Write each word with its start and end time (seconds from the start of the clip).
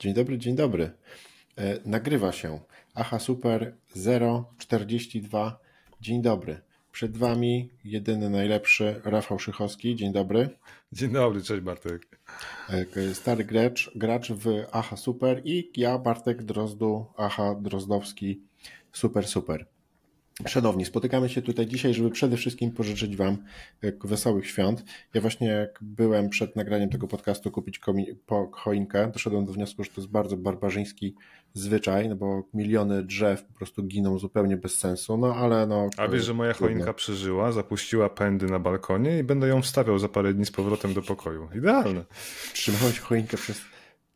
Dzień 0.00 0.14
dobry, 0.14 0.38
dzień 0.38 0.56
dobry. 0.56 0.90
E, 1.58 1.78
nagrywa 1.84 2.32
się. 2.32 2.60
Aha 2.94 3.18
Super 3.18 3.74
042. 4.58 5.58
Dzień 6.00 6.22
dobry. 6.22 6.60
Przed 6.92 7.16
Wami 7.16 7.70
jedyny 7.84 8.30
najlepszy 8.30 9.00
Rafał 9.04 9.38
Szychowski. 9.38 9.96
Dzień 9.96 10.12
dobry. 10.12 10.48
Dzień 10.92 11.12
dobry, 11.12 11.42
cześć 11.42 11.60
Bartek. 11.60 12.18
E, 12.68 13.14
stary 13.14 13.44
gracz, 13.44 13.90
gracz 13.94 14.32
w 14.32 14.44
Aha 14.72 14.96
Super 14.96 15.42
i 15.44 15.70
ja, 15.76 15.98
Bartek 15.98 16.42
Drozdu, 16.42 17.06
Aha 17.16 17.54
Drozdowski. 17.60 18.40
Super, 18.92 19.28
super. 19.28 19.66
Szanowni, 20.46 20.84
spotykamy 20.84 21.28
się 21.28 21.42
tutaj 21.42 21.66
dzisiaj, 21.66 21.94
żeby 21.94 22.10
przede 22.10 22.36
wszystkim 22.36 22.70
pożyczyć 22.72 23.16
Wam 23.16 23.38
e, 23.82 23.92
wesołych 24.04 24.46
świąt. 24.46 24.84
Ja 25.14 25.20
właśnie 25.20 25.48
jak 25.48 25.78
byłem 25.82 26.28
przed 26.28 26.56
nagraniem 26.56 26.90
tego 26.90 27.08
podcastu 27.08 27.50
kupić 27.50 27.80
po 28.26 28.50
choinkę, 28.52 29.10
doszedłem 29.12 29.44
do 29.44 29.52
wniosku, 29.52 29.84
że 29.84 29.90
to 29.90 30.00
jest 30.00 30.10
bardzo 30.10 30.36
barbarzyński 30.36 31.14
zwyczaj, 31.54 32.08
no 32.08 32.16
bo 32.16 32.42
miliony 32.54 33.02
drzew 33.02 33.44
po 33.44 33.52
prostu 33.52 33.82
giną 33.82 34.18
zupełnie 34.18 34.56
bez 34.56 34.78
sensu, 34.78 35.16
no 35.16 35.34
ale 35.34 35.66
no... 35.66 35.90
A 35.96 36.08
wiesz, 36.08 36.24
że 36.24 36.34
moja 36.34 36.54
trudno. 36.54 36.74
choinka 36.74 36.92
przeżyła, 36.92 37.52
zapuściła 37.52 38.08
pędy 38.08 38.46
na 38.46 38.58
balkonie 38.58 39.18
i 39.18 39.24
będę 39.24 39.48
ją 39.48 39.62
wstawiał 39.62 39.98
za 39.98 40.08
parę 40.08 40.34
dni 40.34 40.46
z 40.46 40.50
powrotem 40.50 40.94
do 40.94 41.02
pokoju. 41.02 41.48
Idealne. 41.54 42.04
Trzymałeś 42.52 42.98
choinkę 42.98 43.36
przez 43.36 43.60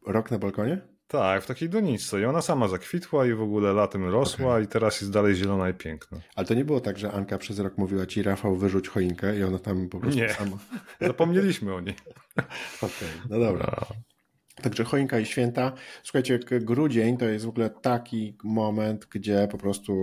rok 0.07 0.31
na 0.31 0.39
balkonie? 0.39 0.94
Tak, 1.15 1.43
w 1.43 1.47
takiej 1.47 1.69
doniczce. 1.69 2.21
I 2.21 2.25
ona 2.25 2.43
sama 2.43 2.69
zakwitła 2.69 3.27
i 3.27 3.35
w 3.35 3.43
ogóle 3.43 3.73
latem 3.73 4.11
rosła 4.11 4.51
okay. 4.51 4.63
i 4.63 4.67
teraz 4.67 5.01
jest 5.01 5.13
dalej 5.13 5.35
zielona 5.35 5.69
i 5.69 5.75
piękna. 5.75 6.19
Ale 6.35 6.47
to 6.47 6.55
nie 6.55 6.65
było 6.65 6.81
tak, 6.81 6.99
że 6.99 7.13
Anka 7.13 7.39
przez 7.39 7.59
rok 7.59 7.79
mówiła 7.79 8.07
ci 8.07 8.23
Rafał 8.23 8.57
wyrzuć 8.57 8.89
choinkę 8.89 9.39
i 9.39 9.45
ona 9.45 9.59
tam 9.59 9.89
po 9.89 10.01
prostu 10.01 10.21
nie. 10.21 10.35
sama... 10.35 10.57
Zapomnieliśmy 11.01 11.75
o 11.75 11.81
niej. 11.81 11.95
Okej, 12.83 12.89
okay, 12.89 13.29
no 13.31 13.39
dobra. 13.39 13.77
No. 13.91 14.14
Także 14.63 14.85
choinka 14.85 15.19
i 15.19 15.27
święta. 15.27 15.73
Słuchajcie, 16.03 16.39
grudzień 16.39 17.17
to 17.17 17.29
jest 17.29 17.45
w 17.45 17.49
ogóle 17.49 17.71
taki 17.71 18.37
moment, 18.45 19.07
gdzie 19.11 19.49
po 19.51 19.59
prostu 19.59 19.95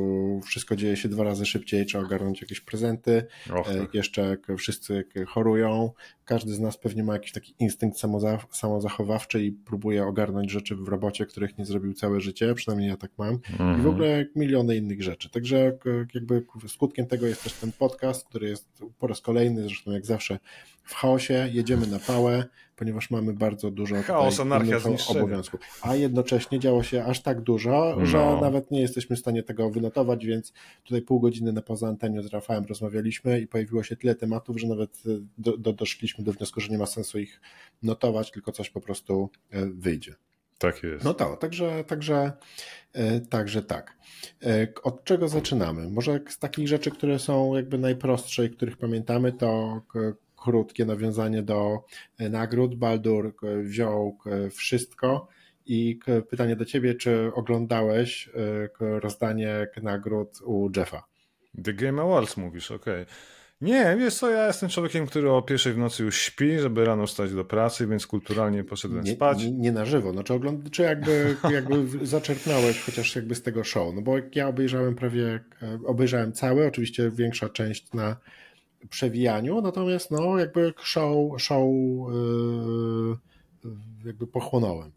wszystko 0.46 0.76
dzieje 0.76 0.98
się 0.98 1.10
dwa 1.10 1.24
razy 1.24 1.46
szybciej, 1.46 1.86
trzeba 1.86 2.04
ogarnąć 2.04 2.42
jakieś 2.42 2.62
prezenty, 2.62 3.28
Och, 3.54 3.68
tak. 3.68 3.94
jeszcze 3.94 4.38
wszyscy 4.58 5.06
chorują, 5.28 5.92
każdy 6.26 6.54
z 6.54 6.60
nas 6.60 6.78
pewnie 6.78 7.04
ma 7.04 7.14
jakiś 7.14 7.32
taki 7.32 7.56
instynkt 7.60 7.98
samozachowawczy 8.52 9.44
i 9.44 9.52
próbuje 9.52 10.06
ogarnąć 10.06 10.52
rzeczy 10.52 10.76
w 10.76 10.88
robocie, 10.88 11.26
których 11.26 11.58
nie 11.58 11.66
zrobił 11.66 11.94
całe 11.94 12.22
życie, 12.22 12.54
przynajmniej 12.54 12.90
ja 12.90 12.98
tak 12.98 13.12
mam, 13.18 13.36
i 13.36 13.58
w 13.58 13.62
mhm. 13.62 13.88
ogóle 13.88 14.26
miliony 14.36 14.76
innych 14.76 15.04
rzeczy. 15.04 15.30
Także 15.30 15.78
jakby 16.14 16.46
skutkiem 16.68 17.08
tego 17.08 17.28
jest 17.28 17.44
też 17.44 17.54
ten 17.54 17.72
podcast, 17.72 18.28
który 18.28 18.50
jest 18.50 18.84
po 19.00 19.08
raz 19.08 19.22
kolejny, 19.22 19.64
zresztą 19.64 19.92
jak 19.92 20.06
zawsze 20.06 20.40
w 20.84 20.94
chaosie, 20.94 21.50
jedziemy 21.52 21.88
na 21.88 22.00
pałę, 22.00 22.46
ponieważ 22.82 23.12
mamy 23.12 23.34
bardzo 23.34 23.72
dużo 23.72 24.02
Chaos, 24.04 24.40
anarchia, 24.40 24.78
obowiązków. 25.10 25.60
A 25.82 25.96
jednocześnie 25.96 26.60
działo 26.60 26.84
się 26.84 27.04
aż 27.04 27.22
tak 27.22 27.42
dużo, 27.42 27.96
no. 28.00 28.06
że 28.06 28.38
nawet 28.42 28.72
nie 28.72 28.82
jesteśmy 28.82 29.16
w 29.16 29.20
stanie 29.20 29.44
tego 29.44 29.70
wynotować, 29.70 30.26
więc 30.26 30.54
tutaj 30.84 31.02
pół 31.02 31.20
godziny 31.20 31.54
na 31.54 31.62
poza 31.62 31.88
anteniu 31.88 32.24
z 32.24 32.34
Rafałem 32.34 32.66
rozmawialiśmy 32.66 33.42
i 33.42 33.48
pojawiło 33.48 33.84
się 33.84 33.96
tyle 33.96 34.16
tematów, 34.16 34.60
że 34.60 34.68
nawet 34.68 35.04
e, 35.06 35.10
do, 35.38 35.58
do, 35.58 35.74
doszliśmy 35.74 36.24
do 36.24 36.34
wniosku, 36.34 36.62
że 36.62 36.70
nie 36.70 36.78
ma 36.78 36.86
sensu 36.86 37.20
ich 37.20 37.42
notować, 37.84 38.32
tylko 38.32 38.52
coś 38.52 38.70
po 38.70 38.82
prostu 38.82 39.30
e, 39.52 39.66
wyjdzie. 39.66 40.16
Tak 40.58 40.84
jest. 40.84 41.06
No 41.06 41.14
to, 41.14 41.38
także, 41.38 41.84
także, 41.84 42.32
e, 42.94 43.20
także 43.20 43.64
tak. 43.64 43.98
Od 44.84 45.04
czego 45.04 45.28
zaczynamy? 45.28 45.90
Może 45.90 46.20
z 46.30 46.40
takich 46.40 46.68
rzeczy, 46.68 46.92
które 46.92 47.20
są 47.20 47.56
jakby 47.56 47.78
najprostsze 47.78 48.46
i 48.46 48.50
których 48.50 48.78
pamiętamy, 48.78 49.34
to 49.34 49.82
krótkie 50.42 50.86
nawiązanie 50.86 51.44
do 51.44 51.84
e, 52.18 52.30
nagród. 52.30 52.76
Baldur 52.76 53.34
e, 53.44 53.62
wziął 53.62 54.18
e, 54.26 54.50
wszystko. 54.50 55.28
I 55.66 56.00
pytanie 56.30 56.56
do 56.56 56.66
ciebie, 56.66 56.96
czy 56.96 57.32
oglądałeś 57.34 58.30
rozdanie 58.80 59.68
nagród 59.84 60.42
u 60.46 60.70
Jeffa? 60.76 61.04
The 61.64 61.74
Game 61.74 62.02
Awards 62.02 62.38
mówisz, 62.38 62.72
okej. 62.72 63.04
Okay. 63.04 63.16
Nie, 63.62 63.96
wiesz 64.00 64.16
co, 64.16 64.30
ja 64.30 64.48
jestem 64.48 64.70
człowiekiem, 64.70 65.08
który 65.08 65.32
o 65.32 65.42
pierwszej 65.42 65.74
w 65.74 65.78
nocy 65.78 66.04
już 66.04 66.18
śpi, 66.18 66.60
żeby 66.60 66.86
rano 66.86 67.08
wstać 67.08 67.34
do 67.34 67.46
pracy, 67.46 67.88
więc 67.88 68.08
kulturalnie 68.08 68.64
poszedłem 68.64 69.04
nie, 69.04 69.12
spać. 69.12 69.44
Nie, 69.44 69.52
nie, 69.52 69.72
na 69.72 69.86
żywo, 69.86 70.14
no 70.14 70.24
czy, 70.24 70.34
ogląd- 70.34 70.70
czy 70.72 70.82
jakby, 70.82 71.36
jakby 71.54 72.08
zaczerpnąłeś 72.08 72.82
chociaż 72.82 73.16
jakby 73.16 73.36
z 73.36 73.42
tego 73.42 73.64
show, 73.64 73.96
no 73.96 74.02
bo 74.02 74.14
ja 74.36 74.48
obejrzałem 74.48 74.96
prawie, 74.96 75.40
obejrzałem 75.86 76.34
całe, 76.34 76.68
oczywiście 76.68 77.12
większa 77.12 77.50
część 77.50 77.94
na 77.94 78.16
przewijaniu, 78.90 79.62
natomiast 79.62 80.12
no 80.12 80.38
jakby 80.38 80.74
show, 80.84 81.42
show 81.42 81.70
yy, 83.64 83.70
jakby 84.06 84.28
pochłonąłem. 84.28 84.92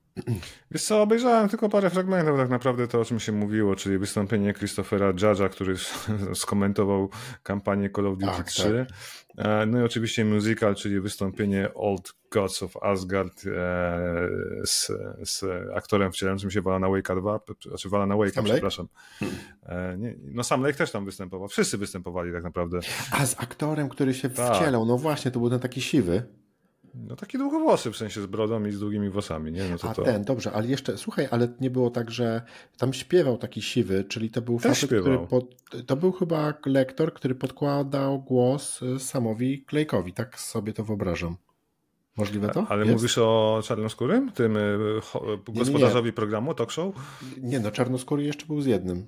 Wiesz 0.71 0.85
co, 0.85 1.03
obejrzałem 1.03 1.49
tylko 1.49 1.69
parę 1.69 1.91
fragmentów 1.91 2.39
tak 2.39 2.49
naprawdę 2.49 2.89
to, 2.89 3.01
o 3.01 3.05
czym 3.05 3.21
się 3.21 3.33
mówiło, 3.33 3.77
czyli 3.77 3.99
wystąpienie 3.99 4.55
Christophera 4.55 5.13
Judge'a, 5.13 5.49
który 5.49 5.77
skomentował 6.43 7.09
kampanię 7.43 7.91
Call 7.91 8.07
of 8.07 8.19
Duty 8.19 8.37
tak, 8.37 8.47
3. 8.47 8.87
Tak. 8.89 8.99
E, 9.39 9.67
no 9.67 9.81
i 9.81 9.83
oczywiście 9.83 10.25
musical, 10.25 10.75
czyli 10.75 11.01
wystąpienie 11.01 11.75
Old 11.75 12.15
Gods 12.31 12.63
of 12.63 12.77
Asgard 12.77 13.47
e, 13.47 13.51
z, 14.65 14.93
z 15.25 15.45
aktorem 15.75 16.13
wcielającym 16.13 16.51
się 16.51 16.63
Valana 16.63 16.87
Wake'a 16.87 17.21
2, 17.21 17.41
znaczy 17.69 17.89
Valana 17.89 18.15
Wake'a, 18.15 18.45
przepraszam. 18.45 18.89
Hmm. 19.19 20.01
Nie, 20.01 20.15
no 20.23 20.45
Sam 20.45 20.63
Lake 20.63 20.79
też 20.79 20.91
tam 20.91 21.05
występował, 21.05 21.49
wszyscy 21.49 21.79
występowali 21.79 22.33
tak 22.33 22.43
naprawdę. 22.43 22.81
A 23.11 23.27
z 23.27 23.41
aktorem, 23.41 23.89
który 23.89 24.15
się 24.15 24.31
tak. 24.31 24.57
wcielał, 24.57 24.87
no 24.87 24.99
właśnie, 24.99 25.31
to 25.31 25.41
był 25.41 25.51
ten 25.51 25.61
taki 25.61 25.81
siwy. 25.81 26.23
No 26.95 27.17
taki 27.17 27.39
długowłosy, 27.39 27.93
w 27.93 27.97
sensie 27.97 28.23
z 28.23 28.27
brodą 28.27 28.65
i 28.65 28.73
z 28.73 28.79
długimi 28.81 29.11
włosami, 29.11 29.53
nie? 29.53 29.69
No 29.69 29.79
to 29.79 29.91
A 29.91 29.95
to... 29.95 30.03
ten, 30.03 30.25
dobrze, 30.25 30.53
ale 30.53 30.67
jeszcze, 30.67 30.99
słuchaj, 30.99 31.29
ale 31.31 31.49
nie 31.61 31.71
było 31.71 31.91
tak, 31.91 32.11
że 32.11 32.43
tam 32.79 32.93
śpiewał 32.93 33.39
taki 33.39 33.63
siwy, 33.63 34.05
czyli 34.05 34.31
to 34.31 34.43
był 34.43 34.59
facet, 34.59 34.91
który 34.91 35.19
pod, 35.19 35.45
to 35.87 35.97
był 35.97 36.13
chyba 36.13 36.55
lektor, 36.67 37.15
który 37.15 37.35
podkładał 37.35 38.23
głos 38.23 38.83
y, 38.83 38.99
Samowi 38.99 39.65
Klejkowi, 39.65 40.13
tak 40.13 40.41
sobie 40.41 40.73
to 40.73 40.85
wyobrażam. 40.85 41.37
Możliwe 42.17 42.49
to? 42.49 42.67
Ale 42.69 42.85
Jest? 42.85 42.93
mówisz 42.93 43.19
o 43.19 43.61
czarnoskórym? 43.65 44.33
Tym 44.33 44.57
y, 44.57 45.01
gospodarzowi 45.49 46.05
nie, 46.05 46.11
nie. 46.11 46.13
programu, 46.13 46.55
talk 46.55 46.71
show? 46.71 46.95
Nie, 47.43 47.61
no 47.61 47.71
czarnoskóry 47.71 48.25
jeszcze 48.25 48.47
był 48.47 48.61
z 48.61 48.67
jednym. 48.67 49.07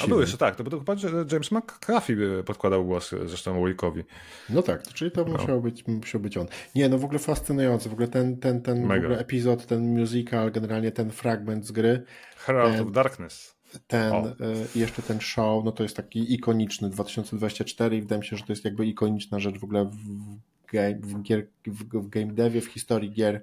A 0.00 0.06
był 0.06 0.20
jeszcze, 0.20 0.38
tak. 0.38 0.56
To 0.56 0.64
był 0.64 0.78
chyba 0.78 0.94
James 1.32 1.52
McCaffrey 1.52 2.16
podkładał 2.46 2.84
głos 2.84 3.10
zresztą 3.26 3.66
Wickowi. 3.66 4.02
No 4.50 4.62
tak, 4.62 4.82
czyli 4.82 5.10
to 5.10 5.24
no. 5.24 5.32
musiał, 5.32 5.60
być, 5.60 5.86
musiał 5.86 6.20
być 6.20 6.36
on. 6.36 6.46
Nie, 6.74 6.88
no 6.88 6.98
w 6.98 7.04
ogóle 7.04 7.18
fascynujący. 7.18 7.88
W 7.88 7.92
ogóle 7.92 8.08
ten, 8.08 8.36
ten, 8.36 8.62
ten 8.62 8.88
w 8.88 8.90
ogóle 8.90 9.18
epizod, 9.18 9.66
ten 9.66 9.98
musical, 9.98 10.52
generalnie 10.52 10.92
ten 10.92 11.10
fragment 11.10 11.66
z 11.66 11.72
gry. 11.72 12.02
Herald 12.36 12.72
ten, 12.72 12.86
of 12.86 12.92
Darkness. 12.92 13.56
Ten, 13.86 14.12
oh. 14.12 14.32
jeszcze 14.74 15.02
ten 15.02 15.20
show, 15.20 15.64
no 15.64 15.72
to 15.72 15.82
jest 15.82 15.96
taki 15.96 16.34
ikoniczny 16.34 16.90
2024 16.90 17.96
i 17.96 18.00
wydaje 18.00 18.20
mi 18.20 18.26
się, 18.26 18.36
że 18.36 18.44
to 18.44 18.52
jest 18.52 18.64
jakby 18.64 18.86
ikoniczna 18.86 19.38
rzecz 19.38 19.58
w 19.58 19.64
ogóle 19.64 19.84
w, 19.84 20.36
game, 20.72 20.98
w, 21.00 21.22
gier, 21.22 21.46
w, 21.66 21.84
w 21.84 22.08
game 22.08 22.32
devie, 22.32 22.60
w 22.60 22.66
historii 22.66 23.12
gier 23.12 23.34
E, 23.34 23.42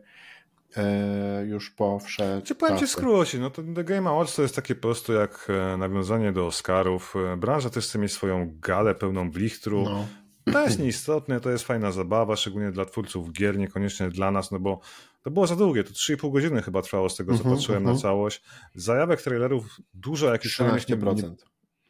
już 1.45 1.71
po 1.71 1.99
wszedł. 1.99 2.45
Czy 2.45 2.55
powiem 2.55 2.77
ci 2.77 2.87
skrócie, 2.87 3.39
no 3.39 3.49
to 3.49 3.63
The 3.75 3.83
Game 3.83 4.09
Awards 4.09 4.35
to 4.35 4.41
jest 4.41 4.55
takie 4.55 4.75
po 4.75 4.81
prostu 4.81 5.13
jak 5.13 5.47
e, 5.49 5.77
nawiązanie 5.77 6.31
do 6.31 6.45
Oscarów. 6.45 7.13
E, 7.33 7.37
branża 7.37 7.69
też 7.69 7.87
chce 7.87 7.99
mieć 7.99 8.11
swoją 8.11 8.51
galę 8.59 8.95
pełną 8.95 9.31
blichtru. 9.31 9.83
No. 9.83 10.07
To 10.53 10.63
jest 10.63 10.79
nieistotne, 10.79 11.39
to 11.39 11.49
jest 11.49 11.63
fajna 11.63 11.91
zabawa, 11.91 12.35
szczególnie 12.35 12.71
dla 12.71 12.85
twórców 12.85 13.31
gier, 13.31 13.57
niekoniecznie 13.57 14.09
dla 14.09 14.31
nas, 14.31 14.51
no 14.51 14.59
bo 14.59 14.79
to 15.23 15.31
było 15.31 15.47
za 15.47 15.55
długie, 15.55 15.83
to 15.83 15.89
3,5 15.89 16.31
godziny 16.31 16.61
chyba 16.61 16.81
trwało 16.81 17.09
z 17.09 17.15
tego, 17.15 17.31
co 17.31 17.35
uh 17.35 17.39
mhm, 17.39 17.55
-huh, 17.55 17.57
patrzyłem 17.57 17.83
uh 17.83 17.83
-huh. 17.83 17.91
na 17.91 17.91
mhm. 17.91 18.01
całość. 18.01 18.43
Zajawek 18.75 19.21
trailerów 19.21 19.77
dużo 19.93 20.31
jakichś 20.31 20.59
13%. 20.59 21.15
Nie, 21.15 21.35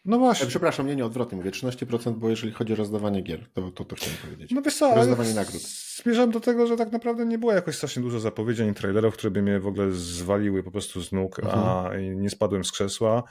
no 0.08 0.20
właśnie. 0.20 0.48
Przepraszam, 0.48 0.88
nie, 0.88 0.96
nie, 0.96 1.06
odwrotnie 1.06 1.38
mówię, 1.38 1.52
13%, 1.52 2.14
bo 2.14 2.30
jeżeli 2.30 2.54
chodzi 2.54 2.74
o 2.74 2.76
rozdawanie 2.76 3.22
gier, 3.22 3.50
to 3.54 3.72
to, 3.72 3.86
to 3.86 3.96
chciałem 3.96 4.18
powiedzieć. 4.18 4.52
No 4.52 4.62
wiesz 4.62 4.78
co, 4.78 4.96
rozdawanie 4.96 5.34
nagród. 5.34 5.62
Zmierzam 6.04 6.32
do 6.32 6.40
tego, 6.40 6.68
że 6.68 6.78
tak 6.78 6.92
naprawdę 6.92 7.26
nie 7.26 7.38
było 7.38 7.54
jakoś 7.54 7.76
strasznie 7.76 8.02
dużo 8.02 8.20
zapowiedzi 8.20 8.64
ani 8.64 8.74
trailerów, 8.74 9.14
które 9.14 9.32
by 9.32 9.42
mnie 9.42 9.60
w 9.60 9.68
ogóle 9.68 9.92
zwaliły 9.92 10.64
po 10.64 10.72
prostu 10.72 11.02
z 11.02 11.12
nóg, 11.12 11.40
mhm. 11.40 11.66
a 11.66 11.90
nie 11.98 12.30
spadłem 12.30 12.64
z 12.64 12.72
krzesła. 12.72 13.24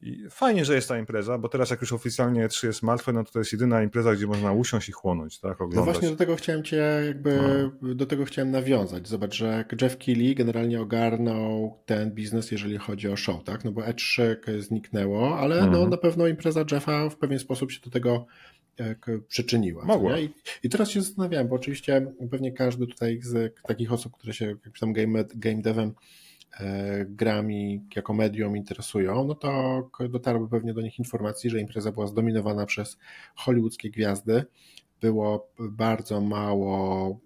I 0.00 0.26
fajnie, 0.30 0.64
że 0.64 0.74
jest 0.74 0.88
ta 0.88 0.98
impreza, 0.98 1.38
bo 1.38 1.48
teraz 1.48 1.70
jak 1.70 1.80
już 1.80 1.92
oficjalnie 1.92 2.48
3 2.48 2.66
jest 2.66 2.82
martwe, 2.82 3.12
no 3.12 3.24
to 3.24 3.32
to 3.32 3.38
jest 3.38 3.52
jedyna 3.52 3.82
impreza, 3.82 4.14
gdzie 4.14 4.26
można 4.26 4.52
usiąść 4.52 4.88
i 4.88 4.92
chłonąć, 4.92 5.40
tak, 5.40 5.52
oglądać. 5.52 5.76
No 5.76 5.84
właśnie 5.84 6.10
do 6.10 6.16
tego 6.16 6.36
chciałem 6.36 6.62
cię 6.62 6.76
jakby, 7.06 7.38
no. 7.82 7.94
do 7.94 8.06
tego 8.06 8.24
chciałem 8.24 8.50
nawiązać. 8.50 9.08
Zobacz, 9.08 9.34
że 9.34 9.64
Jeff 9.82 9.98
Keighley 9.98 10.34
generalnie 10.34 10.80
ogarnął 10.80 11.78
ten 11.86 12.10
biznes, 12.10 12.50
jeżeli 12.50 12.78
chodzi 12.78 13.08
o 13.08 13.16
show, 13.16 13.44
tak, 13.44 13.64
no 13.64 13.72
bo 13.72 13.80
E3 13.80 14.36
zniknęło, 14.60 15.38
ale 15.38 15.60
no, 15.60 15.66
mhm. 15.66 15.90
na 15.90 15.96
pewno 15.96 16.26
impreza 16.26 16.64
Jeffa 16.72 17.08
w 17.08 17.16
pewien 17.16 17.38
sposób 17.38 17.72
się 17.72 17.80
do 17.80 17.90
tego 17.90 18.26
przyczyniła. 19.28 19.84
Mogła. 19.84 20.18
I, 20.18 20.28
I, 20.62 20.68
teraz 20.68 20.90
się 20.90 21.02
zastanawiałem, 21.02 21.48
bo 21.48 21.56
oczywiście 21.56 22.12
pewnie 22.30 22.52
każdy 22.52 22.86
tutaj 22.86 23.20
z 23.22 23.54
takich 23.62 23.92
osób, 23.92 24.12
które 24.12 24.32
się 24.32 24.46
jakimś 24.46 24.80
tam 24.80 24.92
game, 24.92 25.24
game 25.34 25.62
devem 25.62 25.92
E, 25.92 26.25
grami 27.06 27.84
jako 27.96 28.14
medium 28.14 28.56
interesują, 28.56 29.24
no 29.24 29.34
to 29.34 29.90
dotarły 30.08 30.48
pewnie 30.48 30.74
do 30.74 30.80
nich 30.80 30.98
informacji, 30.98 31.50
że 31.50 31.60
impreza 31.60 31.92
była 31.92 32.06
zdominowana 32.06 32.66
przez 32.66 32.98
hollywoodzkie 33.34 33.90
gwiazdy. 33.90 34.44
Było 35.00 35.52
bardzo 35.58 36.20
mało 36.20 37.18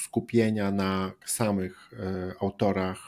skupienia 0.00 0.70
na 0.70 1.12
samych 1.26 1.90
autorach 2.40 2.98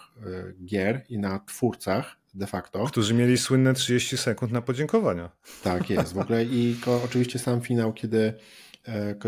gier 0.64 1.04
i 1.08 1.18
na 1.18 1.38
twórcach 1.38 2.16
de 2.34 2.46
facto. 2.46 2.84
Którzy 2.84 3.14
mieli 3.14 3.38
słynne 3.38 3.74
30 3.74 4.16
sekund 4.16 4.52
na 4.52 4.62
podziękowania. 4.62 5.30
Tak 5.62 5.90
jest, 5.90 6.12
w 6.12 6.18
ogóle 6.18 6.44
i 6.44 6.76
oczywiście 7.04 7.38
sam 7.38 7.60
finał, 7.60 7.92
kiedy 7.92 8.34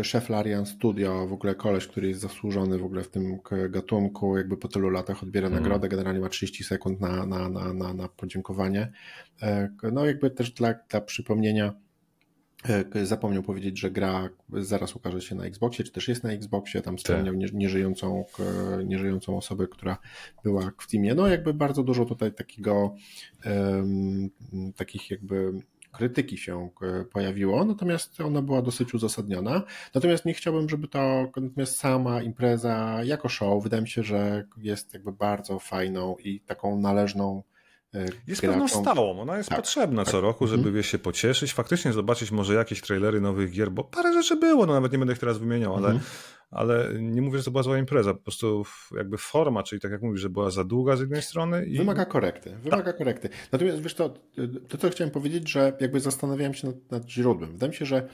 szef 0.03 0.29
Larian 0.29 0.65
Studio, 0.65 1.27
w 1.27 1.33
ogóle 1.33 1.55
koleś, 1.55 1.87
który 1.87 2.07
jest 2.07 2.21
zasłużony 2.21 2.77
w 2.77 2.85
ogóle 2.85 3.03
w 3.03 3.09
tym 3.09 3.39
gatunku, 3.69 4.37
jakby 4.37 4.57
po 4.57 4.67
tylu 4.67 4.89
latach 4.89 5.23
odbiera 5.23 5.47
mm. 5.47 5.59
nagrodę, 5.59 5.89
generalnie 5.89 6.19
ma 6.19 6.29
30 6.29 6.63
sekund 6.63 7.01
na, 7.01 7.25
na, 7.25 7.49
na, 7.49 7.73
na, 7.73 7.93
na 7.93 8.07
podziękowanie. 8.07 8.91
No 9.91 10.05
jakby 10.05 10.29
też 10.29 10.51
dla, 10.51 10.73
dla 10.89 11.01
przypomnienia, 11.01 11.73
E, 12.65 13.05
zapomniał 13.05 13.43
powiedzieć, 13.43 13.79
że 13.79 13.91
gra 13.91 14.29
zaraz 14.53 14.95
ukaże 14.95 15.21
się 15.21 15.35
na 15.35 15.45
Xboxie, 15.45 15.85
czy 15.85 15.91
też 15.91 16.07
jest 16.07 16.23
na 16.23 16.31
Xboxie, 16.31 16.81
tam 16.81 16.97
wspomniał 16.97 17.33
tak. 17.41 17.53
nieżyjącą, 17.53 18.25
nieżyjącą 18.85 19.37
osobę, 19.37 19.67
która 19.67 19.97
była 20.43 20.71
w 20.77 20.87
teamie. 20.87 21.15
No 21.15 21.27
jakby 21.27 21.53
bardzo 21.53 21.83
dużo 21.83 22.05
tutaj 22.05 22.33
takiego 22.33 22.95
um, 23.45 24.29
takich 24.75 25.11
jakby 25.11 25.53
krytyki 25.91 26.37
się 26.37 26.69
e, 26.81 27.05
pojawiło, 27.05 27.65
natomiast 27.65 28.21
ona 28.21 28.41
była 28.41 28.61
dosyć 28.61 28.93
uzasadniona. 28.93 29.61
Natomiast 29.95 30.25
nie 30.25 30.33
chciałbym, 30.33 30.69
żeby 30.69 30.87
to, 30.87 31.31
natomiast 31.37 31.77
sama 31.77 32.21
impreza 32.21 32.99
jako 33.03 33.29
show, 33.29 33.63
wydaje 33.63 33.81
mi 33.81 33.89
się, 33.89 34.03
że 34.03 34.45
jest 34.57 34.93
jakby 34.93 35.11
bardzo 35.11 35.59
fajną 35.59 36.15
i 36.19 36.39
taką 36.39 36.79
należną 36.79 37.43
E, 37.95 38.05
jest 38.27 38.41
pewną 38.41 38.67
stałą, 38.67 39.21
ona 39.21 39.37
jest 39.37 39.49
tak, 39.49 39.57
potrzebna 39.57 40.03
tak. 40.03 40.11
co 40.11 40.21
roku, 40.21 40.43
mhm. 40.43 40.59
żeby 40.59 40.69
mhm. 40.69 40.83
się 40.83 40.99
pocieszyć, 40.99 41.53
faktycznie 41.53 41.93
zobaczyć 41.93 42.31
może 42.31 42.53
jakieś 42.53 42.81
trailery 42.81 43.21
nowych 43.21 43.51
gier, 43.51 43.71
bo 43.71 43.83
parę 43.83 44.13
rzeczy 44.13 44.35
było, 44.35 44.65
no 44.65 44.73
nawet 44.73 44.91
nie 44.91 44.97
będę 44.97 45.13
ich 45.13 45.19
teraz 45.19 45.37
wymieniał, 45.37 45.75
ale, 45.75 45.87
mhm. 45.87 46.05
Ale 46.51 46.89
nie 46.99 47.21
mówię, 47.21 47.37
że 47.37 47.43
to 47.43 47.51
była 47.51 47.63
zła 47.63 47.77
impreza, 47.77 48.13
po 48.13 48.19
prostu 48.19 48.63
jakby 48.97 49.17
forma, 49.17 49.63
czyli 49.63 49.81
tak 49.81 49.91
jak 49.91 50.01
mówisz, 50.01 50.21
że 50.21 50.29
była 50.29 50.51
za 50.51 50.63
długa 50.63 50.95
z 50.95 50.99
jednej 50.99 51.21
strony. 51.21 51.65
I... 51.65 51.77
Wymaga 51.77 52.05
korekty, 52.05 52.55
wymaga 52.63 52.83
tak. 52.83 52.97
korekty. 52.97 53.29
Natomiast 53.51 53.81
wiesz 53.81 53.93
to, 53.93 54.13
to 54.67 54.77
co 54.77 54.89
chciałem 54.89 55.11
powiedzieć, 55.11 55.51
że 55.51 55.77
jakby 55.81 55.99
zastanawiałem 55.99 56.53
się 56.53 56.67
nad, 56.67 56.91
nad 56.91 57.09
źródłem. 57.09 57.51
Wydaje 57.51 57.69
mi 57.69 57.75
się, 57.75 57.85
że 57.85 58.07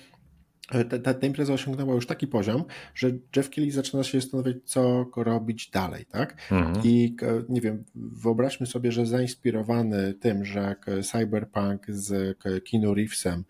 ta, 1.02 1.14
ta, 1.14 1.28
impreza 1.28 1.54
osiągnęła 1.54 1.94
już 1.94 2.08
taki 2.08 2.28
poziom, 2.28 2.64
że 2.96 3.12
Jeff 3.36 3.50
Kelly 3.50 3.72
zaczyna 3.72 4.04
się 4.04 4.22
zastanawiać, 4.22 4.58
co 4.66 5.06
robić 5.16 5.70
dalej, 5.70 6.06
tak? 6.06 6.52
Mhm. 6.52 6.76
I 6.84 7.16
nie 7.50 7.62
wiem, 7.62 7.84
wyobraźmy 7.96 8.68
sobie, 8.68 8.92
że 8.92 9.06
zainspirowany 9.06 10.14
tym, 10.14 10.46
że 10.46 10.76
Cyberpunk 11.12 11.86
z 11.88 12.38
Keanu 12.72 12.94
Reevesem 12.94 13.44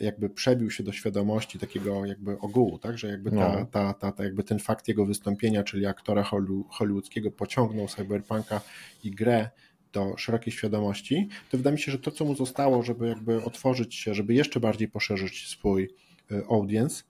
jakby 0.00 0.30
przebił 0.30 0.70
się 0.70 0.82
do 0.82 0.92
świadomości 0.92 1.58
takiego 1.58 2.06
jakby 2.06 2.38
ogółu, 2.38 2.78
tak, 2.78 2.98
że 2.98 3.08
jakby 3.08 3.30
ta, 3.30 3.36
no. 3.36 3.66
ta, 3.66 3.94
ta, 3.94 4.12
ta, 4.12 4.24
jakby 4.24 4.44
ten 4.44 4.58
fakt 4.58 4.88
jego 4.88 5.06
wystąpienia, 5.06 5.64
czyli 5.64 5.86
aktora 5.86 6.30
hollywoodzkiego 6.70 7.30
pociągnął 7.30 7.88
Cyberpunka 7.88 8.60
i 9.04 9.10
grę 9.10 9.50
do 9.92 10.16
szerokiej 10.16 10.52
świadomości, 10.52 11.28
to 11.50 11.56
wydaje 11.56 11.74
mi 11.74 11.80
się, 11.80 11.92
że 11.92 11.98
to, 11.98 12.10
co 12.10 12.24
mu 12.24 12.34
zostało, 12.34 12.82
żeby 12.82 13.08
jakby 13.08 13.44
otworzyć 13.44 13.94
się, 13.94 14.14
żeby 14.14 14.34
jeszcze 14.34 14.60
bardziej 14.60 14.88
poszerzyć 14.88 15.48
swój 15.48 15.88
e, 16.30 16.42
audience, 16.50 17.02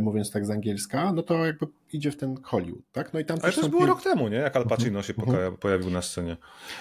mówiąc 0.00 0.30
tak 0.30 0.46
z 0.46 0.50
angielska, 0.50 1.12
no 1.12 1.22
to 1.22 1.46
jakby 1.46 1.66
idzie 1.92 2.10
w 2.10 2.16
ten 2.16 2.36
Hollywood, 2.42 2.84
tak? 2.92 3.14
No 3.14 3.20
i 3.20 3.24
tam 3.24 3.38
ale 3.42 3.52
to 3.52 3.60
już 3.60 3.70
było 3.70 3.86
rok 3.86 4.02
temu, 4.02 4.28
nie? 4.28 4.36
Jak 4.36 4.56
Al 4.56 4.66
Pacino 4.66 4.98
uh 4.98 5.04
-huh, 5.04 5.06
się 5.06 5.14
-huh. 5.14 5.56
pojawił 5.58 5.90
na 5.90 6.02
scenie. 6.02 6.36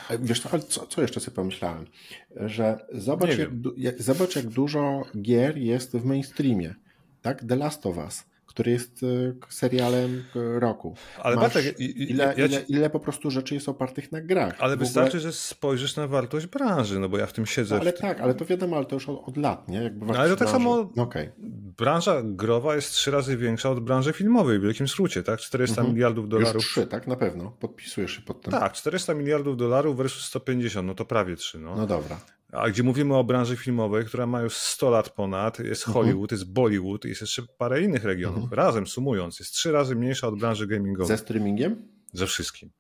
E, 0.10 0.18
wiesz 0.18 0.42
co, 0.42 0.50
ale 0.52 0.62
co, 0.62 0.88
co 0.88 1.02
jeszcze 1.02 1.20
sobie 1.20 1.36
pomyślałem? 1.36 1.86
Że 2.36 2.86
zobacz 2.94 3.38
jak, 3.38 3.50
jak, 3.78 4.02
zobacz, 4.02 4.36
jak 4.36 4.46
dużo 4.46 5.02
gier 5.22 5.58
jest 5.58 5.98
w 5.98 6.06
mainstreamie, 6.06 6.76
tak? 7.22 7.44
The 7.44 7.56
Last 7.56 7.86
of 7.86 7.98
Us 7.98 8.31
który 8.52 8.72
jest 8.72 9.04
e, 9.04 9.08
serialem 9.50 10.24
e, 10.36 10.60
roku. 10.60 10.96
Ale 11.20 11.36
Masz 11.36 11.44
Bartek, 11.44 11.80
ile, 11.80 12.34
ja 12.38 12.50
ci... 12.50 12.54
ile, 12.54 12.62
ile, 12.68 12.90
po 12.90 13.00
prostu 13.00 13.32
rzeczy 13.32 13.54
jest 13.54 13.70
opartych 13.70 14.12
na 14.12 14.22
grach. 14.22 14.56
Ale 14.60 14.78
wystarczy, 14.78 15.18
ogóle... 15.18 15.32
że 15.32 15.38
spojrzysz 15.38 15.96
na 15.96 16.08
wartość 16.08 16.46
branży, 16.46 17.00
no 17.00 17.10
bo 17.10 17.18
ja 17.18 17.26
w 17.26 17.34
tym 17.34 17.46
siedzę. 17.46 17.80
ale 17.80 17.94
w 17.94 18.00
tak, 18.00 18.22
ale 18.22 18.34
to 18.34 18.46
wiadomo, 18.46 18.78
ale 18.78 18.86
to 18.86 18.96
już 18.96 19.10
od, 19.10 19.28
od 19.28 19.38
lat, 19.38 19.68
nie? 19.68 19.84
Jakby 19.84 20.06
no, 20.06 20.14
ale 20.14 20.30
to 20.30 20.36
tak 20.36 20.48
branży. 20.48 20.66
samo 20.66 20.90
okay. 20.98 21.32
branża 21.78 22.22
growa 22.24 22.76
jest 22.76 22.92
trzy 22.92 23.12
razy 23.12 23.38
większa 23.38 23.70
od 23.70 23.80
branży 23.80 24.14
filmowej 24.14 24.60
w 24.60 24.62
wielkim 24.62 24.88
skrócie, 24.88 25.24
tak? 25.24 25.40
400 25.40 25.82
mhm. 25.82 25.96
miliardów 25.96 26.30
dolarów. 26.30 26.54
Już 26.54 26.66
trzy, 26.66 26.88
tak? 26.88 27.08
Na 27.08 27.16
pewno. 27.16 27.52
Podpisujesz 27.60 28.12
się 28.12 28.22
pod 28.22 28.42
tym. 28.42 28.52
Tak, 28.52 28.74
400 28.74 29.14
miliardów 29.14 29.58
dolarów 29.58 29.98
versus 29.98 30.26
150, 30.26 30.88
no 30.88 30.96
to 30.96 31.06
prawie 31.06 31.36
trzy, 31.36 31.60
no. 31.60 31.76
No 31.76 31.88
dobra. 31.88 32.20
A 32.52 32.70
gdzie 32.70 32.84
mówimy 32.84 33.16
o 33.16 33.24
branży 33.24 33.58
filmowej, 33.58 34.06
która 34.06 34.26
ma 34.26 34.42
już 34.42 34.58
100 34.58 34.90
lat 34.90 35.10
ponad, 35.10 35.60
jest 35.60 35.88
mhm. 35.88 35.94
Hollywood, 35.94 36.32
jest 36.32 36.54
Bollywood, 36.54 37.06
jest 37.06 37.22
jeszcze 37.22 37.44
parę 37.58 37.82
innych 37.82 38.04
regionów. 38.04 38.44
Mhm. 38.44 38.58
Razem 38.58 38.88
sumując, 38.88 39.40
jest 39.40 39.54
trzy 39.54 39.72
razy 39.72 39.96
mniejsza 39.96 40.28
od 40.28 40.40
branży 40.40 40.68
gamingowej. 40.68 41.08
Ze 41.08 41.18
streamingiem? 41.18 41.88
Ze 42.14 42.28
wszystkim. 42.28 42.72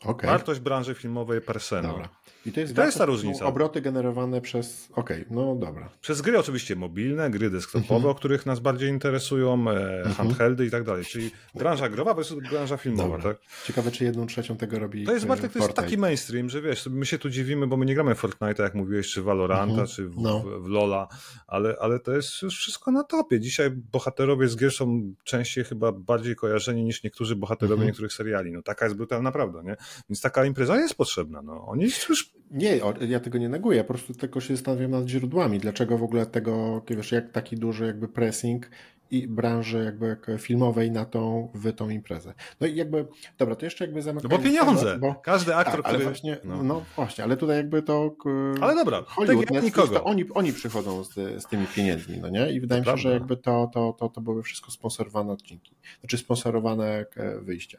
Okay. 0.00 0.30
Wartość 0.30 0.60
branży 0.60 0.94
filmowej 0.94 1.40
per 1.40 1.60
se. 1.60 1.82
No. 1.82 1.88
Dobra. 1.88 2.08
I 2.48 2.52
to 2.52 2.60
jest, 2.60 2.76
to 2.76 2.84
jest 2.84 2.98
ta 2.98 3.04
różnica. 3.04 3.46
Obroty 3.46 3.80
generowane 3.80 4.40
przez. 4.40 4.88
Okej, 4.92 5.22
okay, 5.22 5.36
no 5.36 5.54
dobra. 5.54 5.88
Przez 6.00 6.20
gry 6.22 6.38
oczywiście 6.38 6.76
mobilne, 6.76 7.30
gry 7.30 7.50
desktopowe, 7.50 7.94
mhm. 7.94 8.10
o 8.10 8.14
których 8.14 8.46
nas 8.46 8.60
bardziej 8.60 8.88
interesują, 8.88 9.70
e, 9.70 9.98
mhm. 9.98 10.14
handheldy 10.14 10.66
i 10.66 10.70
tak 10.70 10.84
dalej. 10.84 11.04
Czyli 11.04 11.30
branża 11.54 11.88
growa 11.88 12.14
versus 12.14 12.38
branża 12.50 12.76
filmowa. 12.76 13.18
Tak? 13.18 13.36
Ciekawe, 13.64 13.90
czy 13.90 14.04
jedną 14.04 14.26
trzecią 14.26 14.56
tego 14.56 14.78
robi. 14.78 15.04
To 15.04 15.12
jest 15.12 15.24
e, 15.24 15.28
Bartek, 15.28 15.52
to 15.52 15.58
jest 15.58 15.72
taki 15.72 15.98
mainstream, 15.98 16.50
że 16.50 16.62
wiesz, 16.62 16.86
my 16.86 17.06
się 17.06 17.18
tu 17.18 17.30
dziwimy, 17.30 17.66
bo 17.66 17.76
my 17.76 17.86
nie 17.86 17.94
gramy 17.94 18.14
w 18.14 18.18
Fortnite, 18.18 18.62
jak 18.62 18.74
mówiłeś, 18.74 19.12
czy 19.12 19.22
Valoranta, 19.22 19.70
mhm. 19.70 19.88
czy 19.88 20.08
w, 20.08 20.16
no. 20.16 20.40
w, 20.40 20.62
w, 20.62 20.66
Lola, 20.66 21.08
ale, 21.46 21.76
ale 21.80 22.00
to 22.00 22.12
jest 22.12 22.42
już 22.42 22.58
wszystko 22.58 22.90
na 22.90 23.04
topie. 23.04 23.40
Dzisiaj 23.40 23.70
bohaterowie 23.70 24.48
z 24.48 24.56
gier 24.56 24.72
są 24.72 25.14
częściej 25.24 25.64
chyba 25.64 25.92
bardziej 25.92 26.36
kojarzeni 26.36 26.84
niż 26.84 27.02
niektórzy 27.02 27.36
bohaterowie 27.36 27.74
mhm. 27.74 27.86
niektórych 27.86 28.12
seriali. 28.12 28.52
No 28.52 28.62
taka 28.62 28.84
jest 28.84 28.96
brutalna 28.96 29.32
prawda, 29.32 29.62
nie? 29.62 29.76
Więc 30.10 30.20
taka 30.20 30.44
impreza 30.44 30.76
jest 30.76 30.94
potrzebna. 30.94 31.42
No. 31.42 31.66
Oni 31.66 31.84
już 32.08 32.32
nie, 32.50 32.80
ja 33.08 33.20
tego 33.20 33.38
nie 33.38 33.48
neguję, 33.48 33.84
po 33.84 33.94
prostu 33.94 34.14
tylko 34.14 34.40
się 34.40 34.56
zastanawiam 34.56 34.90
nad 34.90 35.08
źródłami, 35.08 35.58
dlaczego 35.58 35.98
w 35.98 36.02
ogóle 36.02 36.26
tego, 36.26 36.82
wiesz, 36.90 37.12
jak 37.12 37.30
taki 37.30 37.56
duży 37.56 37.86
jakby 37.86 38.08
pressing 38.08 38.70
i 39.10 39.28
branży 39.28 39.84
jakby 39.84 40.38
filmowej 40.38 40.90
na 40.90 41.04
tą, 41.04 41.50
w 41.54 41.72
tą 41.72 41.88
imprezę. 41.88 42.34
No 42.60 42.66
i 42.66 42.76
jakby, 42.76 43.06
dobra, 43.38 43.56
to 43.56 43.66
jeszcze 43.66 43.84
jakby 43.84 44.02
zamykając... 44.02 44.32
No 44.32 44.38
bo 44.38 44.44
pieniądze, 44.44 44.98
bo, 44.98 45.14
każdy 45.14 45.54
aktor, 45.54 45.76
tak, 45.76 45.86
ale 45.86 45.94
który... 45.94 46.04
Właśnie, 46.04 46.38
no. 46.44 46.62
no. 46.62 46.84
właśnie, 46.96 47.24
ale 47.24 47.36
tutaj 47.36 47.56
jakby 47.56 47.82
to... 47.82 48.16
Ale 48.60 48.74
dobra, 48.74 49.02
Hollywood, 49.06 49.48
tak 49.48 49.62
nikogo. 49.62 49.94
To 49.94 50.04
oni, 50.04 50.24
oni 50.34 50.52
przychodzą 50.52 51.04
z, 51.04 51.14
z 51.14 51.46
tymi 51.46 51.66
pieniędzmi, 51.66 52.18
no 52.18 52.28
nie? 52.28 52.52
I 52.52 52.60
wydaje 52.60 52.82
to 52.82 52.92
mi 52.92 52.98
się, 52.98 53.02
prawda. 53.02 53.02
że 53.02 53.12
jakby 53.12 53.36
to, 53.36 53.70
to, 53.74 53.92
to, 53.98 54.08
to 54.08 54.20
były 54.20 54.42
wszystko 54.42 54.70
sponsorowane 54.70 55.32
odcinki, 55.32 55.74
znaczy 56.00 56.18
sponsorowane 56.18 57.06
wyjścia. 57.42 57.78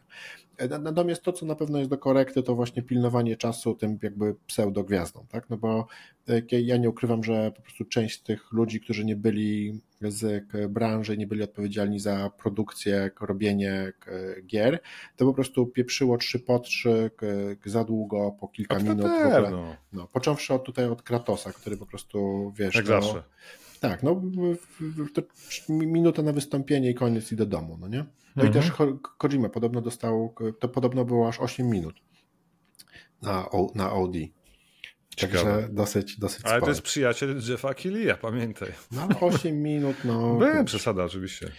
Natomiast 0.81 1.23
to, 1.23 1.33
co 1.33 1.45
na 1.45 1.55
pewno 1.55 1.77
jest 1.77 1.89
do 1.89 1.97
korekty, 1.97 2.43
to 2.43 2.55
właśnie 2.55 2.83
pilnowanie 2.83 3.37
czasu 3.37 3.75
tym 3.75 3.99
jakby 4.01 4.35
pseudogwiazdom, 4.47 5.27
tak? 5.27 5.49
No 5.49 5.57
bo 5.57 5.87
e, 6.27 6.41
ja 6.51 6.77
nie 6.77 6.89
ukrywam, 6.89 7.23
że 7.23 7.51
po 7.55 7.61
prostu 7.61 7.85
część 7.85 8.21
tych 8.21 8.51
ludzi, 8.51 8.81
którzy 8.81 9.05
nie 9.05 9.15
byli 9.15 9.79
z 10.01 10.45
branży, 10.69 11.17
nie 11.17 11.27
byli 11.27 11.43
odpowiedzialni 11.43 11.99
za 11.99 12.31
produkcję, 12.37 13.11
robienie 13.21 13.93
gier, 14.47 14.79
to 15.17 15.25
po 15.25 15.33
prostu 15.33 15.67
pieprzyło 15.67 16.17
trzy 16.17 16.39
po 16.39 16.59
trzy 16.59 17.11
za 17.65 17.83
długo, 17.83 18.35
po 18.39 18.47
kilka 18.47 18.79
minut. 18.79 19.01
W 19.01 19.25
ogóle, 19.25 19.75
no, 19.93 20.07
począwszy 20.07 20.53
od 20.53 20.63
tutaj 20.63 20.85
od 20.85 21.01
Kratosa, 21.01 21.51
który 21.51 21.77
po 21.77 21.85
prostu, 21.85 22.51
wiesz... 22.55 22.75
Jak 22.75 22.85
no, 22.85 23.01
zawsze. 23.01 23.23
Tak, 23.79 24.03
no 24.03 24.21
minuta 25.69 26.21
na 26.21 26.31
wystąpienie 26.31 26.89
i 26.89 26.95
koniec 26.95 27.31
i 27.31 27.35
do 27.35 27.45
domu, 27.45 27.77
no 27.81 27.87
nie? 27.87 28.05
No 28.35 28.43
mhm. 28.43 28.49
i 28.49 28.53
też 28.53 28.71
Kojima 29.17 29.49
podobno 29.49 29.81
dostał, 29.81 30.35
to 30.59 30.69
podobno 30.69 31.05
było 31.05 31.27
aż 31.27 31.39
8 31.39 31.69
minut 31.69 31.95
na, 33.21 33.49
na 33.75 33.93
OD. 33.93 34.13
Także 35.21 35.67
dosyć, 35.71 36.19
dosyć 36.19 36.45
Ale 36.45 36.51
sporo. 36.51 36.65
to 36.65 36.69
jest 36.69 36.81
przyjaciel 36.81 37.41
Jeffa 37.49 37.73
Killia, 37.73 38.17
pamiętaj. 38.17 38.71
No 38.91 39.07
8 39.21 39.61
minut, 39.61 39.95
no. 40.05 40.33
Byłem 40.39 40.65
przesada 40.65 41.03
oczywiście. 41.03 41.51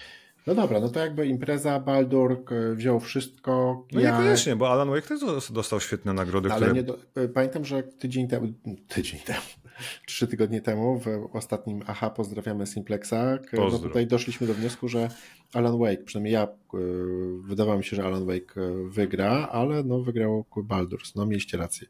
No 0.47 0.55
dobra, 0.55 0.81
no 0.81 0.89
to 0.89 1.01
jakby 1.01 1.27
impreza 1.27 1.81
Baldur 1.81 2.45
wziął 2.75 3.01
wszystko. 3.01 3.85
No 3.93 4.01
ja... 4.01 4.11
niekoniecznie, 4.11 4.57
bo 4.57 4.71
Alan 4.73 4.91
Wake 4.91 5.09
też 5.09 5.21
dostał 5.53 5.81
świetne 5.81 6.13
nagrody. 6.13 6.53
Ale 6.53 6.61
które... 6.61 6.73
nie 6.75 6.83
do... 6.83 6.99
pamiętam, 7.35 7.65
że 7.65 7.83
tydzień 7.83 8.29
temu, 8.29 8.53
tydzień 8.89 9.21
temu, 9.21 9.41
trzy 10.07 10.27
tygodnie 10.27 10.61
temu 10.61 11.01
w 11.01 11.37
ostatnim 11.37 11.83
AHA 11.87 12.11
pozdrawiamy 12.11 12.67
Simplexa. 12.67 13.39
No 13.53 13.79
tutaj 13.79 14.07
doszliśmy 14.07 14.47
do 14.47 14.55
wniosku, 14.55 14.89
że 14.89 15.09
Alan 15.53 15.79
Wake, 15.79 16.05
przynajmniej 16.05 16.35
ja, 16.35 16.49
wydawało 17.45 17.79
mi 17.79 17.85
się, 17.85 17.97
że 17.97 18.05
Alan 18.05 18.27
Wake 18.27 18.55
wygra, 18.89 19.49
ale 19.53 19.85
no 19.85 20.01
wygrał 20.01 20.45
Baldur's. 20.57 21.13
No 21.17 21.27
mieliście 21.27 21.59
rację. 21.59 21.87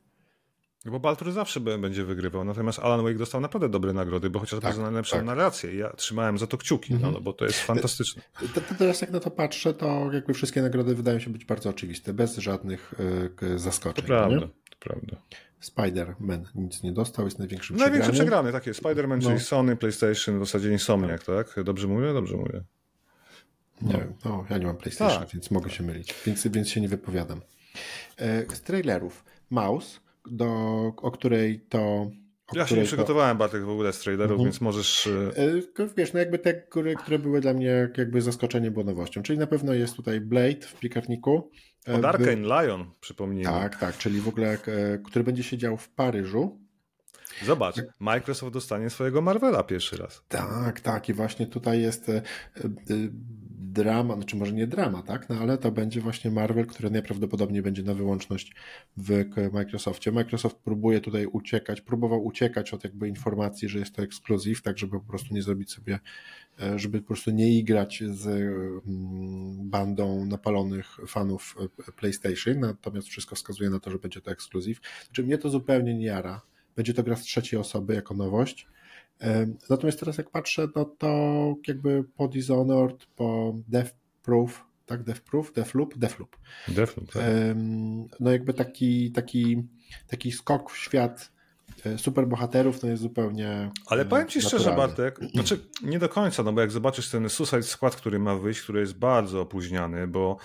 Bo 0.84 1.00
Baltur 1.00 1.32
zawsze 1.32 1.60
będzie 1.60 2.04
wygrywał, 2.04 2.44
natomiast 2.44 2.78
Alan 2.78 3.02
Wake 3.02 3.18
dostał 3.18 3.40
naprawdę 3.40 3.68
dobre 3.68 3.92
nagrody, 3.92 4.30
bo 4.30 4.38
chociażby 4.38 4.62
tak, 4.62 4.74
za 4.74 4.82
najlepszą 4.82 5.16
tak. 5.16 5.26
narrację. 5.26 5.74
Ja 5.74 5.92
trzymałem 5.92 6.38
za 6.38 6.46
to 6.46 6.58
kciuki, 6.58 6.94
no, 6.94 7.10
no 7.10 7.20
bo 7.20 7.32
to 7.32 7.44
jest 7.44 7.60
fantastyczne. 7.60 8.22
To, 8.54 8.60
to 8.60 8.74
teraz 8.78 9.00
jak 9.00 9.10
na 9.10 9.20
to 9.20 9.30
patrzę, 9.30 9.74
to 9.74 10.12
jakby 10.12 10.34
wszystkie 10.34 10.62
nagrody 10.62 10.94
wydają 10.94 11.18
się 11.18 11.30
być 11.30 11.44
bardzo 11.44 11.70
oczywiste, 11.70 12.12
bez 12.12 12.36
żadnych 12.36 12.94
y, 13.42 13.58
zaskoczeń. 13.58 14.02
To 14.02 14.08
prawda, 14.08 14.40
to 14.40 14.76
prawda. 14.80 15.16
Spider-Man 15.62 16.42
nic 16.54 16.82
nie 16.82 16.92
dostał, 16.92 17.24
jest 17.24 17.38
największym 17.38 17.76
przegrany. 17.76 17.98
Największy 17.98 18.22
przegrany, 18.22 18.52
tak 18.52 18.66
jest. 18.66 18.82
Spider-Man, 18.82 19.22
no. 19.22 19.28
czyli 19.28 19.40
Sony, 19.40 19.76
PlayStation, 19.76 20.36
w 20.38 20.46
zasadzie 20.46 20.72
Insomniac, 20.72 21.24
tak? 21.24 21.64
Dobrze 21.64 21.88
mówię? 21.88 22.12
Dobrze 22.12 22.36
mówię. 22.36 22.62
Nie 23.82 23.92
no. 23.92 23.98
wiem, 23.98 24.14
no, 24.24 24.44
ja 24.50 24.58
nie 24.58 24.66
mam 24.66 24.76
PlayStation, 24.76 25.20
tak. 25.20 25.32
więc 25.32 25.50
mogę 25.50 25.70
się 25.70 25.84
mylić, 25.84 26.14
więc, 26.26 26.46
więc 26.46 26.68
się 26.68 26.80
nie 26.80 26.88
wypowiadam. 26.88 27.40
E, 28.18 28.56
z 28.56 28.60
trailerów 28.60 29.24
Mouse, 29.50 30.00
do, 30.26 30.46
o 30.96 31.10
której 31.10 31.60
to 31.60 32.10
ja 32.52 32.66
się 32.66 32.76
nie 32.76 32.84
przygotowałem, 32.84 33.36
to... 33.36 33.38
Bartek, 33.38 33.64
w 33.64 33.68
ogóle 33.68 33.92
z 33.92 33.98
trailerów, 33.98 34.32
mhm. 34.32 34.44
więc 34.44 34.60
możesz... 34.60 35.06
E, 35.06 35.86
wiesz, 35.96 36.12
no 36.12 36.18
jakby 36.18 36.38
te, 36.38 36.54
które, 36.54 36.94
które 36.94 37.18
były 37.18 37.40
dla 37.40 37.54
mnie 37.54 37.88
jakby 37.98 38.22
zaskoczeniem, 38.22 38.72
było 38.72 38.84
nowością. 38.84 39.22
Czyli 39.22 39.38
na 39.38 39.46
pewno 39.46 39.74
jest 39.74 39.96
tutaj 39.96 40.20
Blade 40.20 40.66
w 40.66 40.74
piekarniku. 40.78 41.50
Od 41.86 42.04
Arkane 42.04 42.62
Lion, 42.62 42.90
przypomnijmy. 43.00 43.50
Tak, 43.50 43.76
tak, 43.76 43.98
czyli 43.98 44.20
w 44.20 44.28
ogóle, 44.28 44.58
który 45.04 45.24
będzie 45.24 45.42
się 45.42 45.58
dział 45.58 45.76
w 45.76 45.88
Paryżu. 45.88 46.60
Zobacz, 47.44 47.76
Microsoft 47.98 48.52
dostanie 48.52 48.90
swojego 48.90 49.22
Marvela 49.22 49.62
pierwszy 49.62 49.96
raz. 49.96 50.22
Tak, 50.28 50.80
tak 50.80 51.08
i 51.08 51.12
właśnie 51.14 51.46
tutaj 51.46 51.80
jest 51.80 52.08
e, 52.08 52.12
e, 52.16 52.22
drama, 53.70 54.14
znaczy 54.14 54.36
może 54.36 54.52
nie 54.52 54.66
drama, 54.66 55.02
tak, 55.02 55.28
no 55.28 55.36
ale 55.40 55.58
to 55.58 55.72
będzie 55.72 56.00
właśnie 56.00 56.30
Marvel, 56.30 56.66
który 56.66 56.90
najprawdopodobniej 56.90 57.62
będzie 57.62 57.82
na 57.82 57.94
wyłączność 57.94 58.54
w 58.96 59.24
Microsoftie. 59.52 60.12
Microsoft 60.12 60.56
próbuje 60.56 61.00
tutaj 61.00 61.26
uciekać, 61.26 61.80
próbował 61.80 62.24
uciekać 62.24 62.74
od 62.74 62.84
jakby 62.84 63.08
informacji, 63.08 63.68
że 63.68 63.78
jest 63.78 63.94
to 63.94 64.02
ekskluzyw, 64.02 64.62
tak 64.62 64.78
żeby 64.78 65.00
po 65.00 65.06
prostu 65.06 65.34
nie 65.34 65.42
zrobić 65.42 65.72
sobie, 65.72 65.94
e, 65.94 66.00
żeby 66.76 67.00
po 67.00 67.06
prostu 67.06 67.30
nie 67.30 67.58
igrać 67.58 68.02
z 68.10 68.26
mm, 68.26 69.70
bandą 69.70 70.26
napalonych 70.26 70.96
fanów 71.06 71.56
PlayStation, 71.96 72.60
natomiast 72.60 73.08
wszystko 73.08 73.36
wskazuje 73.36 73.70
na 73.70 73.80
to, 73.80 73.90
że 73.90 73.98
będzie 73.98 74.20
to 74.20 74.30
ekskluzyw. 74.30 74.80
Znaczy 75.04 75.22
mnie 75.22 75.38
to 75.38 75.50
zupełnie 75.50 75.94
nie 75.94 76.06
jara, 76.06 76.42
będzie 76.76 76.94
to 76.94 77.02
gra 77.02 77.16
z 77.16 77.22
trzeciej 77.22 77.60
osoby 77.60 77.94
jako 77.94 78.14
nowość. 78.14 78.66
Natomiast 79.70 80.00
teraz 80.00 80.18
jak 80.18 80.30
patrzę, 80.30 80.68
no 80.76 80.84
to 80.84 81.54
jakby 81.68 82.04
po 82.16 82.28
Dishonored, 82.28 83.06
po 83.16 83.54
Death 83.68 83.94
Proof, 84.22 84.64
tak, 84.86 85.02
Death 85.02 85.20
Proof, 85.20 85.52
Deathloop, 85.52 85.98
Deathloop. 85.98 86.36
Deathloop, 86.68 87.12
tak. 87.12 87.22
No 88.20 88.32
jakby 88.32 88.54
taki, 88.54 89.12
taki, 89.12 89.62
taki 90.06 90.32
skok 90.32 90.70
w 90.70 90.76
świat 90.76 91.20
e, 91.22 91.39
superbohaterów 91.96 92.80
to 92.80 92.86
jest 92.86 93.02
zupełnie. 93.02 93.70
Ale 93.86 94.04
powiem 94.04 94.28
ci 94.28 94.40
szczerze, 94.40 94.72
Bartek, 94.76 95.18
znaczy 95.34 95.58
nie 95.82 95.98
do 95.98 96.08
końca, 96.08 96.42
no 96.42 96.52
bo 96.52 96.60
jak 96.60 96.70
zobaczysz 96.70 97.10
ten 97.10 97.28
Suicide 97.28 97.62
Squad, 97.62 97.96
który 97.96 98.18
ma 98.18 98.36
wyjść, 98.36 98.62
który 98.62 98.80
jest 98.80 98.98
bardzo 98.98 99.40
opóźniany, 99.40 100.06
bo 100.06 100.36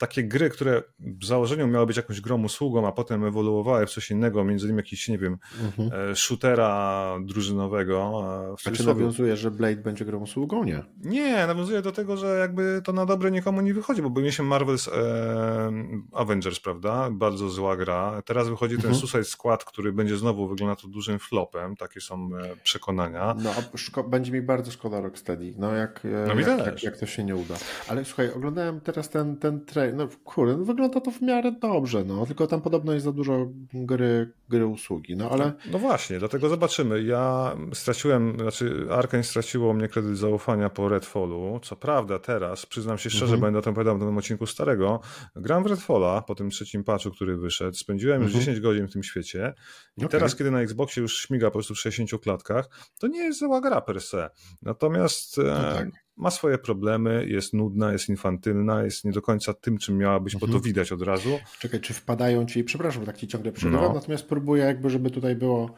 takie 0.00 0.24
gry, 0.24 0.50
które 0.50 0.82
w 0.98 1.24
założeniu 1.24 1.66
miały 1.66 1.86
być 1.86 1.96
jakąś 1.96 2.20
grą 2.20 2.44
usługą, 2.44 2.88
a 2.88 2.92
potem 2.92 3.24
ewoluowały 3.24 3.86
w 3.86 3.90
coś 3.90 4.10
innego, 4.10 4.44
między 4.44 4.66
innymi 4.66 4.78
jakiś, 4.78 5.08
nie 5.08 5.18
wiem, 5.18 5.38
mhm. 5.64 6.10
E, 6.10 6.16
shootera 6.16 7.16
drużynowego. 7.24 8.24
A 8.66 8.70
czy 8.70 8.86
nawiązuje, 8.86 9.36
że 9.36 9.50
Blade 9.50 9.76
będzie 9.76 10.04
grą 10.04 10.18
usługą? 10.18 10.64
Nie. 10.64 10.82
Nie, 11.04 11.46
nawiązuje 11.46 11.82
do 11.82 11.92
tego, 11.92 12.16
że 12.16 12.38
jakby 12.38 12.82
to 12.84 12.92
na 12.92 13.06
dobre 13.06 13.30
nikomu 13.30 13.60
nie 13.60 13.74
wychodzi, 13.74 14.02
bo 14.02 14.20
mieliśmy 14.20 14.44
Marvel's 14.44 14.90
e, 14.92 15.72
Avengers, 16.12 16.60
prawda? 16.60 17.10
Bardzo 17.10 17.48
zła 17.48 17.76
gra. 17.76 18.22
Teraz 18.24 18.48
wychodzi 18.48 18.74
mhm. 18.74 18.94
ten 18.94 19.00
Suicide 19.00 19.24
Squad, 19.24 19.64
który 19.64 19.92
będzie 19.92 20.16
znowu 20.16 20.48
wyglądał 20.48 20.76
to 20.76 20.88
dużym 20.88 21.18
flopem, 21.18 21.76
takie 21.76 22.00
są 22.00 22.30
e, 22.36 22.56
przekonania. 22.62 23.34
No, 23.42 23.54
będzie 24.02 24.32
mi 24.32 24.42
bardzo 24.42 24.70
szkoda 24.70 25.00
Rocksteady, 25.00 25.54
no 25.58 25.74
jak, 25.74 26.04
e, 26.04 26.34
no 26.34 26.40
jak, 26.40 26.66
jak, 26.66 26.82
jak, 26.82 26.96
to 26.96 27.06
się 27.06 27.24
nie 27.24 27.36
uda. 27.36 27.54
Ale 27.88 28.04
słuchaj, 28.04 28.32
oglądałem 28.32 28.80
teraz 28.80 29.10
ten, 29.10 29.36
ten 29.36 29.64
trailer 29.64 29.89
no 29.92 30.08
kurde, 30.24 30.56
no, 30.56 30.64
wygląda 30.64 31.00
to 31.00 31.10
w 31.10 31.22
miarę 31.22 31.52
dobrze, 31.52 32.04
no, 32.04 32.26
tylko 32.26 32.46
tam 32.46 32.60
podobno 32.60 32.92
jest 32.92 33.04
za 33.04 33.12
dużo 33.12 33.48
gry, 33.74 34.32
gry 34.48 34.66
usługi, 34.66 35.16
no 35.16 35.30
ale... 35.30 35.52
No 35.72 35.78
właśnie, 35.78 36.18
dlatego 36.18 36.48
zobaczymy. 36.48 37.02
Ja 37.02 37.56
straciłem, 37.74 38.36
znaczy 38.40 38.86
Arkane 38.90 39.24
straciło 39.24 39.74
mnie 39.74 39.88
kredyt 39.88 40.18
zaufania 40.18 40.70
po 40.70 40.88
Redfallu, 40.88 41.60
co 41.62 41.76
prawda 41.76 42.18
teraz, 42.18 42.66
przyznam 42.66 42.98
się 42.98 43.10
szczerze, 43.10 43.24
mhm. 43.34 43.40
będę 43.40 43.58
o 43.58 43.62
tym 43.62 43.72
opowiadał 43.72 43.96
w 43.96 44.00
tym 44.00 44.18
odcinku 44.18 44.46
starego, 44.46 45.00
gram 45.36 45.62
w 45.62 45.66
Redfalla 45.66 46.22
po 46.22 46.34
tym 46.34 46.50
trzecim 46.50 46.84
patchu, 46.84 47.10
który 47.10 47.36
wyszedł, 47.36 47.76
spędziłem 47.76 48.22
już 48.22 48.30
mhm. 48.30 48.44
10 48.44 48.60
godzin 48.60 48.88
w 48.88 48.92
tym 48.92 49.02
świecie 49.02 49.54
i 49.96 50.00
okay. 50.00 50.10
teraz, 50.10 50.36
kiedy 50.36 50.50
na 50.50 50.60
Xboxie 50.60 51.02
już 51.02 51.18
śmiga 51.18 51.46
po 51.46 51.52
prostu 51.52 51.74
w 51.74 51.78
60 51.78 52.22
klatkach, 52.22 52.68
to 52.98 53.06
nie 53.06 53.24
jest 53.24 53.38
zła 53.38 53.60
gra 53.60 53.80
per 53.80 54.00
se. 54.00 54.30
Natomiast... 54.62 55.36
No 55.36 55.44
tak 55.44 55.88
ma 56.20 56.30
swoje 56.30 56.58
problemy, 56.58 57.26
jest 57.28 57.52
nudna, 57.52 57.92
jest 57.92 58.08
infantylna, 58.08 58.82
jest 58.82 59.04
nie 59.04 59.12
do 59.12 59.22
końca 59.22 59.54
tym, 59.54 59.78
czym 59.78 59.98
miała 59.98 60.20
być, 60.20 60.34
mhm. 60.34 60.40
bo 60.40 60.46
to 60.52 60.56
mhm. 60.56 60.64
widać 60.64 60.92
od 60.92 61.02
razu. 61.02 61.38
Czekaj, 61.58 61.80
czy 61.80 61.94
wpadają 61.94 62.46
ci, 62.46 62.64
przepraszam, 62.64 63.04
tak 63.04 63.16
ci 63.16 63.28
ciągle 63.28 63.52
przerywam, 63.52 63.82
no. 63.82 63.94
natomiast 63.94 64.26
próbuję 64.26 64.64
jakby, 64.64 64.90
żeby 64.90 65.10
tutaj 65.10 65.36
było, 65.36 65.74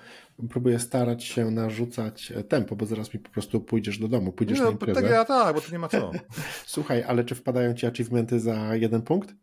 próbuję 0.50 0.78
starać 0.78 1.24
się 1.24 1.50
narzucać 1.50 2.32
tempo, 2.48 2.76
bo 2.76 2.86
zaraz 2.86 3.14
mi 3.14 3.20
po 3.20 3.30
prostu 3.30 3.60
pójdziesz 3.60 3.98
do 3.98 4.08
domu, 4.08 4.32
pójdziesz 4.32 4.58
no, 4.58 4.64
na 4.64 4.70
imprezę. 4.70 5.02
Tak, 5.02 5.10
ja 5.10 5.24
tak, 5.24 5.54
bo 5.54 5.60
to 5.60 5.72
nie 5.72 5.78
ma 5.78 5.88
co. 5.88 6.10
Słuchaj, 6.66 7.02
ale 7.02 7.24
czy 7.24 7.34
wpadają 7.34 7.74
ci 7.74 7.86
achievementy 7.86 8.40
za 8.40 8.76
jeden 8.76 9.02
punkt? 9.02 9.34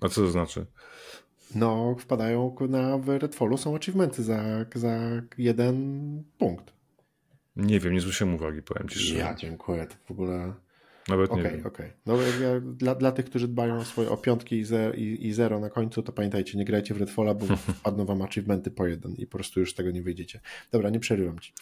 A 0.00 0.08
co 0.08 0.20
to 0.20 0.30
znaczy? 0.30 0.66
No, 1.54 1.96
wpadają 1.98 2.56
na 2.68 2.98
w 2.98 3.08
Redfallu 3.08 3.56
są 3.56 3.76
achievementy 3.76 4.22
za, 4.22 4.42
za 4.74 4.98
jeden 5.38 6.24
punkt. 6.38 6.71
Nie 7.56 7.80
wiem, 7.80 7.92
nie 7.92 8.00
zwróciłem 8.00 8.34
uwagi, 8.34 8.62
powiem 8.62 8.88
ci 8.88 8.98
szczerze. 8.98 9.18
Ja 9.18 9.34
dziękuję, 9.34 9.86
to 9.86 9.94
w 10.04 10.10
ogóle... 10.10 10.54
Nawet 11.08 11.30
nie 11.30 11.40
okay, 11.40 11.52
wiem. 11.52 11.66
Okay. 11.66 11.92
No, 12.06 12.16
ja, 12.16 12.60
dla, 12.60 12.94
dla 12.94 13.12
tych, 13.12 13.24
którzy 13.24 13.48
dbają 13.48 13.78
o 13.78 13.84
swoje 13.84 14.10
o 14.10 14.16
piątki 14.16 14.56
i, 14.56 14.64
i, 15.00 15.26
i 15.26 15.32
zero 15.32 15.60
na 15.60 15.70
końcu, 15.70 16.02
to 16.02 16.12
pamiętajcie, 16.12 16.58
nie 16.58 16.64
grajcie 16.64 16.94
w 16.94 16.96
Redfalla, 16.96 17.34
bo 17.34 17.56
wpadną 17.80 18.04
wam 18.04 18.22
achievementy 18.22 18.70
po 18.70 18.86
jeden 18.86 19.14
i 19.14 19.26
po 19.26 19.38
prostu 19.38 19.60
już 19.60 19.72
z 19.72 19.74
tego 19.74 19.90
nie 19.90 20.02
wyjdziecie. 20.02 20.40
Dobra, 20.70 20.90
nie 20.90 21.00
przerywam 21.00 21.38
ci. 21.38 21.52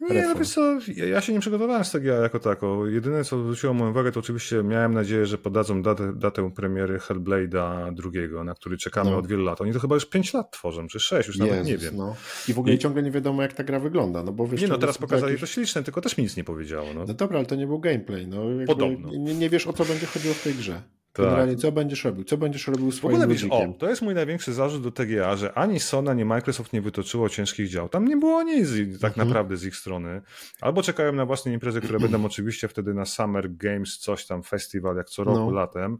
Nie, 0.00 0.22
no 0.22 0.34
wiesz 0.34 0.54
co, 0.54 0.78
ja 0.94 1.20
się 1.20 1.32
nie 1.32 1.40
przygotowałem 1.40 1.84
z 1.84 1.90
tego 1.90 2.08
jako 2.08 2.38
tako. 2.38 2.86
Jedyne, 2.86 3.24
co 3.24 3.42
zwróciło 3.42 3.74
moją 3.74 3.90
uwagę, 3.90 4.12
to 4.12 4.20
oczywiście 4.20 4.62
miałem 4.62 4.94
nadzieję, 4.94 5.26
że 5.26 5.38
podadzą 5.38 5.82
datę, 5.82 6.12
datę 6.12 6.50
premiery 6.50 6.98
Hellblade'a 6.98 7.94
drugiego, 7.94 8.44
na 8.44 8.54
który 8.54 8.78
czekamy 8.78 9.10
no. 9.10 9.16
od 9.16 9.26
wielu 9.26 9.44
lat. 9.44 9.60
Oni 9.60 9.72
to 9.72 9.80
chyba 9.80 9.94
już 9.94 10.06
5 10.06 10.34
lat 10.34 10.50
tworzą, 10.50 10.88
czy 10.88 11.00
6, 11.00 11.28
już 11.28 11.36
Jezus, 11.36 11.50
nawet 11.50 11.66
nie 11.66 11.78
wiem. 11.78 11.96
No. 11.96 12.16
I 12.48 12.54
w 12.54 12.58
ogóle 12.58 12.74
I... 12.74 12.78
ciągle 12.78 13.02
nie 13.02 13.10
wiadomo, 13.10 13.42
jak 13.42 13.52
ta 13.52 13.64
gra 13.64 13.80
wygląda. 13.80 14.22
No 14.22 14.32
bo 14.32 14.46
wiesz, 14.46 14.62
nie 14.62 14.68
no, 14.68 14.78
teraz 14.78 14.98
pokazali 14.98 15.32
jakieś... 15.32 15.50
to 15.50 15.54
śliczne, 15.54 15.82
tylko 15.82 16.00
też 16.00 16.16
mi 16.16 16.24
nic 16.24 16.36
nie 16.36 16.44
powiedziało. 16.44 16.94
No, 16.94 17.04
no 17.08 17.14
dobra, 17.14 17.38
ale 17.38 17.46
to 17.46 17.54
nie 17.54 17.66
był 17.66 17.78
gameplay. 17.78 18.26
No, 18.26 18.36
Podobno. 18.66 19.10
Nie, 19.10 19.34
nie 19.34 19.50
wiesz, 19.50 19.66
o 19.66 19.72
co 19.72 19.84
będzie 19.84 20.06
chodziło 20.06 20.34
w 20.34 20.42
tej 20.42 20.54
grze. 20.54 20.82
Tak. 21.18 21.26
Generalnie 21.26 21.56
co 21.56 21.72
będziesz 21.72 22.04
robił? 22.04 22.24
Co 22.24 22.36
będziesz 22.36 22.66
robił 22.66 22.92
swoim 22.92 23.12
w 23.12 23.20
ogóle, 23.20 23.34
wiesz, 23.34 23.46
o, 23.50 23.74
to 23.78 23.90
jest 23.90 24.02
mój 24.02 24.14
największy 24.14 24.52
zarzut 24.52 24.82
do 24.82 24.90
TGA, 24.90 25.36
że 25.36 25.52
ani 25.52 25.80
Sony, 25.80 26.10
ani 26.10 26.24
Microsoft 26.24 26.72
nie 26.72 26.82
wytoczyło 26.82 27.28
ciężkich 27.28 27.68
dział. 27.68 27.88
Tam 27.88 28.08
nie 28.08 28.16
było 28.16 28.42
nic 28.42 28.68
tak 29.00 29.10
mhm. 29.10 29.28
naprawdę 29.28 29.56
z 29.56 29.64
ich 29.64 29.76
strony. 29.76 30.22
Albo 30.60 30.82
czekają 30.82 31.12
na 31.12 31.26
własne 31.26 31.52
imprezy, 31.52 31.80
które 31.80 32.00
będą 32.00 32.24
oczywiście 32.24 32.68
wtedy 32.68 32.94
na 32.94 33.04
Summer 33.04 33.56
Games, 33.56 33.98
coś 33.98 34.26
tam, 34.26 34.42
festiwal, 34.42 34.96
jak 34.96 35.10
co 35.10 35.24
roku 35.24 35.38
no. 35.38 35.50
latem. 35.50 35.98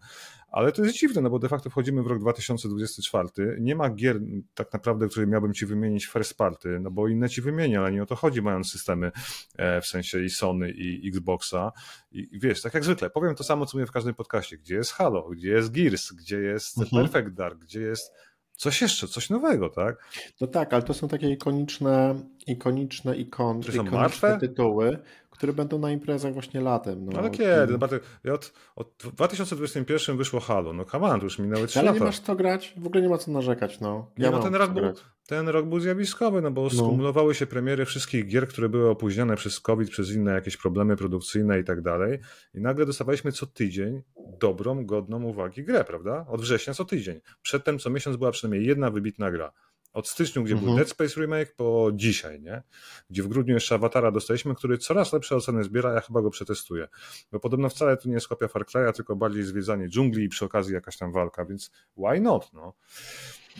Ale 0.48 0.72
to 0.72 0.84
jest 0.84 0.96
dziwne, 0.96 1.22
no 1.22 1.30
bo 1.30 1.38
de 1.38 1.48
facto 1.48 1.70
wchodzimy 1.70 2.02
w 2.02 2.06
rok 2.06 2.18
2024. 2.18 3.28
Nie 3.60 3.76
ma 3.76 3.90
gier 3.90 4.20
tak 4.54 4.72
naprawdę, 4.72 5.08
które 5.08 5.26
miałbym 5.26 5.54
ci 5.54 5.66
wymienić 5.66 6.06
first 6.06 6.34
party, 6.34 6.80
no 6.80 6.90
bo 6.90 7.08
inne 7.08 7.28
ci 7.28 7.42
wymienię, 7.42 7.78
ale 7.78 7.92
nie 7.92 8.02
o 8.02 8.06
to 8.06 8.16
chodzi, 8.16 8.42
mając 8.42 8.72
systemy 8.72 9.12
e, 9.56 9.80
w 9.80 9.86
sensie 9.86 10.20
i 10.20 10.30
Sony, 10.30 10.70
i 10.70 11.08
Xboxa. 11.08 11.72
I 12.12 12.38
wiesz, 12.38 12.62
tak 12.62 12.74
jak 12.74 12.84
zwykle, 12.84 13.10
powiem 13.10 13.34
to 13.34 13.44
samo, 13.44 13.66
co 13.66 13.78
mówię 13.78 13.86
w 13.86 13.92
każdym 13.92 14.14
podcaście. 14.14 14.58
Gdzie 14.58 14.74
jest 14.74 14.92
Halo, 14.92 15.28
gdzie 15.30 15.50
jest 15.50 15.72
Gears, 15.72 16.12
gdzie 16.12 16.38
jest 16.38 16.78
mhm. 16.78 17.02
Perfect 17.02 17.36
Dark, 17.36 17.58
gdzie 17.58 17.80
jest 17.80 18.12
coś 18.58 18.82
jeszcze, 18.82 19.08
coś 19.08 19.30
nowego, 19.30 19.68
tak? 19.68 20.04
No 20.40 20.46
tak, 20.46 20.72
ale 20.72 20.82
to 20.82 20.94
są 20.94 21.08
takie 21.08 21.30
ikoniczne, 21.30 22.14
ikoniczne 22.46 23.16
ikon, 23.16 23.60
ikoniczne 23.60 24.38
tytuły, 24.38 24.98
które 25.38 25.52
będą 25.52 25.78
na 25.78 25.90
imprezach 25.90 26.32
właśnie 26.32 26.60
latem. 26.60 27.06
No, 27.06 27.18
ale 27.18 27.30
kiedy? 27.30 27.78
No, 28.24 28.34
od, 28.34 28.52
od 28.76 28.94
2021 29.12 30.16
wyszło 30.16 30.40
Halo, 30.40 30.72
no 30.72 30.84
come 30.84 31.06
on, 31.06 31.20
to 31.20 31.24
już 31.26 31.38
minęły 31.38 31.66
3 31.66 31.78
ale 31.78 31.86
lata. 31.86 31.96
Ale 31.96 32.00
nie 32.00 32.06
masz 32.06 32.20
co 32.20 32.36
grać, 32.36 32.74
w 32.76 32.86
ogóle 32.86 33.02
nie 33.02 33.08
ma 33.08 33.18
co 33.18 33.30
narzekać, 33.30 33.80
no. 33.80 34.10
Ja 34.18 34.30
nie, 34.30 34.36
no 34.36 34.42
ten 34.42 34.54
rok, 34.54 34.72
był, 34.72 34.92
ten 35.26 35.48
rok 35.48 35.66
był 35.66 35.80
zjawiskowy, 35.80 36.42
no 36.42 36.50
bo 36.50 36.62
no. 36.62 36.70
skumulowały 36.70 37.34
się 37.34 37.46
premiery 37.46 37.84
wszystkich 37.84 38.26
gier, 38.26 38.48
które 38.48 38.68
były 38.68 38.90
opóźnione 38.90 39.36
przez 39.36 39.60
COVID, 39.60 39.90
przez 39.90 40.12
inne 40.12 40.32
jakieś 40.32 40.56
problemy 40.56 40.96
produkcyjne 40.96 41.60
i 41.60 41.64
tak 41.64 41.82
dalej 41.82 42.18
i 42.54 42.60
nagle 42.60 42.86
dostawaliśmy 42.86 43.32
co 43.32 43.46
tydzień 43.46 44.02
dobrą, 44.40 44.86
godną 44.86 45.22
uwagi 45.22 45.64
grę, 45.64 45.84
prawda? 45.84 46.26
Od 46.28 46.40
września 46.40 46.74
co 46.74 46.84
tydzień. 46.84 47.20
Przedtem 47.42 47.78
co 47.78 47.90
miesiąc 47.90 48.16
była 48.16 48.30
przynajmniej 48.30 48.68
jedna 48.68 48.90
wybitna 48.90 49.30
gra. 49.30 49.52
Od 49.92 50.08
stycznia, 50.08 50.42
gdzie 50.42 50.54
mhm. 50.54 50.66
był 50.66 50.76
Dead 50.76 50.90
Space 50.90 51.20
Remake, 51.20 51.54
po 51.56 51.90
dzisiaj, 51.94 52.40
nie? 52.40 52.62
Gdzie 53.10 53.22
w 53.22 53.28
grudniu 53.28 53.54
jeszcze 53.54 53.74
Awatara 53.74 54.10
dostaliśmy, 54.10 54.54
który 54.54 54.78
coraz 54.78 55.12
lepsze 55.12 55.36
oceny 55.36 55.64
zbiera, 55.64 55.92
ja 55.94 56.00
chyba 56.00 56.22
go 56.22 56.30
przetestuję. 56.30 56.88
Bo 57.32 57.40
podobno 57.40 57.68
wcale 57.68 57.96
to 57.96 58.08
nie 58.08 58.14
jest 58.14 58.28
kopia 58.28 58.48
Far 58.48 58.64
Cry'a, 58.64 58.92
tylko 58.92 59.16
bardziej 59.16 59.44
zwiedzanie 59.44 59.88
dżungli 59.88 60.24
i 60.24 60.28
przy 60.28 60.44
okazji 60.44 60.74
jakaś 60.74 60.96
tam 60.96 61.12
walka, 61.12 61.44
więc 61.44 61.70
why 61.96 62.20
not, 62.20 62.52
no? 62.52 62.74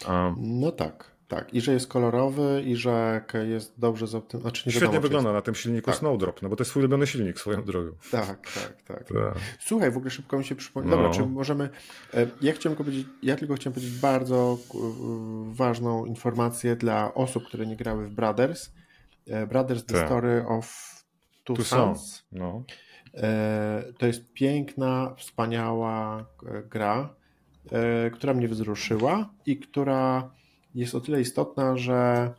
Um. 0.08 0.35
No 0.38 0.73
tak. 0.73 1.18
Tak, 1.28 1.54
i 1.54 1.61
że 1.61 1.73
jest 1.73 1.88
kolorowy, 1.88 2.62
i 2.66 2.76
że 2.76 3.25
jest 3.49 3.80
dobrze 3.80 4.06
zoptymalizowany. 4.06 4.50
Znaczy 4.50 4.70
Świetnie 4.70 4.80
wiadomo, 4.80 5.00
wygląda 5.00 5.30
jest... 5.30 5.35
na 5.35 5.42
tym 5.42 5.54
silniku 5.54 5.87
tak. 5.87 5.99
Snowdrop, 5.99 6.42
no 6.42 6.49
bo 6.49 6.56
to 6.56 6.62
jest 6.62 6.70
swój 6.70 6.80
ulubiony 6.80 7.06
silnik 7.06 7.40
swoją 7.40 7.64
drogą. 7.64 7.90
Tak, 8.11 8.26
tak, 8.26 8.82
tak. 8.82 9.04
tak. 9.08 9.38
Słuchaj, 9.61 9.90
w 9.90 9.97
ogóle 9.97 10.11
szybko 10.11 10.38
mi 10.38 10.44
się 10.44 10.54
przypomniał. 10.54 10.97
No. 10.97 11.02
Dobra, 11.02 11.18
czy 11.18 11.26
możemy. 11.26 11.68
E, 12.14 12.26
ja 12.40 12.52
chciałem 12.52 12.76
powiedzieć, 12.76 13.06
ja 13.23 13.37
tylko 13.37 13.54
chciałem 13.54 13.75
powiedzieć 13.75 13.99
bardzo 13.99 14.58
ważną 15.44 16.04
informację 16.04 16.76
dla 16.76 17.14
osób, 17.14 17.44
które 17.44 17.66
nie 17.66 17.76
grały 17.76 18.06
w 18.06 18.14
Brothers. 18.14 18.73
E, 19.26 19.47
Brothers 19.47 19.85
The 19.85 19.94
tak. 19.94 20.06
Story 20.06 20.44
of 20.47 20.94
Two, 21.44 21.54
Two 21.54 21.64
Sons. 21.64 22.26
No. 22.32 22.64
To 23.99 24.06
jest 24.06 24.32
piękna, 24.32 25.14
wspaniała 25.18 26.26
gra, 26.70 27.14
która 28.12 28.35
mnie 28.35 28.49
wzruszyła 28.49 29.30
i 29.47 29.58
która 29.58 30.30
jest 30.75 30.95
o 30.95 31.01
tyle 31.01 31.21
istotna, 31.21 31.77
że 31.77 32.31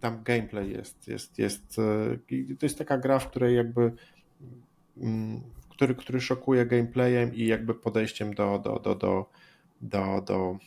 tam 0.00 0.22
gameplay 0.22 0.70
jest, 0.70 1.08
jest, 1.08 1.38
jest 1.38 1.76
to 2.58 2.66
jest 2.66 2.78
taka 2.78 2.98
gra, 2.98 3.18
w 3.18 3.28
której 3.28 3.56
jakby 3.56 3.92
mm, 4.96 5.40
który, 5.70 5.94
który 5.94 6.20
szokuje 6.20 6.66
gameplayem 6.66 7.34
i 7.34 7.46
jakby 7.46 7.74
podejściem 7.74 8.34
do, 8.34 8.58
do, 8.58 8.78
do, 8.78 8.94
do, 8.94 9.26
do, 9.80 10.22
do 10.26 10.58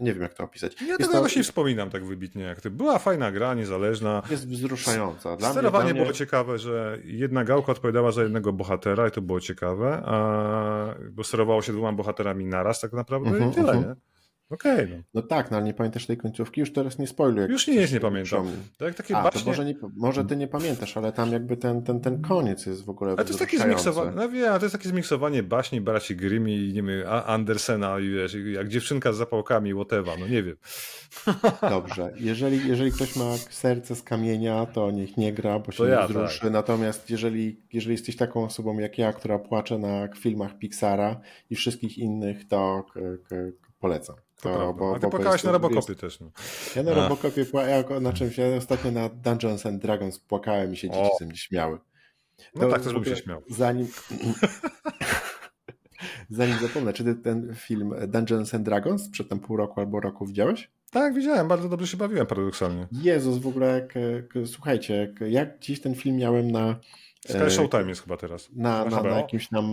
nie 0.00 0.12
wiem 0.12 0.22
jak 0.22 0.34
to 0.34 0.44
opisać. 0.44 0.82
Ja 0.82 0.96
tego 0.96 1.12
to... 1.12 1.18
właśnie 1.18 1.42
wspominam 1.42 1.90
tak 1.90 2.04
wybitnie 2.04 2.42
jak 2.42 2.60
ty. 2.60 2.70
Była 2.70 2.98
fajna 2.98 3.32
gra, 3.32 3.54
niezależna. 3.54 4.22
Jest 4.30 4.48
wzruszająca. 4.48 5.36
Dla 5.36 5.50
Sterowanie 5.50 5.84
mnie, 5.84 5.92
mnie... 5.92 6.02
było 6.02 6.12
ciekawe, 6.12 6.58
że 6.58 6.98
jedna 7.04 7.44
gałka 7.44 7.72
odpowiadała 7.72 8.12
za 8.12 8.22
jednego 8.22 8.52
bohatera 8.52 9.08
i 9.08 9.10
to 9.10 9.20
było 9.20 9.40
ciekawe, 9.40 10.02
a... 10.04 10.94
bo 11.12 11.24
sterowało 11.24 11.62
się 11.62 11.72
dwoma 11.72 11.92
bohaterami 11.92 12.46
naraz 12.46 12.80
tak 12.80 12.92
naprawdę 12.92 13.30
uh 13.30 13.36
-huh, 13.36 13.50
i 13.50 13.54
tyle, 13.54 13.72
uh 13.72 13.78
-huh. 13.78 13.88
nie? 13.88 13.94
Okej. 14.50 14.84
Okay, 14.84 14.96
no. 14.96 15.02
no 15.14 15.22
tak, 15.22 15.50
no 15.50 15.56
ale 15.56 15.66
nie 15.66 15.74
pamiętasz 15.74 16.06
tej 16.06 16.16
końcówki? 16.16 16.60
Już 16.60 16.72
teraz 16.72 16.98
nie 16.98 17.06
spoiluję. 17.06 17.46
Już 17.50 17.66
nie 17.66 17.74
jest, 17.74 17.92
nie 17.92 18.00
pamiętam. 18.00 18.46
To 18.78 18.84
jak 18.84 18.94
takie 18.94 19.16
A, 19.16 19.22
baśnie... 19.22 19.40
to 19.40 19.46
może, 19.46 19.64
nie, 19.64 19.74
może 19.96 20.24
ty 20.24 20.36
nie 20.36 20.48
pamiętasz, 20.48 20.96
ale 20.96 21.12
tam 21.12 21.32
jakby 21.32 21.56
ten, 21.56 21.82
ten, 21.82 22.00
ten 22.00 22.22
koniec 22.22 22.66
jest 22.66 22.84
w 22.84 22.90
ogóle 22.90 23.10
Ale 23.10 23.24
to 23.24 23.28
jest 23.28 23.38
takie 23.38 23.58
zmiksowanie, 23.58 24.10
no 24.16 24.28
wiem, 24.28 24.58
to 24.58 24.64
jest 24.64 24.72
takie 24.72 24.88
zmiksowanie 24.88 25.42
baśni 25.42 25.80
braci 25.80 26.16
Grimm 26.16 26.48
i 26.48 26.72
nie 26.72 26.82
wiem, 26.82 27.08
Andersena 27.26 28.00
i 28.00 28.10
wiesz, 28.10 28.36
jak 28.52 28.68
dziewczynka 28.68 29.12
z 29.12 29.16
zapałkami, 29.16 29.74
whatever, 29.74 30.18
no 30.18 30.26
nie 30.26 30.42
wiem. 30.42 30.56
Dobrze, 31.70 32.12
jeżeli, 32.16 32.68
jeżeli 32.68 32.92
ktoś 32.92 33.16
ma 33.16 33.36
serce 33.36 33.96
z 33.96 34.02
kamienia, 34.02 34.66
to 34.66 34.90
niech 34.90 35.16
nie 35.16 35.32
gra, 35.32 35.58
bo 35.58 35.72
się 35.72 35.78
to 35.78 35.84
nie 35.84 35.90
ja, 35.90 36.06
wzruszy. 36.08 36.40
Tak. 36.40 36.52
Natomiast 36.52 37.10
jeżeli, 37.10 37.62
jeżeli 37.72 37.94
jesteś 37.94 38.16
taką 38.16 38.44
osobą 38.44 38.78
jak 38.78 38.98
ja, 38.98 39.12
która 39.12 39.38
płacze 39.38 39.78
na 39.78 40.08
filmach 40.18 40.58
Pixara 40.58 41.20
i 41.50 41.56
wszystkich 41.56 41.98
innych, 41.98 42.48
to 42.48 42.86
polecam. 43.80 44.16
To, 44.42 44.74
bo, 44.74 44.96
A 44.96 44.98
ty 44.98 45.08
płakałeś 45.10 45.44
na 45.44 45.52
Robocopie 45.52 45.92
jest... 45.92 46.00
też. 46.00 46.20
No. 46.20 46.30
Ja 46.76 46.82
na 46.82 46.94
Robocopie 46.94 47.44
płakałem, 47.44 48.02
na 48.02 48.12
czymś, 48.12 48.38
ja 48.38 48.46
ostatnio 48.56 48.90
na 48.90 49.08
Dungeons 49.08 49.66
and 49.66 49.82
Dragons 49.82 50.18
płakałem 50.18 50.72
i 50.72 50.76
się 50.76 50.90
dzieci 50.90 51.10
ze 51.18 51.26
mnie 51.26 51.36
śmiały. 51.36 51.78
No 52.54 52.60
to 52.60 52.68
tak, 52.70 52.82
też 52.82 52.92
bym 52.92 53.04
się 53.04 53.16
śmiał. 53.16 53.42
Zanim... 53.50 53.88
zanim 56.30 56.58
zapomnę, 56.58 56.92
czy 56.92 57.04
ty 57.04 57.14
ten 57.14 57.54
film 57.54 57.94
Dungeons 58.08 58.54
and 58.54 58.64
Dragons 58.64 59.08
przed 59.08 59.28
tam 59.28 59.40
pół 59.40 59.56
roku 59.56 59.80
albo 59.80 60.00
roku 60.00 60.26
widziałeś? 60.26 60.70
Tak, 60.90 61.14
widziałem, 61.14 61.48
bardzo 61.48 61.68
dobrze 61.68 61.86
się 61.86 61.96
bawiłem 61.96 62.26
paradoksalnie. 62.26 62.88
Jezus, 62.92 63.38
w 63.38 63.46
ogóle, 63.46 63.66
jak, 63.66 63.94
słuchajcie, 64.46 65.14
jak 65.28 65.58
dziś 65.58 65.80
ten 65.80 65.94
film 65.94 66.16
miałem 66.16 66.50
na 66.50 66.80
Sky 67.28 67.42
e, 67.42 67.50
Showtime 67.50 67.88
jest 67.88 68.02
chyba 68.02 68.16
teraz. 68.16 68.48
Na, 68.52 68.84
na, 68.84 69.02
na 69.02 69.16
jakimś 69.16 69.48
tam 69.48 69.64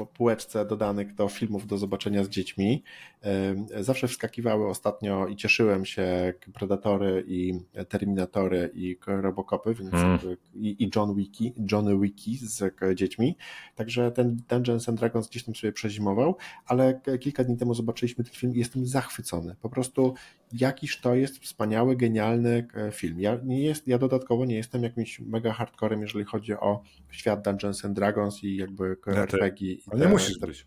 e, 0.00 0.06
półeczce 0.06 0.66
dodanych 0.66 1.14
do 1.14 1.28
filmów 1.28 1.66
do 1.66 1.78
zobaczenia 1.78 2.24
z 2.24 2.28
dziećmi. 2.28 2.82
E, 3.22 3.84
zawsze 3.84 4.08
wskakiwały 4.08 4.68
ostatnio 4.68 5.26
i 5.26 5.36
cieszyłem 5.36 5.84
się 5.84 6.34
Predatory 6.54 7.24
i 7.26 7.60
Terminatory 7.88 8.70
i 8.74 8.98
Robocopy, 9.06 9.74
więc 9.74 9.90
hmm. 9.90 10.18
i, 10.54 10.84
i 10.84 10.90
John 10.96 11.14
Wiki, 11.14 11.54
Johnny 11.72 11.98
Wiki 11.98 12.36
z 12.36 12.74
dziećmi. 12.94 13.36
Także 13.74 14.12
ten 14.12 14.36
Dungeons 14.48 14.88
and 14.88 14.98
Dragons 14.98 15.28
gdzieś 15.28 15.44
tam 15.44 15.54
sobie 15.54 15.72
przezimował, 15.72 16.36
ale 16.66 17.00
kilka 17.20 17.44
dni 17.44 17.56
temu 17.56 17.74
zobaczyliśmy 17.74 18.24
ten 18.24 18.32
film 18.32 18.54
i 18.54 18.58
jestem 18.58 18.86
zachwycony. 18.86 19.54
Po 19.62 19.68
prostu 19.68 20.14
jakiś 20.52 21.00
to 21.00 21.14
jest 21.14 21.38
wspaniały, 21.38 21.96
genialny 21.96 22.66
film. 22.92 23.20
Ja, 23.20 23.38
nie 23.44 23.62
jest, 23.62 23.88
ja 23.88 23.98
dodatkowo 23.98 24.44
nie 24.44 24.56
jestem 24.56 24.82
jakimś 24.82 25.20
mega 25.20 25.52
hardcorem, 25.52 26.02
jeżeli 26.02 26.24
chodzi 26.24 26.52
o 26.52 26.82
świat 27.10 27.44
Dungeons 27.44 27.84
and 27.84 27.96
Dragons 27.96 28.44
i 28.44 28.56
jakby 28.56 28.96
RPG. 29.06 29.76
Te, 29.90 29.98
nie 29.98 30.08
musisz 30.08 30.38
być. 30.38 30.66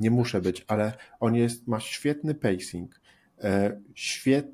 Nie 0.00 0.10
muszę 0.10 0.40
być, 0.40 0.64
ale 0.68 0.92
on 1.20 1.34
jest, 1.34 1.66
ma 1.66 1.80
świetny 1.80 2.34
pacing. 2.34 3.00
E, 3.42 3.80
świet, 3.94 4.46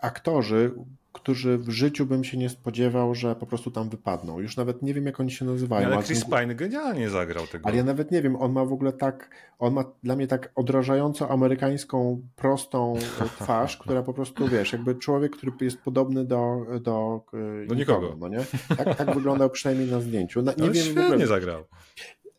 aktorzy, 0.00 0.72
którzy 1.16 1.58
w 1.58 1.70
życiu 1.70 2.06
bym 2.06 2.24
się 2.24 2.38
nie 2.38 2.48
spodziewał, 2.48 3.14
że 3.14 3.36
po 3.36 3.46
prostu 3.46 3.70
tam 3.70 3.88
wypadną. 3.88 4.40
Już 4.40 4.56
nawet 4.56 4.82
nie 4.82 4.94
wiem, 4.94 5.06
jak 5.06 5.20
oni 5.20 5.30
się 5.30 5.44
nazywają. 5.44 5.86
Ale 5.86 6.02
Chris 6.02 6.24
Pine 6.24 6.54
genialnie 6.54 7.10
zagrał 7.10 7.46
tego. 7.46 7.68
Ale 7.68 7.76
ja 7.76 7.84
nawet 7.84 8.10
nie 8.10 8.22
wiem, 8.22 8.36
on 8.36 8.52
ma 8.52 8.64
w 8.64 8.72
ogóle 8.72 8.92
tak, 8.92 9.30
on 9.58 9.72
ma 9.72 9.84
dla 10.02 10.16
mnie 10.16 10.26
tak 10.26 10.52
odrażająco 10.54 11.30
amerykańską, 11.30 12.22
prostą 12.36 12.94
twarz, 13.40 13.76
która 13.76 14.02
po 14.02 14.12
prostu, 14.12 14.48
wiesz, 14.48 14.72
jakby 14.72 14.94
człowiek, 14.94 15.36
który 15.36 15.52
jest 15.60 15.78
podobny 15.78 16.24
do 16.24 16.66
do, 16.80 17.24
do 17.68 17.74
nikogo. 17.74 18.16
No 18.18 18.28
nie? 18.28 18.44
Tak, 18.76 18.96
tak 18.96 19.14
wyglądał 19.14 19.50
przynajmniej 19.50 19.90
na 19.90 20.00
zdjęciu. 20.00 20.42
Na, 20.42 20.52
nie 20.52 20.64
Ale 20.64 20.72
wiem, 20.72 20.94
w 20.94 20.98
ogóle, 20.98 21.26
zagrał. 21.26 21.64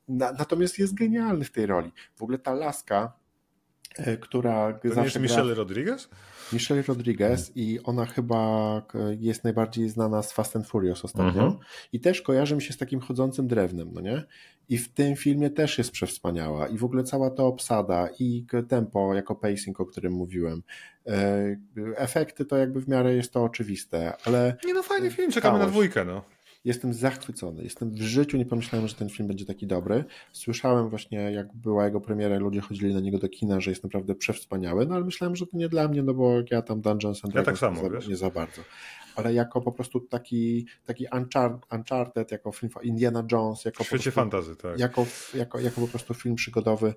Na, 0.08 0.32
natomiast 0.32 0.80
jest 0.80 0.94
genialny 0.94 1.46
w 1.46 1.52
tej 1.52 1.66
roli. 1.66 1.92
W 2.16 2.24
ogóle 2.24 2.38
ta 2.38 2.54
laska, 2.54 3.04
e, 3.06 3.27
która 4.22 4.74
to 4.74 4.90
zawsze 4.90 5.02
nie 5.02 5.04
jest 5.04 5.20
Michelle 5.20 5.46
gra... 5.46 5.56
Rodriguez? 5.56 6.10
Michelle 6.54 6.82
Rodriguez 6.82 7.52
i 7.56 7.80
ona 7.84 8.06
chyba 8.06 8.82
jest 9.20 9.44
najbardziej 9.44 9.90
znana 9.90 10.24
z 10.24 10.32
Fast 10.32 10.56
and 10.56 10.68
Furious 10.68 11.06
ostatnio 11.06 11.44
mhm. 11.44 11.58
i 11.94 12.00
też 12.00 12.22
kojarzy 12.22 12.56
mi 12.56 12.62
się 12.62 12.74
z 12.74 12.78
takim 12.78 13.00
chodzącym 13.00 13.48
drewnem, 13.48 13.90
no 13.94 14.02
nie? 14.02 14.24
I 14.70 14.78
w 14.78 14.94
tym 14.94 15.16
filmie 15.16 15.50
też 15.50 15.78
jest 15.78 15.92
przewspaniała 15.92 16.68
i 16.68 16.78
w 16.78 16.84
ogóle 16.84 17.04
cała 17.04 17.30
ta 17.30 17.44
obsada 17.44 18.10
i 18.20 18.46
tempo 18.68 19.14
jako 19.14 19.36
pacing, 19.36 19.80
o 19.80 19.86
którym 19.86 20.14
mówiłem. 20.14 20.64
E, 21.08 21.58
efekty 21.96 22.46
to 22.46 22.58
jakby 22.58 22.82
w 22.82 22.88
miarę 22.88 23.14
jest 23.16 23.34
to 23.34 23.44
oczywiste, 23.44 24.14
ale... 24.26 24.58
Nie 24.66 24.74
no, 24.74 24.84
fajny 24.84 25.12
film, 25.12 25.32
czekamy 25.32 25.60
na 25.60 25.68
dwójkę, 25.68 26.06
no. 26.06 26.37
Jestem 26.68 26.94
zachwycony. 26.94 27.64
Jestem 27.64 27.92
w 27.92 28.02
życiu 28.02 28.38
nie 28.38 28.46
pomyślałem, 28.46 28.88
że 28.88 28.96
ten 28.96 29.10
film 29.10 29.28
będzie 29.28 29.46
taki 29.46 29.68
dobry. 29.68 30.06
Słyszałem 30.34 30.90
właśnie, 30.90 31.18
jak 31.18 31.54
była 31.54 31.86
jego 31.86 32.02
premiera, 32.02 32.38
ludzie 32.38 32.62
chodzili 32.62 32.94
na 32.94 33.00
niego 33.00 33.20
do 33.20 33.30
kina, 33.30 33.60
że 33.60 33.72
jest 33.72 33.84
naprawdę 33.84 34.16
przewspaniały, 34.16 34.86
no 34.86 34.96
ale 34.96 35.06
myślałem, 35.06 35.36
że 35.36 35.48
to 35.48 35.58
nie 35.58 35.70
dla 35.70 35.88
mnie, 35.88 36.04
no 36.04 36.14
bo 36.14 36.34
ja 36.52 36.62
tam 36.62 36.82
Dungeons 36.82 37.26
and 37.26 37.34
Dragons 37.34 37.62
ja 37.62 37.68
tak 37.68 37.76
samo, 37.76 37.90
nie, 37.90 38.02
za, 38.02 38.10
nie 38.10 38.18
za 38.18 38.30
bardzo. 38.30 38.62
Ale 39.16 39.34
jako 39.34 39.62
po 39.62 39.72
prostu 39.72 40.00
taki, 40.00 40.66
taki 40.86 41.06
Uncharted, 41.72 42.32
jako 42.32 42.52
film 42.52 42.72
Indiana 42.84 43.24
Jones, 43.32 43.66
jako 43.66 43.84
w 43.84 43.88
świecie 43.88 44.12
fantazy, 44.12 44.56
tak. 44.56 44.80
Jako, 44.80 45.06
jako, 45.34 45.60
jako 45.60 45.82
po 45.82 45.88
prostu 45.88 46.14
film 46.14 46.36
przygodowy, 46.36 46.94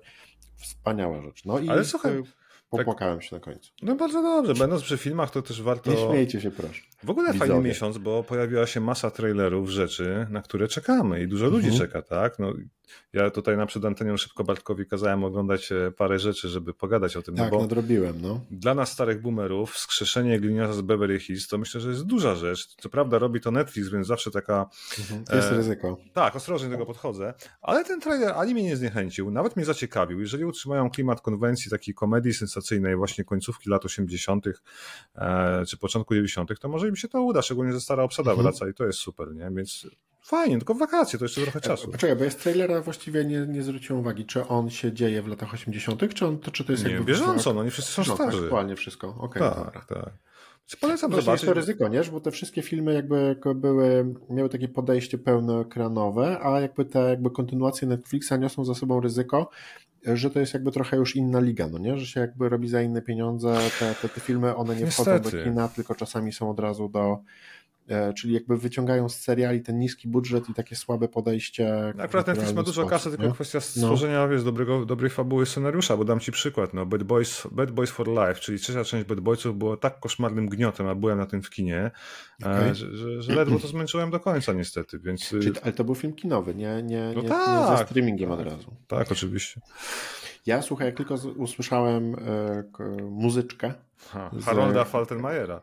wspaniała 0.57 1.21
rzecz. 1.21 1.45
No 1.45 1.59
i 1.59 1.69
ale 1.69 1.85
słuchaj, 1.85 2.23
Popłakałem 2.71 3.17
tak. 3.17 3.23
się 3.23 3.35
na 3.35 3.39
końcu. 3.39 3.71
No 3.81 3.95
bardzo 3.95 4.21
dobrze. 4.21 4.53
Będąc 4.53 4.83
przy 4.83 4.97
filmach, 4.97 5.31
to 5.31 5.41
też 5.41 5.61
warto. 5.61 5.91
Nie 5.91 5.97
śmiejcie 5.97 6.41
się, 6.41 6.51
proszę. 6.51 6.81
W 7.03 7.09
ogóle 7.09 7.33
Widzowie. 7.33 7.51
fajny 7.51 7.67
miesiąc, 7.67 7.97
bo 7.97 8.23
pojawiła 8.23 8.67
się 8.67 8.79
masa 8.79 9.11
trailerów, 9.11 9.69
rzeczy, 9.69 10.27
na 10.29 10.41
które 10.41 10.67
czekamy 10.67 11.23
i 11.23 11.27
dużo 11.27 11.45
ludzi 11.45 11.67
mhm. 11.67 11.87
czeka, 11.87 12.01
tak? 12.01 12.39
No, 12.39 12.53
ja 13.13 13.29
tutaj 13.29 13.57
na 13.57 13.65
przed 13.65 13.85
antenią 13.85 14.17
szybko 14.17 14.43
Bartkowi 14.43 14.85
kazałem 14.85 15.23
oglądać 15.23 15.71
e, 15.71 15.91
parę 15.91 16.19
rzeczy, 16.19 16.49
żeby 16.49 16.73
pogadać 16.73 17.17
o 17.17 17.21
tym. 17.21 17.35
No 17.35 17.43
tak, 17.43 17.53
no 17.53 17.59
nadrobiłem, 17.59 18.21
no. 18.21 18.41
Dla 18.51 18.73
nas 18.73 18.91
starych 18.91 19.21
boomerów 19.21 19.71
wskrzeszenie 19.71 20.39
gliniarza 20.39 20.73
z 20.73 20.81
Beverly 20.81 21.19
Hills 21.19 21.47
to 21.47 21.57
myślę, 21.57 21.81
że 21.81 21.89
jest 21.89 22.03
duża 22.03 22.35
rzecz. 22.35 22.67
Co 22.75 22.89
prawda 22.89 23.19
robi 23.19 23.41
to 23.41 23.51
Netflix, 23.51 23.89
więc 23.89 24.07
zawsze 24.07 24.31
taka... 24.31 24.69
Mhm. 24.99 25.23
Jest 25.33 25.51
e, 25.51 25.55
ryzyko. 25.55 25.97
Tak, 26.13 26.35
ostrożnie 26.35 26.67
do 26.67 26.73
tego 26.73 26.85
podchodzę. 26.85 27.33
Ale 27.61 27.85
ten 27.85 28.01
trailer 28.01 28.33
ani 28.35 28.53
mnie 28.53 28.63
nie 28.63 28.77
zniechęcił, 28.77 29.31
nawet 29.31 29.55
mnie 29.55 29.65
zaciekawił. 29.65 30.19
Jeżeli 30.19 30.45
utrzymają 30.45 30.89
klimat 30.89 31.21
konwencji 31.21 31.71
takiej 31.71 31.93
komedii 31.93 32.33
sensacyjnej 32.33 32.95
właśnie 32.95 33.23
końcówki 33.23 33.69
lat 33.69 33.85
80. 33.85 34.45
E, 35.15 35.65
czy 35.67 35.77
początku 35.77 36.13
90., 36.13 36.59
to 36.59 36.69
może 36.69 36.87
im 36.87 36.95
się 36.95 37.07
to 37.07 37.21
uda, 37.21 37.41
szczególnie, 37.41 37.73
że 37.73 37.81
stara 37.81 38.03
obsada 38.03 38.31
mhm. 38.31 38.43
wraca 38.43 38.69
i 38.69 38.73
to 38.73 38.85
jest 38.85 38.99
super, 38.99 39.35
nie? 39.35 39.51
Więc 39.51 39.87
Fajnie, 40.31 40.57
tylko 40.57 40.73
wakacje, 40.73 41.19
to 41.19 41.25
jeszcze 41.25 41.41
trochę 41.41 41.59
e, 41.59 41.61
czasu. 41.61 41.91
Poczekaj, 41.91 42.15
bo 42.15 42.23
jest 42.23 42.43
trailera 42.43 42.81
właściwie 42.81 43.25
nie, 43.25 43.47
nie 43.47 43.63
zwróciłem 43.63 43.99
uwagi, 43.99 44.25
czy 44.25 44.47
on 44.47 44.69
się 44.69 44.93
dzieje 44.93 45.21
w 45.21 45.27
latach 45.27 45.53
80., 45.53 46.13
czy, 46.13 46.27
on, 46.27 46.39
to, 46.39 46.51
czy 46.51 46.65
to 46.65 46.71
jest 46.71 46.85
nie, 46.85 46.91
jakby... 46.91 47.05
bieżąco, 47.05 47.53
no 47.53 47.63
nie 47.63 47.71
wszyscy 47.71 47.91
są 47.91 48.03
no, 48.07 48.15
starzy. 48.15 48.43
Aktualnie 48.43 48.75
wszystko, 48.75 49.15
okej, 49.19 49.41
okay, 49.41 49.63
tak, 49.63 49.85
tak. 49.85 50.13
Polecam 50.81 51.09
Właśnie 51.09 51.25
zobaczyć. 51.25 51.43
Jest 51.43 51.53
to 51.53 51.53
ryzyko, 51.53 51.87
nie? 51.87 52.01
Bo 52.11 52.19
te 52.19 52.31
wszystkie 52.31 52.61
filmy 52.61 52.93
jakby 52.93 53.35
były, 53.55 54.15
miały 54.29 54.49
takie 54.49 54.67
podejście 54.67 55.17
pełnoekranowe, 55.17 56.39
a 56.41 56.61
jakby 56.61 56.85
te 56.85 56.99
jakby 56.99 57.31
kontynuacje 57.31 57.87
Netflixa 57.87 58.31
niosą 58.39 58.65
za 58.65 58.75
sobą 58.75 58.99
ryzyko, 59.01 59.49
że 60.05 60.29
to 60.29 60.39
jest 60.39 60.53
jakby 60.53 60.71
trochę 60.71 60.97
już 60.97 61.15
inna 61.15 61.39
liga, 61.39 61.67
no 61.67 61.77
nie? 61.77 61.97
Że 61.97 62.05
się 62.05 62.19
jakby 62.19 62.49
robi 62.49 62.67
za 62.67 62.81
inne 62.81 63.01
pieniądze, 63.01 63.57
te, 63.79 63.95
te, 64.01 64.09
te 64.09 64.21
filmy, 64.21 64.55
one 64.55 64.75
nie 64.75 64.83
Niestety. 64.83 65.19
wchodzą 65.19 65.37
do 65.37 65.43
kina, 65.43 65.67
tylko 65.67 65.95
czasami 65.95 66.33
są 66.33 66.49
od 66.49 66.59
razu 66.59 66.89
do 66.89 67.17
czyli 68.15 68.33
jakby 68.33 68.57
wyciągają 68.57 69.09
z 69.09 69.19
seriali 69.19 69.61
ten 69.61 69.79
niski 69.79 70.07
budżet 70.07 70.49
i 70.49 70.53
takie 70.53 70.75
słabe 70.75 71.07
podejście. 71.07 71.93
Akurat 71.97 72.27
Netflix 72.27 72.53
ma 72.53 72.63
dużo 72.63 72.85
kasy, 72.85 73.09
tylko 73.09 73.25
nie? 73.25 73.31
kwestia 73.31 73.57
no. 73.57 73.61
stworzenia 73.61 74.19
no. 74.19 74.29
wiesz, 74.29 74.43
dobrego, 74.43 74.85
dobrej 74.85 75.09
fabuły 75.09 75.45
scenariusza, 75.45 75.97
bo 75.97 76.05
dam 76.05 76.19
ci 76.19 76.31
przykład, 76.31 76.73
no 76.73 76.85
Bad 76.85 77.03
Boys, 77.03 77.47
Bad 77.51 77.71
Boys 77.71 77.89
for 77.89 78.07
Life, 78.07 78.35
czyli 78.35 78.59
trzecia 78.59 78.83
część 78.83 79.05
Bad 79.05 79.19
Boysów 79.19 79.57
była 79.57 79.77
tak 79.77 79.99
koszmarnym 79.99 80.49
gniotem, 80.49 80.87
a 80.87 80.95
byłem 80.95 81.17
na 81.17 81.25
tym 81.25 81.41
w 81.41 81.49
kinie, 81.49 81.91
e, 82.43 82.49
okay. 82.49 82.75
że, 82.75 82.95
że, 82.95 83.21
że, 83.21 83.35
ledwo 83.35 83.59
to 83.59 83.67
zmęczyłem 83.67 84.11
do 84.11 84.19
końca 84.19 84.53
niestety, 84.53 84.99
więc... 84.99 85.29
Czyli, 85.29 85.51
ale 85.63 85.73
to 85.73 85.83
był 85.83 85.95
film 85.95 86.13
kinowy, 86.13 86.55
nie, 86.55 86.83
nie, 86.83 87.11
no 87.15 87.21
nie, 87.21 87.29
tak, 87.29 87.71
nie 87.71 87.77
ze 87.77 87.83
streamingiem 87.85 88.31
od 88.31 88.41
razu. 88.41 88.75
Tak, 88.87 89.11
oczywiście. 89.11 89.61
Ja 90.45 90.61
słuchaj, 90.61 90.87
jak 90.87 90.97
tylko 90.97 91.15
usłyszałem 91.37 92.15
e, 92.15 92.63
muzyczkę. 93.09 93.73
Ha, 94.09 94.31
Harolda 94.45 94.85
z... 94.85 94.87
Faltenmayera. 94.87 95.61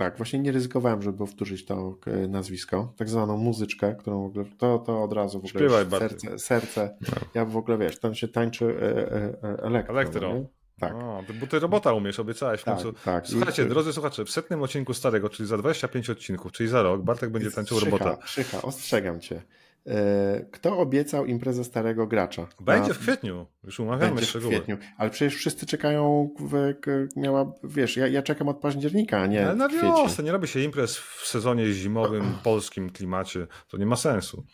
Tak. 0.00 0.16
Właśnie 0.16 0.38
nie 0.38 0.52
ryzykowałem, 0.52 1.02
żeby 1.02 1.18
powtórzyć 1.18 1.64
to 1.64 1.98
nazwisko. 2.28 2.92
Tak 2.96 3.08
zwaną 3.08 3.36
muzyczkę, 3.36 3.94
którą 3.98 4.22
w 4.22 4.26
ogóle, 4.26 4.44
to, 4.58 4.78
to 4.78 5.02
od 5.02 5.12
razu 5.12 5.40
w 5.40 5.44
ogóle 5.44 5.50
Śpiewaj 5.50 6.00
serce, 6.00 6.38
serce. 6.38 6.96
No. 7.00 7.14
Ja 7.34 7.44
w 7.44 7.56
ogóle, 7.56 7.78
wiesz, 7.78 8.00
tam 8.00 8.14
się 8.14 8.28
tańczy 8.28 8.64
e, 8.64 9.12
e, 9.12 9.50
e, 9.50 9.62
elektro. 9.62 9.94
Elektro. 9.94 10.34
No, 10.34 10.44
tak. 10.78 10.94
O, 10.94 11.22
bo 11.40 11.46
ty 11.46 11.58
robota 11.58 11.92
umiesz, 11.92 12.20
obiecałeś 12.20 12.60
w 12.60 12.64
tak, 12.64 12.74
końcu. 12.74 12.92
Tak. 13.04 13.26
Słuchajcie, 13.26 13.62
I... 13.62 13.66
drodzy 13.66 13.92
słuchacze, 13.92 14.24
w 14.24 14.30
setnym 14.30 14.62
odcinku 14.62 14.94
starego, 14.94 15.28
czyli 15.28 15.48
za 15.48 15.58
25 15.58 16.10
odcinków, 16.10 16.52
czyli 16.52 16.68
za 16.68 16.82
rok, 16.82 17.02
Bartek 17.02 17.30
będzie 17.30 17.50
tańczył 17.50 17.80
robota. 17.80 18.16
Krzycha, 18.16 18.62
ostrzegam 18.62 19.20
cię. 19.20 19.42
E, 19.86 20.46
kto 20.50 20.78
obiecał 20.78 21.26
imprezę 21.26 21.64
starego 21.64 22.06
gracza? 22.06 22.46
Będzie 22.60 22.94
w 22.94 22.98
kwietniu, 22.98 23.46
już 23.64 23.80
umawiamy 23.80 24.14
Będzie 24.14 24.26
szczegóły. 24.26 24.52
w 24.52 24.54
kwietniu, 24.56 24.76
ale 24.98 25.10
przecież 25.10 25.36
wszyscy 25.36 25.66
czekają, 25.66 26.30
w, 26.40 26.74
miała, 27.16 27.52
wiesz, 27.64 27.96
ja, 27.96 28.06
ja 28.06 28.22
czekam 28.22 28.48
od 28.48 28.58
października, 28.58 29.20
a 29.20 29.26
nie 29.26 29.46
Ale 29.46 29.56
na 29.56 29.68
wiosnę, 29.68 30.24
nie 30.24 30.32
robi 30.32 30.48
się 30.48 30.60
imprez 30.60 30.96
w 30.98 31.26
sezonie 31.26 31.72
zimowym, 31.72 32.34
polskim 32.42 32.90
klimacie, 32.90 33.46
to 33.68 33.76
nie 33.76 33.86
ma 33.86 33.96
sensu. 33.96 34.44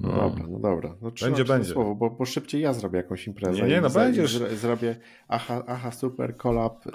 No, 0.00 0.08
no 0.08 0.16
dobra, 0.16 0.46
no 0.48 0.58
dobra. 0.58 0.96
No, 1.02 1.10
będzie, 1.22 1.44
będzie. 1.44 1.72
Słowo, 1.72 1.94
bo, 1.94 2.10
bo 2.10 2.24
szybciej 2.24 2.62
ja 2.62 2.72
zrobię 2.72 2.96
jakąś 2.96 3.26
imprezę. 3.26 3.62
Nie, 3.62 3.68
nie, 3.68 3.80
no 3.80 3.90
będzie. 3.90 4.26
Zrobię 4.56 4.96
aha, 5.28 5.64
aha 5.66 5.90
super 5.90 6.36
collab 6.36 6.86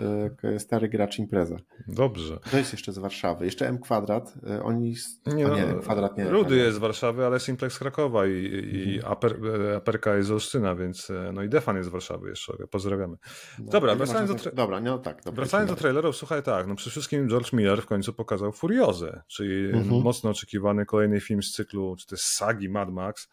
y, 0.44 0.60
stary 0.60 0.90
gracz 0.90 1.20
impreza. 1.20 1.56
Dobrze. 1.88 2.40
To 2.52 2.58
jest 2.58 2.72
jeszcze 2.72 2.94
z 2.94 2.98
Warszawy. 2.98 3.46
Jeszcze 3.46 3.68
M 3.68 3.80
kwadrat. 3.80 4.34
Y, 4.60 4.64
oni. 4.64 4.96
Nie, 5.26 5.48
no, 5.48 5.56
nie, 5.56 5.74
kwadrat 5.82 6.18
nie. 6.18 6.30
Rudy 6.30 6.56
jest 6.56 6.76
z 6.76 6.80
Warszawy, 6.80 7.26
ale 7.26 7.40
Simplex 7.40 7.80
Krakowa 7.80 8.28
i, 8.28 8.32
i 8.74 8.96
mhm. 8.96 9.14
Aper, 9.14 9.40
e, 9.72 9.76
Aperka 9.76 10.16
jest 10.16 10.28
z 10.28 10.32
Olsztyna, 10.32 10.76
więc 10.76 11.10
e, 11.10 11.32
no 11.34 11.44
i 11.44 11.50
Defan 11.50 11.78
jest 11.78 11.90
z 11.90 11.92
Warszawy 11.92 12.30
jeszcze. 12.30 12.54
Pozdrawiamy. 12.72 13.18
No, 13.60 13.72
dobra, 13.72 13.96
wracając 13.96 14.32
do, 14.32 14.36
tra... 14.36 14.52
dobra, 14.52 14.82
no, 14.82 15.00
tak, 15.00 15.24
dobra, 15.24 15.42
wracając 15.42 15.70
do 15.70 15.76
trailerów, 15.76 16.16
słuchaj 16.16 16.44
tak, 16.44 16.68
no 16.68 16.76
przede 16.76 16.92
wszystkim 16.92 17.30
George 17.30 17.54
Miller 17.54 17.82
w 17.82 17.86
końcu 17.86 18.14
pokazał 18.14 18.52
Furiozę, 18.52 19.22
czyli 19.28 19.66
mhm. 19.66 20.02
mocno 20.02 20.30
oczekiwany 20.30 20.86
kolejny 20.86 21.20
film 21.20 21.44
z 21.44 21.52
cyklu, 21.52 21.96
czy 21.96 22.08
też 22.08 22.22
sagi 22.22 22.70
Mad 22.70 22.95
Max. 22.96 23.30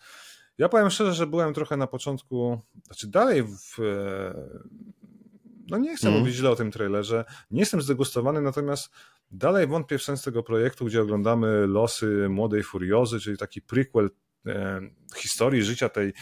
Ja 0.59 0.68
powiem 0.68 0.90
szczerze, 0.90 1.14
że 1.14 1.27
byłem 1.27 1.55
trochę 1.55 1.77
na 1.77 1.87
początku, 1.87 2.61
znaczy 2.87 3.07
dalej 3.07 3.42
w, 3.42 3.79
e, 3.79 4.35
no 5.68 5.79
nie 5.79 5.96
chcę 5.96 6.09
mm. 6.09 6.20
mówić 6.20 6.35
źle 6.35 6.51
o 6.51 6.57
tym 6.57 6.70
trailerze, 6.70 7.25
nie 7.51 7.61
jestem 7.61 7.83
zdegustowany, 7.83 8.40
natomiast 8.40 8.90
dalej 9.31 9.66
wątpię 9.66 9.98
w 9.98 10.03
sens 10.03 10.22
tego 10.22 10.42
projektu, 10.42 10.85
gdzie 10.85 11.03
oglądamy 11.03 11.66
losy 11.66 12.29
młodej 12.29 12.62
Furiozy, 12.62 13.20
czyli 13.20 13.38
taki 13.38 13.62
prequel 13.62 14.11
e, 14.46 14.81
historii 15.16 15.62
życia 15.62 15.88
tej 15.88 16.12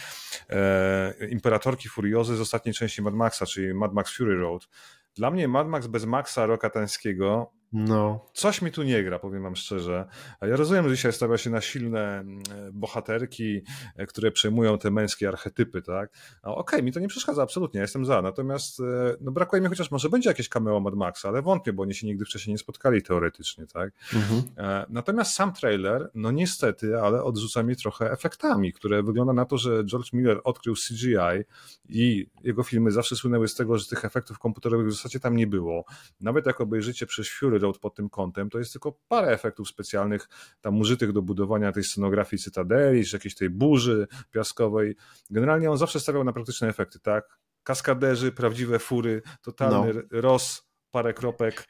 e, 0.49 1.27
imperatorki 1.29 1.89
Furiozy 1.89 2.35
z 2.35 2.41
ostatniej 2.41 2.73
części 2.73 3.01
Mad 3.01 3.13
Maxa, 3.13 3.45
czyli 3.45 3.73
Mad 3.73 3.93
Max 3.93 4.17
Fury 4.17 4.35
Road. 4.35 4.67
Dla 5.15 5.31
mnie 5.31 5.47
Mad 5.47 5.67
Max 5.67 5.87
bez 5.87 6.05
Maxa 6.05 6.45
Rokatańskiego 6.45 7.51
no. 7.73 8.25
Coś 8.33 8.61
mi 8.61 8.71
tu 8.71 8.83
nie 8.83 9.03
gra, 9.03 9.19
powiem 9.19 9.43
wam 9.43 9.55
szczerze. 9.55 10.05
Ja 10.41 10.55
rozumiem, 10.55 10.89
że 10.89 10.95
dzisiaj 10.95 11.13
stawia 11.13 11.37
się 11.37 11.49
na 11.49 11.61
silne 11.61 12.19
mm, 12.19 12.43
bohaterki, 12.73 13.61
e, 13.95 14.05
które 14.05 14.31
przejmują 14.31 14.77
te 14.77 14.91
męskie 14.91 15.27
archetypy, 15.27 15.81
tak? 15.81 16.09
No, 16.43 16.55
Okej, 16.55 16.61
okay, 16.61 16.83
mi 16.83 16.91
to 16.91 16.99
nie 16.99 17.07
przeszkadza, 17.07 17.43
absolutnie, 17.43 17.77
ja 17.77 17.81
jestem 17.81 18.05
za. 18.05 18.21
Natomiast 18.21 18.79
e, 18.79 18.83
no, 19.21 19.31
brakuje 19.31 19.61
mi 19.61 19.67
chociaż 19.67 19.91
może 19.91 20.09
będzie 20.09 20.29
jakieś 20.29 20.49
cameo 20.49 20.79
Mad 20.79 20.95
Maxa, 20.95 21.29
ale 21.29 21.41
wątpię, 21.41 21.73
bo 21.73 21.83
oni 21.83 21.93
się 21.93 22.07
nigdy 22.07 22.25
wcześniej 22.25 22.53
nie 22.53 22.57
spotkali 22.57 23.01
teoretycznie, 23.01 23.67
tak? 23.67 23.93
Mhm. 24.13 24.41
E, 24.57 24.85
natomiast 24.89 25.33
sam 25.33 25.53
trailer, 25.53 26.11
no 26.15 26.31
niestety, 26.31 26.99
ale 26.99 27.23
odrzuca 27.23 27.63
mi 27.63 27.75
trochę 27.75 28.11
efektami, 28.11 28.73
które 28.73 29.03
wygląda 29.03 29.33
na 29.33 29.45
to, 29.45 29.57
że 29.57 29.85
George 29.85 30.13
Miller 30.13 30.41
odkrył 30.43 30.75
CGI 30.75 31.43
i 31.89 32.27
jego 32.43 32.63
filmy 32.63 32.91
zawsze 32.91 33.15
słynęły 33.15 33.47
z 33.47 33.55
tego, 33.55 33.77
że 33.77 33.85
tych 33.87 34.05
efektów 34.05 34.39
komputerowych 34.39 34.87
w 34.87 34.91
zasadzie 34.91 35.19
tam 35.19 35.35
nie 35.35 35.47
było. 35.47 35.85
Nawet 36.21 36.45
jak 36.45 36.61
obejrzycie 36.61 37.05
przez 37.05 37.29
Fury 37.29 37.60
Road 37.61 37.77
pod 37.77 37.95
tym 37.95 38.09
kątem, 38.09 38.49
to 38.49 38.59
jest 38.59 38.71
tylko 38.71 38.99
parę 39.07 39.27
efektów 39.27 39.69
specjalnych 39.69 40.29
tam 40.61 40.79
użytych 40.79 41.11
do 41.11 41.21
budowania 41.21 41.71
tej 41.71 41.83
scenografii 41.83 42.41
Cytadeli, 42.41 43.05
czy 43.05 43.15
jakiejś 43.15 43.35
tej 43.35 43.49
burzy 43.49 44.07
piaskowej. 44.31 44.95
Generalnie 45.29 45.71
on 45.71 45.77
zawsze 45.77 45.99
stawiał 45.99 46.23
na 46.23 46.33
praktyczne 46.33 46.67
efekty, 46.67 46.99
tak? 46.99 47.39
Kaskaderzy, 47.63 48.31
prawdziwe 48.31 48.79
fury, 48.79 49.21
totalny 49.41 49.93
no. 49.93 50.21
roz, 50.21 50.67
parę 50.91 51.13
kropek. 51.13 51.67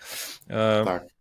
E, 0.49 0.85
tak. 0.85 1.20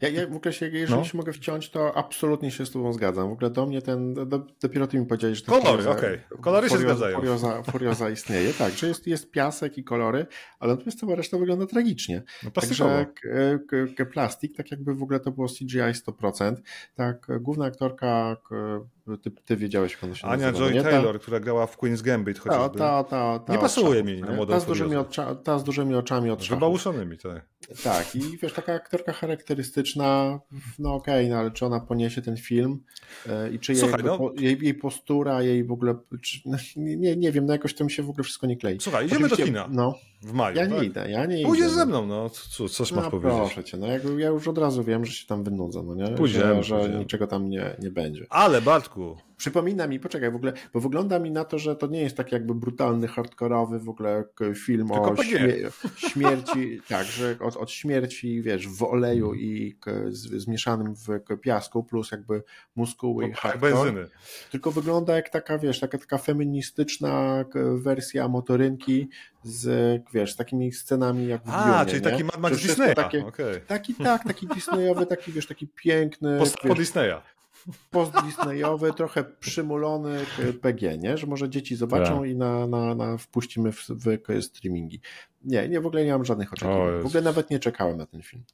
Ja, 0.00 0.08
ja 0.08 0.26
w 0.26 0.36
ogóle 0.36 0.52
się, 0.52 0.68
jeżeli 0.68 1.00
no. 1.00 1.04
się 1.04 1.18
mogę 1.18 1.32
wciąć, 1.32 1.70
to 1.70 1.96
absolutnie 1.96 2.50
się 2.50 2.66
z 2.66 2.70
tobą 2.70 2.92
zgadzam. 2.92 3.28
W 3.28 3.32
ogóle 3.32 3.50
do 3.50 3.66
mnie 3.66 3.82
ten, 3.82 4.14
do, 4.14 4.46
dopiero 4.60 4.86
ty 4.86 4.98
mi 4.98 5.06
powiedziałeś, 5.06 5.38
że 5.38 5.44
Kolory, 5.44 5.88
okej. 5.88 6.20
Okay. 6.28 6.38
Kolory 6.40 6.70
się 6.70 6.78
zgadzają. 6.78 7.18
Furioza, 7.18 7.62
furioza 7.62 8.10
istnieje, 8.10 8.54
tak, 8.54 8.72
że 8.72 8.88
jest, 8.88 9.06
jest 9.06 9.30
piasek 9.30 9.78
i 9.78 9.84
kolory, 9.84 10.26
ale 10.58 10.72
natomiast 10.72 11.00
cała 11.00 11.14
reszta 11.14 11.38
wygląda 11.38 11.66
tragicznie. 11.66 12.22
No 12.42 12.50
Także 12.50 13.06
plastik, 14.12 14.56
tak 14.56 14.70
jakby 14.70 14.94
w 14.94 15.02
ogóle 15.02 15.20
to 15.20 15.30
było 15.30 15.48
CGI 15.48 15.78
100%. 15.78 16.54
Tak, 16.94 17.26
główna 17.40 17.64
aktorka 17.64 18.36
ty, 19.22 19.30
ty 19.30 19.56
wiedziałeś, 19.56 19.92
jak 19.92 20.04
ona 20.04 20.14
się 20.14 20.26
Ania 20.26 20.52
nazywa, 20.52 20.70
Joy 20.70 20.82
Taylor, 20.82 21.14
ta... 21.14 21.18
która 21.18 21.40
grała 21.40 21.66
w 21.66 21.78
Queen's 21.78 22.02
Gambit 22.02 22.38
chociażby. 22.38 22.78
Ta, 22.78 23.04
ta, 23.04 23.38
ta, 23.38 23.52
nie 23.52 23.58
pasuje 23.58 24.04
mi 24.04 24.20
na 24.20 24.32
młodą 24.32 24.52
ta 24.52 24.60
z, 24.60 24.66
dużymi 24.66 24.96
ocza, 24.96 25.34
ta 25.34 25.58
z 25.58 25.64
dużymi 25.64 25.94
oczami 25.94 26.30
od 26.30 26.48
Wybałuszonymi, 26.48 27.18
tak. 27.18 27.46
Tak, 27.84 28.16
i 28.16 28.38
wiesz, 28.38 28.52
taka 28.52 28.72
aktorka 28.72 29.12
charakterystyczna, 29.12 30.40
no 30.78 30.94
okej, 30.94 31.24
okay, 31.24 31.30
no 31.30 31.36
ale 31.36 31.50
czy 31.50 31.66
ona 31.66 31.80
poniesie 31.80 32.22
ten 32.22 32.36
film 32.36 32.84
e, 33.28 33.50
i 33.50 33.58
czy 33.58 33.76
Słuchaj, 33.76 34.04
jej, 34.04 34.18
no... 34.18 34.32
jej, 34.38 34.58
jej, 34.62 34.74
postura, 34.74 35.42
jej 35.42 35.64
w 35.64 35.72
ogóle, 35.72 35.94
czy, 36.22 36.38
no, 36.46 36.58
nie, 36.76 37.16
nie 37.16 37.32
wiem, 37.32 37.46
no 37.46 37.52
jakoś 37.52 37.74
to 37.74 37.84
mi 37.84 37.90
się 37.90 38.02
w 38.02 38.10
ogóle 38.10 38.24
wszystko 38.24 38.46
nie 38.46 38.56
klei. 38.56 38.80
Słuchaj, 38.80 39.06
idziemy 39.06 39.26
Oczywiście, 39.26 39.52
do 39.52 39.62
kina. 39.62 39.68
No. 39.70 39.94
W 40.22 40.32
maju. 40.32 40.56
Ja 40.56 40.66
tak? 40.66 40.78
nie 40.78 40.84
idę, 40.84 41.10
ja 41.10 41.26
nie 41.26 41.44
Pójdziesz 41.44 41.66
idę. 41.66 41.76
ze 41.76 41.86
mną, 41.86 42.06
no 42.06 42.30
co, 42.30 42.68
coś 42.68 42.90
no, 42.90 42.96
masz 42.96 43.10
powiedzieć? 43.10 43.38
proszę 43.38 43.64
cię, 43.64 43.78
no 43.78 43.86
ja, 43.86 43.98
ja 44.18 44.28
już 44.28 44.48
od 44.48 44.58
razu 44.58 44.84
wiem, 44.84 45.04
że 45.04 45.12
się 45.12 45.26
tam 45.26 45.44
wynudzę, 45.44 45.82
no 45.82 45.94
nie? 45.94 46.08
Pójdziemy, 46.08 46.62
że, 46.62 46.82
że 46.82 46.98
niczego 46.98 47.26
tam 47.26 47.48
nie, 47.48 47.76
nie 47.82 47.90
będzie. 47.90 48.26
Ale 48.30 48.62
Bartku, 48.62 48.93
Przypomina 49.36 49.86
mi, 49.86 50.00
poczekaj 50.00 50.30
w 50.30 50.36
ogóle, 50.36 50.52
bo 50.72 50.80
wygląda 50.80 51.18
mi 51.18 51.30
na 51.30 51.44
to, 51.44 51.58
że 51.58 51.76
to 51.76 51.86
nie 51.86 52.00
jest 52.00 52.16
tak 52.16 52.32
jakby 52.32 52.54
brutalny, 52.54 53.08
hardkorowy 53.08 53.78
w 53.78 53.88
ogóle 53.88 54.24
film 54.54 54.88
Tylko 54.88 55.10
o 55.10 55.24
śmie 55.24 55.56
śmierci, 56.10 56.80
tak, 56.88 57.06
że 57.06 57.36
od, 57.40 57.56
od, 57.56 57.70
śmierci, 57.70 58.42
wiesz, 58.42 58.68
w 58.68 58.82
oleju 58.82 59.34
i 59.34 59.76
z, 60.08 60.42
zmieszanym 60.42 60.94
w 60.94 61.38
piasku, 61.40 61.84
plus 61.84 62.10
jakby 62.10 62.42
muskuły 62.76 63.28
i 63.28 63.32
hardcore. 63.32 63.72
Benzyny. 63.72 64.06
Tylko 64.50 64.70
wygląda 64.70 65.16
jak 65.16 65.28
taka, 65.28 65.58
wiesz, 65.58 65.80
taka, 65.80 65.98
taka 65.98 66.18
feministyczna 66.18 67.44
wersja 67.74 68.28
motorynki 68.28 69.08
z, 69.42 70.02
wiesz, 70.12 70.32
z 70.32 70.36
takimi 70.36 70.72
scenami 70.72 71.26
jak 71.26 71.44
w 71.44 71.50
A, 71.50 71.84
czyli 71.86 72.02
nie? 72.02 72.10
taki 72.10 72.24
Mad 72.24 72.40
Max 72.40 72.62
Disneya. 72.62 72.94
Takie, 72.94 73.26
okay. 73.26 73.60
Taki, 73.66 73.94
tak, 73.94 74.24
taki 74.24 74.46
Disneyowy, 74.46 75.06
taki, 75.06 75.32
wiesz, 75.32 75.46
taki 75.46 75.66
piękny. 75.66 76.38
Po, 76.38 76.68
po 76.68 76.74
Disneya 76.74 77.33
post-Disneyowy, 77.90 78.92
trochę 78.92 79.24
przymulony 79.24 80.18
PG, 80.62 80.98
nie? 80.98 81.18
Że 81.18 81.26
może 81.26 81.50
dzieci 81.50 81.76
zobaczą 81.76 82.20
tak. 82.20 82.28
i 82.28 82.36
na, 82.36 82.66
na, 82.66 82.94
na 82.94 83.18
wpuścimy 83.18 83.72
w, 83.72 83.86
w 83.88 84.42
streamingi. 84.42 85.00
Nie, 85.44 85.68
nie, 85.68 85.80
w 85.80 85.86
ogóle 85.86 86.04
nie 86.04 86.12
mam 86.12 86.24
żadnych 86.24 86.52
oczekiwań. 86.52 87.02
W 87.02 87.06
ogóle 87.06 87.22
nawet 87.22 87.50
nie 87.50 87.58
czekałem 87.58 87.96
na 87.96 88.06
ten 88.06 88.22
film. 88.22 88.44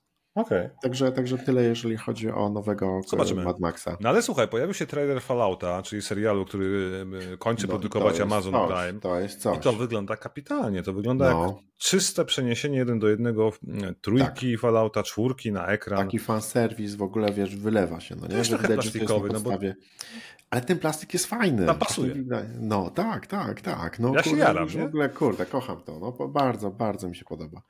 Okay. 0.40 0.70
Także, 0.83 1.12
także 1.12 1.38
tyle, 1.38 1.62
jeżeli 1.62 1.96
chodzi 1.96 2.31
o 2.31 2.48
nowego 2.48 3.00
Zobaczymy. 3.07 3.44
Mad 3.44 3.61
Maxa. 3.61 3.96
No 4.00 4.09
ale 4.09 4.22
słuchaj, 4.22 4.48
pojawił 4.48 4.74
się 4.74 4.87
trailer 4.87 5.22
Fallouta, 5.22 5.83
czyli 5.83 6.03
serialu, 6.03 6.44
który 6.44 6.90
kończy 7.38 7.66
no, 7.66 7.68
produkować 7.68 8.20
Amazon 8.20 8.55
Prime. 8.68 9.00
To 9.00 9.20
jest 9.20 9.40
coś. 9.40 9.57
I 9.57 9.61
to 9.61 9.72
wygląda 9.72 10.16
kapitalnie. 10.16 10.83
To 10.83 10.92
wygląda 10.92 11.33
no. 11.33 11.46
jak 11.46 11.57
czyste 11.79 12.24
przeniesienie 12.24 12.79
jeden 12.79 12.98
do 12.98 13.09
jednego 13.09 13.53
trójki 14.00 14.53
tak. 14.53 14.61
Fallouta, 14.61 15.03
czwórki 15.03 15.53
na 15.53 15.66
ekran. 15.66 15.98
Taki 15.98 16.18
fanserwis 16.18 16.94
w 16.94 17.03
ogóle, 17.03 17.33
wiesz, 17.33 17.57
wylewa 17.57 18.00
się. 18.00 18.16
No 18.16 18.26
nie? 18.26 18.44
Że 18.44 18.59
widać, 18.59 18.74
plastikowy, 18.74 19.29
że 19.29 19.29
to 19.29 19.35
jest 19.35 19.44
na 19.44 19.50
podstawie... 19.50 19.74
no 19.79 20.39
ale 20.50 20.62
ten 20.62 20.78
plastik 20.78 21.12
jest 21.12 21.26
fajny. 21.26 21.66
Tam 21.66 21.78
pasuje. 21.78 22.14
No 22.60 22.90
tak, 22.90 23.26
tak, 23.26 23.60
tak. 23.60 23.98
No, 23.98 24.14
ja 24.14 24.22
się 24.22 24.30
kurde, 24.30 24.44
jaram, 24.44 24.68
W 24.68 24.82
ogóle, 24.82 25.08
kurde, 25.08 25.46
kocham 25.46 25.80
to. 25.80 25.98
No, 25.98 26.28
bardzo, 26.28 26.70
bardzo 26.70 27.08
mi 27.08 27.16
się 27.16 27.24
podoba. 27.24 27.62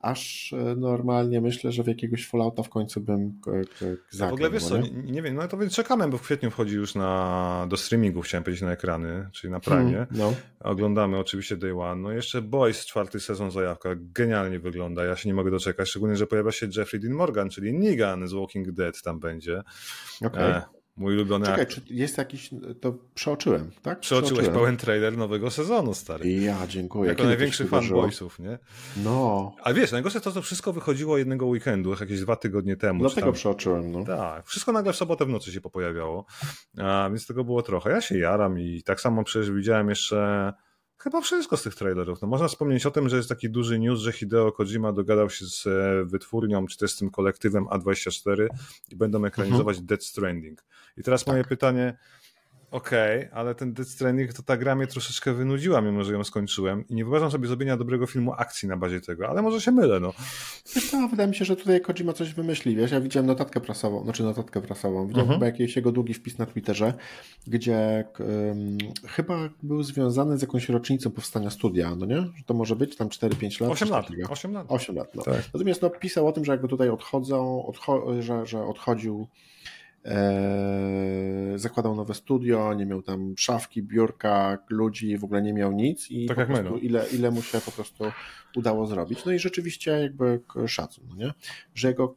Aż 0.00 0.52
e, 0.52 0.76
normalnie 0.76 1.40
myślę, 1.40 1.72
że 1.72 1.82
w 1.82 1.86
jakiegoś 1.86 2.28
Fallouta 2.28 2.62
w 2.62 2.68
końcu 2.68 3.00
bym 3.00 3.40
zagrał. 4.10 4.30
W 4.30 4.32
ogóle 4.32 4.50
wiesz 4.50 4.64
co, 4.64 4.78
nie? 4.78 4.90
nie? 4.90 5.22
wiem, 5.22 5.34
no 5.34 5.48
to 5.48 5.56
więc 5.58 5.72
czekamy, 5.72 6.08
bo 6.08 6.18
w 6.18 6.22
kwietniu 6.22 6.50
wchodzi 6.50 6.74
już 6.74 6.94
na, 6.94 7.66
do 7.68 7.76
streamingu, 7.76 8.22
chciałem 8.22 8.44
powiedzieć, 8.44 8.62
na 8.62 8.72
ekrany, 8.72 9.28
czyli 9.32 9.50
na 9.50 9.60
Prime. 9.60 9.92
Hmm, 9.92 10.06
no. 10.10 10.34
Oglądamy 10.60 11.18
oczywiście 11.18 11.56
Day 11.56 11.80
One. 11.80 12.02
No 12.02 12.12
jeszcze 12.12 12.42
Boys, 12.42 12.86
czwarty 12.86 13.20
sezon 13.20 13.50
zajawka, 13.50 13.90
genialnie 13.96 14.58
wygląda, 14.58 15.04
ja 15.04 15.16
się 15.16 15.28
nie 15.28 15.34
mogę 15.34 15.50
doczekać, 15.50 15.88
szczególnie, 15.88 16.16
że 16.16 16.26
pojawia 16.26 16.52
się 16.52 16.68
Jeffrey 16.76 17.00
Dean 17.00 17.14
Morgan, 17.14 17.50
czyli 17.50 17.72
Negan 17.72 18.28
z 18.28 18.32
Walking 18.32 18.72
Dead 18.72 19.02
tam 19.02 19.20
będzie. 19.20 19.62
Okay. 20.24 20.62
Mój 20.96 21.14
ulubiony 21.14 21.46
Czekaj, 21.46 21.66
czy 21.66 21.80
jest 21.90 22.18
jakiś, 22.18 22.50
to 22.80 22.94
przeoczyłem, 23.14 23.70
tak? 23.82 24.00
Przeoczyłeś 24.00 24.32
przeoczyłem. 24.32 24.54
pełen 24.60 24.76
trailer 24.76 25.16
nowego 25.16 25.50
sezonu, 25.50 25.94
stary. 25.94 26.32
Ja, 26.32 26.66
dziękuję. 26.66 27.08
Jako 27.08 27.16
Kiedy 27.16 27.28
największy 27.28 27.64
fan 27.64 27.88
Boysów, 27.88 28.38
nie? 28.38 28.58
No. 28.96 29.52
A 29.62 29.72
wiesz, 29.72 29.92
najgorsze 29.92 30.20
to, 30.20 30.32
to 30.32 30.42
wszystko 30.42 30.72
wychodziło 30.72 31.18
jednego 31.18 31.46
weekendu, 31.46 31.90
jakieś 32.00 32.20
dwa 32.20 32.36
tygodnie 32.36 32.76
temu. 32.76 33.00
Dlatego 33.00 33.26
tam... 33.26 33.34
przeoczyłem, 33.34 33.92
no. 33.92 34.04
Tak, 34.04 34.46
wszystko 34.46 34.72
nagle 34.72 34.92
w 34.92 34.96
sobotę 34.96 35.24
w 35.24 35.28
nocy 35.28 35.52
się 35.52 35.60
popojawiało, 35.60 36.24
a, 36.78 37.08
więc 37.10 37.26
tego 37.26 37.44
było 37.44 37.62
trochę. 37.62 37.90
Ja 37.90 38.00
się 38.00 38.18
jaram 38.18 38.58
i 38.58 38.82
tak 38.82 39.00
samo 39.00 39.24
przecież 39.24 39.50
widziałem 39.50 39.88
jeszcze 39.88 40.52
chyba 41.04 41.20
wszystko 41.20 41.56
z 41.56 41.62
tych 41.62 41.74
trailerów. 41.74 42.22
No, 42.22 42.28
można 42.28 42.48
wspomnieć 42.48 42.86
o 42.86 42.90
tym, 42.90 43.08
że 43.08 43.16
jest 43.16 43.28
taki 43.28 43.50
duży 43.50 43.78
news, 43.78 44.00
że 44.00 44.12
Hideo 44.12 44.52
Kojima 44.52 44.92
dogadał 44.92 45.30
się 45.30 45.46
z 45.46 45.66
e, 45.66 46.04
wytwórnią, 46.04 46.66
czy 46.66 46.78
też 46.78 46.92
z 46.92 46.96
tym 46.96 47.10
kolektywem 47.10 47.64
A24 47.64 48.46
i 48.90 48.96
będą 48.96 49.24
ekranizować 49.24 49.76
mhm. 49.76 49.86
Dead 49.86 50.04
Stranding. 50.04 50.64
I 50.96 51.02
teraz 51.02 51.24
tak. 51.24 51.32
moje 51.32 51.44
pytanie, 51.44 51.98
okej, 52.74 53.18
okay, 53.18 53.32
ale 53.32 53.54
ten 53.54 53.72
Death 53.72 53.90
Stranding 53.90 54.32
to 54.32 54.42
ta 54.42 54.56
gra 54.56 54.74
mnie 54.74 54.86
troszeczkę 54.86 55.32
wynudziła, 55.32 55.80
mimo 55.80 56.04
że 56.04 56.12
ją 56.12 56.24
skończyłem 56.24 56.88
i 56.88 56.94
nie 56.94 57.04
wyobrażam 57.04 57.30
sobie 57.30 57.48
zrobienia 57.48 57.76
dobrego 57.76 58.06
filmu 58.06 58.32
akcji 58.32 58.68
na 58.68 58.76
bazie 58.76 59.00
tego, 59.00 59.28
ale 59.28 59.42
może 59.42 59.60
się 59.60 59.72
mylę, 59.72 60.00
no. 60.00 60.12
Wiesz 60.74 60.90
co, 60.90 61.08
wydaje 61.08 61.28
mi 61.28 61.34
się, 61.34 61.44
że 61.44 61.56
tutaj 61.56 61.80
Kojima 61.80 62.12
coś 62.12 62.34
wymyśli, 62.34 62.76
wiesz, 62.76 62.90
ja 62.90 63.00
widziałem 63.00 63.26
notatkę 63.26 63.60
prasową, 63.60 64.04
znaczy 64.04 64.22
notatkę 64.22 64.60
prasową, 64.60 65.06
widziałem 65.06 65.30
mhm. 65.30 65.40
chyba 65.40 65.46
jakiś 65.46 65.76
jego 65.76 65.92
długi 65.92 66.14
wpis 66.14 66.38
na 66.38 66.46
Twitterze, 66.46 66.94
gdzie 67.46 68.04
um, 68.18 68.78
chyba 69.06 69.48
był 69.62 69.82
związany 69.82 70.38
z 70.38 70.42
jakąś 70.42 70.68
rocznicą 70.68 71.10
powstania 71.10 71.50
studia, 71.50 71.94
no 71.94 72.06
nie? 72.06 72.16
Że 72.16 72.44
to 72.46 72.54
może 72.54 72.76
być 72.76 72.96
tam 72.96 73.08
4-5 73.08 73.60
lat. 73.60 73.70
8 73.70 73.88
lat, 73.88 74.06
8 74.28 74.52
lat. 74.52 74.66
8 74.68 74.96
lat, 74.96 75.14
no. 75.14 75.22
Tak. 75.22 75.42
Natomiast 75.54 75.82
no, 75.82 75.90
pisał 75.90 76.26
o 76.26 76.32
tym, 76.32 76.44
że 76.44 76.52
jakby 76.52 76.68
tutaj 76.68 76.88
odchodzą, 76.88 77.66
odcho 77.66 78.22
że, 78.22 78.46
że 78.46 78.64
odchodził 78.64 79.26
zakładał 81.56 81.94
nowe 81.94 82.14
studio, 82.14 82.74
nie 82.74 82.86
miał 82.86 83.02
tam 83.02 83.34
szafki, 83.36 83.82
biurka, 83.82 84.58
ludzi, 84.68 85.18
w 85.18 85.24
ogóle 85.24 85.42
nie 85.42 85.52
miał 85.52 85.72
nic 85.72 86.10
i 86.10 86.26
tak 86.26 86.36
po 86.36 86.46
prostu 86.46 86.70
no. 86.70 86.76
ile, 86.76 87.06
ile 87.12 87.30
mu 87.30 87.42
się 87.42 87.60
po 87.60 87.72
prostu 87.72 88.04
udało 88.56 88.86
zrobić. 88.86 89.24
No 89.24 89.32
i 89.32 89.38
rzeczywiście 89.38 89.90
jakby 89.90 90.40
szacun, 90.66 91.04
no 91.08 91.16
nie? 91.16 91.32
że 91.74 91.88
jego 91.88 92.16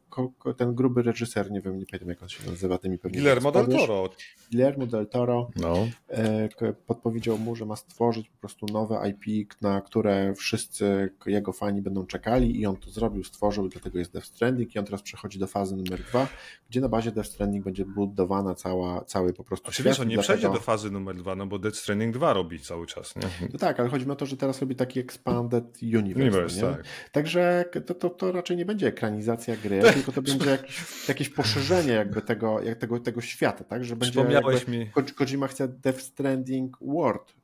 ten 0.56 0.74
gruby 0.74 1.02
reżyser, 1.02 1.50
nie 1.50 1.60
wiem, 1.60 1.78
nie 1.78 1.86
pamiętam 1.86 2.08
jak 2.08 2.22
on 2.22 2.28
się 2.28 2.50
nazywa, 2.50 2.78
tymi 2.78 2.98
pewnie 2.98 3.18
Guillermo 3.18 3.52
del 3.52 3.66
Toro. 3.66 4.10
Guillermo 4.50 4.86
del 4.86 5.06
Toro 5.06 5.50
no. 5.56 5.88
E, 6.08 6.48
podpowiedział 6.86 7.38
mu, 7.38 7.56
że 7.56 7.66
ma 7.66 7.76
stworzyć 7.76 8.28
po 8.28 8.38
prostu 8.38 8.66
nowe 8.72 9.10
IP, 9.10 9.54
na 9.60 9.80
które 9.80 10.34
wszyscy 10.34 11.10
jego 11.26 11.52
fani 11.52 11.82
będą 11.82 12.06
czekali 12.06 12.60
i 12.60 12.66
on 12.66 12.76
to 12.76 12.90
zrobił, 12.90 13.24
stworzył, 13.24 13.68
dlatego 13.68 13.98
jest 13.98 14.12
Death 14.12 14.26
Stranding 14.26 14.74
i 14.74 14.78
on 14.78 14.84
teraz 14.84 15.02
przechodzi 15.02 15.38
do 15.38 15.46
fazy 15.46 15.76
numer 15.76 16.02
dwa, 16.02 16.28
gdzie 16.70 16.80
na 16.80 16.88
bazie 16.88 17.12
Death 17.12 17.28
Stranding 17.28 17.64
będzie 17.64 17.77
budowana 17.84 18.54
cała, 18.54 19.04
cały 19.04 19.32
po 19.32 19.44
prostu 19.44 19.68
Oczywiście 19.68 19.94
świat. 19.94 20.04
on 20.04 20.08
nie 20.08 20.14
dlatego... 20.14 20.38
przejdzie 20.38 20.58
do 20.58 20.60
fazy 20.60 20.90
numer 20.90 21.16
dwa, 21.16 21.36
no 21.36 21.46
bo 21.46 21.58
Death 21.58 21.76
Stranding 21.76 22.14
2 22.14 22.32
robi 22.32 22.60
cały 22.60 22.86
czas, 22.86 23.16
nie? 23.16 23.48
No 23.52 23.58
tak, 23.58 23.80
ale 23.80 23.88
chodzi 23.88 24.06
mi 24.06 24.12
o 24.12 24.16
to, 24.16 24.26
że 24.26 24.36
teraz 24.36 24.60
robi 24.60 24.76
taki 24.76 25.00
expanded 25.00 25.78
universe, 25.82 26.22
universe 26.22 26.60
tak. 26.60 26.84
Także 27.12 27.64
to, 27.86 27.94
to, 27.94 28.10
to 28.10 28.32
raczej 28.32 28.56
nie 28.56 28.64
będzie 28.64 28.86
ekranizacja 28.86 29.56
gry, 29.56 29.80
tylko 29.94 30.12
to 30.12 30.22
będzie 30.22 30.50
jakieś, 30.50 31.08
jakieś 31.08 31.28
poszerzenie 31.28 31.92
jakby 31.92 32.22
tego, 32.22 32.62
jak 32.62 32.78
tego, 32.78 33.00
tego 33.00 33.20
świata, 33.20 33.64
tak? 33.64 33.84
Że 33.84 33.96
będzie 33.96 34.12
Przypomniałeś 34.12 34.68
mi... 34.68 34.90
Kojima 35.16 35.48
chce 35.48 35.68
Death 35.68 36.00
Stranding 36.00 36.76
World 36.80 37.34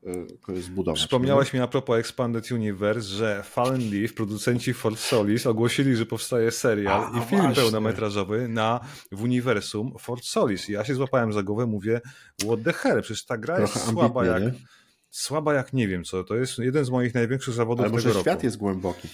zbudować. 0.60 1.00
Przypomniałeś 1.00 1.52
nie? 1.52 1.58
mi 1.58 1.64
a 1.64 1.68
propos 1.68 1.98
Expanded 1.98 2.50
Universe, 2.50 3.08
że 3.08 3.42
Fallen 3.42 3.90
Leaf, 3.90 4.14
producenci 4.14 4.74
Fort 4.74 4.98
Solis 4.98 5.46
ogłosili, 5.46 5.96
że 5.96 6.06
powstaje 6.06 6.50
serial 6.50 7.04
a, 7.04 7.18
i 7.18 7.22
film 7.22 7.42
właśnie. 7.42 7.62
pełnometrażowy 7.62 8.48
na 8.48 8.80
w 9.12 9.22
uniwersum 9.22 9.94
Fort 9.98 10.24
Solis. 10.24 10.68
I 10.68 10.72
ja 10.72 10.84
się 10.84 10.94
złapałem 10.94 11.32
za 11.32 11.42
głowę, 11.42 11.66
mówię, 11.66 12.00
what 12.46 12.62
the 12.64 12.72
hell, 12.72 13.02
przecież 13.02 13.24
ta 13.24 13.38
gra 13.38 13.56
Trochę 13.56 13.80
jest 13.80 13.90
słaba 13.92 14.26
jak... 14.26 14.42
Nie? 14.42 14.52
Słaba 15.10 15.54
jak 15.54 15.72
nie 15.72 15.88
wiem 15.88 16.04
co. 16.04 16.24
To 16.24 16.36
jest 16.36 16.58
jeden 16.58 16.84
z 16.84 16.90
moich 16.90 17.14
największych 17.14 17.54
zawodów 17.54 17.84
Ale 17.84 17.92
może 17.92 18.08
tego 18.08 18.20
świat 18.20 18.34
roku. 18.34 18.46
jest 18.46 18.56
głęboki. 18.56 19.08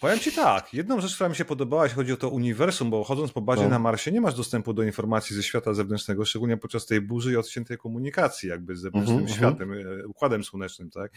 Powiem 0.00 0.18
Ci 0.18 0.32
tak, 0.32 0.74
jedną 0.74 1.00
rzecz, 1.00 1.14
która 1.14 1.28
mi 1.28 1.36
się 1.36 1.44
podobała, 1.44 1.82
jeśli 1.82 1.96
chodzi 1.96 2.12
o 2.12 2.16
to 2.16 2.28
uniwersum, 2.28 2.90
bo 2.90 3.04
chodząc 3.04 3.32
po 3.32 3.40
bazie 3.40 3.62
no. 3.62 3.68
na 3.68 3.78
Marsie 3.78 4.12
nie 4.12 4.20
masz 4.20 4.34
dostępu 4.34 4.72
do 4.72 4.82
informacji 4.82 5.36
ze 5.36 5.42
świata 5.42 5.74
zewnętrznego, 5.74 6.24
szczególnie 6.24 6.56
podczas 6.56 6.86
tej 6.86 7.00
burzy 7.00 7.32
i 7.32 7.36
odciętej 7.36 7.78
komunikacji 7.78 8.48
jakby 8.48 8.76
z 8.76 8.80
zewnętrznym 8.80 9.18
mm 9.18 9.30
-hmm. 9.30 9.36
światem, 9.36 9.72
e, 9.72 10.06
układem 10.06 10.44
słonecznym, 10.44 10.90
tak? 10.90 11.12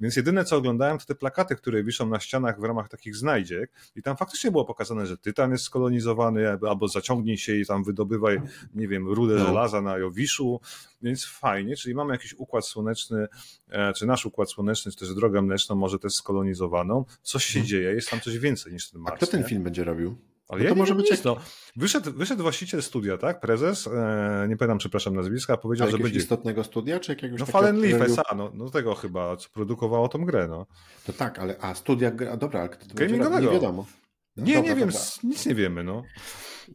Więc 0.00 0.16
jedyne 0.16 0.44
co 0.44 0.56
oglądałem 0.56 0.98
to 0.98 1.04
te 1.04 1.14
plakaty, 1.14 1.56
które 1.56 1.84
wiszą 1.84 2.06
na 2.06 2.20
ścianach 2.20 2.60
w 2.60 2.64
ramach 2.64 2.88
takich 2.88 3.16
znajdziek 3.16 3.72
i 3.96 4.02
tam 4.02 4.16
faktycznie 4.16 4.50
było 4.50 4.64
pokazane, 4.64 5.06
że 5.06 5.18
Tytan 5.18 5.50
jest 5.50 5.64
skolonizowany 5.64 6.48
albo 6.68 6.88
zaciągnij 6.88 7.38
się 7.38 7.56
i 7.56 7.66
tam 7.66 7.84
wydobywaj, 7.84 8.40
nie 8.74 8.88
wiem, 8.88 9.08
rudę 9.08 9.34
no. 9.34 9.46
żelaza 9.46 9.80
na 9.80 9.98
Jowiszu, 9.98 10.60
więc 11.02 11.24
fajnie, 11.24 11.76
czyli 11.76 11.94
mamy 11.94 12.14
jakiś 12.14 12.34
układ 12.34 12.66
słoneczny, 12.66 13.26
e, 13.68 13.92
czy 13.92 14.06
nasz 14.06 14.26
układ 14.26 14.50
słoneczny, 14.50 14.92
czy 14.92 14.98
też 14.98 15.14
drogę 15.14 15.42
mleczną 15.42 15.76
może 15.76 15.98
też 15.98 16.12
skolonizowaną, 16.12 17.04
coś 17.22 17.44
się 17.44 17.52
hmm. 17.52 17.68
dzieje, 17.68 17.90
jest 17.90 18.10
tam 18.10 18.20
coś 18.20 18.38
więcej 18.38 18.72
niż 18.72 18.90
ten 18.90 19.00
Mars. 19.00 19.14
A 19.14 19.16
kto 19.16 19.26
ten 19.26 19.44
film 19.44 19.62
będzie 19.62 19.84
robił? 19.84 20.18
Ale 20.48 20.62
no 20.64 20.68
to 20.68 20.74
może 20.74 20.94
być. 20.94 21.10
Nic, 21.10 21.24
no. 21.24 21.36
wyszedł, 21.76 22.12
wyszedł 22.12 22.42
właściciel 22.42 22.82
studia, 22.82 23.18
tak? 23.18 23.40
Prezes, 23.40 23.86
e, 23.86 24.46
nie 24.48 24.56
pamiętam, 24.56 24.78
przepraszam 24.78 25.14
nazwiska, 25.14 25.56
powiedział, 25.56 25.90
że 25.90 25.98
będzie. 25.98 26.18
istotnego 26.18 26.64
studia, 26.64 27.00
czy 27.00 27.12
jakiegoś 27.12 27.40
No 27.40 27.46
Fallen 27.46 27.80
Leaf 27.80 28.02
SA, 28.02 28.22
no, 28.36 28.50
no 28.54 28.70
tego 28.70 28.94
chyba, 28.94 29.36
co 29.36 29.48
produkowało 29.48 30.08
tą 30.08 30.24
grę, 30.24 30.48
no. 30.48 30.66
To 31.06 31.12
tak, 31.12 31.38
ale 31.38 31.56
a 31.60 31.74
studia, 31.74 32.12
a 32.32 32.36
dobra, 32.36 32.60
ale 32.60 32.68
kto 32.68 32.86
to 32.86 32.94
Gamingowego. 32.94 33.46
Nie 33.46 33.52
wiadomo. 33.52 33.86
No, 34.36 34.44
nie, 34.44 34.54
dobra, 34.54 34.70
nie 34.70 34.76
wiem, 34.76 34.88
dobra. 34.88 35.04
nic 35.24 35.46
nie 35.46 35.54
wiemy, 35.54 35.84
no. 35.84 36.02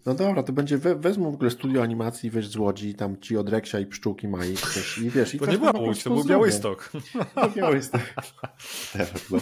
No 0.05 0.13
dobra, 0.13 0.43
to 0.43 0.53
będzie, 0.53 0.77
we, 0.77 0.95
wezmą 0.95 1.31
w 1.31 1.33
ogóle 1.33 1.49
studio 1.49 1.83
animacji, 1.83 2.29
wiesz, 2.29 2.47
z 2.47 2.55
Łodzi, 2.55 2.95
tam 2.95 3.19
ci 3.19 3.37
od 3.37 3.49
Reksia 3.49 3.79
i 3.79 3.85
Pszczółki 3.85 4.27
Mai, 4.27 4.53
też, 4.53 4.97
i 4.97 5.09
wiesz... 5.09 5.35
I 5.35 5.39
to 5.39 5.51
nie 5.51 5.57
była 5.57 5.71
Łódź, 5.71 6.03
to 6.03 6.09
był 6.09 6.23
Białystok. 6.23 6.91
To 7.35 7.49
Białystok. 7.55 8.01
Teraz, 8.93 9.29
no. 9.31 9.37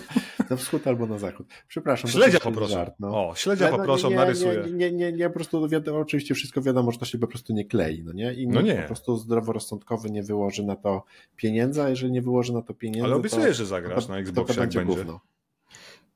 Na 0.50 0.56
wschód 0.56 0.88
albo 0.88 1.08
na 1.08 1.18
zachód. 1.18 1.48
Przepraszam. 1.68 2.12
Śledzia 2.12 2.40
poproszę. 2.40 2.74
Żart, 2.74 2.96
no. 3.00 3.30
O, 3.30 3.36
śledzia 3.36 3.68
Ale, 3.68 3.78
poproszę, 3.78 4.10
nie, 4.10 4.16
narysuję. 4.16 4.64
Nie, 4.66 4.72
nie, 4.72 4.92
nie, 4.92 5.12
nie, 5.12 5.28
po 5.28 5.34
prostu 5.34 5.70
wiadomo, 5.70 6.00
oczywiście 6.00 6.36
wszystko 6.36 6.62
wiadomo, 6.62 6.92
że 6.92 7.00
to 7.00 7.06
się 7.06 7.18
po 7.18 7.28
prostu 7.28 7.54
nie 7.54 7.66
klei, 7.66 8.04
no 8.04 8.14
nie? 8.14 8.34
I 8.34 8.48
no 8.48 8.62
nie. 8.62 8.76
po 8.76 8.88
prostu 8.88 9.18
zdroworozsądkowy 9.18 10.12
nie 10.12 10.24
wyłoży 10.24 10.64
na 10.64 10.76
to 10.76 11.04
pieniędzy, 11.36 11.82
a 11.82 11.90
jeżeli 11.90 12.12
nie 12.12 12.22
wyłoży 12.22 12.54
na 12.54 12.62
to 12.62 12.74
pieniędzy, 12.74 13.06
Ale 13.06 13.16
obiecuję, 13.16 13.54
że 13.54 13.66
zagrasz 13.66 14.06
to, 14.06 14.14
na 14.14 14.20
Xboxie, 14.20 14.48
to, 14.48 14.54
to 14.54 14.62
będzie. 14.62 14.80
jak 14.80 14.88
będzie. 14.88 15.04
Gówno. 15.04 15.31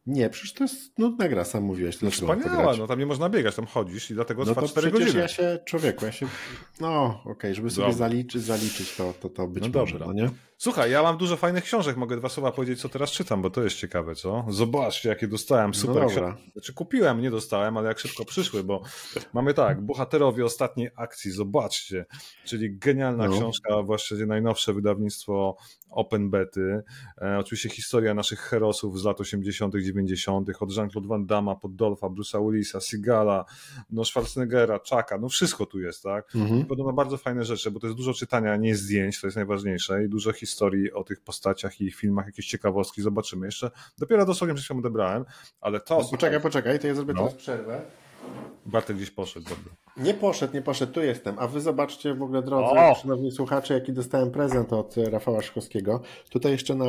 Nie, 0.08 0.30
przecież 0.30 0.54
to 0.54 0.64
jest 0.64 1.00
nudna 1.00 1.30
gra, 1.30 1.46
sam 1.46 1.64
mówiłeś. 1.64 2.02
No 2.02 2.12
wspaniała, 2.12 2.76
no 2.78 2.88
tam 2.88 3.00
nie 3.00 3.06
można 3.06 3.30
biegać, 3.30 3.56
tam 3.56 3.66
chodzisz 3.66 4.12
i 4.12 4.14
dlatego 4.14 4.46
no 4.46 4.52
trwa 4.52 4.68
4 4.68 4.92
godziny. 4.92 5.20
ja 5.20 5.28
się, 5.28 5.60
człowieku, 5.66 6.06
ja 6.06 6.12
się, 6.12 6.28
no 6.80 7.06
okej, 7.06 7.32
okay, 7.32 7.56
żeby 7.56 7.70
sobie 7.70 7.94
zaliczyć, 7.94 8.42
zaliczyć 8.42 8.96
to, 8.96 9.14
to, 9.22 9.30
to 9.30 9.48
być 9.48 9.64
no 9.64 9.80
może, 9.80 10.00
no 10.00 10.14
nie? 10.14 10.30
Słuchaj, 10.58 10.92
ja 10.92 11.04
mam 11.04 11.18
dużo 11.18 11.38
fajnych 11.38 11.64
książek, 11.64 11.98
mogę 11.98 12.18
dwa 12.18 12.30
słowa 12.30 12.52
powiedzieć, 12.52 12.82
co 12.82 12.90
teraz 12.90 13.12
czytam, 13.12 13.42
bo 13.42 13.50
to 13.50 13.64
jest 13.64 13.76
ciekawe, 13.76 14.16
co? 14.16 14.46
Zobaczcie, 14.50 15.10
jakie 15.10 15.28
dostałem, 15.28 15.68
no 15.72 15.74
super 15.74 16.04
no 16.04 16.10
książki. 16.10 16.52
Znaczy 16.52 16.74
kupiłem, 16.74 17.22
nie 17.22 17.32
dostałem, 17.32 17.78
ale 17.78 17.88
jak 17.88 18.00
szybko 18.00 18.26
przyszły, 18.26 18.64
bo 18.64 18.82
mamy 19.34 19.54
tak, 19.54 19.82
bohaterowie 19.82 20.46
ostatniej 20.46 20.90
akcji, 20.96 21.32
zobaczcie, 21.32 22.06
czyli 22.46 22.78
genialna 22.78 23.28
no. 23.28 23.38
książka, 23.38 23.84
właściwie 23.84 24.26
najnowsze 24.26 24.74
wydawnictwo 24.74 25.58
Open 25.90 26.30
Bety, 26.30 26.84
e, 27.22 27.38
oczywiście 27.40 27.70
historia 27.70 28.14
naszych 28.14 28.40
herosów 28.40 29.00
z 29.00 29.04
lat 29.04 29.22
80 29.22 29.76
90 29.76 30.50
od 30.60 30.78
Jean-Claude 30.78 31.08
Van 31.08 31.26
Damme, 31.26 31.56
pod 31.62 31.76
Dolfa, 31.76 32.08
Bruce'a 32.08 32.52
Willisa, 32.52 32.82
Sigala, 32.82 33.46
no 33.90 34.06
Schwarzeneggera, 34.06 34.80
Chucka, 34.80 35.18
no 35.18 35.30
wszystko 35.30 35.66
tu 35.66 35.80
jest, 35.80 36.04
tak? 36.04 36.36
Mhm. 36.36 36.66
Podobno 36.66 36.94
bardzo 36.94 37.18
fajne 37.18 37.46
rzeczy, 37.46 37.72
bo 37.72 37.80
to 37.80 37.88
jest 37.88 37.98
dużo 37.98 38.14
czytania, 38.14 38.56
nie 38.56 38.76
zdjęć, 38.76 39.22
to 39.22 39.28
jest 39.28 39.36
najważniejsze 39.36 40.04
i 40.04 40.10
dużo 40.10 40.32
historii 40.32 40.45
historii 40.46 40.92
o 40.92 41.04
tych 41.04 41.22
postaciach 41.22 41.82
i 41.82 41.86
ich 41.86 41.96
filmach, 41.96 42.26
jakieś 42.26 42.48
ciekawostki 42.48 43.02
zobaczymy. 43.02 43.46
Jeszcze 43.46 43.72
dopiero 43.98 44.26
dosłownie 44.26 44.54
przed 44.54 44.66
chwilą 44.66 44.80
odebrałem, 44.80 45.26
ale 45.62 45.80
to... 45.80 46.00
No, 46.00 46.10
poczekaj, 46.12 46.42
poczekaj, 46.42 46.80
to 46.80 46.88
ja 46.88 46.96
zrobię 46.96 47.14
no. 47.14 47.20
teraz 47.20 47.36
przerwę. 47.36 47.82
Bartek 48.66 48.98
gdzieś 48.98 49.12
poszedł, 49.12 49.50
dobra. 49.50 49.85
Nie 49.98 50.14
poszedł, 50.14 50.54
nie 50.54 50.62
poszedł, 50.62 50.94
tu 50.94 51.04
jestem. 51.04 51.36
A 51.40 51.48
wy 51.48 51.62
zobaczcie 51.62 52.14
w 52.14 52.24
ogóle, 52.24 52.42
drodzy 52.42 52.80
o! 52.80 52.96
szanowni 52.96 53.32
słuchacze, 53.32 53.74
jaki 53.74 53.94
dostałem 53.94 54.32
prezent 54.32 54.74
od 54.74 54.96
Rafała 54.98 55.42
Szkowskiego. 55.42 56.02
Tutaj 56.30 56.52
jeszcze 56.52 56.76
na 56.76 56.86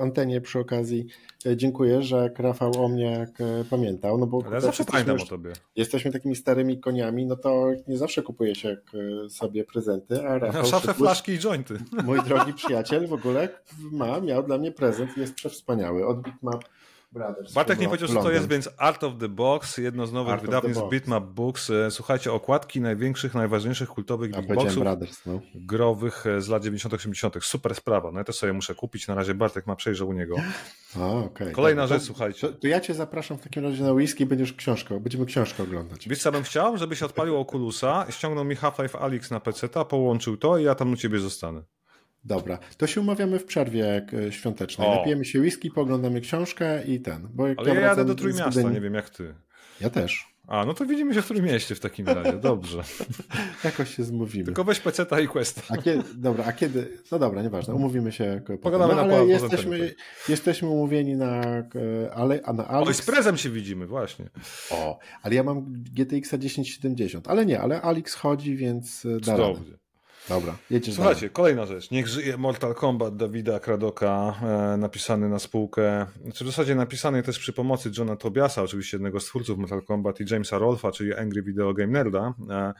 antenie 0.00 0.40
przy 0.40 0.58
okazji 0.58 1.06
e, 1.46 1.56
dziękuję, 1.56 2.02
że 2.02 2.30
Rafał 2.38 2.84
o 2.84 2.88
mnie 2.88 3.26
e, 3.40 3.64
pamiętał. 3.70 4.18
No 4.18 4.26
bo 4.26 4.42
Ale 4.46 4.54
ja 4.54 4.60
zawsze 4.60 4.84
pamiętam 4.84 5.16
o 5.20 5.26
tobie. 5.26 5.52
Jesteśmy 5.76 6.12
takimi 6.12 6.36
starymi 6.36 6.80
koniami, 6.80 7.26
no 7.26 7.36
to 7.36 7.66
nie 7.88 7.98
zawsze 7.98 8.22
kupuje 8.22 8.54
się 8.54 8.68
e, 9.24 9.30
sobie 9.30 9.64
prezenty, 9.64 10.28
a 10.28 10.38
Rafał... 10.38 10.66
Szafę, 10.66 10.94
flaszki 10.94 11.32
i 11.32 11.38
jointy. 11.38 11.78
Mój 12.04 12.22
drogi 12.22 12.52
przyjaciel 12.64 13.06
w 13.06 13.12
ogóle 13.12 13.48
ma, 13.92 14.20
miał 14.20 14.42
dla 14.42 14.58
mnie 14.58 14.72
prezent, 14.72 15.16
jest 15.16 15.34
przewspaniały. 15.34 16.06
Od 16.06 16.22
Bitmap 16.22 16.64
Brothers. 17.14 17.52
Bartek 17.52 17.78
nie 17.78 17.86
powiedział, 17.86 18.08
co 18.08 18.22
to 18.22 18.30
jest, 18.30 18.48
więc 18.48 18.68
Art 18.76 19.04
of 19.04 19.12
the 19.20 19.28
Box, 19.28 19.78
jedno 19.78 20.06
z 20.06 20.12
nowych 20.12 20.32
Art 20.32 20.42
wydawnictw 20.42 20.82
Bitmap 20.90 21.24
Books. 21.24 21.70
E, 21.70 21.90
słuchajcie, 21.90 22.32
okładki 22.32 22.80
największych, 22.80 23.34
najważniejszych 23.34 23.88
kultowych 23.88 24.32
ja 24.32 24.42
Boxów 24.42 24.82
Brothers, 24.82 25.26
no. 25.26 25.40
growych 25.54 26.26
e, 26.26 26.40
z 26.40 26.48
lat 26.48 26.64
90-80. 26.64 27.40
Super 27.40 27.74
sprawa. 27.74 28.12
No 28.12 28.18
ja 28.18 28.24
to 28.24 28.32
sobie 28.32 28.52
muszę 28.52 28.74
kupić. 28.74 29.08
Na 29.08 29.14
razie 29.14 29.34
Bartek 29.34 29.66
ma 29.66 29.76
przejrzał 29.76 30.08
u 30.08 30.12
niego. 30.12 30.36
A, 31.00 31.08
okay. 31.08 31.52
Kolejna 31.52 31.86
rzecz, 31.86 32.00
to, 32.00 32.06
słuchajcie. 32.06 32.40
To, 32.40 32.52
to, 32.52 32.66
ja 32.66 32.80
cię 32.80 32.94
zapraszam 32.94 33.38
w 33.38 33.42
takim 33.42 33.64
razie 33.64 33.84
na 33.84 33.92
whisky, 33.92 34.26
będziesz 34.26 34.52
książkę, 34.52 35.00
będziemy 35.00 35.26
książkę 35.26 35.62
oglądać. 35.62 36.08
Wiesz 36.08 36.22
co 36.22 36.32
bym 36.32 36.42
chciał? 36.42 36.78
Żebyś 36.78 37.02
odpalił 37.02 37.40
Oculusa, 37.40 38.06
ściągnął 38.10 38.44
mi 38.44 38.56
Half-Life 38.56 38.98
Alyx 38.98 39.30
na 39.30 39.40
PC, 39.40 39.68
połączył 39.68 40.36
to 40.36 40.58
i 40.58 40.64
ja 40.64 40.74
tam 40.74 40.92
u 40.92 40.96
ciebie 40.96 41.18
zostanę. 41.18 41.62
Dobra, 42.24 42.58
to 42.76 42.86
się 42.86 43.00
umawiamy 43.00 43.38
w 43.38 43.44
przerwie 43.44 44.06
e, 44.12 44.32
świątecznej. 44.32 44.88
O. 44.88 44.94
Napijemy 44.94 45.24
się 45.24 45.40
whisky, 45.40 45.70
poglądamy 45.70 46.20
książkę 46.20 46.84
i 46.84 47.00
ten. 47.00 47.28
Bo 47.34 47.44
Ale 47.56 47.74
ja 47.74 47.80
jadę 47.80 48.04
do 48.04 48.14
Trójmiasta, 48.14 48.70
nie 48.70 48.80
wiem 48.80 48.94
jak 48.94 49.10
ty. 49.10 49.34
Ja 49.80 49.90
też. 49.90 50.34
A, 50.46 50.64
no 50.64 50.74
to 50.74 50.86
widzimy 50.86 51.14
się 51.14 51.22
w 51.22 51.24
którym 51.24 51.44
mieście 51.44 51.74
w 51.74 51.80
takim 51.80 52.06
razie, 52.06 52.32
dobrze. 52.50 52.82
Jakoś 53.64 53.94
się 53.94 54.04
zmówimy. 54.04 54.44
Tylko 54.44 54.64
weź 54.64 54.80
peceta 54.80 55.20
i 55.20 55.26
questa. 55.26 55.62
A 55.68 55.76
kiedy, 55.76 56.02
dobra, 56.14 56.44
a 56.44 56.52
kiedy, 56.52 56.98
no 57.12 57.18
dobra, 57.18 57.42
nieważne, 57.42 57.74
umówimy 57.74 58.12
się. 58.12 58.40
Pogadamy 58.62 58.94
no, 58.94 59.06
na 59.06 59.14
ale 59.14 59.26
jesteśmy, 59.26 59.94
jesteśmy 60.28 60.68
umówieni 60.68 61.16
na, 61.16 61.42
ale, 62.14 62.40
a 62.44 62.52
na 62.52 62.68
Alex... 62.68 62.88
Oj, 62.88 62.94
z 62.94 63.06
prezem 63.06 63.36
się 63.36 63.50
widzimy, 63.50 63.86
właśnie. 63.86 64.30
O, 64.70 64.98
ale 65.22 65.34
ja 65.34 65.42
mam 65.42 65.64
GTX 65.72 66.30
1070, 66.30 67.28
ale 67.28 67.46
nie, 67.46 67.60
ale 67.60 67.82
Alex 67.82 68.14
chodzi, 68.14 68.56
więc 68.56 69.06
e, 69.06 69.20
da 69.20 69.32
Cudownie. 69.32 69.83
Dobra, 70.28 70.56
jedziesz 70.70 70.94
Słuchajcie, 70.94 71.20
dalej. 71.20 71.30
kolejna 71.30 71.66
rzecz. 71.66 71.90
Niech 71.90 72.08
żyje 72.08 72.36
Mortal 72.36 72.74
Kombat 72.74 73.16
Dawida 73.16 73.60
Kradoka, 73.60 74.34
e, 74.42 74.76
napisany 74.76 75.28
na 75.28 75.38
spółkę, 75.38 76.06
znaczy 76.22 76.44
w 76.44 76.46
zasadzie 76.46 76.74
napisany 76.74 77.22
też 77.22 77.38
przy 77.38 77.52
pomocy 77.52 77.90
Johna 77.98 78.16
Tobiasa, 78.16 78.62
oczywiście 78.62 78.96
jednego 78.96 79.20
z 79.20 79.24
twórców 79.24 79.58
Mortal 79.58 79.82
Kombat 79.82 80.20
i 80.20 80.24
Jamesa 80.30 80.58
Rolfa, 80.58 80.92
czyli 80.92 81.14
Angry 81.14 81.42
Video 81.42 81.74
Game 81.74 81.92
Nerda. 81.92 82.34
E, 82.50 82.72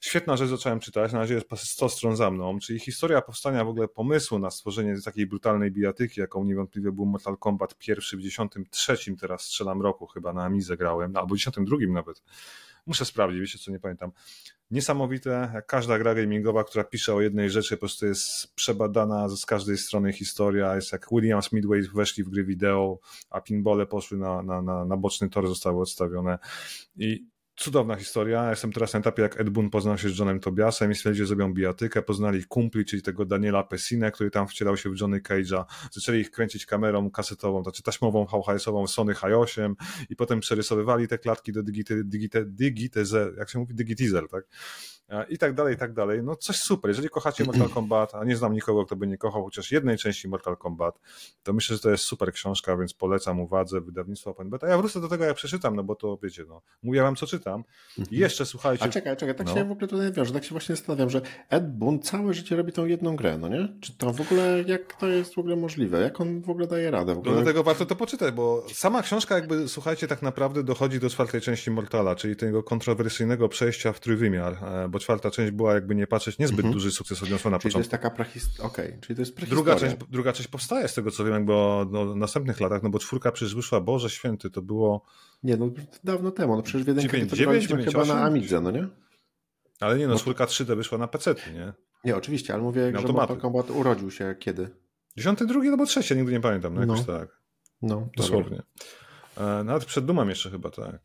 świetna 0.00 0.36
rzecz 0.36 0.50
zacząłem 0.50 0.80
czytać, 0.80 1.12
na 1.12 1.18
razie 1.18 1.34
jest 1.34 1.46
100 1.56 1.88
stron 1.88 2.16
za 2.16 2.30
mną, 2.30 2.58
czyli 2.58 2.78
historia 2.78 3.22
powstania 3.22 3.64
w 3.64 3.68
ogóle 3.68 3.88
pomysłu 3.88 4.38
na 4.38 4.50
stworzenie 4.50 4.96
takiej 5.04 5.26
brutalnej 5.26 5.70
bijatyki, 5.70 6.20
jaką 6.20 6.44
niewątpliwie 6.44 6.92
był 6.92 7.06
Mortal 7.06 7.38
Kombat 7.38 7.78
pierwszy 7.78 8.16
w 8.16 8.20
93, 8.20 8.96
teraz 9.20 9.42
strzelam 9.42 9.82
roku 9.82 10.06
chyba, 10.06 10.32
na 10.32 10.44
Amizę 10.44 10.76
grałem, 10.76 11.16
albo 11.16 11.36
92 11.36 11.76
nawet. 11.88 12.22
Muszę 12.86 13.04
sprawdzić, 13.04 13.40
wiecie 13.40 13.58
co, 13.58 13.70
nie 13.70 13.78
pamiętam. 13.78 14.12
Niesamowite, 14.70 15.50
jak 15.54 15.66
każda 15.66 15.98
gra 15.98 16.14
gamingowa, 16.14 16.64
która 16.64 16.84
pisze 16.84 17.14
o 17.14 17.20
jednej 17.20 17.50
rzeczy, 17.50 17.76
po 17.76 17.80
prostu 17.80 18.06
jest 18.06 18.54
przebadana 18.54 19.28
z 19.28 19.46
każdej 19.46 19.78
strony 19.78 20.12
historia, 20.12 20.74
jest 20.74 20.92
jak 20.92 21.06
Williams 21.12 21.52
Midway 21.52 21.82
weszli 21.82 22.24
w 22.24 22.28
gry 22.28 22.44
wideo, 22.44 22.98
a 23.30 23.40
pinbole 23.40 23.86
poszły 23.86 24.18
na, 24.18 24.42
na, 24.42 24.62
na, 24.62 24.84
na 24.84 24.96
boczny 24.96 25.30
tor, 25.30 25.48
zostały 25.48 25.80
odstawione 25.80 26.38
i 26.96 27.26
cudowna 27.60 27.96
historia. 27.96 28.50
Jestem 28.50 28.72
teraz 28.72 28.92
na 28.92 28.98
etapie, 28.98 29.22
jak 29.22 29.40
Ed 29.40 29.50
Boon 29.50 29.70
poznał 29.70 29.98
się 29.98 30.08
z 30.08 30.18
Johnem 30.18 30.40
Tobiasem 30.40 30.92
i 30.92 30.94
stwierdzili, 30.94 31.26
że 31.26 31.28
zrobią 31.28 31.54
bijatykę. 31.54 32.02
Poznali 32.02 32.44
kumpli, 32.44 32.84
czyli 32.84 33.02
tego 33.02 33.24
Daniela 33.24 33.62
Pessinę, 33.62 34.10
który 34.10 34.30
tam 34.30 34.48
wcielał 34.48 34.76
się 34.76 34.90
w 34.90 35.00
Johnny 35.00 35.20
Cage'a. 35.20 35.64
Zaczęli 35.92 36.20
ich 36.20 36.30
kręcić 36.30 36.66
kamerą 36.66 37.10
kasetową, 37.10 37.62
znaczy 37.62 37.82
taśmową 37.82 38.24
VHS-ową 38.24 38.86
Sony 38.86 39.14
Hi8 39.14 39.74
i 40.10 40.16
potem 40.16 40.40
przerysowywali 40.40 41.08
te 41.08 41.18
klatki 41.18 41.52
do 41.52 41.62
digite, 41.62 42.04
digite, 42.04 42.44
digite, 42.44 43.02
jak 43.38 43.50
się 43.50 43.58
mówi, 43.58 43.74
digitizer, 43.74 44.28
tak? 44.28 44.44
I 45.28 45.38
tak 45.38 45.54
dalej, 45.54 45.74
i 45.74 45.78
tak 45.78 45.92
dalej. 45.92 46.22
No 46.22 46.36
coś 46.36 46.56
super. 46.56 46.88
Jeżeli 46.88 47.08
kochacie 47.08 47.44
Mortal 47.44 47.68
Kombat, 47.78 48.14
a 48.14 48.24
nie 48.24 48.36
znam 48.36 48.52
nikogo, 48.52 48.86
kto 48.86 48.96
by 48.96 49.06
nie 49.06 49.18
kochał 49.18 49.44
chociaż 49.44 49.72
jednej 49.72 49.98
części 49.98 50.28
Mortal 50.28 50.56
Kombat, 50.56 51.00
to 51.42 51.52
myślę, 51.52 51.76
że 51.76 51.82
to 51.82 51.90
jest 51.90 52.04
super 52.04 52.32
książka, 52.32 52.76
więc 52.76 52.94
polecam 52.94 53.40
uwadze 53.40 53.80
wydawnictwa 53.80 54.30
Open 54.30 54.50
Beta. 54.50 54.68
Ja 54.68 54.78
wrócę 54.78 55.00
do 55.00 55.08
tego, 55.08 55.24
jak 55.24 55.36
przeczytam, 55.36 55.76
no 55.76 55.84
bo 55.84 55.94
to 55.94 56.18
wiecie, 56.22 56.44
no, 56.48 56.62
mówię 56.82 57.02
wam, 57.02 57.16
co 57.16 57.26
czytam. 57.26 57.64
I 57.98 58.00
mhm. 58.00 58.20
jeszcze 58.20 58.46
słuchajcie... 58.46 58.84
A 58.84 58.88
czekaj, 58.88 59.16
czekaj, 59.16 59.34
tak 59.34 59.46
no. 59.46 59.54
się 59.54 59.64
w 59.64 59.70
ogóle 59.70 59.88
tutaj 59.88 60.12
wiąże, 60.12 60.32
tak 60.32 60.44
się 60.44 60.50
właśnie 60.50 60.76
zastanawiam, 60.76 61.10
że 61.10 61.20
Ed 61.48 61.78
Boon 61.78 62.00
całe 62.02 62.34
życie 62.34 62.56
robi 62.56 62.72
tą 62.72 62.86
jedną 62.86 63.16
grę, 63.16 63.38
no 63.38 63.48
nie? 63.48 63.68
Czy 63.80 63.98
to 63.98 64.12
w 64.12 64.20
ogóle, 64.20 64.64
jak 64.66 64.94
to 64.94 65.06
jest 65.06 65.34
w 65.34 65.38
ogóle 65.38 65.56
możliwe? 65.56 66.00
Jak 66.00 66.20
on 66.20 66.42
w 66.42 66.50
ogóle 66.50 66.66
daje 66.66 66.90
radę? 66.90 67.14
W 67.14 67.18
ogóle... 67.18 67.34
No 67.34 67.42
dlatego 67.42 67.62
warto 67.62 67.86
to 67.86 67.96
poczytać, 67.96 68.34
bo 68.34 68.66
sama 68.72 69.02
książka 69.02 69.34
jakby, 69.34 69.68
słuchajcie, 69.68 70.08
tak 70.08 70.22
naprawdę 70.22 70.62
dochodzi 70.62 71.00
do 71.00 71.10
czwartej 71.10 71.40
części 71.40 71.70
Mortala, 71.70 72.16
czyli 72.16 72.36
tego 72.36 72.62
kontrowersyjnego 72.62 73.48
przejścia 73.48 73.92
w 73.92 74.00
trójwymiar, 74.00 74.56
e, 74.64 74.88
bo 74.88 74.99
czwarta 75.00 75.30
część 75.30 75.52
była 75.52 75.74
jakby 75.74 75.94
nie 75.94 76.06
patrzeć, 76.06 76.38
niezbyt 76.38 76.58
mhm. 76.58 76.74
duży 76.74 76.92
sukces 76.92 77.22
odniosła 77.22 77.50
na 77.50 77.58
czyli 77.58 77.72
początku. 77.72 77.90
to 77.90 77.96
jest 77.96 78.02
taka 78.02 78.10
prahist... 78.16 78.60
Okej, 78.60 78.86
okay. 78.86 79.00
czyli 79.00 79.16
to 79.16 79.22
jest 79.22 79.44
druga 79.50 79.76
część, 79.76 79.96
druga 80.10 80.32
część 80.32 80.48
powstaje 80.48 80.88
z 80.88 80.94
tego 80.94 81.10
co 81.10 81.24
wiem, 81.24 81.46
bo 81.46 81.86
no, 81.90 82.06
w 82.06 82.16
następnych 82.16 82.60
latach, 82.60 82.82
no 82.82 82.90
bo 82.90 82.98
czwórka 82.98 83.32
przecież 83.32 83.54
wyszła, 83.54 83.80
Boże 83.80 84.10
Święty, 84.10 84.50
to 84.50 84.62
było... 84.62 85.04
Nie, 85.42 85.56
no 85.56 85.70
dawno 86.04 86.30
temu, 86.30 86.56
no 86.56 86.62
przecież 86.62 86.84
w 86.84 86.88
jedynkę 86.88 87.12
9, 87.12 87.32
9, 87.32 87.66
9, 87.66 87.86
chyba 87.86 88.00
8? 88.00 88.16
na 88.16 88.22
Amidze, 88.22 88.60
no 88.60 88.70
nie? 88.70 88.88
Ale 89.80 89.98
nie, 89.98 90.06
no, 90.06 90.12
no 90.12 90.20
czwórka 90.20 90.44
3D 90.44 90.76
wyszła 90.76 90.98
na 90.98 91.08
PC, 91.08 91.34
nie? 91.54 91.72
Nie, 92.04 92.16
oczywiście, 92.16 92.54
ale 92.54 92.62
mówię, 92.62 92.92
że 93.06 93.12
Mortal 93.12 93.36
Kombat 93.36 93.70
urodził 93.70 94.10
się 94.10 94.34
kiedy? 94.38 94.70
Dziesiąty, 95.16 95.46
drugi 95.46 95.68
albo 95.68 95.86
trzeci, 95.86 96.16
nigdy 96.16 96.32
nie 96.32 96.40
pamiętam, 96.40 96.74
no 96.74 96.80
jakoś 96.80 97.06
no. 97.06 97.18
tak. 97.18 97.40
No, 97.82 98.08
dosłownie. 98.16 98.62
E, 99.36 99.64
nawet 99.64 99.84
przed 99.84 100.04
Dumem 100.04 100.28
jeszcze 100.28 100.50
chyba, 100.50 100.70
tak. 100.70 101.00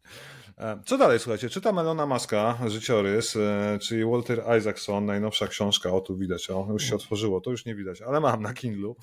E, 0.57 0.79
co 0.85 0.97
dalej, 0.97 1.19
słuchajcie? 1.19 1.49
Czytam 1.49 1.79
Elona 1.79 2.05
Muska, 2.05 2.57
życiorys, 2.67 3.35
e, 3.35 3.79
czyli 3.81 4.05
Walter 4.05 4.43
Isaacson, 4.59 5.05
najnowsza 5.05 5.47
książka, 5.47 5.91
o 5.91 6.01
tu 6.01 6.17
widać, 6.17 6.49
o, 6.49 6.67
już 6.71 6.83
się 6.83 6.95
otworzyło, 6.95 7.41
to 7.41 7.51
już 7.51 7.65
nie 7.65 7.75
widać, 7.75 8.01
ale 8.01 8.19
mam 8.19 8.41
na 8.41 8.53
Kindlu. 8.53 8.95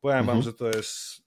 Powiem 0.00 0.18
mhm. 0.18 0.36
wam, 0.36 0.42
że 0.42 0.52
to 0.52 0.68
jest 0.68 1.25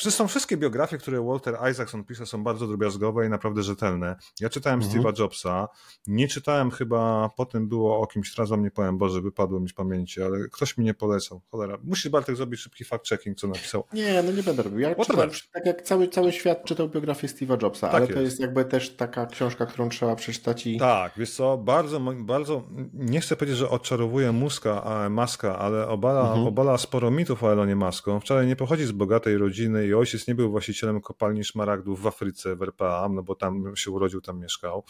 Zresztą 0.00 0.28
wszystkie 0.28 0.56
biografie, 0.56 0.98
które 0.98 1.24
Walter 1.24 1.56
Isaacson 1.70 2.04
pisze, 2.04 2.26
są 2.26 2.44
bardzo 2.44 2.66
drobiazgowe 2.66 3.26
i 3.26 3.28
naprawdę 3.28 3.62
rzetelne. 3.62 4.16
Ja 4.40 4.48
czytałem 4.48 4.82
mhm. 4.82 5.02
Steve'a 5.02 5.20
Jobsa, 5.20 5.68
nie 6.06 6.28
czytałem 6.28 6.70
chyba, 6.70 7.30
potem 7.36 7.68
było 7.68 8.00
o 8.00 8.06
kimś, 8.06 8.34
teraz 8.34 8.50
wam 8.50 8.62
nie 8.62 8.70
powiem, 8.70 8.98
Boże, 8.98 9.20
wypadło 9.20 9.60
mi 9.60 9.68
z 9.68 9.72
pamięci, 9.72 10.22
ale 10.22 10.38
ktoś 10.52 10.78
mi 10.78 10.84
nie 10.84 10.94
polecał. 10.94 11.40
Cholera, 11.50 11.78
musisz 11.84 12.08
Bartek 12.08 12.36
zrobić 12.36 12.60
szybki 12.60 12.84
fact-checking, 12.84 13.34
co 13.34 13.48
napisał. 13.48 13.84
Nie, 13.92 14.22
no 14.22 14.32
nie 14.32 14.42
będę 14.42 14.62
robił. 14.62 14.78
Ja 14.78 14.94
czytałem, 14.94 15.30
tak 15.52 15.66
jak 15.66 15.82
cały, 15.82 16.08
cały 16.08 16.32
świat 16.32 16.64
czytał 16.64 16.88
biografię 16.88 17.28
Steve'a 17.28 17.62
Jobsa, 17.62 17.86
tak 17.86 17.94
ale 17.94 18.04
jest. 18.04 18.14
to 18.14 18.20
jest 18.20 18.40
jakby 18.40 18.64
też 18.64 18.96
taka 18.96 19.26
książka, 19.26 19.66
którą 19.66 19.88
trzeba 19.88 20.16
przeczytać 20.16 20.66
i... 20.66 20.78
Tak, 20.78 21.12
wiesz 21.16 21.30
co, 21.30 21.58
bardzo, 21.58 22.00
bardzo, 22.00 22.62
nie 22.94 23.20
chcę 23.20 23.36
powiedzieć, 23.36 23.58
że 23.58 23.70
odczarowuje 23.70 24.32
Muska, 24.32 24.84
a 24.84 25.08
Maska, 25.08 25.58
ale 25.58 25.88
obala, 25.88 26.20
mhm. 26.20 26.46
obala 26.46 26.78
sporo 26.78 27.10
mitów 27.10 27.44
o 27.44 27.52
Elonie 27.52 27.76
Masku. 27.76 28.20
Wczoraj 28.20 28.46
nie 28.46 28.56
pochodzi 28.56 28.84
z 28.84 28.92
bogatej 28.92 29.38
rodziny 29.38 29.85
i 29.86 29.94
ojciec 29.94 30.26
nie 30.28 30.34
był 30.34 30.50
właścicielem 30.50 31.00
kopalni 31.00 31.44
szmaragdów 31.44 32.02
w 32.02 32.06
Afryce, 32.06 32.56
w 32.56 32.62
RPA, 32.62 33.08
no 33.08 33.22
bo 33.22 33.34
tam 33.34 33.76
się 33.76 33.90
urodził, 33.90 34.20
tam 34.20 34.40
mieszkał. 34.40 34.84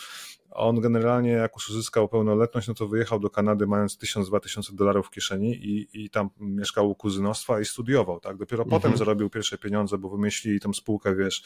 On 0.51 0.81
generalnie, 0.81 1.31
jak 1.31 1.53
już 1.55 1.71
uzyskał 1.71 2.09
pełnoletność, 2.09 2.69
no 2.69 2.75
to 2.75 2.89
wyjechał 2.89 3.21
do 3.21 3.31
Kanady 3.31 3.67
mając 3.67 3.99
1000-2000 3.99 4.75
dolarów 4.75 5.07
w 5.07 5.11
kieszeni 5.11 5.55
i, 5.55 5.89
i 6.05 6.11
tam 6.11 6.31
mieszkał 6.41 6.91
u 6.91 6.95
kuzynostwa 6.95 7.61
i 7.61 7.65
studiował, 7.65 8.21
tak? 8.21 8.37
Dopiero 8.37 8.63
mhm. 8.63 8.83
potem 8.83 8.99
zarobił 8.99 9.31
pierwsze 9.31 9.59
pieniądze, 9.59 9.99
bo 9.99 10.09
wymyślili 10.09 10.61
tą 10.61 10.73
spółkę, 10.73 11.17
wiesz, 11.17 11.45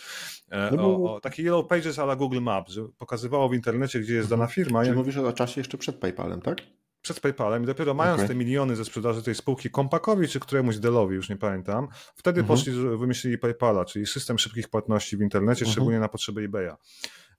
e, 0.50 0.70
no 0.76 0.82
o, 0.82 1.14
o, 1.14 1.20
taki 1.20 1.42
Yellow 1.42 1.66
Pages 1.66 1.98
ala 1.98 2.16
Google 2.16 2.40
Maps, 2.40 2.72
że 2.72 2.88
pokazywało 2.98 3.48
w 3.48 3.54
internecie, 3.54 4.00
gdzie 4.00 4.14
jest 4.14 4.30
dana 4.30 4.44
mhm. 4.44 4.54
firma. 4.54 4.84
Czyli 4.84 4.96
mówisz 4.96 5.16
o 5.16 5.32
czasie 5.32 5.60
jeszcze 5.60 5.78
przed 5.78 5.96
PayPalem, 5.96 6.40
tak? 6.40 6.58
Przed 7.02 7.20
PayPalem 7.20 7.62
i 7.62 7.66
dopiero 7.66 7.94
mając 7.94 8.18
okay. 8.18 8.28
te 8.28 8.34
miliony 8.34 8.76
ze 8.76 8.84
sprzedaży 8.84 9.22
tej 9.22 9.34
spółki 9.34 9.70
Kompakowi 9.70 10.28
czy 10.28 10.40
któremuś 10.40 10.78
Dellowi, 10.78 11.14
już 11.14 11.28
nie 11.28 11.36
pamiętam, 11.36 11.88
wtedy 12.14 12.40
mhm. 12.40 12.58
poszli, 12.58 12.72
wymyślili 12.72 13.38
PayPala, 13.38 13.84
czyli 13.84 14.06
system 14.06 14.38
szybkich 14.38 14.68
płatności 14.68 15.16
w 15.16 15.20
internecie, 15.20 15.60
mhm. 15.60 15.72
szczególnie 15.72 16.00
na 16.00 16.08
potrzeby 16.08 16.40
eBaya. 16.40 16.72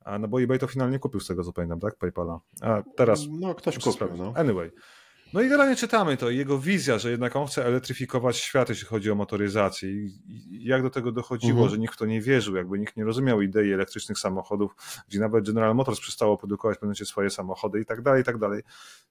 A, 0.05 0.19
no 0.19 0.27
bo 0.27 0.41
eBay 0.41 0.59
to 0.59 0.67
finalnie 0.67 0.99
kupił 0.99 1.19
z 1.19 1.27
tego 1.27 1.43
co 1.43 1.53
pamiętam, 1.53 1.79
tak? 1.79 1.95
PayPala. 1.95 2.39
A 2.61 2.83
teraz... 2.95 3.27
No 3.29 3.55
ktoś 3.55 3.79
kupił, 3.79 4.07
no. 4.17 4.33
Anyway. 4.35 4.71
No 5.33 5.41
i 5.41 5.43
generalnie 5.43 5.75
czytamy 5.75 6.17
to, 6.17 6.29
jego 6.29 6.59
wizja, 6.59 6.97
że 6.99 7.11
jednak 7.11 7.35
on 7.35 7.47
chce 7.47 7.65
elektryfikować 7.65 8.37
świat, 8.37 8.69
jeśli 8.69 8.87
chodzi 8.87 9.11
o 9.11 9.15
motoryzację. 9.15 9.89
I 9.89 10.09
jak 10.49 10.83
do 10.83 10.89
tego 10.89 11.11
dochodziło, 11.11 11.51
mhm. 11.51 11.69
że 11.69 11.77
nikt 11.77 11.93
w 11.93 11.97
to 11.97 12.05
nie 12.05 12.21
wierzył, 12.21 12.55
jakby 12.55 12.79
nikt 12.79 12.97
nie 12.97 13.03
rozumiał 13.05 13.41
idei 13.41 13.73
elektrycznych 13.73 14.19
samochodów, 14.19 14.75
gdzie 15.07 15.19
nawet 15.19 15.45
General 15.45 15.75
Motors 15.75 15.99
przestało 15.99 16.37
produkować 16.37 16.81
momencie 16.81 17.05
swoje 17.05 17.29
samochody 17.29 17.79
i 17.79 17.85
tak 17.85 18.01
dalej, 18.01 18.21
i 18.21 18.25
tak 18.25 18.37
dalej. 18.37 18.63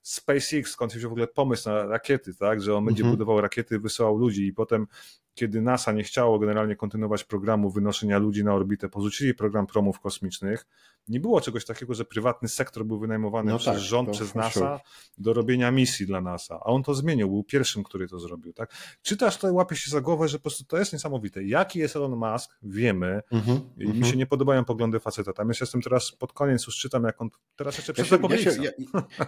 SpaceX, 0.02 0.70
skąd 0.70 0.92
się 0.92 0.98
w 0.98 1.04
ogóle 1.12 1.26
pomysł 1.26 1.68
na 1.68 1.86
rakiety, 1.86 2.34
tak, 2.34 2.62
że 2.62 2.76
on 2.76 2.84
będzie 2.84 3.02
mhm. 3.02 3.16
budował 3.16 3.40
rakiety, 3.40 3.78
wysyłał 3.78 4.16
ludzi 4.16 4.46
i 4.46 4.52
potem 4.52 4.86
kiedy 5.34 5.62
NASA 5.62 5.92
nie 5.92 6.02
chciało 6.02 6.38
generalnie 6.38 6.76
kontynuować 6.76 7.24
programu 7.24 7.70
wynoszenia 7.70 8.18
ludzi 8.18 8.44
na 8.44 8.54
orbitę, 8.54 8.88
porzucili 8.88 9.34
program 9.34 9.66
promów 9.66 10.00
kosmicznych. 10.00 10.66
Nie 11.08 11.20
było 11.20 11.40
czegoś 11.40 11.64
takiego, 11.64 11.94
że 11.94 12.04
prywatny 12.04 12.48
sektor 12.48 12.84
był 12.84 12.98
wynajmowany 12.98 13.52
no 13.52 13.58
przez 13.58 13.74
tak, 13.74 13.82
rząd, 13.82 14.10
przez 14.10 14.34
NASA 14.34 14.80
do 15.18 15.32
robienia 15.32 15.70
misji 15.70 16.06
dla 16.06 16.20
NASA, 16.20 16.54
a 16.54 16.64
on 16.64 16.82
to 16.82 16.94
zmienił, 16.94 17.28
był 17.28 17.44
pierwszym, 17.44 17.82
który 17.82 18.08
to 18.08 18.18
zrobił. 18.18 18.52
Tak? 18.52 18.74
Czytasz 19.02 19.36
to 19.36 19.48
i 19.48 19.52
łapiesz 19.52 19.78
się 19.78 19.90
za 19.90 20.00
głowę, 20.00 20.28
że 20.28 20.38
po 20.38 20.42
prostu 20.42 20.64
to 20.64 20.78
jest 20.78 20.92
niesamowite. 20.92 21.44
Jaki 21.44 21.78
jest 21.78 21.96
Elon 21.96 22.16
Musk, 22.16 22.58
wiemy. 22.62 23.20
Mhm, 23.32 23.60
I 23.76 23.80
mi 23.80 23.86
mhm. 23.86 24.04
się 24.04 24.16
nie 24.16 24.26
podobają 24.26 24.64
poglądy 24.64 25.00
faceta. 25.00 25.32
Tam 25.32 25.48
jest, 25.48 25.60
jestem 25.60 25.82
teraz 25.82 26.12
pod 26.12 26.32
koniec, 26.32 26.66
już 26.66 26.76
czytam, 26.76 27.04
jak 27.04 27.22
on 27.22 27.30
teraz 27.56 27.76
jeszcze 27.76 27.92
ja 27.96 28.04
się, 28.04 28.18
ja, 28.30 28.38
się, 28.38 28.62
ja, 28.62 28.70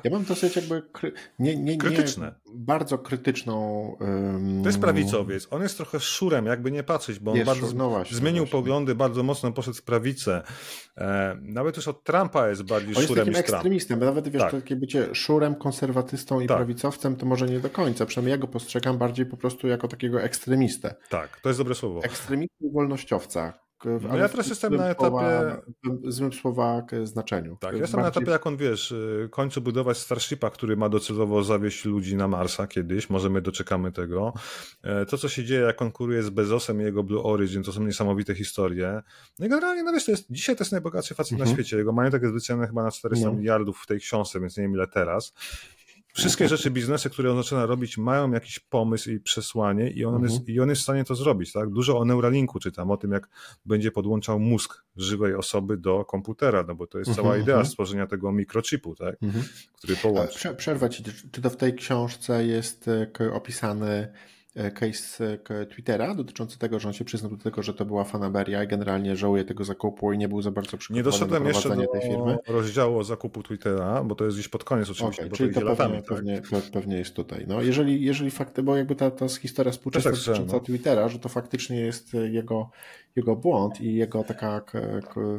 ja, 0.04 0.10
mam 0.10 0.24
dosyć 0.24 0.56
jakby 0.56 0.82
kry, 0.92 1.12
nie, 1.38 1.56
nie, 1.56 1.62
nie, 1.62 1.78
krytyczne. 1.78 2.34
bardzo 2.54 2.98
krytyczną. 2.98 3.86
Um... 4.00 4.62
To 4.62 4.68
jest 4.68 4.80
prawicowiec. 4.80 5.48
On 5.50 5.62
jest 5.62 5.76
trochę 5.76 6.00
szurem, 6.04 6.46
jakby 6.46 6.70
nie 6.70 6.82
patrzeć, 6.82 7.18
bo 7.18 7.30
on 7.30 7.36
jest 7.36 7.46
bardzo 7.46 7.72
no 7.76 7.90
właśnie, 7.90 8.16
zmienił 8.16 8.42
właśnie. 8.42 8.52
poglądy, 8.52 8.94
bardzo 8.94 9.22
mocno 9.22 9.52
poszedł 9.52 9.76
w 9.76 9.82
prawicę. 9.82 10.42
E, 10.98 11.36
nawet 11.42 11.76
już 11.76 11.88
od 11.88 12.04
Trumpa 12.04 12.48
jest 12.48 12.62
bardziej 12.62 12.96
on 12.96 13.06
szurem 13.06 13.26
jest 13.26 13.38
takim 13.38 13.54
ekstremistem, 13.54 13.98
bo 13.98 14.04
nawet 14.04 14.28
wiesz, 14.28 14.42
tak. 14.42 14.50
takie 14.52 14.76
bycie 14.76 15.14
szurem, 15.14 15.54
konserwatystą 15.54 16.40
i 16.40 16.46
tak. 16.46 16.56
prawicowcem, 16.56 17.16
to 17.16 17.26
może 17.26 17.46
nie 17.46 17.60
do 17.60 17.70
końca. 17.70 18.06
Przynajmniej 18.06 18.30
ja 18.30 18.38
go 18.38 18.48
postrzegam 18.48 18.98
bardziej 18.98 19.26
po 19.26 19.36
prostu 19.36 19.68
jako 19.68 19.88
takiego 19.88 20.22
ekstremistę. 20.22 20.94
Tak, 21.08 21.40
to 21.40 21.48
jest 21.48 21.60
dobre 21.60 21.74
słowo. 21.74 22.00
Ekstremistę 22.02 22.66
i 22.66 22.72
wolnościowca, 22.72 23.61
no 23.84 24.16
ja 24.16 24.28
teraz 24.28 24.48
jestem 24.48 24.76
na 24.76 24.88
etapie. 24.88 25.10
Słowa, 25.10 25.60
złym 26.04 26.32
słowa 26.32 26.86
znaczeniu. 27.04 27.56
Tak, 27.60 27.72
ja 27.72 27.78
jestem 27.78 28.00
bardziej... 28.00 28.02
na 28.02 28.08
etapie, 28.08 28.30
jak 28.30 28.46
on 28.46 28.56
wiesz, 28.56 28.92
y, 28.92 29.28
kończy 29.30 29.60
budować 29.60 29.98
Starshipa, 29.98 30.50
który 30.50 30.76
ma 30.76 30.88
docelowo 30.88 31.44
zawieść 31.44 31.84
ludzi 31.84 32.16
na 32.16 32.28
Marsa 32.28 32.66
kiedyś. 32.66 33.10
Może 33.10 33.30
my 33.30 33.42
doczekamy 33.42 33.92
tego. 33.92 34.32
E, 34.82 35.06
to, 35.06 35.18
co 35.18 35.28
się 35.28 35.44
dzieje, 35.44 35.60
jak 35.60 35.76
konkuruje 35.76 36.22
z 36.22 36.30
Bezosem 36.30 36.80
i 36.80 36.84
jego 36.84 37.02
Blue 37.02 37.22
Origin, 37.22 37.62
to 37.62 37.72
są 37.72 37.82
niesamowite 37.82 38.34
historie. 38.34 39.02
No 39.38 39.46
i 39.46 39.48
generalnie, 39.48 39.82
no 39.82 39.92
wiesz, 39.92 40.04
to 40.04 40.10
jest, 40.10 40.26
dzisiaj 40.30 40.56
to 40.56 40.64
jest 40.64 40.72
najbogatszy 40.72 41.14
facet 41.14 41.32
mhm. 41.32 41.50
na 41.50 41.54
świecie. 41.54 41.76
Jego 41.76 41.92
majątek 41.92 42.22
jest 42.22 42.34
wyceniony 42.34 42.66
chyba 42.66 42.82
na 42.82 42.90
400 42.90 43.26
no. 43.26 43.32
miliardów 43.34 43.78
w 43.82 43.86
tej 43.86 44.00
książce, 44.00 44.40
więc 44.40 44.56
nie 44.56 44.62
wiem 44.62 44.72
ile 44.72 44.86
teraz. 44.86 45.32
Wszystkie 46.12 46.48
rzeczy, 46.48 46.70
biznesy, 46.70 47.10
które 47.10 47.30
on 47.30 47.36
zaczyna 47.36 47.66
robić, 47.66 47.98
mają 47.98 48.30
jakiś 48.30 48.58
pomysł 48.58 49.10
i 49.10 49.20
przesłanie 49.20 49.90
i 49.90 50.04
on, 50.04 50.14
mhm. 50.14 50.32
jest, 50.32 50.48
i 50.48 50.60
on 50.60 50.68
jest 50.68 50.80
w 50.80 50.84
stanie 50.84 51.04
to 51.04 51.14
zrobić. 51.14 51.52
Tak? 51.52 51.70
Dużo 51.70 51.98
o 51.98 52.04
Neuralinku 52.04 52.58
czytam, 52.58 52.90
o 52.90 52.96
tym, 52.96 53.12
jak 53.12 53.28
będzie 53.66 53.90
podłączał 53.90 54.40
mózg 54.40 54.84
żywej 54.96 55.34
osoby 55.34 55.76
do 55.76 56.04
komputera, 56.04 56.64
no 56.68 56.74
bo 56.74 56.86
to 56.86 56.98
jest 56.98 57.08
mhm. 57.08 57.24
cała 57.24 57.36
idea 57.36 57.54
mhm. 57.54 57.66
stworzenia 57.66 58.06
tego 58.06 58.32
mikrochipu, 58.32 58.94
tak? 58.94 59.16
Mhm. 59.22 59.44
który 59.78 59.96
połączy. 59.96 60.54
Przerwę 60.54 60.90
ci, 60.90 61.02
czy 61.32 61.42
to 61.42 61.50
w 61.50 61.56
tej 61.56 61.74
książce 61.74 62.46
jest 62.46 62.88
e, 62.88 63.32
opisany 63.32 63.92
E, 63.92 64.41
case 64.74 65.38
e, 65.48 65.66
Twittera 65.66 66.14
dotyczący 66.14 66.58
tego, 66.58 66.80
że 66.80 66.88
on 66.88 66.94
się 66.94 67.04
przyznał 67.04 67.30
do 67.30 67.44
tego, 67.44 67.62
że 67.62 67.74
to 67.74 67.84
była 67.84 68.04
fanaberia 68.04 68.64
i 68.64 68.68
generalnie 68.68 69.16
żałuje 69.16 69.44
tego 69.44 69.64
zakupu 69.64 70.12
i 70.12 70.18
nie 70.18 70.28
był 70.28 70.42
za 70.42 70.50
bardzo 70.50 70.76
przygotowany 70.76 70.98
Nie 70.98 71.12
doszedłem 71.12 71.42
do 71.42 71.48
jeszcze 71.48 71.76
do 71.76 71.86
tej 71.86 72.00
firmy. 72.00 72.38
rozdziału 72.48 72.98
o 72.98 73.04
zakupu 73.04 73.42
Twittera, 73.42 74.04
bo 74.04 74.14
to 74.14 74.24
jest 74.24 74.36
gdzieś 74.36 74.48
pod 74.48 74.64
koniec 74.64 74.90
oczywiście, 74.90 75.22
okay, 75.22 75.30
bo 75.30 75.36
czyli 75.36 75.54
to, 75.54 75.60
to 75.60 75.66
pewnie, 75.66 75.84
latami, 75.84 75.96
tak? 75.96 76.04
pewnie, 76.04 76.42
pewnie, 76.72 76.96
jest 76.96 77.14
tutaj. 77.14 77.44
No, 77.48 77.62
jeżeli, 77.62 78.04
jeżeli 78.04 78.30
fakty, 78.30 78.62
bo 78.62 78.76
jakby 78.76 78.94
ta, 78.94 79.10
ta 79.10 79.28
historia 79.28 79.72
współczesna 79.72 80.10
tak 80.10 80.20
dotycząca 80.20 80.56
no. 80.56 80.60
Twittera, 80.60 81.08
że 81.08 81.18
to 81.18 81.28
faktycznie 81.28 81.80
jest 81.80 82.14
jego, 82.14 82.70
jego 83.16 83.36
błąd 83.36 83.80
i 83.80 83.94
jego 83.94 84.24
taka 84.24 84.62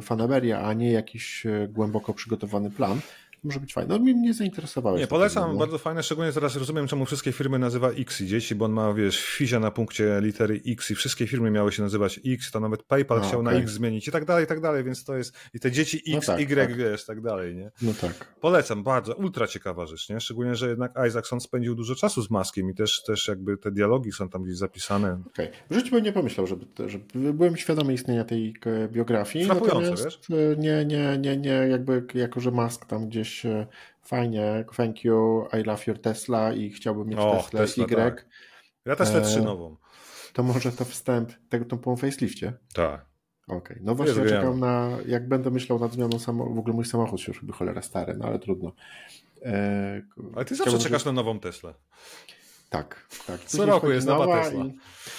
fanaberia, 0.02 0.60
a 0.60 0.72
nie 0.72 0.92
jakiś 0.92 1.46
e, 1.46 1.68
głęboko 1.68 2.14
przygotowany 2.14 2.70
plan, 2.70 3.00
może 3.44 3.60
być 3.60 3.72
fajne. 3.72 3.94
No 3.94 4.00
mnie 4.00 4.14
nie 4.14 4.34
zainteresowałeś. 4.34 5.00
Nie, 5.00 5.06
polecam, 5.06 5.52
no. 5.52 5.58
bardzo 5.58 5.78
fajne, 5.78 6.02
szczególnie 6.02 6.32
teraz 6.32 6.56
rozumiem, 6.56 6.86
czemu 6.86 7.04
wszystkie 7.04 7.32
firmy 7.32 7.58
nazywa 7.58 7.90
X 7.90 8.20
i 8.20 8.26
dzieci, 8.26 8.54
bo 8.54 8.64
on 8.64 8.72
ma, 8.72 8.94
wiesz, 8.94 9.24
fizia 9.24 9.60
na 9.60 9.70
punkcie 9.70 10.20
litery 10.20 10.60
X 10.66 10.90
i 10.90 10.94
wszystkie 10.94 11.26
firmy 11.26 11.50
miały 11.50 11.72
się 11.72 11.82
nazywać 11.82 12.20
X, 12.26 12.50
to 12.50 12.60
nawet 12.60 12.82
PayPal 12.82 13.18
A, 13.18 13.28
chciał 13.28 13.40
okay. 13.40 13.54
na 13.54 13.60
X 13.60 13.72
zmienić 13.72 14.08
i 14.08 14.10
tak 14.10 14.24
dalej, 14.24 14.44
i 14.44 14.46
tak 14.46 14.60
dalej, 14.60 14.84
więc 14.84 15.04
to 15.04 15.16
jest, 15.16 15.36
i 15.54 15.60
te 15.60 15.72
dzieci 15.72 15.96
X, 15.96 16.28
no 16.28 16.34
tak, 16.34 16.40
Y, 16.40 16.68
tak. 16.68 16.76
wiesz, 16.76 17.04
tak 17.04 17.20
dalej, 17.20 17.56
nie? 17.56 17.70
No 17.82 17.92
tak. 18.00 18.34
Polecam, 18.40 18.82
bardzo, 18.82 19.14
ultra 19.14 19.46
ciekawa 19.46 19.86
rzecz, 19.86 20.08
nie? 20.08 20.20
Szczególnie, 20.20 20.54
że 20.54 20.68
jednak 20.68 20.92
Isaacson 21.08 21.40
spędził 21.40 21.74
dużo 21.74 21.94
czasu 21.94 22.22
z 22.22 22.30
Maskiem 22.30 22.70
i 22.70 22.74
też, 22.74 23.02
też 23.06 23.28
jakby 23.28 23.56
te 23.56 23.70
dialogi 23.70 24.12
są 24.12 24.28
tam 24.28 24.42
gdzieś 24.42 24.56
zapisane. 24.56 25.22
Okej. 25.26 25.46
Okay. 25.46 25.60
W 25.70 25.74
życiu 25.74 25.90
bym 25.90 26.04
nie 26.04 26.12
pomyślał, 26.12 26.46
żeby, 26.46 26.66
żeby 26.86 27.32
byłem 27.32 27.56
świadomy 27.56 27.94
istnienia 27.94 28.24
tej 28.24 28.54
e, 28.66 28.88
biografii, 28.88 29.46
natomiast 29.46 30.04
wiesz? 30.04 30.20
E, 30.30 30.56
nie, 30.56 30.84
nie, 30.84 31.18
nie, 31.18 31.36
nie, 31.36 31.50
jakby 31.50 32.04
jako, 32.14 32.40
że 32.40 32.50
Mask 32.50 32.86
tam 32.86 33.08
gdzieś 33.08 33.33
e, 33.44 33.66
fajnie, 34.02 34.64
thank 34.76 35.04
you, 35.04 35.46
I 35.60 35.64
love 35.64 35.82
your 35.86 36.00
Tesla 36.00 36.52
i 36.52 36.70
chciałbym 36.70 37.08
mieć 37.08 37.18
Och, 37.18 37.44
Tesla, 37.44 37.60
Tesla 37.60 37.84
Y. 37.84 37.96
Tak. 37.96 38.26
Ja 38.84 38.96
Tesla 38.96 39.20
3 39.20 39.42
nową. 39.42 39.76
To 40.32 40.42
może 40.42 40.72
to 40.72 40.84
wstęp 40.84 41.32
tego 41.48 41.64
tą 41.64 41.78
po 41.78 41.96
facelifcie? 41.96 42.52
Tak. 42.74 43.06
Okej, 43.48 43.58
okay. 43.58 43.78
no 43.82 43.94
właśnie 43.94 44.22
ja 44.22 44.28
czekam 44.28 44.60
na, 44.60 44.90
jak 45.06 45.28
będę 45.28 45.50
myślał 45.50 45.78
nad 45.78 45.92
zmianą 45.92 46.18
samochodu, 46.18 46.54
w 46.54 46.58
ogóle 46.58 46.74
mój 46.74 46.84
samochód 46.84 47.20
się 47.20 47.32
już 47.32 47.40
chyba 47.40 47.54
cholera 47.54 47.82
stary, 47.82 48.14
no 48.18 48.24
ale 48.24 48.38
trudno. 48.38 48.72
E, 49.42 50.02
ale 50.34 50.44
ty 50.44 50.54
zawsze 50.54 50.78
czekasz 50.78 51.04
na 51.04 51.12
nową 51.12 51.40
Teslę. 51.40 51.74
Tak, 52.74 53.06
tak. 53.26 53.40
Co 53.44 53.66
roku 53.66 53.90
jest 53.90 54.06
nowa 54.06 54.42
Tesla. 54.42 54.64
I, 54.64 54.74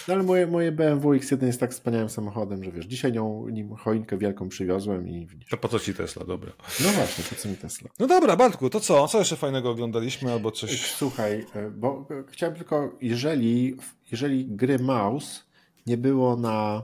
no 0.08 0.14
ale 0.14 0.24
moje, 0.24 0.48
moje 0.48 0.72
BMW 0.72 1.10
X1 1.10 1.46
jest 1.46 1.60
tak 1.60 1.72
wspaniałym 1.72 2.10
samochodem, 2.10 2.64
że 2.64 2.72
wiesz, 2.72 2.86
dzisiaj 2.86 3.12
nią, 3.12 3.48
nim 3.48 3.76
choinkę 3.76 4.18
wielką 4.18 4.50
przywiozłem 4.50 5.08
i 5.08 5.26
widzisz. 5.26 5.50
To 5.50 5.58
po 5.58 5.68
co 5.68 5.80
ci 5.80 5.94
Tesla, 5.94 6.26
dobra. 6.26 6.52
No 6.84 6.90
właśnie, 6.90 7.24
po 7.30 7.36
co 7.36 7.50
mi 7.50 7.56
Tesla. 7.56 7.90
No 8.00 8.08
dobra, 8.08 8.36
Bartku, 8.36 8.70
to 8.70 8.80
co? 8.80 9.08
Co 9.08 9.20
jeszcze 9.20 9.36
fajnego 9.36 9.70
oglądaliśmy 9.70 10.32
albo 10.32 10.52
coś? 10.52 10.92
Słuchaj, 10.92 11.46
e, 11.56 11.70
bo 11.70 12.08
chciałem 12.28 12.56
tylko, 12.56 12.98
jeżeli, 13.02 13.78
jeżeli 14.12 14.46
gry 14.46 14.80
Mouse 14.80 15.44
nie 15.88 15.98
było 15.98 16.36
na 16.36 16.84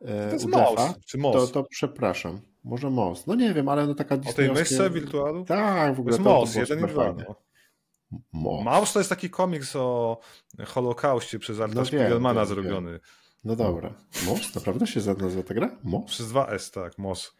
e, 0.00 0.26
to 0.26 0.32
jest 0.32 0.46
mouse, 0.46 0.94
czy 1.06 1.18
to, 1.18 1.46
to 1.46 1.64
przepraszam. 1.64 2.40
Może 2.64 2.90
Mouse. 2.90 3.26
No 3.26 3.34
nie 3.34 3.54
wiem, 3.54 3.68
ale 3.68 3.86
no 3.86 3.94
taka 3.94 4.14
O 4.14 4.32
tej 4.32 4.52
myszce 4.52 4.90
wirtualu? 4.90 5.44
Tak, 5.44 5.96
w 5.96 6.00
ogóle. 6.00 6.16
To 6.16 6.22
jest 6.22 6.24
Mouse, 6.24 6.60
jeden 6.60 6.78
i 6.78 6.86
dwa. 6.86 7.14
Maus 8.64 8.92
to 8.92 9.00
jest 9.00 9.10
taki 9.10 9.30
komiks 9.30 9.76
o 9.76 10.18
Holokaustie 10.66 11.38
przez 11.38 11.60
Arta 11.60 11.74
no 11.74 11.84
Spiegelmana 11.84 12.44
zrobiony. 12.44 12.90
Wiem. 12.90 13.00
No 13.44 13.56
dobra. 13.56 13.94
Mos? 14.26 14.54
Naprawdę 14.54 14.86
się 14.86 15.00
nazywa 15.00 15.42
ta 15.42 15.54
gra? 15.54 15.76
Mos? 15.84 16.10
Przez 16.10 16.26
2S, 16.26 16.74
tak, 16.74 16.98
Mos. 16.98 17.34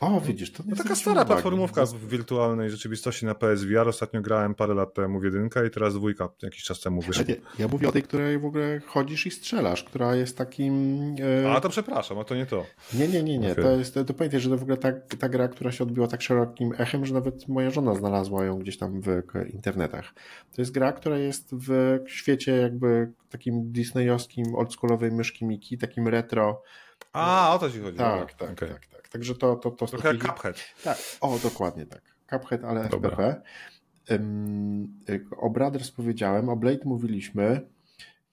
O, 0.00 0.20
widzisz, 0.20 0.52
to 0.52 0.62
no 0.66 0.76
taka 0.76 0.94
stara 0.94 1.24
platformówka 1.24 1.86
w 1.86 2.08
wirtualnej 2.08 2.70
rzeczywistości 2.70 3.26
na 3.26 3.34
PSVR. 3.34 3.88
Ostatnio 3.88 4.20
grałem 4.20 4.54
parę 4.54 4.74
lat 4.74 4.94
temu 4.94 5.20
w 5.20 5.24
jedynkę 5.24 5.66
i 5.66 5.70
teraz 5.70 5.94
dwójka 5.94 6.28
jakiś 6.42 6.62
czas 6.62 6.80
temu 6.80 7.00
wyszła. 7.00 7.24
Ja, 7.28 7.34
ja 7.58 7.68
mówię 7.68 7.88
o 7.88 7.92
tej, 7.92 8.02
której 8.02 8.38
w 8.38 8.44
ogóle 8.44 8.80
chodzisz 8.86 9.26
i 9.26 9.30
strzelasz, 9.30 9.84
która 9.84 10.14
jest 10.14 10.38
takim... 10.38 11.14
E... 11.44 11.52
A, 11.52 11.60
to 11.60 11.68
przepraszam, 11.68 12.18
a 12.18 12.24
to 12.24 12.34
nie 12.34 12.46
to. 12.46 12.64
Nie, 12.94 13.08
nie, 13.08 13.22
nie, 13.22 13.38
nie. 13.38 13.52
Okay. 13.52 13.64
To 13.64 13.70
jest, 13.70 13.94
to, 13.94 14.04
to 14.04 14.14
pamiętaj, 14.14 14.40
że 14.40 14.50
to 14.50 14.58
w 14.58 14.62
ogóle 14.62 14.76
ta, 14.76 14.92
ta 14.92 15.28
gra, 15.28 15.48
która 15.48 15.72
się 15.72 15.84
odbiła 15.84 16.06
tak 16.06 16.22
szerokim 16.22 16.72
echem, 16.78 17.06
że 17.06 17.14
nawet 17.14 17.48
moja 17.48 17.70
żona 17.70 17.94
znalazła 17.94 18.44
ją 18.44 18.58
gdzieś 18.58 18.78
tam 18.78 19.00
w 19.00 19.22
internetach. 19.54 20.14
To 20.54 20.62
jest 20.62 20.72
gra, 20.72 20.92
która 20.92 21.18
jest 21.18 21.54
w 21.54 21.98
świecie 22.06 22.52
jakby 22.52 23.12
takim 23.30 23.72
disneyowskim, 23.72 24.54
oldschoolowej 24.54 25.12
myszki 25.12 25.44
Miki, 25.44 25.78
takim 25.78 26.08
retro, 26.08 26.62
a, 27.12 27.54
o 27.54 27.58
to 27.58 27.70
ci 27.70 27.80
chodzi. 27.80 27.98
Tak, 27.98 28.34
tak, 28.34 28.50
okay. 28.50 28.68
tak, 28.68 28.86
tak. 28.86 28.97
Także 29.10 29.34
to... 29.34 29.56
to, 29.56 29.70
to 29.70 29.86
Trochę 29.86 30.08
jak 30.08 30.22
Cuphead. 30.22 30.56
Tak, 30.84 30.98
o, 31.20 31.38
dokładnie 31.38 31.86
tak. 31.86 32.02
Cuphead, 32.30 32.64
ale 32.64 32.88
Dobra. 32.88 33.10
FPP. 33.10 33.42
Um, 34.10 35.00
o 35.36 35.50
Brothers 35.50 35.90
powiedziałem, 35.90 36.48
o 36.48 36.56
Blade 36.56 36.84
mówiliśmy. 36.84 37.68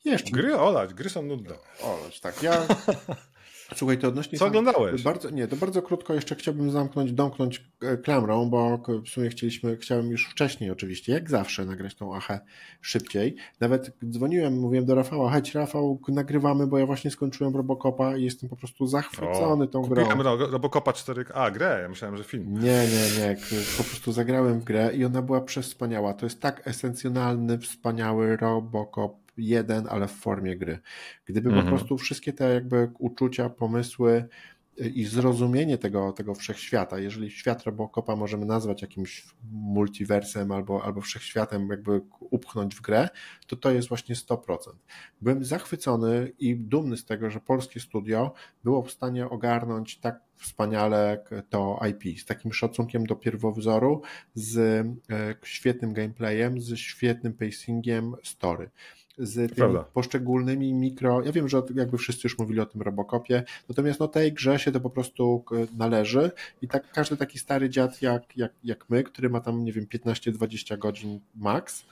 Jeszcze. 0.06 0.32
Gry 0.32 0.58
olać, 0.58 0.94
gry 0.94 1.10
są 1.10 1.22
nudne. 1.22 1.56
Olać, 1.84 2.20
tak. 2.20 2.44
Ja 2.44 2.68
Słuchaj, 3.76 3.98
to 3.98 4.08
odnośnie... 4.08 4.38
Co 4.38 4.46
oglądałeś? 4.46 5.04
Bardzo, 5.04 5.30
nie, 5.30 5.48
to 5.48 5.56
bardzo 5.56 5.82
krótko 5.82 6.14
jeszcze 6.14 6.36
chciałbym 6.36 6.72
zamknąć, 6.72 7.12
domknąć 7.12 7.66
e, 7.82 7.98
klamrą, 7.98 8.50
bo 8.50 8.82
w 9.06 9.10
sumie 9.10 9.30
chcieliśmy, 9.30 9.78
chciałem 9.78 10.12
już 10.12 10.28
wcześniej 10.28 10.72
oczywiście, 10.72 11.14
jak 11.14 11.30
zawsze, 11.30 11.66
nagrać 11.66 11.96
tą 11.96 12.16
achę 12.16 12.40
szybciej. 12.82 13.36
Nawet 13.60 13.92
dzwoniłem, 14.10 14.60
mówiłem 14.60 14.86
do 14.86 14.96
Rafała, 14.96 15.32
chodź 15.32 15.56
Rafał, 15.56 16.02
nagrywamy, 16.08 16.68
bo 16.68 16.78
ja 16.78 16.86
właśnie 16.86 17.12
skończyłem 17.12 17.56
Robocopa 17.56 18.18
i 18.18 18.24
jestem 18.24 18.50
po 18.50 18.56
prostu 18.56 18.88
zachwycony 18.88 19.64
o, 19.64 19.68
tą 19.68 19.82
grą. 19.82 20.06
Kupiłem 20.06 20.22
Robocopa 20.52 20.94
4, 20.94 21.26
a 21.34 21.52
grę, 21.52 21.80
ja 21.82 21.90
myślałem, 21.90 22.18
że 22.18 22.24
film. 22.24 22.54
Nie, 22.54 22.88
nie, 22.88 23.20
nie, 23.20 23.36
po 23.78 23.84
prostu 23.84 24.12
zagrałem 24.12 24.60
w 24.60 24.64
grę 24.64 24.92
i 24.94 25.06
ona 25.06 25.22
była 25.22 25.42
przewspaniała. 25.42 26.14
To 26.14 26.26
jest 26.26 26.42
tak 26.42 26.68
esencjonalny, 26.68 27.58
wspaniały 27.58 28.38
Robocop 28.38 29.25
jeden, 29.38 29.88
ale 29.90 30.08
w 30.08 30.12
formie 30.12 30.58
gry. 30.58 30.80
Gdyby 31.26 31.50
mhm. 31.50 31.66
po 31.66 31.72
prostu 31.72 31.98
wszystkie 31.98 32.34
te 32.34 32.54
jakby 32.54 32.92
uczucia, 33.00 33.50
pomysły 33.50 34.26
y, 34.82 34.90
i 34.90 35.06
zrozumienie 35.06 35.78
tego, 35.78 36.12
tego 36.12 36.36
wszechświata, 36.36 37.00
jeżeli 37.00 37.32
świat 37.32 37.64
Robocopa 37.64 38.16
możemy 38.16 38.46
nazwać 38.46 38.82
jakimś 38.82 39.26
multiversem 39.52 40.52
albo, 40.52 40.84
albo 40.84 41.02
wszechświatem, 41.02 41.68
jakby 41.70 42.02
upchnąć 42.20 42.76
w 42.76 42.82
grę, 42.82 43.10
to 43.48 43.56
to 43.56 43.72
jest 43.72 43.88
właśnie 43.88 44.16
100%. 44.16 44.38
Byłem 45.22 45.44
zachwycony 45.44 46.32
i 46.40 46.56
dumny 46.56 46.98
z 46.98 47.06
tego, 47.06 47.30
że 47.30 47.40
polskie 47.40 47.80
studio 47.80 48.34
było 48.64 48.84
w 48.84 48.92
stanie 48.92 49.30
ogarnąć 49.30 49.98
tak 50.00 50.26
wspaniale 50.38 51.24
to 51.50 51.80
IP, 51.90 52.20
z 52.20 52.26
takim 52.26 52.54
szacunkiem 52.54 53.06
do 53.06 53.16
pierwowzoru, 53.16 54.02
z 54.34 54.58
e, 54.58 55.36
świetnym 55.44 55.94
gameplayem, 55.94 56.62
z 56.62 56.78
świetnym 56.78 57.34
pacingiem 57.34 58.16
story 58.24 58.70
z 59.18 59.34
tymi 59.34 59.50
Prawda. 59.50 59.84
poszczególnymi 59.94 60.74
mikro. 60.74 61.22
Ja 61.22 61.32
wiem, 61.32 61.50
że 61.50 61.62
jakby 61.76 61.98
wszyscy 61.98 62.22
już 62.24 62.38
mówili 62.38 62.60
o 62.60 62.66
tym 62.66 62.82
Robocopie, 62.82 63.44
natomiast 63.70 64.00
no 64.00 64.08
tej 64.08 64.34
grze 64.34 64.60
się 64.60 64.72
to 64.72 64.80
po 64.80 64.90
prostu 64.90 65.46
należy 65.78 66.32
i 66.62 66.68
tak 66.68 66.92
każdy 66.92 67.18
taki 67.18 67.40
stary 67.40 67.70
dziad 67.70 68.02
jak, 68.02 68.38
jak, 68.38 68.54
jak 68.64 68.90
my, 68.90 69.04
który 69.04 69.30
ma 69.30 69.42
tam, 69.42 69.66
nie 69.66 69.72
wiem, 69.72 69.86
15-20 69.86 70.78
godzin 70.78 71.20
max, 71.36 71.86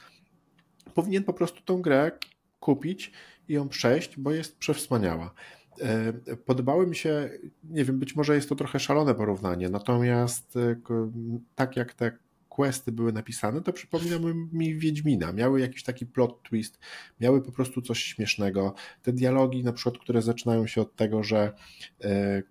powinien 0.93 1.23
po 1.23 1.33
prostu 1.33 1.61
tą 1.61 1.81
grę 1.81 2.11
kupić 2.59 3.11
i 3.49 3.53
ją 3.53 3.69
przejść, 3.69 4.19
bo 4.19 4.31
jest 4.31 4.57
przewspaniała. 4.57 5.33
E, 5.81 6.13
podobały 6.35 6.87
mi 6.87 6.95
się, 6.95 7.29
nie 7.63 7.85
wiem, 7.85 7.99
być 7.99 8.15
może 8.15 8.35
jest 8.35 8.49
to 8.49 8.55
trochę 8.55 8.79
szalone 8.79 9.15
porównanie, 9.15 9.69
natomiast 9.69 10.57
e, 10.57 10.75
tak 11.55 11.77
jak 11.77 11.93
te 11.93 12.11
questy 12.55 12.91
były 12.91 13.13
napisane, 13.13 13.61
to 13.61 13.73
przypominały 13.73 14.35
mi 14.35 14.75
Wiedźmina. 14.75 15.33
Miały 15.33 15.59
jakiś 15.59 15.83
taki 15.83 16.05
plot 16.05 16.43
twist, 16.43 16.79
miały 17.19 17.41
po 17.41 17.51
prostu 17.51 17.81
coś 17.81 18.03
śmiesznego. 18.03 18.73
Te 19.01 19.13
dialogi 19.13 19.63
na 19.63 19.73
przykład, 19.73 19.97
które 19.97 20.21
zaczynają 20.21 20.67
się 20.67 20.81
od 20.81 20.95
tego, 20.95 21.23
że 21.23 21.53
e, 22.01 22.43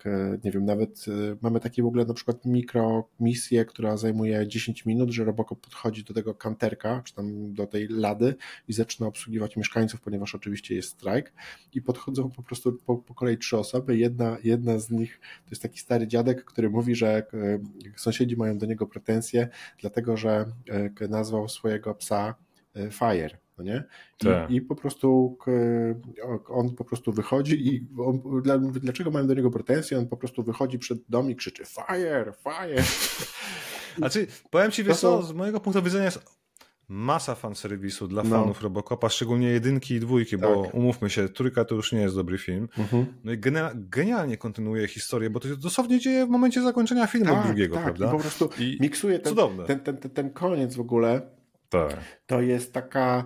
nie 0.44 0.50
wiem, 0.50 0.64
nawet 0.64 1.04
e, 1.08 1.36
mamy 1.42 1.60
takie 1.60 1.82
w 1.82 1.86
ogóle 1.86 2.04
na 2.04 2.14
przykład 2.14 2.44
mikro 2.44 3.08
misję, 3.20 3.64
która 3.64 3.96
zajmuje 3.96 4.48
10 4.48 4.86
minut, 4.86 5.10
że 5.10 5.24
Robocop 5.24 5.60
podchodzi 5.60 6.04
do 6.04 6.14
tego 6.14 6.34
kanterka, 6.34 7.02
czy 7.04 7.14
tam 7.14 7.54
do 7.54 7.66
tej 7.66 7.88
lady 7.88 8.34
i 8.68 8.72
zaczyna 8.72 9.06
obsługiwać 9.06 9.56
mieszkańców, 9.56 10.00
ponieważ 10.00 10.34
oczywiście 10.34 10.74
jest 10.74 10.88
strajk 10.88 11.32
i 11.74 11.82
podchodzą 11.82 12.30
po 12.30 12.42
prostu 12.42 12.72
po, 12.72 12.96
po 12.96 13.14
kolei 13.14 13.38
trzy 13.38 13.58
osoby. 13.58 13.96
Jedna, 13.96 14.36
jedna 14.44 14.78
z 14.78 14.90
nich 14.90 15.20
to 15.44 15.50
jest 15.50 15.62
taki 15.62 15.78
stary 15.78 16.06
dziadek, 16.06 16.44
który 16.44 16.70
mówi, 16.70 16.94
że 16.94 17.26
e, 17.34 17.58
sąsiedzi 17.96 18.36
mają 18.36 18.58
do 18.58 18.66
niego 18.66 18.86
pretensje, 18.86 19.48
dlatego 19.78 19.91
że 20.16 20.46
nazwał 21.08 21.48
swojego 21.48 21.94
psa 21.94 22.34
Fire 22.90 23.42
no 23.58 23.64
nie? 23.64 23.84
I, 24.22 24.24
tak. 24.24 24.50
I, 24.50 24.60
po 24.60 24.74
prostu 24.76 25.38
on 26.48 26.74
po 26.74 26.84
prostu 26.84 27.12
wychodzi 27.12 27.68
i 27.68 27.88
on, 27.98 28.22
dlaczego 28.72 29.10
mają 29.10 29.26
do 29.26 29.34
niego 29.34 29.50
pretensje? 29.50 29.98
On 29.98 30.08
po 30.08 30.16
prostu 30.16 30.42
wychodzi 30.42 30.78
przed 30.78 30.98
dom 31.08 31.30
i 31.30 31.36
krzyczy 31.36 31.64
fire, 31.64 32.32
fire. 32.42 32.82
Znaczy, 33.98 34.26
powiem 34.50 34.70
ci, 34.70 34.84
wiesz 34.84 34.98
co, 34.98 35.22
z 35.22 35.32
mojego 35.32 35.60
punktu 35.60 35.82
widzenia 35.82 36.04
jest 36.04 36.41
masa 36.92 37.34
fanserwisu 37.34 38.08
dla 38.08 38.22
no. 38.22 38.30
fanów 38.30 38.62
Robocopa, 38.62 39.08
szczególnie 39.08 39.48
jedynki 39.48 39.94
i 39.94 40.00
dwójki, 40.00 40.30
tak. 40.30 40.40
bo 40.40 40.60
umówmy 40.72 41.10
się, 41.10 41.28
trójka 41.28 41.64
to 41.64 41.74
już 41.74 41.92
nie 41.92 42.00
jest 42.00 42.14
dobry 42.14 42.38
film. 42.38 42.68
Mhm. 42.78 43.06
No 43.24 43.32
i 43.32 43.38
genialnie 43.74 44.36
kontynuuje 44.36 44.88
historię, 44.88 45.30
bo 45.30 45.40
to 45.40 45.48
się 45.48 45.56
dosłownie 45.56 46.00
dzieje 46.00 46.26
w 46.26 46.28
momencie 46.28 46.62
zakończenia 46.62 47.06
filmu 47.06 47.34
tak, 47.34 47.46
drugiego, 47.46 47.74
tak. 47.74 47.84
prawda? 47.84 48.08
I 48.08 48.10
po 48.10 48.18
prostu 48.18 48.50
I 48.58 48.78
miksuje 48.80 49.18
ten, 49.18 49.34
ten, 49.66 49.80
ten, 49.80 49.96
ten, 49.96 50.10
ten 50.10 50.30
koniec 50.30 50.74
w 50.74 50.80
ogóle. 50.80 51.22
Tak. 51.68 51.96
To 52.26 52.40
jest 52.40 52.72
taka 52.72 53.24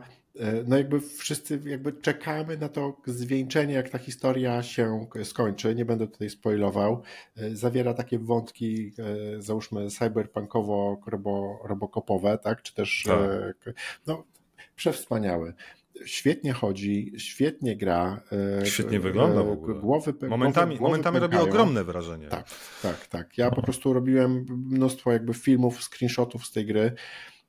no 0.66 0.76
jakby 0.76 1.00
wszyscy 1.00 1.60
jakby 1.64 1.92
czekamy 1.92 2.56
na 2.56 2.68
to 2.68 2.96
zwieńczenie, 3.06 3.74
jak 3.74 3.88
ta 3.88 3.98
historia 3.98 4.62
się 4.62 5.06
skończy. 5.24 5.74
Nie 5.74 5.84
będę 5.84 6.06
tutaj 6.06 6.30
spoilował. 6.30 7.02
E, 7.36 7.56
zawiera 7.56 7.94
takie 7.94 8.18
wątki, 8.18 8.92
e, 8.98 9.02
załóżmy 9.42 9.86
cyberpunkowo-robokopowe, 9.86 12.38
tak? 12.38 12.62
Czy 12.62 12.74
też 12.74 13.04
tak. 13.06 13.74
no, 14.06 14.24
przewspaniały. 14.76 15.54
Świetnie 16.04 16.52
chodzi, 16.52 17.12
świetnie 17.18 17.76
gra. 17.76 18.22
Świetnie 18.64 19.00
wygląda 19.00 19.42
w 19.42 19.50
ogóle. 19.50 19.80
Głowy, 19.80 20.14
momentami 20.28 20.76
głowy, 20.76 20.90
momentami 20.90 21.18
robi 21.18 21.36
ogromne 21.36 21.84
wrażenie. 21.84 22.28
Tak, 22.28 22.46
tak, 22.82 23.06
tak. 23.06 23.38
Ja 23.38 23.50
po 23.50 23.62
prostu 23.62 23.92
robiłem 23.92 24.46
mnóstwo 24.70 25.12
jakby 25.12 25.34
filmów, 25.34 25.84
screenshotów 25.84 26.46
z 26.46 26.52
tej 26.52 26.66
gry. 26.66 26.92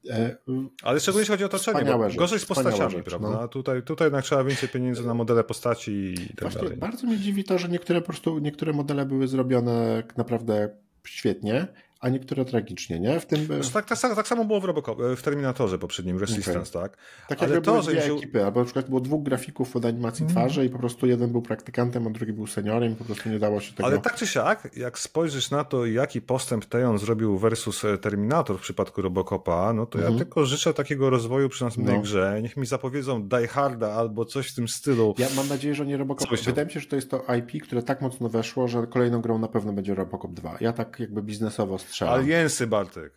E, 0.09 0.35
Ale 0.83 0.99
szczególnie 0.99 1.21
jeśli 1.21 1.33
chodzi 1.33 1.43
o 1.43 1.47
otoczenie, 1.47 1.85
bo 1.85 2.09
gorzej 2.15 2.39
z 2.39 2.45
postaciami, 2.45 2.91
rzecz, 2.91 3.05
prawda? 3.05 3.29
No. 3.29 3.47
Tutaj, 3.47 3.83
tutaj 3.83 4.05
jednak 4.05 4.25
trzeba 4.25 4.43
więcej 4.43 4.69
pieniędzy 4.69 5.07
na 5.07 5.13
modele 5.13 5.43
postaci 5.43 5.91
i 5.91 6.27
tak 6.27 6.41
Właśnie 6.41 6.61
dalej. 6.61 6.77
Bardzo 6.77 7.07
mnie 7.07 7.17
dziwi 7.17 7.43
to, 7.43 7.57
że 7.57 7.69
niektóre 7.69 8.01
po 8.01 8.05
prostu, 8.05 8.39
niektóre 8.39 8.73
modele 8.73 9.05
były 9.05 9.27
zrobione 9.27 10.03
naprawdę 10.17 10.69
świetnie, 11.07 11.67
a 11.99 12.09
niektóre 12.09 12.45
tragicznie, 12.45 12.99
nie? 12.99 13.19
W 13.19 13.25
tym... 13.25 13.47
Tak, 13.73 13.85
tak, 13.85 14.15
tak 14.15 14.27
samo 14.27 14.45
było 14.45 14.61
w, 14.61 14.65
Robocop, 14.65 14.99
w 15.17 15.21
Terminatorze 15.21 15.79
poprzednim, 15.79 16.19
Resistance, 16.19 16.79
okay. 16.79 16.89
tak? 16.89 16.97
Tak 17.27 17.43
Ale 17.43 17.61
to, 17.61 17.81
że 17.81 17.91
dwie 17.91 18.13
ekipy, 18.13 18.45
albo 18.45 18.59
na 18.59 18.65
przykład 18.65 18.89
było 18.89 19.01
dwóch 19.01 19.23
grafików 19.23 19.75
od 19.75 19.85
animacji 19.85 20.23
mm. 20.23 20.35
twarzy 20.35 20.65
i 20.65 20.69
po 20.69 20.79
prostu 20.79 21.07
jeden 21.07 21.31
był 21.31 21.41
praktykantem, 21.41 22.07
a 22.07 22.09
drugi 22.09 22.33
był 22.33 22.47
seniorem 22.47 22.91
i 22.91 22.95
po 22.95 23.05
prostu 23.05 23.29
nie 23.29 23.39
dało 23.39 23.59
się 23.59 23.73
tego... 23.73 23.87
Ale 23.89 23.99
tak 23.99 24.15
czy 24.15 24.27
siak, 24.27 24.69
jak 24.77 24.99
spojrzysz 24.99 25.51
na 25.51 25.63
to, 25.63 25.85
jaki 25.85 26.21
postęp 26.21 26.65
Teon 26.65 26.97
zrobił 26.97 27.37
versus 27.37 27.85
e, 27.85 27.97
Terminator 27.97 28.57
w 28.57 28.61
przypadku 28.61 29.01
Robocopa, 29.01 29.73
no 29.73 29.85
to 29.85 29.97
mm. 29.97 30.03
ja 30.03 30.07
mhm. 30.07 30.25
tylko 30.25 30.45
życzę 30.45 30.73
takiego 30.73 31.09
rozwoju 31.09 31.49
przy 31.49 31.63
następnej 31.63 31.95
no. 31.95 32.01
grze. 32.01 32.39
Niech 32.41 32.57
mi 32.57 32.65
zapowiedzą 32.65 33.27
Die 33.27 33.47
Harda 33.47 33.93
albo 33.93 34.25
coś 34.25 34.51
w 34.51 34.55
tym 34.55 34.67
stylu. 34.67 35.15
Ja 35.17 35.27
mam 35.35 35.47
nadzieję, 35.47 35.75
że 35.75 35.85
nie 35.85 35.97
Robocop. 35.97 36.29
Wydaje 36.45 36.65
mi 36.65 36.73
się, 36.73 36.79
że 36.79 36.87
to 36.87 36.95
jest 36.95 37.11
to 37.11 37.23
IP, 37.35 37.63
które 37.63 37.83
tak 37.83 38.01
mocno 38.01 38.29
weszło, 38.29 38.67
że 38.67 38.87
kolejną 38.87 39.21
grą 39.21 39.39
na 39.39 39.47
pewno 39.47 39.73
będzie 39.73 39.95
Robocop 39.95 40.33
2. 40.33 40.57
Ja 40.61 40.73
tak 40.73 40.99
jakby 40.99 41.23
biznesowo 41.23 41.77
strzelam. 41.87 42.13
Aliensy 42.13 42.67
Bartek. 42.67 43.13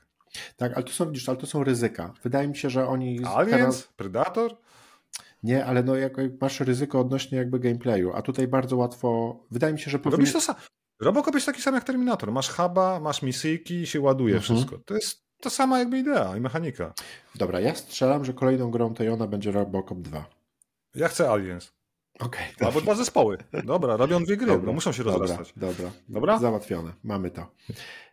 Tak, 0.56 0.72
ale 0.74 0.84
to 0.84 0.92
są, 0.92 1.06
widzisz, 1.06 1.28
ale 1.28 1.38
to 1.38 1.46
są 1.46 1.64
ryzyka. 1.64 2.14
Wydaje 2.22 2.48
mi 2.48 2.56
się, 2.56 2.70
że 2.70 2.88
oni... 2.88 3.20
Aliens? 3.24 3.50
Teraz... 3.50 3.82
Predator? 3.82 4.56
Nie, 5.42 5.64
ale 5.64 5.82
no 5.82 5.96
jak 5.96 6.12
masz 6.40 6.60
ryzyko 6.60 7.00
odnośnie 7.00 7.38
jakby 7.38 7.58
gameplayu, 7.58 8.12
a 8.14 8.22
tutaj 8.22 8.48
bardzo 8.48 8.76
łatwo... 8.76 9.40
Wydaje 9.50 9.72
mi 9.72 9.78
się, 9.78 9.90
że 9.90 9.98
powinien... 9.98 10.20
Robisz 10.20 10.32
to 10.32 10.40
sam. 10.40 10.56
Robocop 11.00 11.34
jest 11.34 11.46
taki 11.46 11.62
sam 11.62 11.74
jak 11.74 11.84
Terminator. 11.84 12.32
Masz 12.32 12.48
huba, 12.48 13.00
masz 13.00 13.22
misyjki 13.22 13.74
i 13.74 13.86
się 13.86 14.00
ładuje 14.00 14.36
mhm. 14.36 14.42
wszystko. 14.42 14.78
To 14.84 14.94
jest 14.94 15.24
to 15.40 15.50
sama 15.50 15.78
jakby 15.78 15.98
idea 15.98 16.36
i 16.36 16.40
mechanika. 16.40 16.94
Dobra, 17.34 17.60
ja 17.60 17.74
strzelam, 17.74 18.24
że 18.24 18.34
kolejną 18.34 18.70
grą 18.70 18.94
Tejona 18.94 19.26
będzie 19.26 19.52
Robocop 19.52 19.98
2. 19.98 20.24
Ja 20.94 21.08
chcę 21.08 21.30
Aliens. 21.30 21.72
Okej. 22.20 22.46
Okay, 22.56 22.66
Albo 22.66 22.80
dwa 22.80 22.94
zespoły. 22.94 23.38
Dobra, 23.64 23.96
robią 23.96 24.24
dwie 24.24 24.36
gry, 24.36 24.46
dobra, 24.46 24.66
no 24.66 24.72
muszą 24.72 24.92
się 24.92 25.04
dobra, 25.04 25.18
rozrastać. 25.18 25.52
Dobra, 25.56 25.90
dobra. 26.08 26.38
Załatwione. 26.38 26.92
Mamy 27.04 27.30
to. 27.30 27.46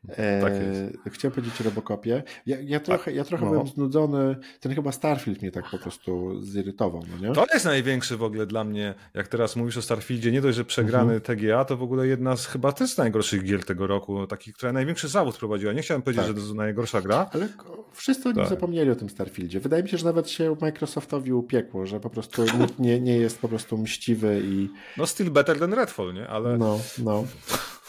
E, 0.09 0.41
tak 0.41 0.53
jest. 0.53 1.15
Chciałem 1.15 1.35
powiedzieć 1.35 1.61
o 1.61 1.63
Robocopie. 1.63 2.23
Ja, 2.45 2.57
ja 2.61 2.79
trochę, 2.79 3.11
ja 3.11 3.23
trochę 3.23 3.45
no. 3.45 3.51
byłem 3.51 3.67
znudzony. 3.67 4.35
Ten 4.59 4.75
chyba 4.75 4.91
Starfield 4.91 5.41
mnie 5.41 5.51
tak 5.51 5.69
po 5.71 5.77
prostu 5.77 6.41
zirytował, 6.43 7.03
no 7.11 7.27
nie? 7.27 7.35
To 7.35 7.45
jest 7.53 7.65
największy 7.65 8.17
w 8.17 8.23
ogóle 8.23 8.45
dla 8.45 8.63
mnie, 8.63 8.93
jak 9.13 9.27
teraz 9.27 9.55
mówisz 9.55 9.77
o 9.77 9.81
Starfieldzie, 9.81 10.31
nie 10.31 10.41
dość, 10.41 10.57
że 10.57 10.65
przegrany 10.65 11.13
mhm. 11.13 11.37
TGA, 11.37 11.65
to 11.65 11.77
w 11.77 11.83
ogóle 11.83 12.07
jedna 12.07 12.37
z 12.37 12.45
chyba 12.45 12.71
też 12.71 12.97
najgorszych 12.97 13.43
gier 13.43 13.65
tego 13.65 13.87
roku, 13.87 14.27
takich, 14.27 14.55
która 14.55 14.73
największy 14.73 15.07
zawód 15.07 15.37
prowadziła. 15.37 15.73
Nie 15.73 15.81
chciałem 15.81 16.01
powiedzieć, 16.01 16.21
tak. 16.21 16.27
że 16.27 16.33
to 16.33 16.39
jest 16.39 16.53
najgorsza 16.53 17.01
gra. 17.01 17.29
Ale 17.33 17.47
wszyscy 17.93 18.29
oni 18.29 18.37
tak. 18.37 18.49
zapomnieli 18.49 18.91
o 18.91 18.95
tym 18.95 19.09
Starfieldzie. 19.09 19.59
Wydaje 19.59 19.83
mi 19.83 19.89
się, 19.89 19.97
że 19.97 20.05
nawet 20.05 20.29
się 20.29 20.55
Microsoftowi 20.61 21.33
upiekło, 21.33 21.85
że 21.85 21.99
po 21.99 22.09
prostu 22.09 22.45
nie, 22.79 23.01
nie 23.01 23.17
jest 23.17 23.39
po 23.39 23.47
prostu 23.47 23.77
mściwy 23.77 24.41
i... 24.43 24.69
No 24.97 25.07
still 25.07 25.31
better 25.31 25.59
than 25.59 25.73
Redfall, 25.73 26.13
nie? 26.13 26.27
Ale... 26.27 26.57
No, 26.57 26.79
no. 26.97 27.23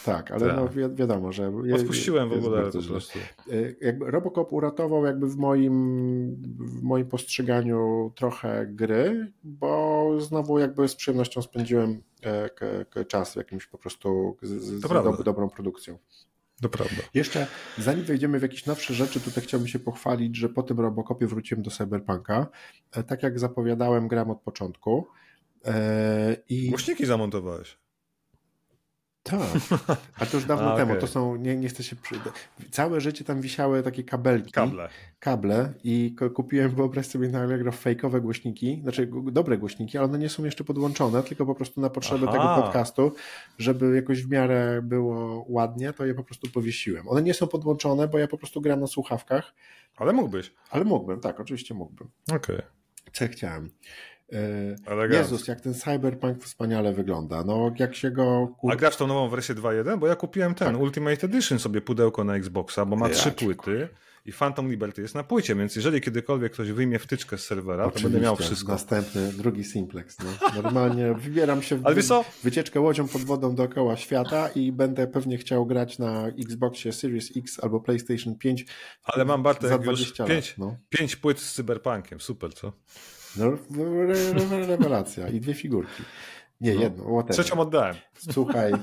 Tak, 0.05 0.31
ale 0.31 0.53
no 0.53 0.67
wi 0.67 0.95
wiadomo, 0.95 1.31
że. 1.31 1.51
Odpuściłem 1.75 2.29
w 2.29 2.33
ogóle 2.33 2.71
po 2.71 2.81
prostu. 2.81 3.19
Y, 3.51 3.75
jakby 3.81 4.11
Robocop 4.11 4.53
uratował 4.53 5.05
jakby 5.05 5.27
w 5.27 5.35
moim, 5.35 6.35
w 6.59 6.81
moim 6.81 7.07
postrzeganiu 7.07 8.11
trochę 8.15 8.67
gry, 8.67 9.31
bo 9.43 10.11
znowu 10.19 10.59
jakby 10.59 10.87
z 10.87 10.95
przyjemnością 10.95 11.41
spędziłem 11.41 12.01
e, 12.23 13.05
czas 13.05 13.35
jakimś 13.35 13.67
po 13.67 13.77
prostu 13.77 14.37
z, 14.41 14.49
z 14.49 14.79
do, 14.81 15.23
dobrą 15.23 15.49
produkcją. 15.49 15.97
To 16.61 16.69
prawda. 16.69 17.01
Jeszcze 17.13 17.47
zanim 17.77 18.05
wejdziemy 18.05 18.39
w 18.39 18.41
jakieś 18.41 18.65
nowsze 18.65 18.93
rzeczy, 18.93 19.19
tutaj 19.19 19.43
chciałbym 19.43 19.67
się 19.67 19.79
pochwalić, 19.79 20.35
że 20.35 20.49
po 20.49 20.63
tym 20.63 20.79
Robocopie 20.79 21.27
wróciłem 21.27 21.63
do 21.63 21.71
Cyberpunka. 21.71 22.47
E, 22.91 23.03
tak 23.03 23.23
jak 23.23 23.39
zapowiadałem, 23.39 24.07
gram 24.07 24.31
od 24.31 24.41
początku. 24.41 25.07
E, 25.65 26.37
I... 26.49 26.69
Głośniki 26.69 27.05
zamontowałeś. 27.05 27.77
Tak, 29.23 29.39
a 30.19 30.25
to 30.25 30.37
już 30.37 30.45
dawno 30.53 30.73
A, 30.73 30.77
temu. 30.77 30.91
Okay. 30.91 31.01
To 31.01 31.07
są, 31.07 31.35
nie, 31.35 31.55
nie 31.55 31.69
chcę 31.69 31.83
się. 31.83 31.95
Przy... 31.95 32.15
Całe 32.71 33.01
życie 33.01 33.25
tam 33.25 33.41
wisiały 33.41 33.83
takie 33.83 34.03
kabelki. 34.03 34.51
Kable. 34.51 34.89
Kable 35.19 35.73
i 35.83 36.15
kupiłem, 36.33 36.75
wyobraź 36.75 37.07
sobie 37.07 37.29
na 37.29 37.39
Allegro, 37.39 37.71
fejkowe 37.71 38.21
głośniki, 38.21 38.79
znaczy 38.83 39.09
dobre 39.31 39.57
głośniki, 39.57 39.97
ale 39.97 40.07
one 40.07 40.19
nie 40.19 40.29
są 40.29 40.45
jeszcze 40.45 40.63
podłączone, 40.63 41.23
tylko 41.23 41.45
po 41.45 41.55
prostu 41.55 41.81
na 41.81 41.89
potrzeby 41.89 42.25
Aha. 42.29 42.37
tego 42.37 42.63
podcastu, 42.63 43.11
żeby 43.57 43.95
jakoś 43.95 44.23
w 44.23 44.29
miarę 44.29 44.81
było 44.83 45.45
ładnie, 45.49 45.93
to 45.93 46.05
je 46.05 46.13
po 46.13 46.23
prostu 46.23 46.49
powiesiłem. 46.49 47.07
One 47.07 47.21
nie 47.21 47.33
są 47.33 47.47
podłączone, 47.47 48.07
bo 48.07 48.17
ja 48.17 48.27
po 48.27 48.37
prostu 48.37 48.61
gram 48.61 48.79
na 48.79 48.87
słuchawkach. 48.87 49.53
Ale 49.97 50.13
mógłbyś. 50.13 50.53
Ale 50.69 50.85
mógłbym, 50.85 51.19
tak, 51.19 51.39
oczywiście 51.39 51.73
mógłbym. 51.73 52.09
Okej. 52.27 52.55
Okay. 52.55 52.61
Co 53.13 53.27
chciałem. 53.27 53.69
Elegancko. 54.85 55.33
Jezus, 55.33 55.47
jak 55.47 55.61
ten 55.61 55.73
Cyberpunk 55.73 56.43
wspaniale 56.43 56.93
wygląda. 56.93 57.43
No, 57.43 57.71
jak 57.79 57.95
się 57.95 58.11
go... 58.11 58.55
A 58.71 58.75
grasz 58.75 58.95
tą 58.95 59.07
nową 59.07 59.29
wersję 59.29 59.55
2.1? 59.55 59.99
Bo 59.99 60.07
ja 60.07 60.15
kupiłem 60.15 60.55
ten 60.55 60.73
tak. 60.73 60.81
Ultimate 60.81 61.27
Edition 61.27 61.59
sobie 61.59 61.81
pudełko 61.81 62.23
na 62.23 62.35
Xboxa, 62.35 62.85
bo 62.85 62.95
ma 62.95 63.07
ja 63.07 63.13
trzy 63.13 63.31
płyty 63.31 63.89
i 64.25 64.33
Phantom 64.33 64.71
Liberty 64.71 65.01
jest 65.01 65.15
na 65.15 65.23
płycie, 65.23 65.55
więc 65.55 65.75
jeżeli 65.75 66.01
kiedykolwiek 66.01 66.53
ktoś 66.53 66.71
wyjmie 66.71 66.99
wtyczkę 66.99 67.37
z 67.37 67.45
serwera, 67.45 67.83
Oczywiście, 67.83 68.03
to 68.03 68.09
będę 68.09 68.25
miał 68.25 68.35
wszystko. 68.35 68.71
Następny, 68.71 69.33
drugi 69.33 69.63
simplex. 69.63 70.17
No. 70.19 70.51
Normalnie 70.61 71.13
wybieram 71.23 71.61
się 71.61 71.75
w 71.75 71.87
Ale 71.87 71.95
wycieczkę 72.43 72.79
łodzią 72.79 73.07
pod 73.07 73.21
wodą 73.21 73.55
dookoła 73.55 73.97
świata 73.97 74.49
i 74.49 74.71
będę 74.71 75.07
pewnie 75.07 75.37
chciał 75.37 75.65
grać 75.65 75.99
na 75.99 76.27
Xboxie 76.27 76.93
Series 76.93 77.37
X 77.37 77.59
albo 77.63 77.79
PlayStation 77.79 78.35
5 78.35 78.65
Ale 79.03 79.25
mam 79.25 79.43
Bartek 79.43 79.85
już 79.85 80.13
5 80.13 80.55
no. 80.57 80.77
pięć 80.89 81.15
płyt 81.15 81.39
z 81.39 81.53
Cyberpunkiem, 81.53 82.19
super, 82.19 82.53
co? 82.53 82.73
No, 83.37 83.57
rewelacja. 84.67 85.27
I 85.27 85.39
dwie 85.39 85.53
figurki. 85.53 86.03
Nie, 86.61 86.75
no. 86.75 86.81
jedną. 86.81 87.03
Whatever. 87.03 87.33
Trzecią 87.33 87.59
oddałem. 87.59 87.95
Słuchaj, 88.31 88.73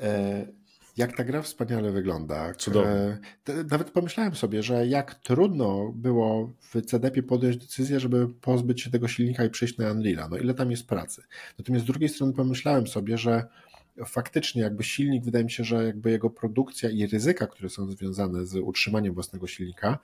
e, 0.00 0.46
jak 0.96 1.16
ta 1.16 1.24
gra 1.24 1.42
wspaniale 1.42 1.92
wygląda. 1.92 2.54
Cudownie. 2.54 2.90
E, 2.90 3.18
nawet 3.70 3.90
pomyślałem 3.90 4.34
sobie, 4.34 4.62
że 4.62 4.86
jak 4.86 5.14
trudno 5.14 5.92
było 5.94 6.52
w 6.60 6.82
CDP 6.82 7.22
podjąć 7.22 7.56
decyzję, 7.56 8.00
żeby 8.00 8.28
pozbyć 8.28 8.82
się 8.82 8.90
tego 8.90 9.08
silnika 9.08 9.44
i 9.44 9.50
przejść 9.50 9.78
na 9.78 9.94
Unreal'a. 9.94 10.30
No 10.30 10.36
ile 10.36 10.54
tam 10.54 10.70
jest 10.70 10.86
pracy. 10.86 11.22
Natomiast 11.58 11.84
z 11.84 11.86
drugiej 11.86 12.08
strony 12.08 12.32
pomyślałem 12.32 12.86
sobie, 12.86 13.18
że 13.18 13.46
faktycznie 14.06 14.62
jakby 14.62 14.84
silnik, 14.84 15.24
wydaje 15.24 15.44
mi 15.44 15.50
się, 15.50 15.64
że 15.64 15.84
jakby 15.84 16.10
jego 16.10 16.30
produkcja 16.30 16.90
i 16.90 17.06
ryzyka, 17.06 17.46
które 17.46 17.68
są 17.68 17.90
związane 17.90 18.46
z 18.46 18.54
utrzymaniem 18.56 19.14
własnego 19.14 19.46
silnika, 19.46 19.88
e, 19.88 19.98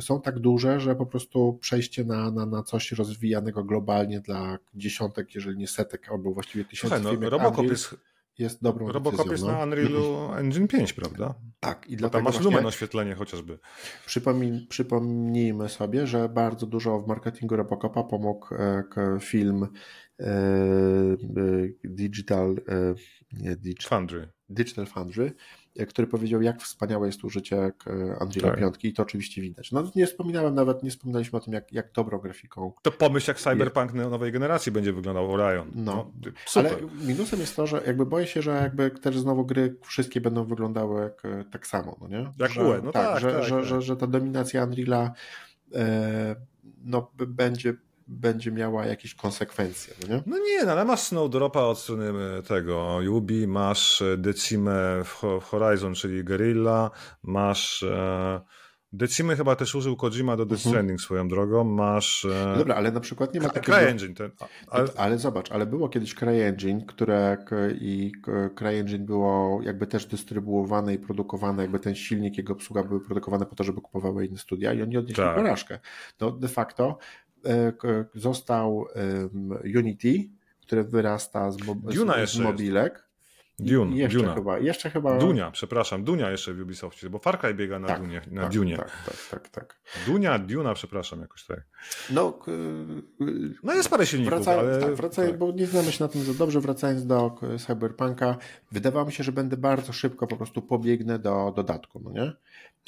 są 0.00 0.20
tak 0.20 0.38
duże, 0.38 0.80
że 0.80 0.96
po 0.96 1.06
prostu 1.06 1.58
przejście 1.60 2.04
na, 2.04 2.30
na, 2.30 2.46
na 2.46 2.62
coś 2.62 2.92
rozwijanego 2.92 3.64
globalnie 3.64 4.20
dla 4.20 4.58
dziesiątek, 4.74 5.34
jeżeli 5.34 5.58
nie 5.58 5.68
setek, 5.68 6.08
albo 6.10 6.32
właściwie 6.32 6.64
tysięcy 6.64 6.96
Słuchaj, 6.96 7.18
no, 7.20 7.30
Robocop 7.30 7.64
jest 7.66 7.96
jest 8.38 8.62
dobrą 8.62 8.92
Robocop 8.92 9.16
decyzją, 9.16 9.32
jest 9.32 9.44
no. 9.44 9.52
na 9.52 9.62
Unrealu 9.62 10.32
Engine 10.32 10.68
5, 10.68 10.92
prawda? 10.92 11.34
Tak. 11.60 11.86
I 11.90 11.96
dlatego 11.96 12.24
tam 12.24 12.34
masz 12.34 12.44
lumen 12.44 12.66
oświetlenie 12.66 13.14
chociażby. 13.14 13.58
Przypomnij, 14.06 14.66
przypomnijmy 14.68 15.68
sobie, 15.68 16.06
że 16.06 16.28
bardzo 16.28 16.66
dużo 16.66 17.00
w 17.00 17.06
marketingu 17.06 17.56
Robocopa 17.56 18.04
pomógł 18.04 18.54
e, 18.54 18.84
film 19.20 19.68
e, 20.20 20.26
e, 20.26 21.16
Digital, 21.84 22.56
nie, 23.32 23.56
Digital 23.56 23.88
Foundry. 23.88 24.28
Digital 24.48 24.86
E, 24.86 25.32
który 25.88 26.08
powiedział, 26.08 26.42
jak 26.42 26.62
wspaniałe 26.62 27.06
jest 27.06 27.24
użycie 27.24 27.72
Unreal 28.20 28.50
tak. 28.50 28.58
5 28.58 28.84
i 28.84 28.92
to 28.92 29.02
oczywiście 29.02 29.42
widać. 29.42 29.72
No 29.72 29.90
nie 29.96 30.06
wspominałem 30.06 30.54
nawet, 30.54 30.82
nie 30.82 30.90
wspominaliśmy 30.90 31.38
o 31.38 31.40
tym, 31.40 31.52
jak, 31.52 31.72
jak 31.72 31.92
dobrą 31.92 32.18
grafiką. 32.18 32.72
To 32.82 32.92
pomyśl, 32.92 33.30
jak 33.30 33.40
Cyberpunk 33.40 33.92
nowej 33.92 34.32
generacji 34.32 34.72
będzie 34.72 34.92
wyglądał 34.92 35.32
Orion. 35.32 35.70
No, 35.74 36.10
no 36.24 36.32
super. 36.46 36.72
ale 36.72 37.06
minusem 37.06 37.40
jest 37.40 37.56
to, 37.56 37.66
że 37.66 37.82
jakby 37.86 38.06
boję 38.06 38.26
się, 38.26 38.42
że 38.42 38.50
jakby 38.50 38.90
też 38.90 39.18
znowu 39.18 39.46
gry 39.46 39.76
wszystkie 39.82 40.20
będą 40.20 40.44
wyglądały 40.44 41.02
jak, 41.02 41.22
tak 41.50 41.66
samo, 41.66 41.96
no 42.00 42.08
nie? 42.08 42.30
Jak 42.38 42.50
że, 42.50 42.62
UE, 42.62 42.80
no 42.84 42.92
tak, 42.92 43.06
tak, 43.06 43.20
że, 43.20 43.32
tak, 43.32 43.44
że, 43.44 43.56
tak. 43.56 43.64
Że, 43.64 43.82
że 43.82 43.96
ta 43.96 44.06
dominacja 44.06 44.64
Unreala 44.64 45.12
e, 45.74 46.36
no, 46.84 47.10
będzie 47.28 47.74
będzie 48.12 48.52
miała 48.52 48.86
jakieś 48.86 49.14
konsekwencje. 49.14 49.94
No 50.00 50.14
nie, 50.14 50.22
no 50.26 50.38
nie 50.38 50.64
no, 50.64 50.72
ale 50.72 50.84
masz 50.84 51.00
Snowdropa 51.00 51.60
od 51.60 51.78
strony 51.78 52.12
e, 52.38 52.42
tego 52.42 53.00
Yubi, 53.00 53.46
masz 53.46 54.02
e, 54.02 54.16
Decimę 54.16 55.04
w 55.04 55.40
Horizon, 55.42 55.94
czyli 55.94 56.24
Guerrilla, 56.24 56.90
masz 57.22 57.82
e, 57.82 58.40
Decimy 58.94 59.36
chyba 59.36 59.56
też 59.56 59.74
użył 59.74 59.96
Kojima 59.96 60.36
do 60.36 60.46
Death 60.46 60.60
mhm. 60.60 60.72
Stranding 60.72 61.00
swoją 61.00 61.28
drogą, 61.28 61.64
masz... 61.64 62.26
No 62.46 62.56
dobra, 62.56 62.74
ale 62.74 62.92
na 62.92 63.00
przykład 63.00 63.34
nie 63.34 63.40
ma 63.40 63.48
takiego... 63.48 63.76
CryEngine. 63.78 64.14
Ten, 64.14 64.30
ale... 64.68 64.88
ale 64.96 65.18
zobacz, 65.18 65.52
ale 65.52 65.66
było 65.66 65.88
kiedyś 65.88 66.14
CryEngine, 66.14 66.84
które 66.86 67.36
i 67.80 68.12
CryEngine 68.58 69.04
było 69.04 69.60
jakby 69.62 69.86
też 69.86 70.06
dystrybuowane 70.06 70.94
i 70.94 70.98
produkowane, 70.98 71.62
jakby 71.62 71.78
ten 71.78 71.94
silnik, 71.94 72.38
jego 72.38 72.52
obsługa 72.52 72.82
były 72.82 73.00
produkowane 73.00 73.46
po 73.46 73.54
to, 73.54 73.64
żeby 73.64 73.80
kupowały 73.80 74.26
inne 74.26 74.38
studia 74.38 74.72
i 74.72 74.82
oni 74.82 74.96
odnieśli 74.96 75.24
tak. 75.24 75.36
porażkę. 75.36 75.78
No 76.20 76.30
de 76.30 76.48
facto 76.48 76.98
E, 77.31 77.31
został 78.14 78.86
Unity, 79.76 80.28
który 80.60 80.84
wyrasta 80.84 81.50
z, 81.50 81.56
z, 81.56 82.30
z 82.30 82.38
mobilek. 82.38 83.08
Dune, 83.58 83.96
jeszcze 83.96 84.18
Duna. 84.18 84.34
chyba, 84.34 84.58
jeszcze 84.58 84.90
chyba... 84.90 85.18
Dunia, 85.18 85.50
przepraszam, 85.50 86.04
Dunia 86.04 86.30
jeszcze 86.30 86.54
w 86.54 86.60
Ubisoftie, 86.60 87.10
bo 87.10 87.18
Far 87.18 87.40
Cry 87.40 87.54
biega 87.54 87.78
na 87.78 87.88
tak, 87.88 88.00
Dunie, 88.00 88.20
na 88.30 88.42
tak, 88.42 88.52
Dune. 88.52 88.76
Tak, 88.76 88.90
tak, 89.06 89.28
tak, 89.30 89.48
tak. 89.48 89.80
Dunia, 90.06 90.38
Duna, 90.38 90.74
przepraszam, 90.74 91.20
jakoś 91.20 91.44
tak. 91.44 91.60
No, 92.10 92.38
no 93.62 93.74
jest 93.74 93.88
parę 93.88 94.06
silników, 94.06 94.34
wracając, 94.34 94.68
ale... 94.68 94.80
Tak, 94.80 94.94
wracając, 94.94 95.32
tak. 95.32 95.38
bo 95.38 95.52
nie 95.52 95.66
znamy 95.66 95.92
się 95.92 96.04
na 96.04 96.08
tym 96.08 96.22
za 96.22 96.34
dobrze, 96.34 96.60
wracając 96.60 97.06
do 97.06 97.34
Cyberpunka, 97.66 98.36
wydawało 98.72 99.06
mi 99.06 99.12
się, 99.12 99.24
że 99.24 99.32
będę 99.32 99.56
bardzo 99.56 99.92
szybko 99.92 100.26
po 100.26 100.36
prostu 100.36 100.62
pobiegnę 100.62 101.18
do 101.18 101.52
dodatku, 101.56 102.00
no 102.04 102.10
nie? 102.10 102.32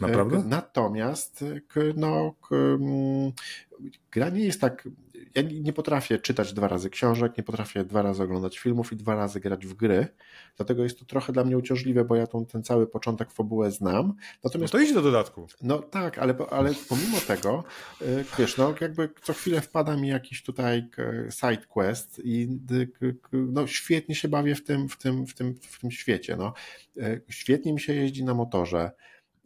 Naprawdę? 0.01 0.43
Natomiast 0.47 1.45
no, 1.97 2.35
mm, 2.51 3.33
gra 4.13 4.29
nie 4.29 4.45
jest 4.45 4.61
tak. 4.61 4.89
Ja 5.35 5.43
nie 5.43 5.73
potrafię 5.73 6.19
czytać 6.19 6.53
dwa 6.53 6.69
razy 6.69 6.91
książek, 6.91 7.37
nie 7.39 7.45
potrafię 7.45 7.85
dwa 7.85 8.03
razy 8.03 8.23
oglądać 8.23 8.59
filmów 8.59 8.93
i 8.93 8.97
dwa 8.97 9.15
razy 9.15 9.41
grać 9.41 9.67
w 9.67 9.75
gry. 9.75 10.07
Dlatego 10.57 10.83
jest 10.83 10.99
to 10.99 11.05
trochę 11.05 11.33
dla 11.33 11.45
mnie 11.45 11.59
uciążliwe, 11.59 12.05
bo 12.05 12.17
ja 12.17 12.27
tą, 12.27 12.47
ten 12.47 12.63
cały 12.63 12.87
początek 12.87 13.31
fabułę 13.31 13.71
znam. 13.71 14.15
Natomiast, 14.45 14.75
no 14.75 14.79
to 14.79 14.85
idź 14.85 14.95
do 14.95 15.03
dodatku. 15.03 15.47
No 15.63 15.79
tak, 15.79 16.19
ale, 16.19 16.35
ale 16.51 16.71
pomimo 16.89 17.21
tego, 17.27 17.65
y, 18.03 18.25
wiesz, 18.39 18.57
no 18.57 18.75
jakby 18.81 19.09
co 19.23 19.33
chwilę 19.33 19.61
wpada 19.61 19.97
mi 19.97 20.09
jakiś 20.09 20.43
tutaj 20.43 20.89
side 21.31 21.67
quest 21.69 22.21
i 22.25 22.49
no, 23.33 23.67
świetnie 23.67 24.15
się 24.15 24.29
bawię 24.29 24.55
w 24.55 24.65
tym, 24.65 24.89
w 24.89 24.99
tym, 24.99 25.27
w 25.27 25.35
tym, 25.35 25.55
w 25.55 25.81
tym 25.81 25.91
świecie. 25.91 26.37
No. 26.37 26.53
Y, 26.97 27.23
świetnie 27.29 27.73
mi 27.73 27.81
się 27.81 27.95
jeździ 27.95 28.25
na 28.25 28.35
motorze. 28.35 28.91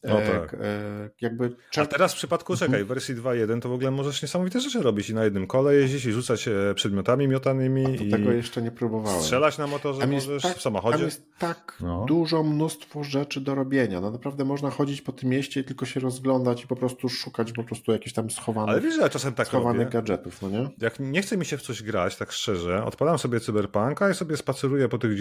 No 0.05 0.23
e, 0.23 0.41
tak. 0.41 0.55
E, 0.55 1.11
jakby 1.21 1.57
A 1.77 1.87
teraz 1.87 2.13
w 2.13 2.17
przypadku, 2.17 2.57
czekaj, 2.57 2.69
w 2.69 2.73
mhm. 2.75 2.87
wersji 2.87 3.15
2.1 3.15 3.61
to 3.61 3.69
w 3.69 3.73
ogóle 3.73 3.91
możesz 3.91 4.23
niesamowite 4.23 4.61
rzeczy 4.61 4.83
robić 4.83 5.11
i 5.11 5.15
na 5.15 5.25
jednym 5.25 5.47
kole 5.47 5.75
jeździć 5.75 6.05
i 6.05 6.13
rzucać 6.13 6.49
przedmiotami 6.75 7.29
miotanymi. 7.29 7.87
A 7.87 7.89
i 7.89 8.11
tego 8.11 8.33
jeszcze 8.33 8.63
nie 8.63 8.71
próbowałem. 8.71 9.23
Strzelać 9.23 9.59
na 9.59 9.67
motorze 9.67 10.01
tam 10.01 10.11
możesz, 10.11 10.43
tak, 10.43 10.57
w 10.57 10.63
samochodzie. 10.63 10.99
Tam 10.99 11.07
jest 11.07 11.39
tak 11.39 11.77
no. 11.81 12.05
dużo 12.09 12.43
mnóstwo 12.43 13.05
rzeczy 13.05 13.41
do 13.41 13.55
robienia. 13.55 14.01
No 14.01 14.11
naprawdę 14.11 14.45
można 14.45 14.71
chodzić 14.71 15.03
po 15.03 15.13
tym 15.13 15.31
mieście 15.31 15.61
i 15.61 15.65
tylko 15.65 15.87
się 15.87 16.01
rozglądać 16.01 16.65
i 16.65 16.67
po 16.67 16.77
prostu 16.77 17.09
szukać 17.09 17.53
po 17.53 17.65
prostu 17.65 17.93
jakichś 17.93 18.13
tam 18.13 18.31
schowanych, 18.31 18.71
Ale 18.71 18.81
wiesz, 18.81 18.95
że 18.95 19.01
ja 19.01 19.09
czasem 19.09 19.35
tak 19.35 19.47
schowanych 19.47 19.87
robię. 19.87 19.93
gadżetów, 19.93 20.43
no 20.43 20.51
nie? 20.51 20.69
Jak 20.79 21.01
nie 21.01 21.23
chce 21.23 21.37
mi 21.37 21.47
się 21.47 21.57
w 21.57 21.63
coś 21.63 21.83
grać, 21.83 22.17
tak 22.17 22.33
szczerze, 22.33 22.85
odpalam 22.85 23.19
sobie 23.19 23.41
cyberpunka 23.41 24.11
i 24.11 24.15
sobie 24.15 24.37
spaceruję 24.37 24.89
po 24.89 24.99
tych 24.99 25.19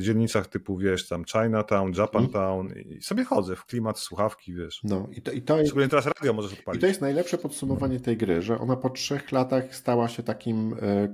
dzielnicach 0.00 0.46
typu, 0.46 0.78
wiesz, 0.78 1.08
tam 1.08 1.24
Chinatown, 1.24 1.92
Japantown 1.96 2.68
hmm. 2.68 2.88
i 2.88 3.02
sobie 3.02 3.24
chodzę 3.24 3.56
w 3.56 3.64
klimat 3.64 3.98
słuchawki, 4.12 4.54
wiesz. 4.54 4.80
No 4.84 5.08
i 5.12 5.22
to, 5.22 5.32
i 5.32 5.42
to 5.42 5.60
jest... 5.60 5.74
Teraz 5.90 6.06
radio 6.06 6.32
możesz 6.32 6.52
odpalić. 6.52 6.78
I 6.78 6.80
to 6.80 6.86
jest 6.86 7.00
najlepsze 7.00 7.38
podsumowanie 7.38 8.00
tej 8.00 8.16
gry, 8.16 8.42
że 8.42 8.58
ona 8.58 8.76
po 8.76 8.90
trzech 8.90 9.32
latach 9.32 9.74
stała 9.74 10.08
się 10.08 10.22
takim 10.22 10.74
e, 10.82 11.08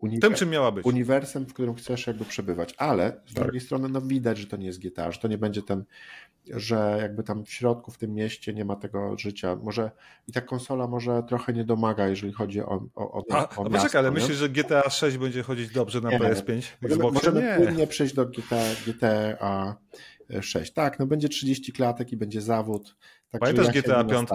uniwer... 0.00 0.20
Tym, 0.20 0.34
czym 0.34 0.50
miała 0.50 0.72
być. 0.72 0.86
uniwersem, 0.86 1.46
w 1.46 1.52
którym 1.52 1.74
chcesz 1.74 2.06
jakby 2.06 2.24
przebywać, 2.24 2.74
ale 2.78 3.20
z 3.26 3.34
tak. 3.34 3.44
drugiej 3.44 3.60
strony 3.60 3.88
no 3.88 4.00
widać, 4.00 4.38
że 4.38 4.46
to 4.46 4.56
nie 4.56 4.66
jest 4.66 4.80
GTA, 4.82 5.12
że 5.12 5.20
to 5.20 5.28
nie 5.28 5.38
będzie 5.38 5.62
ten 5.62 5.84
że 6.50 6.98
jakby 7.00 7.22
tam 7.22 7.44
w 7.44 7.52
środku, 7.52 7.90
w 7.90 7.98
tym 7.98 8.14
mieście 8.14 8.54
nie 8.54 8.64
ma 8.64 8.76
tego 8.76 9.18
życia. 9.18 9.56
Może 9.62 9.90
i 10.28 10.32
ta 10.32 10.40
konsola 10.40 10.86
może 10.86 11.22
trochę 11.28 11.52
nie 11.52 11.64
domaga, 11.64 12.08
jeżeli 12.08 12.32
chodzi 12.32 12.60
o, 12.60 12.86
o, 12.94 13.12
o, 13.12 13.24
a, 13.30 13.48
o 13.56 13.68
miasto. 13.68 13.98
ale 13.98 14.10
myślisz, 14.10 14.36
że 14.36 14.48
GTA 14.48 14.90
6 14.90 15.18
będzie 15.18 15.42
chodzić 15.42 15.70
dobrze 15.70 16.00
na 16.00 16.10
nie, 16.10 16.18
PS5? 16.18 16.62
Możemy, 16.82 17.10
możemy 17.10 17.56
płynnie 17.56 17.86
przejść 17.86 18.14
do 18.14 18.26
GTA, 18.26 18.64
GTA 18.86 19.76
6. 20.40 20.72
Tak, 20.72 20.98
no 20.98 21.06
będzie 21.06 21.28
30 21.28 21.72
klatek 21.72 22.12
i 22.12 22.16
będzie 22.16 22.40
zawód. 22.40 22.96
Tak, 23.30 23.40
Pamiętasz 23.40 23.74
ja 23.74 23.82
GTA 23.82 24.04
5 24.04 24.28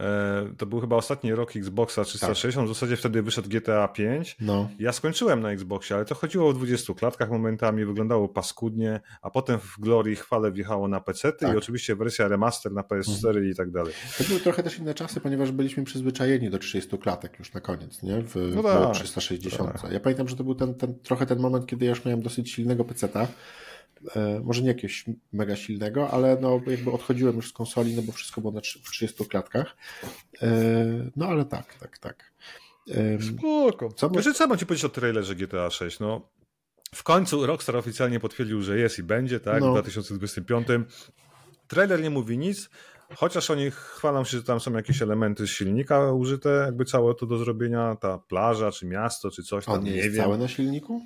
E, 0.00 0.54
to 0.58 0.66
był 0.66 0.80
chyba 0.80 0.96
ostatni 0.96 1.34
rok 1.34 1.56
Xboxa 1.56 2.04
360, 2.04 2.54
tak. 2.54 2.74
w 2.74 2.78
zasadzie 2.78 2.96
wtedy 2.96 3.22
wyszedł 3.22 3.48
GTA 3.48 3.88
5. 3.88 4.36
No. 4.40 4.68
Ja 4.78 4.92
skończyłem 4.92 5.40
na 5.40 5.52
Xboxie, 5.52 5.96
ale 5.96 6.04
to 6.04 6.14
chodziło 6.14 6.48
o 6.48 6.52
20 6.52 6.94
klatkach 6.94 7.30
momentami, 7.30 7.84
wyglądało 7.84 8.28
paskudnie, 8.28 9.00
a 9.22 9.30
potem 9.30 9.58
w 9.58 9.80
Glory 9.80 10.16
chwale 10.16 10.52
wjechało 10.52 10.88
na 10.88 11.00
PC 11.00 11.32
tak. 11.32 11.54
i 11.54 11.56
oczywiście 11.56 11.96
wersja 11.96 12.28
remaster 12.28 12.72
na 12.72 12.82
PS4 12.82 13.28
mhm. 13.28 13.50
i 13.50 13.54
tak 13.54 13.70
dalej. 13.70 13.92
To 14.18 14.24
były 14.24 14.40
trochę 14.40 14.62
też 14.62 14.78
inne 14.78 14.94
czasy, 14.94 15.20
ponieważ 15.20 15.52
byliśmy 15.52 15.84
przyzwyczajeni 15.84 16.50
do 16.50 16.58
30 16.58 16.98
klatek 16.98 17.38
już 17.38 17.52
na 17.52 17.60
koniec, 17.60 18.02
nie? 18.02 18.22
W, 18.22 18.52
no 18.54 18.62
tak, 18.62 18.94
360. 18.94 19.82
Tak. 19.82 19.92
Ja 19.92 20.00
pamiętam, 20.00 20.28
że 20.28 20.36
to 20.36 20.44
był 20.44 20.54
ten, 20.54 20.74
ten, 20.74 20.98
trochę 20.98 21.26
ten 21.26 21.38
moment, 21.38 21.66
kiedy 21.66 21.84
ja 21.84 21.90
już 21.90 22.04
miałem 22.04 22.22
dosyć 22.22 22.50
silnego 22.50 22.84
PC-ta 22.84 23.20
E, 23.20 23.26
może 24.42 24.62
nie 24.62 24.68
jakiegoś 24.68 25.04
mega 25.32 25.56
silnego, 25.56 26.10
ale 26.10 26.38
no 26.40 26.60
jakby 26.66 26.90
odchodziłem 26.90 27.36
już 27.36 27.48
z 27.48 27.52
konsoli, 27.52 27.96
no 27.96 28.02
bo 28.02 28.12
wszystko 28.12 28.40
było 28.40 28.52
na 28.52 28.60
30 28.60 29.24
klatkach. 29.28 29.76
E, 30.42 30.50
no 31.16 31.26
ale 31.26 31.44
tak, 31.44 31.74
tak, 31.74 31.98
tak. 31.98 32.32
Spoko. 33.20 33.92
Co, 33.92 34.10
Wiesz, 34.10 34.36
co 34.36 34.46
mam 34.46 34.58
ci 34.58 34.66
powiedzieć 34.66 34.84
o 34.84 34.88
trailerze 34.88 35.34
GTA 35.34 35.70
6? 35.70 36.00
No, 36.00 36.28
w 36.94 37.02
końcu 37.02 37.46
Rockstar 37.46 37.76
oficjalnie 37.76 38.20
potwierdził, 38.20 38.62
że 38.62 38.78
jest 38.78 38.98
i 38.98 39.02
będzie, 39.02 39.40
tak, 39.40 39.60
no. 39.60 39.70
w 39.70 39.72
2025. 39.72 40.66
Trailer 41.68 42.02
nie 42.02 42.10
mówi 42.10 42.38
nic, 42.38 42.70
chociaż 43.16 43.50
oni 43.50 43.70
chwalą 43.70 44.24
się, 44.24 44.36
że 44.36 44.42
tam 44.42 44.60
są 44.60 44.72
jakieś 44.72 45.02
elementy 45.02 45.46
z 45.46 45.50
silnika 45.50 46.12
użyte, 46.12 46.48
jakby 46.48 46.84
całe 46.84 47.14
to 47.14 47.26
do 47.26 47.38
zrobienia, 47.38 47.96
ta 48.00 48.18
plaża, 48.18 48.72
czy 48.72 48.86
miasto, 48.86 49.30
czy 49.30 49.42
coś 49.42 49.64
tam, 49.64 49.74
On 49.74 49.84
nie, 49.84 49.90
nie 49.90 49.96
jest 49.96 50.14
wiem. 50.14 50.24
całe 50.24 50.38
na 50.38 50.48
silniku? 50.48 51.00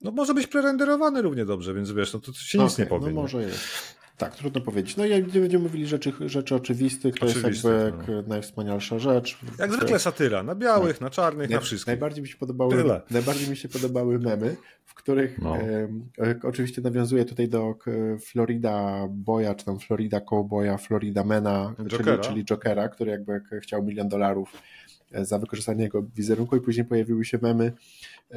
No 0.00 0.10
może 0.10 0.34
być 0.34 0.46
prerenderowany 0.46 1.22
równie 1.22 1.44
dobrze, 1.44 1.74
więc 1.74 1.92
wiesz, 1.92 2.12
no 2.12 2.20
to 2.20 2.32
się 2.32 2.58
nic 2.58 2.78
nie 2.78 2.86
powie. 2.86 3.06
No 3.06 3.22
może 3.22 3.42
jest. 3.42 3.96
Tak, 4.16 4.36
trudno 4.36 4.60
powiedzieć. 4.60 4.96
No 4.96 5.06
i 5.06 5.10
nie 5.10 5.40
będziemy 5.40 5.64
mówili 5.64 5.86
rzeczy, 5.86 6.12
rzeczy 6.26 6.54
oczywistych, 6.54 7.14
to 7.14 7.26
jest 7.26 7.42
jakby 7.42 7.92
no. 8.06 8.22
najwspanialsza 8.26 8.98
rzecz. 8.98 9.38
Jak 9.58 9.72
zwykle 9.72 9.98
satyra, 9.98 10.42
na 10.42 10.54
białych, 10.54 11.00
na 11.00 11.10
czarnych, 11.10 11.50
na 11.50 11.60
wszystkich. 11.60 11.86
Najbardziej 11.86 12.22
mi 12.22 12.28
się 12.28 12.36
podobały, 12.36 12.76
Tyle. 12.76 13.02
najbardziej 13.10 13.50
mi 13.50 13.56
się 13.56 13.68
podobały 13.68 14.18
memy, 14.18 14.56
w 14.84 14.94
których 14.94 15.38
no. 15.38 15.56
e, 15.56 15.88
oczywiście 16.42 16.82
nawiązuje 16.82 17.24
tutaj 17.24 17.48
do 17.48 17.74
Florida 18.20 19.06
Boya, 19.10 19.54
czy 19.56 19.64
tam 19.64 19.78
Florida 19.78 20.20
Cowboya, 20.20 20.78
Florida 20.78 21.24
Mena, 21.24 21.74
czyli, 21.90 22.18
czyli 22.20 22.44
Jokera, 22.44 22.88
który 22.88 23.10
jakby 23.10 23.40
chciał 23.62 23.82
milion 23.82 24.08
dolarów 24.08 24.52
za 25.22 25.38
wykorzystanie 25.38 25.84
jego 25.84 26.02
wizerunku 26.02 26.56
i 26.56 26.60
później 26.60 26.86
pojawiły 26.86 27.24
się 27.24 27.38
memy, 27.42 27.72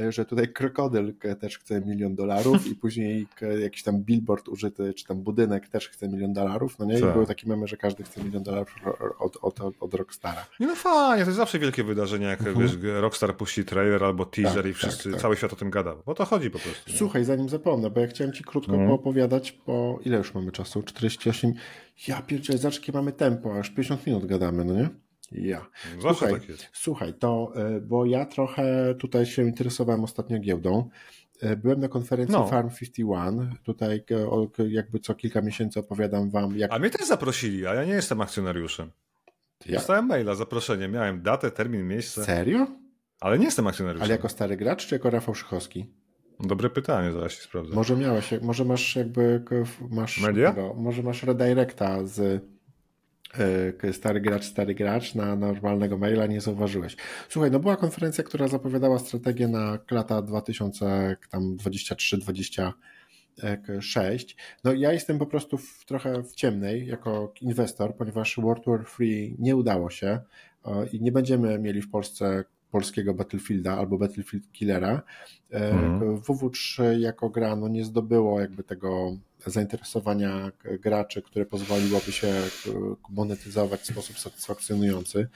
że 0.09 0.25
tutaj 0.25 0.53
krokodyl 0.53 1.13
też 1.39 1.59
chce 1.59 1.81
milion 1.81 2.15
dolarów 2.15 2.67
i 2.67 2.75
później 2.75 3.27
jakiś 3.61 3.83
tam 3.83 4.03
billboard 4.03 4.47
użyty, 4.47 4.93
czy 4.93 5.05
tam 5.05 5.21
budynek 5.21 5.67
też 5.67 5.89
chce 5.89 6.07
milion 6.07 6.33
dolarów, 6.33 6.79
no 6.79 6.85
nie? 6.85 6.97
I 6.97 7.01
tak. 7.01 7.13
były 7.13 7.25
takie 7.25 7.47
memy, 7.47 7.67
że 7.67 7.77
każdy 7.77 8.03
chce 8.03 8.23
milion 8.23 8.43
dolarów 8.43 8.75
od, 9.19 9.37
od, 9.41 9.59
od 9.79 9.93
Rockstara. 9.93 10.45
Nie 10.59 10.67
no 10.67 10.75
fajnie, 10.75 11.23
to 11.23 11.29
jest 11.29 11.37
zawsze 11.37 11.59
wielkie 11.59 11.83
wydarzenie, 11.83 12.25
jak 12.25 12.39
mhm. 12.39 12.59
wiesz, 12.59 12.77
Rockstar 13.01 13.37
puści 13.37 13.65
trailer 13.65 14.03
albo 14.03 14.25
teaser 14.25 14.63
tak, 14.63 14.71
i 14.71 14.73
wszyscy, 14.73 15.03
tak, 15.03 15.11
tak. 15.13 15.21
cały 15.21 15.35
świat 15.35 15.53
o 15.53 15.55
tym 15.55 15.69
gada. 15.69 15.95
Bo 16.05 16.15
to 16.15 16.25
chodzi 16.25 16.51
po 16.51 16.59
prostu. 16.59 16.91
Słuchaj, 16.91 17.25
zanim 17.25 17.49
zapomnę, 17.49 17.89
bo 17.89 17.99
ja 17.99 18.07
chciałem 18.07 18.33
ci 18.33 18.43
krótko 18.43 18.71
mhm. 18.71 18.89
poopowiadać, 18.89 19.51
po 19.51 19.99
ile 20.05 20.17
już 20.17 20.33
mamy 20.33 20.51
czasu? 20.51 20.83
48. 20.83 21.53
Ja 22.07 22.21
pierdzielę, 22.21 22.59
zobacz 22.59 22.75
jakie 22.75 22.91
mamy 22.91 23.11
tempo, 23.11 23.59
aż 23.59 23.69
50 23.69 24.07
minut 24.07 24.25
gadamy, 24.25 24.65
no 24.65 24.73
nie? 24.73 24.89
Ja. 25.31 25.65
Słuchaj, 26.01 26.33
tak 26.33 26.41
słuchaj, 26.73 27.13
to, 27.13 27.53
e, 27.55 27.81
bo 27.81 28.05
ja 28.05 28.25
trochę 28.25 28.95
tutaj 28.95 29.25
się 29.25 29.43
interesowałem 29.43 30.03
ostatnio 30.03 30.39
giełdą. 30.39 30.89
E, 31.41 31.55
byłem 31.55 31.79
na 31.79 31.87
konferencji 31.87 32.35
no. 32.35 32.47
Farm 32.47 32.69
51. 32.69 33.55
Tutaj 33.63 34.03
jakby 34.69 34.99
co 34.99 35.15
kilka 35.15 35.41
miesięcy 35.41 35.79
opowiadam 35.79 36.29
wam. 36.29 36.57
Jak... 36.57 36.73
A 36.73 36.79
mnie 36.79 36.89
też 36.89 37.07
zaprosili, 37.07 37.67
a 37.67 37.73
ja 37.73 37.85
nie 37.85 37.93
jestem 37.93 38.21
akcjonariuszem. 38.21 38.91
Ja? 39.65 39.75
Dostałem 39.75 40.05
maila, 40.05 40.35
zaproszenie. 40.35 40.87
Miałem 40.87 41.21
datę, 41.21 41.51
termin, 41.51 41.87
miejsce. 41.87 42.23
Serio? 42.23 42.67
Ale 43.19 43.39
nie 43.39 43.45
jestem 43.45 43.67
akcjonariuszem. 43.67 44.03
Ale 44.03 44.11
jako 44.11 44.29
stary 44.29 44.57
gracz, 44.57 44.87
czy 44.87 44.95
jako 44.95 45.09
Rafał 45.09 45.35
Szychowski? 45.35 45.85
Dobre 46.39 46.69
pytanie, 46.69 47.11
zaraz 47.11 47.31
się 47.31 47.41
sprawdzę. 47.41 47.75
Może 47.75 47.95
miałeś, 47.95 48.31
może 48.41 48.65
masz 48.65 48.95
jakby 48.95 49.43
masz 49.89 50.21
Media? 50.21 50.53
Tego, 50.53 50.73
może 50.73 51.03
masz 51.03 51.23
redirecta 51.23 52.05
z 52.05 52.43
stary 53.91 54.21
gracz, 54.21 54.45
stary 54.45 54.75
gracz 54.75 55.15
na 55.15 55.35
normalnego 55.35 55.97
maila 55.97 56.25
nie 56.25 56.41
zauważyłeś. 56.41 56.95
Słuchaj, 57.29 57.51
no 57.51 57.59
była 57.59 57.77
konferencja, 57.77 58.23
która 58.23 58.47
zapowiadała 58.47 58.99
strategię 58.99 59.47
na 59.47 59.79
lata 59.91 60.21
2023-2026. 60.21 62.73
No 64.63 64.73
ja 64.73 64.93
jestem 64.93 65.19
po 65.19 65.25
prostu 65.25 65.57
w, 65.57 65.85
trochę 65.85 66.23
w 66.23 66.35
ciemnej 66.35 66.87
jako 66.87 67.33
inwestor, 67.41 67.95
ponieważ 67.95 68.37
World 68.37 68.65
War 68.65 68.85
Free 68.85 69.35
nie 69.39 69.55
udało 69.55 69.89
się 69.89 70.19
e, 70.65 70.87
i 70.87 71.01
nie 71.01 71.11
będziemy 71.11 71.59
mieli 71.59 71.81
w 71.81 71.89
Polsce 71.89 72.43
polskiego 72.71 73.13
Battlefielda 73.13 73.77
albo 73.77 73.97
Battlefield 73.97 74.51
Killera. 74.51 75.01
Mhm. 75.51 76.17
WW3 76.21 76.99
jako 76.99 77.29
gra 77.29 77.55
no, 77.55 77.67
nie 77.67 77.85
zdobyło 77.85 78.41
jakby 78.41 78.63
tego 78.63 79.17
zainteresowania 79.45 80.51
graczy, 80.79 81.21
które 81.21 81.45
pozwoliłoby 81.45 82.11
się 82.11 82.33
monetyzować 83.09 83.81
w 83.81 83.85
sposób 83.85 84.19
satysfakcjonujący. 84.19 85.27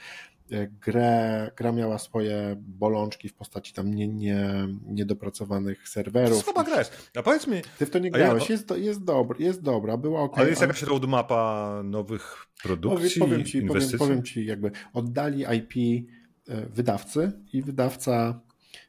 Grę, 0.86 1.50
gra 1.56 1.72
miała 1.72 1.98
swoje 1.98 2.56
bolączki 2.58 3.28
w 3.28 3.34
postaci 3.34 3.72
tam 3.72 3.94
nie, 3.94 4.08
nie, 4.08 4.68
niedopracowanych 4.86 5.88
serwerów. 5.88 6.44
To 6.44 6.64
gra 6.64 6.78
jest. 6.78 7.10
A 7.16 7.22
powiedz 7.22 7.46
mi... 7.46 7.62
Ty 7.78 7.86
w 7.86 7.90
to 7.90 7.98
nie 7.98 8.10
grałeś. 8.10 8.48
Ja... 8.48 8.54
Jest, 8.54 8.70
jest, 8.76 9.04
dobry, 9.04 9.44
jest 9.44 9.62
dobra, 9.62 9.96
była 9.96 10.20
ok. 10.20 10.38
Ale 10.38 10.48
jest 10.48 10.62
jakaś 10.62 10.82
roadmapa 10.82 11.80
nowych 11.84 12.46
produkcji, 12.62 13.20
powiem 13.20 13.44
ci, 13.44 13.62
powiem, 13.62 13.88
powiem 13.98 14.22
ci 14.22 14.46
jakby 14.46 14.70
oddali 14.92 15.44
IP 15.56 15.74
E, 15.74 16.23
wydawcy 16.46 17.32
i 17.52 17.62
wydawca 17.62 18.40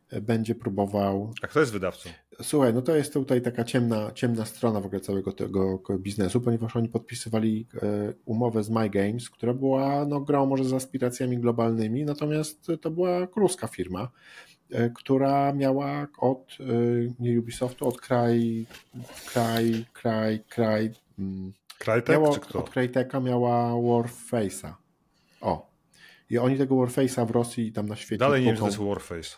e, 0.09 0.21
będzie 0.21 0.55
próbował. 0.55 1.33
A 1.41 1.47
kto 1.47 1.59
jest 1.59 1.71
wydawcą? 1.71 2.09
Słuchaj, 2.41 2.73
no 2.73 2.81
to 2.81 2.95
jest 2.95 3.13
tutaj 3.13 3.41
taka 3.41 3.63
ciemna, 3.63 4.11
ciemna 4.11 4.45
strona 4.45 4.81
w 4.81 4.85
ogóle 4.85 5.01
całego 5.01 5.31
tego 5.31 5.79
biznesu, 5.99 6.41
ponieważ 6.41 6.75
oni 6.75 6.89
podpisywali 6.89 7.67
e, 7.83 8.13
umowę 8.25 8.63
z 8.63 8.69
My 8.69 8.89
Games, 8.89 9.29
która 9.29 9.53
była 9.53 10.05
no, 10.05 10.21
grą 10.21 10.45
może 10.45 10.63
z 10.63 10.73
aspiracjami 10.73 11.37
globalnymi, 11.37 12.05
natomiast 12.05 12.67
to 12.81 12.91
była 12.91 13.27
kruska 13.27 13.67
firma, 13.67 14.11
która 14.95 15.53
miała 15.53 16.07
od 16.17 16.57
nie 17.19 17.39
Ubisoftu, 17.39 17.87
od 17.87 18.01
kraj, 18.01 18.65
kraj, 19.25 19.85
kraj, 19.93 20.39
kraj. 20.49 20.91
Miała, 22.09 22.33
czy 22.33 22.39
kto? 22.39 22.59
Od 22.59 22.69
Cryteka 22.69 23.19
miała 23.19 23.71
Warface'a. 23.71 24.73
O, 25.41 25.74
i 26.29 26.37
oni 26.37 26.57
tego 26.57 26.75
Warface'a 26.75 27.27
w 27.27 27.31
Rosji 27.31 27.67
i 27.67 27.71
tam 27.71 27.85
na 27.85 27.95
świecie. 27.95 28.17
Dalej 28.17 28.41
nie 28.41 28.47
wiem, 28.47 28.57
to 28.57 28.65
jest 28.65 28.77
Warface. 28.77 29.37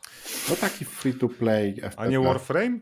No 0.49 0.55
taki 0.55 0.85
free 0.85 1.13
to 1.13 1.29
play 1.29 1.75
FPP. 1.81 1.97
A 1.97 2.07
nie 2.07 2.19
Warframe? 2.19 2.79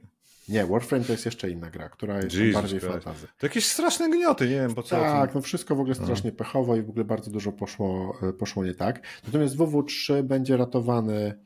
Nie, 0.50 0.66
Warframe 0.66 1.04
to 1.04 1.12
jest 1.12 1.26
jeszcze 1.26 1.50
inna 1.50 1.70
gra, 1.70 1.90
która 1.90 2.18
jest 2.18 2.36
Jesus 2.36 2.62
bardziej 2.62 2.80
fantazy. 2.80 3.28
To 3.38 3.46
jakieś 3.46 3.66
straszne 3.66 4.10
gnioty, 4.10 4.46
nie 4.46 4.56
wiem 4.56 4.76
po 4.76 4.84
co. 4.84 4.96
Tak, 4.96 5.36
no 5.36 5.42
wszystko 5.42 5.76
w 5.76 5.80
ogóle 5.80 5.96
strasznie 5.96 6.32
no. 6.32 6.38
pechowo 6.38 6.76
i 6.76 6.82
w 6.82 6.90
ogóle 6.90 7.06
bardzo 7.06 7.32
dużo 7.32 7.52
poszło, 7.52 8.18
e, 8.22 8.34
poszło 8.34 8.66
nie 8.66 8.74
tak. 8.74 9.02
Natomiast 9.26 9.58
WW3 9.58 10.24
będzie 10.24 10.58
ratowany 10.58 11.40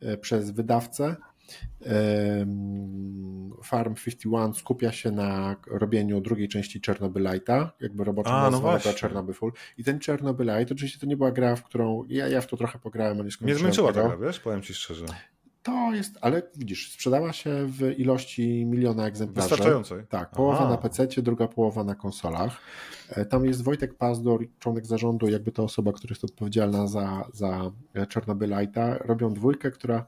e, 0.00 0.16
przez 0.16 0.50
wydawcę 0.50 1.16
Farm 3.62 3.94
51 3.94 4.54
skupia 4.54 4.92
się 4.92 5.10
na 5.10 5.56
robieniu 5.66 6.20
drugiej 6.20 6.48
części 6.48 6.80
Chernobylite'a, 6.80 7.68
jakby 7.80 8.04
roboczą 8.04 8.30
A, 8.30 8.50
no 8.50 8.60
nazwą 8.60 8.92
Chernobyl 9.00 9.34
Full. 9.34 9.52
I 9.78 9.84
ten 9.84 10.00
Chernobylite, 10.00 10.74
oczywiście 10.74 10.98
to 10.98 11.06
nie 11.06 11.16
była 11.16 11.32
gra, 11.32 11.56
w 11.56 11.64
którą 11.64 12.04
ja, 12.08 12.28
ja 12.28 12.40
w 12.40 12.46
to 12.46 12.56
trochę 12.56 12.78
pograłem, 12.78 13.20
a 13.20 13.24
nie 13.24 13.30
skończyłem. 13.30 13.56
Nie 13.56 13.60
zmęczyła 13.60 13.92
ta 13.92 14.08
gra, 14.08 14.16
wiesz, 14.16 14.40
powiem 14.40 14.62
Ci 14.62 14.74
szczerze. 14.74 15.06
To 15.66 15.94
jest, 15.94 16.18
ale 16.20 16.42
widzisz, 16.56 16.92
sprzedała 16.92 17.32
się 17.32 17.66
w 17.66 17.98
ilości 17.98 18.66
miliona 18.66 19.06
egzemplarzy. 19.06 19.48
Wystarczającej. 19.48 20.06
Tak, 20.08 20.30
połowa 20.30 20.58
Aha. 20.58 20.68
na 20.68 20.76
PC, 20.76 21.06
druga 21.22 21.48
połowa 21.48 21.84
na 21.84 21.94
konsolach. 21.94 22.60
E, 23.08 23.24
tam 23.24 23.44
jest 23.44 23.62
Wojtek 23.62 23.94
Pazdor, 23.94 24.46
członek 24.58 24.86
zarządu, 24.86 25.28
jakby 25.28 25.52
to 25.52 25.64
osoba, 25.64 25.92
która 25.92 26.12
jest 26.12 26.24
odpowiedzialna 26.24 26.86
za, 26.86 27.28
za 27.32 27.70
Chernobylite'a. 27.94 29.06
Robią 29.06 29.34
dwójkę, 29.34 29.70
która 29.70 30.06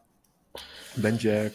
będzie 0.97 1.35
e, 1.45 1.51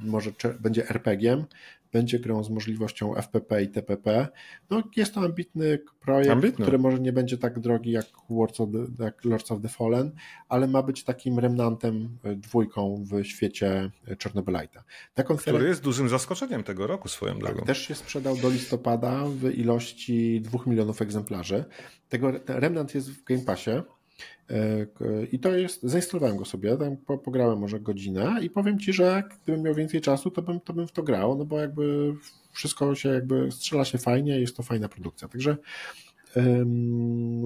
może 0.00 0.32
będzie 0.60 0.88
RPG-iem, 0.88 1.44
będzie 1.92 2.18
grą 2.18 2.44
z 2.44 2.50
możliwością 2.50 3.14
FPP 3.14 3.62
i 3.62 3.68
TPP. 3.68 4.28
No, 4.70 4.82
jest 4.96 5.14
to 5.14 5.20
ambitny 5.20 5.78
projekt, 6.00 6.54
który 6.54 6.78
może 6.78 7.00
nie 7.00 7.12
będzie 7.12 7.38
tak 7.38 7.58
drogi 7.60 7.90
jak 7.90 8.06
Lords 8.30 8.60
of, 8.60 8.68
the, 8.72 9.04
jak 9.04 9.24
Lords 9.24 9.52
of 9.52 9.62
the 9.62 9.68
Fallen, 9.68 10.10
ale 10.48 10.66
ma 10.66 10.82
być 10.82 11.04
takim 11.04 11.38
remnantem, 11.38 12.18
e, 12.22 12.36
dwójką 12.36 13.04
w 13.04 13.24
świecie 13.24 13.90
Chernobylite'a. 14.06 14.82
Konferen... 15.24 15.54
Który 15.54 15.68
jest 15.68 15.82
dużym 15.82 16.08
zaskoczeniem 16.08 16.62
tego 16.62 16.86
roku 16.86 17.08
swoją 17.08 17.32
tak, 17.32 17.42
drogą. 17.42 17.66
Też 17.66 17.88
się 17.88 17.94
sprzedał 17.94 18.36
do 18.36 18.50
listopada 18.50 19.24
w 19.28 19.44
ilości 19.44 20.40
2 20.40 20.58
milionów 20.66 21.02
egzemplarzy. 21.02 21.64
Tego 22.08 22.32
remnant 22.46 22.94
jest 22.94 23.10
w 23.10 23.24
Game 23.24 23.42
Passie. 23.42 23.70
I 25.32 25.38
to 25.38 25.56
jest, 25.56 25.82
zainstalowałem 25.82 26.36
go 26.36 26.44
sobie, 26.44 26.76
tam 26.76 26.96
pograłem 26.96 27.58
może 27.58 27.80
godzinę 27.80 28.36
i 28.42 28.50
powiem 28.50 28.78
Ci, 28.78 28.92
że 28.92 29.22
gdybym 29.42 29.62
miał 29.62 29.74
więcej 29.74 30.00
czasu, 30.00 30.30
to 30.30 30.42
bym, 30.42 30.60
to 30.60 30.72
bym 30.72 30.86
w 30.86 30.92
to 30.92 31.02
grał, 31.02 31.38
no 31.38 31.44
bo 31.44 31.60
jakby 31.60 32.14
wszystko 32.52 32.94
się 32.94 33.08
jakby 33.08 33.52
strzela 33.52 33.84
się 33.84 33.98
fajnie, 33.98 34.40
jest 34.40 34.56
to 34.56 34.62
fajna 34.62 34.88
produkcja. 34.88 35.28
Także 35.28 35.56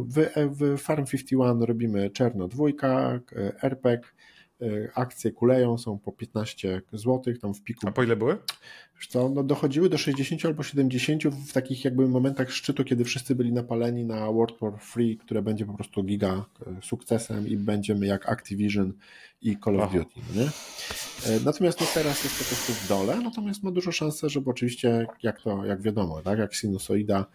w, 0.09 0.31
w 0.37 0.79
Farm 0.79 1.05
51 1.07 1.63
robimy 1.63 2.11
czerno 2.11 2.49
dwójka, 2.49 3.21
RPG, 3.63 4.09
E, 4.09 4.22
akcje 4.95 5.33
kuleją, 5.33 5.79
są 5.79 5.99
po 5.99 6.13
15 6.13 6.83
zł, 6.93 7.35
tam 7.41 7.55
w 7.55 7.63
piku. 7.63 7.89
A 7.89 7.93
po 7.93 8.03
ile 8.03 8.17
były? 8.17 8.39
Wiesz 8.97 9.07
co, 9.09 9.29
no 9.29 9.43
dochodziły 9.43 9.89
do 9.89 9.99
60 9.99 10.45
albo 10.45 10.63
70 10.63 11.25
w 11.25 11.53
takich 11.53 11.85
jakby 11.85 12.09
momentach 12.09 12.53
szczytu, 12.53 12.85
kiedy 12.85 13.05
wszyscy 13.05 13.35
byli 13.35 13.53
napaleni 13.53 14.05
na 14.05 14.33
World 14.33 14.61
War 14.61 14.81
Free, 14.81 15.17
które 15.17 15.43
będzie 15.43 15.67
po 15.67 15.75
prostu 15.75 16.05
giga 16.05 16.45
e, 16.67 16.83
sukcesem 16.83 17.49
i 17.49 17.57
będziemy 17.57 18.07
jak 18.07 18.29
Activision 18.29 18.93
i 19.43 19.57
Call 19.65 19.81
of 19.81 19.83
Aha. 19.83 19.99
Duty, 19.99 20.21
no 20.29 20.43
nie? 20.43 20.49
E, 21.27 21.41
natomiast 21.45 21.81
no 21.81 21.87
teraz 21.95 22.25
jest 22.25 22.39
po 22.39 22.45
prostu 22.45 22.73
w 22.73 22.89
dole, 22.89 23.21
natomiast 23.21 23.63
ma 23.63 23.71
dużo 23.71 23.93
szansę, 23.93 24.29
żeby 24.29 24.51
oczywiście, 24.51 25.07
jak 25.23 25.43
to, 25.43 25.65
jak 25.65 25.83
wiadomo, 25.83 26.23
tak, 26.23 26.39
jak 26.39 26.55
sinusoida 26.55 27.27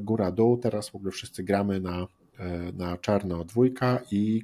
góra-dół, 0.00 0.58
teraz 0.58 0.88
w 0.88 0.94
ogóle 0.94 1.10
wszyscy 1.10 1.42
gramy 1.42 1.80
na, 1.80 2.06
na 2.74 2.96
czarno 2.96 3.44
dwójka 3.44 4.00
i 4.10 4.42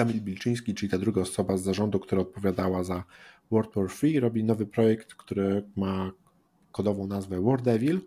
Kamil 0.00 0.20
Bilczyński, 0.20 0.74
czyli 0.74 0.90
ta 0.90 0.98
druga 0.98 1.22
osoba 1.22 1.56
z 1.56 1.62
zarządu, 1.62 2.00
która 2.00 2.22
odpowiadała 2.22 2.84
za 2.84 3.04
World 3.50 3.74
War 3.76 3.88
Free, 3.88 4.20
robi 4.20 4.44
nowy 4.44 4.66
projekt, 4.66 5.14
który 5.14 5.62
ma 5.76 6.12
kodową 6.72 7.06
nazwę 7.06 7.40
War 7.40 7.62
Devil 7.62 8.00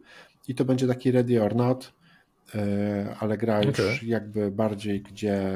i 0.48 0.56
to 0.56 0.66
będzie 0.66 0.88
taki 0.88 1.12
Ready 1.12 1.44
or 1.44 1.56
Not, 1.56 1.94
e, 2.56 3.16
ale 3.20 3.38
gra 3.38 3.64
już 3.64 3.80
okay. 3.80 4.00
jakby 4.04 4.52
bardziej, 4.52 5.02
gdzie 5.02 5.54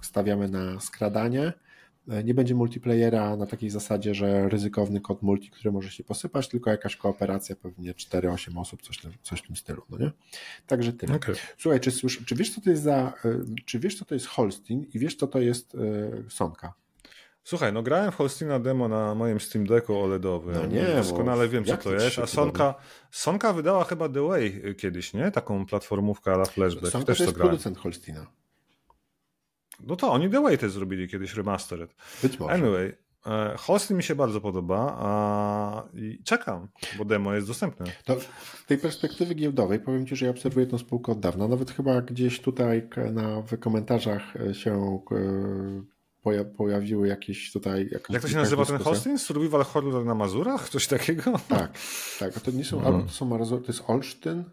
stawiamy 0.00 0.48
na 0.48 0.80
skradanie 0.80 1.52
nie 2.24 2.34
będzie 2.34 2.54
multiplayera 2.54 3.36
na 3.36 3.46
takiej 3.46 3.70
zasadzie, 3.70 4.14
że 4.14 4.48
ryzykowny 4.48 5.00
kod 5.00 5.22
multi, 5.22 5.50
który 5.50 5.72
może 5.72 5.90
się 5.90 6.04
posypać, 6.04 6.48
tylko 6.48 6.70
jakaś 6.70 6.96
kooperacja, 6.96 7.56
pewnie 7.56 7.94
4-8 7.94 8.60
osób, 8.60 8.82
coś, 8.82 8.98
coś 9.22 9.40
w 9.40 9.46
tym 9.46 9.56
stylu, 9.56 9.82
no 9.90 9.98
nie? 9.98 10.10
Także 10.66 10.92
tyle. 10.92 11.14
Okay. 11.14 11.34
Słuchaj, 11.58 11.80
czy, 11.80 11.90
czy 12.26 12.34
wiesz, 12.34 12.54
co 12.54 12.60
to 12.60 12.70
jest 12.70 12.82
za, 12.82 13.12
e, 13.24 13.40
czy 13.64 13.78
wiesz, 13.78 13.98
co 13.98 14.04
to 14.04 14.14
jest 14.14 14.26
Holstein 14.26 14.86
i 14.94 14.98
wiesz, 14.98 15.14
co 15.14 15.26
to 15.26 15.40
jest 15.40 15.74
yy, 15.74 16.24
Sonka? 16.28 16.74
Słuchaj, 17.44 17.72
no 17.72 17.82
grałem 17.82 18.12
w 18.12 18.14
Holstina 18.14 18.60
demo 18.60 18.88
na 18.88 19.14
moim 19.14 19.40
Steam 19.40 19.66
Decku 19.66 19.96
OLEDowym. 19.96 20.54
No 20.54 20.66
nie, 20.66 20.84
Doskonale 20.84 21.48
wiem, 21.48 21.64
co 21.64 21.76
to 21.76 21.94
jest. 21.94 22.18
A 22.18 22.26
Sonka, 22.26 22.74
Sonka 23.10 23.52
wydała 23.52 23.84
chyba 23.84 24.08
The 24.08 24.28
Way 24.28 24.74
kiedyś, 24.78 25.14
nie? 25.14 25.30
Taką 25.30 25.66
platformówkę 25.66 26.32
ala 26.32 26.44
Flashback. 26.44 26.92
Sonka 26.92 27.06
Też 27.06 27.18
to 27.18 27.24
jest 27.24 27.36
producent 27.36 27.78
Holstina. 27.78 28.26
No 29.86 29.96
to 29.96 30.12
oni 30.12 30.30
The 30.30 30.42
Waited 30.42 30.72
zrobili 30.72 31.08
kiedyś 31.08 31.34
remastered. 31.34 31.94
Być 32.22 32.38
może. 32.38 32.54
Anyway, 32.54 32.96
e, 33.26 33.56
Hosty 33.58 33.94
mi 33.94 34.02
się 34.02 34.14
bardzo 34.14 34.40
podoba 34.40 34.96
a... 35.00 35.82
i 35.94 36.22
czekam, 36.24 36.68
bo 36.98 37.04
demo 37.04 37.34
jest 37.34 37.46
dostępne. 37.46 37.86
To 38.04 38.20
z 38.20 38.66
tej 38.66 38.78
perspektywy 38.78 39.34
giełdowej 39.34 39.80
powiem 39.80 40.06
Ci, 40.06 40.16
że 40.16 40.26
ja 40.26 40.30
obserwuję 40.30 40.66
tę 40.66 40.78
spółkę 40.78 41.12
od 41.12 41.20
dawna. 41.20 41.48
Nawet 41.48 41.70
chyba 41.70 42.02
gdzieś 42.02 42.40
tutaj 42.40 42.88
na, 43.12 43.42
w 43.42 43.58
komentarzach 43.58 44.22
się 44.52 45.00
pojawiły 46.56 47.08
jakieś 47.08 47.52
tutaj... 47.52 47.88
Jakaś, 47.92 48.10
Jak 48.10 48.22
to 48.22 48.28
się 48.28 48.36
nazywa 48.36 48.64
ten 48.64 48.78
hosting? 48.78 49.20
Survival 49.20 49.64
Horror 49.64 50.04
na 50.04 50.14
Mazurach? 50.14 50.68
Coś 50.68 50.86
takiego? 50.86 51.40
Tak, 51.48 51.72
tak. 52.18 52.36
A 52.36 52.40
to 52.40 52.50
nie 52.50 52.64
są, 52.64 52.76
mhm. 52.76 52.94
albo 52.94 53.06
to 53.06 53.12
są 53.14 53.26
Mazury, 53.26 53.62
to 53.62 53.72
jest 53.72 53.84
Olsztyn, 53.86 54.44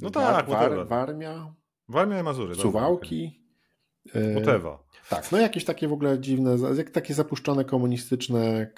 no 0.00 0.10
tak, 0.10 0.48
War, 0.48 0.86
Warmia, 0.88 1.54
Warmia 1.88 2.20
i 2.20 2.22
Mazury. 2.22 2.54
Suwałki. 2.54 3.45
Potewa. 4.34 4.86
Tak, 5.10 5.32
no 5.32 5.38
jakieś 5.38 5.64
takie 5.64 5.88
w 5.88 5.92
ogóle 5.92 6.20
dziwne, 6.20 6.56
jak 6.76 6.90
takie 6.90 7.14
zapuszczone 7.14 7.64
komunistyczne 7.64 8.70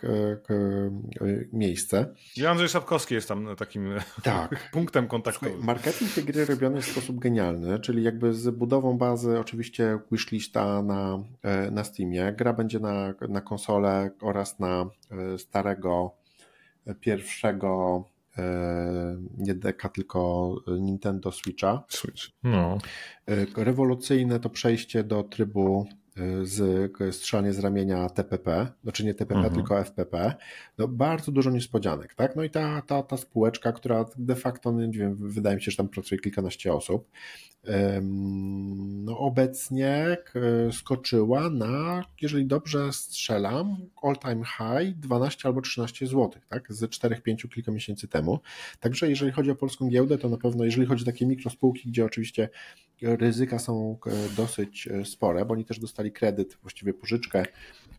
miejsce. 1.53 2.15
I 2.37 2.47
Andrzej 2.47 2.69
Sapkowski 2.69 3.15
jest 3.15 3.29
tam 3.29 3.57
takim 3.57 3.95
tak. 4.23 4.71
punktem 4.73 5.09
kontaktowym. 5.09 5.65
Marketing 5.65 6.13
tej 6.13 6.25
gry 6.25 6.45
robiony 6.45 6.83
w 6.83 6.87
sposób 6.87 7.19
genialny, 7.19 7.79
czyli 7.79 8.03
jakby 8.03 8.35
z 8.35 8.51
budową 8.51 8.99
bazy 8.99 9.39
oczywiście 9.39 9.99
wishlista 10.13 10.83
na, 10.83 11.23
e, 11.43 11.71
na 11.71 11.85
Steamie. 11.85 12.35
Gra 12.39 12.53
będzie 12.53 12.81
na, 12.81 13.15
na 13.29 13.41
konsolę 13.41 14.11
oraz 14.21 14.59
na 14.59 14.87
e, 15.11 15.39
starego 15.39 16.15
e, 16.87 16.95
pierwszego 16.95 18.05
nie 19.39 19.55
deka, 19.55 19.89
tylko 19.89 20.55
Nintendo 20.81 21.33
Switcha. 21.33 21.85
Switch. 21.89 22.31
No. 22.43 22.79
Rewolucyjne 23.57 24.41
to 24.41 24.51
przejście 24.51 25.05
do 25.05 25.23
trybu 25.23 25.87
z 26.43 26.93
strzelanie 27.15 27.53
z 27.53 27.59
ramienia 27.59 28.09
TPP, 28.09 28.69
znaczy 28.83 29.05
nie 29.05 29.15
TPP, 29.15 29.35
mhm. 29.35 29.55
tylko 29.55 29.85
FPP. 29.85 30.35
No, 30.79 30.89
bardzo 30.89 31.33
dużo 31.33 31.51
niespodzianek, 31.51 32.15
tak? 32.15 32.37
No 32.37 32.45
i 32.45 32.51
ta, 32.51 32.83
ta, 32.83 33.03
ta 33.03 33.17
spółeczka, 33.17 33.73
która 33.73 34.05
de 34.17 34.37
facto, 34.37 34.73
no, 34.73 34.87
nie 34.87 34.99
wiem, 34.99 35.17
wydaje 35.17 35.57
mi 35.57 35.63
się, 35.63 35.71
że 35.71 35.77
tam 35.77 35.89
pracuje 35.89 36.21
kilkanaście 36.21 36.73
osób, 36.73 37.09
no 39.05 39.19
obecnie 39.19 40.17
skoczyła 40.73 41.51
na, 41.51 42.05
jeżeli 42.23 42.47
dobrze 42.47 42.93
strzelam, 42.93 43.77
all 44.03 44.17
time 44.17 44.45
high 44.45 44.99
12 44.99 45.49
albo 45.49 45.61
13 45.61 46.07
zł, 46.07 46.31
tak? 46.49 46.73
Z 46.73 46.83
4-5 46.83 47.49
kilka 47.49 47.73
miesięcy 47.73 48.09
temu. 48.09 48.41
Także 48.81 49.09
jeżeli 49.09 49.33
chodzi 49.33 49.51
o 49.51 49.55
polską 49.55 49.89
giełdę, 49.89 50.19
to 50.19 50.29
na 50.29 50.37
pewno, 50.37 50.65
jeżeli 50.65 50.87
chodzi 50.87 51.03
o 51.03 51.07
takie 51.07 51.27
mikrospółki, 51.27 51.89
gdzie 51.89 52.05
oczywiście 52.05 52.49
ryzyka 53.03 53.59
są 53.59 53.99
dosyć 54.37 54.89
e, 54.89 55.05
spore, 55.05 55.45
bo 55.45 55.55
oni 55.55 55.65
też 55.65 55.79
dostali 55.79 56.13
kredyt, 56.13 56.59
właściwie 56.63 56.95
pożyczkę 56.95 57.45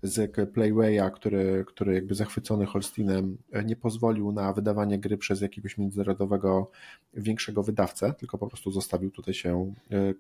z 0.04 0.32
Playwaya, 0.54 1.12
który, 1.14 1.66
który 1.68 1.93
jakby 1.93 2.16
zachwycony 2.16 2.66
Holsteinem 2.66 3.38
e, 3.52 3.64
nie 3.64 3.76
pozwolił 3.76 4.32
na 4.32 4.54
wydawanie 4.54 5.00
gry 5.00 5.18
przez 5.18 5.41
jakiegoś 5.41 5.78
międzynarodowego 5.78 6.72
większego 7.14 7.64
wydawcę, 7.64 8.14
tylko 8.14 8.38
po 8.38 8.47
prostu 8.47 8.72
zostawił 8.72 9.12
tutaj 9.12 9.34
się, 9.34 9.74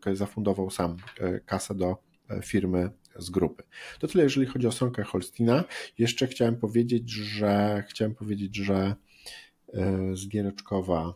e, 0.05 0.15
zafundował 0.15 0.69
sam 0.69 0.97
kasę 1.45 1.75
do 1.75 1.97
firmy 2.43 2.89
z 3.15 3.29
grupy. 3.29 3.63
To 3.99 4.07
tyle, 4.07 4.23
jeżeli 4.23 4.47
chodzi 4.47 4.67
o 4.67 4.71
stronkę 4.71 5.03
Holstina. 5.03 5.63
Jeszcze 5.97 6.27
chciałem 6.27 6.55
powiedzieć, 6.55 7.11
że 7.11 7.83
chciałem 7.87 8.15
powiedzieć, 8.15 8.55
że 8.55 8.95
Zgiereczkowa 10.13 11.13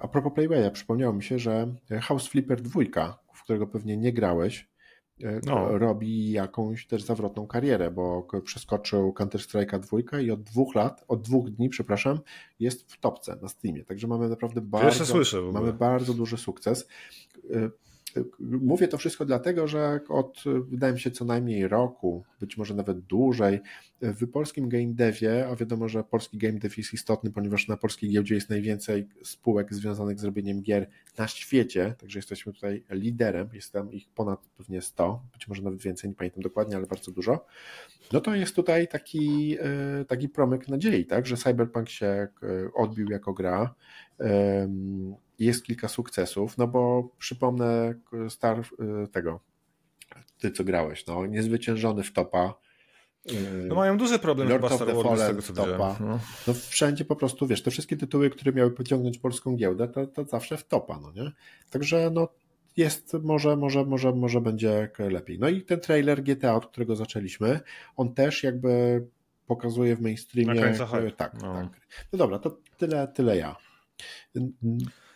a 0.00 0.08
propos 0.08 0.32
Playwaya, 0.34 0.70
przypomniało 0.70 1.12
mi 1.12 1.22
się, 1.22 1.38
że 1.38 1.74
House 2.02 2.28
Flipper 2.28 2.62
2, 2.62 2.80
w 3.34 3.42
którego 3.42 3.66
pewnie 3.66 3.96
nie 3.96 4.12
grałeś, 4.12 4.68
e, 5.22 5.40
no. 5.46 5.78
robi 5.78 6.30
jakąś 6.30 6.86
też 6.86 7.02
zawrotną 7.02 7.46
karierę, 7.46 7.90
bo 7.90 8.26
przeskoczył 8.44 9.12
Counter-Strike'a 9.12 9.78
2 9.78 10.20
i 10.20 10.30
od 10.30 10.42
dwóch 10.42 10.74
lat, 10.74 11.04
od 11.08 11.22
dwóch 11.22 11.50
dni, 11.50 11.68
przepraszam, 11.68 12.20
jest 12.60 12.92
w 12.92 13.00
topce 13.00 13.36
na 13.42 13.48
Steamie. 13.48 13.84
Także 13.84 14.06
mamy 14.06 14.28
naprawdę 14.28 14.60
bardzo, 14.60 15.06
słyszę 15.06 15.42
mamy 15.42 15.72
bardzo 15.72 16.14
duży 16.14 16.36
sukces. 16.36 16.88
Mówię 18.40 18.88
to 18.88 18.98
wszystko 18.98 19.24
dlatego, 19.24 19.66
że 19.66 20.00
od, 20.08 20.44
wydaje 20.68 20.92
mi 20.92 21.00
się, 21.00 21.10
co 21.10 21.24
najmniej 21.24 21.68
roku, 21.68 22.24
być 22.40 22.56
może 22.56 22.74
nawet 22.74 23.00
dłużej, 23.00 23.60
w 24.02 24.30
polskim 24.30 24.68
game 24.68 24.86
devie, 24.86 25.48
a 25.48 25.56
wiadomo, 25.56 25.88
że 25.88 26.04
polski 26.04 26.38
game 26.38 26.58
dev 26.58 26.74
jest 26.78 26.92
istotny, 26.92 27.30
ponieważ 27.30 27.68
na 27.68 27.76
polskiej 27.76 28.10
giełdzie 28.10 28.34
jest 28.34 28.50
najwięcej 28.50 29.08
spółek 29.22 29.74
związanych 29.74 30.20
z 30.20 30.24
robieniem 30.24 30.62
gier 30.62 30.86
na 31.18 31.28
świecie, 31.28 31.94
także 31.98 32.18
jesteśmy 32.18 32.52
tutaj 32.52 32.84
liderem, 32.90 33.48
jest 33.52 33.72
tam 33.72 33.92
ich 33.92 34.08
ponad 34.14 34.40
pewnie 34.56 34.82
100, 34.82 35.22
być 35.32 35.48
może 35.48 35.62
nawet 35.62 35.82
więcej, 35.82 36.10
nie 36.10 36.16
pamiętam 36.16 36.42
dokładnie, 36.42 36.76
ale 36.76 36.86
bardzo 36.86 37.12
dużo. 37.12 37.46
No 38.12 38.20
to 38.20 38.34
jest 38.34 38.56
tutaj 38.56 38.88
taki, 38.88 39.56
e, 39.60 40.04
taki 40.04 40.28
promyk 40.28 40.68
nadziei, 40.68 41.06
tak, 41.06 41.26
że 41.26 41.36
Cyberpunk 41.36 41.88
się 41.88 42.06
e, 42.06 42.28
odbił 42.74 43.10
jako 43.10 43.32
gra, 43.32 43.74
jest 45.44 45.64
kilka 45.64 45.88
sukcesów, 45.88 46.58
no 46.58 46.66
bo 46.66 47.10
przypomnę 47.18 47.94
star 48.28 48.60
y, 48.60 49.08
tego, 49.08 49.40
ty 50.38 50.50
co 50.50 50.64
grałeś, 50.64 51.06
no 51.06 51.26
niezwyciężony 51.26 52.02
w 52.02 52.12
topa. 52.12 52.54
Y, 53.32 53.66
no 53.68 53.74
mają 53.74 53.96
duży 53.96 54.18
problem 54.18 54.48
Lord 54.48 54.62
chyba 54.62 54.76
Star 54.76 54.94
Wars 54.94 55.20
z 55.20 55.26
tego 55.26 55.42
co 55.42 55.52
topa. 55.52 55.96
No. 56.00 56.18
no. 56.46 56.54
wszędzie 56.54 57.04
po 57.04 57.16
prostu, 57.16 57.46
wiesz, 57.46 57.62
te 57.62 57.70
wszystkie 57.70 57.96
tytuły, 57.96 58.30
które 58.30 58.52
miały 58.52 58.70
pociągnąć 58.70 59.18
polską 59.18 59.56
giełdę, 59.56 59.88
to, 59.88 60.06
to 60.06 60.24
zawsze 60.24 60.56
w 60.56 60.66
topa, 60.66 61.00
no 61.02 61.12
nie? 61.12 61.32
Także 61.70 62.10
no 62.10 62.28
jest, 62.76 63.14
może, 63.22 63.56
może, 63.56 63.84
może, 63.84 64.12
może 64.12 64.40
będzie 64.40 64.90
lepiej. 64.98 65.38
No 65.38 65.48
i 65.48 65.62
ten 65.62 65.80
trailer 65.80 66.22
GTA, 66.22 66.54
od 66.54 66.66
którego 66.66 66.96
zaczęliśmy, 66.96 67.60
on 67.96 68.14
też 68.14 68.42
jakby 68.42 69.04
pokazuje 69.46 69.96
w 69.96 70.00
mainstreamie. 70.00 70.54
Na 70.54 71.10
tak, 71.16 71.42
no. 71.42 71.54
tak. 71.54 71.80
No 72.12 72.18
dobra, 72.18 72.38
to 72.38 72.58
tyle, 72.78 73.08
tyle 73.08 73.36
ja. 73.36 73.56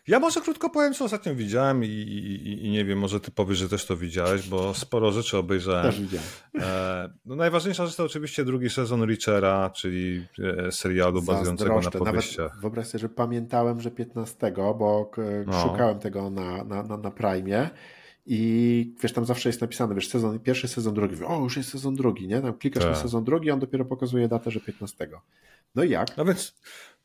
Ja 0.09 0.18
może 0.18 0.40
krótko 0.40 0.70
powiem, 0.70 0.94
co 0.94 1.05
ostatnio 1.05 1.34
widziałem 1.34 1.84
i, 1.84 1.88
i, 1.88 2.66
i, 2.66 2.70
nie 2.70 2.84
wiem, 2.84 2.98
może 2.98 3.20
ty 3.20 3.30
powiesz, 3.30 3.59
że 3.59 3.68
też 3.68 3.86
to 3.86 3.96
widziałeś, 3.96 4.48
bo 4.48 4.74
sporo 4.74 5.12
rzeczy 5.12 5.38
obejrzałem. 5.38 5.84
Też 5.84 6.00
widziałem. 6.00 6.26
E, 6.61 7.09
no 7.24 7.36
najważniejsza 7.36 7.86
rzecz 7.86 7.96
to 7.96 8.05
oczywiście 8.05 8.44
drugi 8.44 8.70
sezon 8.70 9.05
Richera, 9.07 9.70
czyli 9.70 10.26
e, 10.66 10.72
serialu 10.72 11.22
bazującego 11.22 11.80
na 11.80 11.90
powieściach. 11.90 12.48
Nawet 12.48 12.61
wyobraź 12.61 12.86
sobie, 12.86 13.00
że 13.02 13.09
pamiętałem, 13.09 13.80
że 13.80 13.90
15, 13.90 14.52
bo 14.57 15.11
no. 15.46 15.62
szukałem 15.62 15.98
tego 15.98 16.30
na, 16.30 16.64
na, 16.64 16.82
na, 16.82 16.96
na 16.96 17.11
Prime. 17.11 17.70
I 18.26 18.94
wiesz, 19.02 19.12
tam 19.12 19.24
zawsze 19.24 19.48
jest 19.48 19.61
napisane, 19.61 19.94
wiesz, 19.94 20.09
sezon, 20.09 20.38
pierwszy 20.38 20.68
sezon, 20.68 20.94
drugi. 20.94 21.24
O, 21.24 21.40
już 21.40 21.57
jest 21.57 21.70
sezon 21.70 21.94
drugi, 21.94 22.28
nie? 22.28 22.40
Tam 22.40 22.55
klikasz 22.55 22.82
tak. 22.82 22.92
na 22.92 22.98
sezon 22.98 23.24
drugi, 23.24 23.50
on 23.50 23.61
dopiero 23.61 23.84
pokazuje 23.84 24.28
datę, 24.28 24.50
że 24.50 24.61
15. 24.61 25.09
No 25.74 25.84
i 25.84 25.90
jak? 25.90 26.16
No 26.16 26.24
więc 26.24 26.55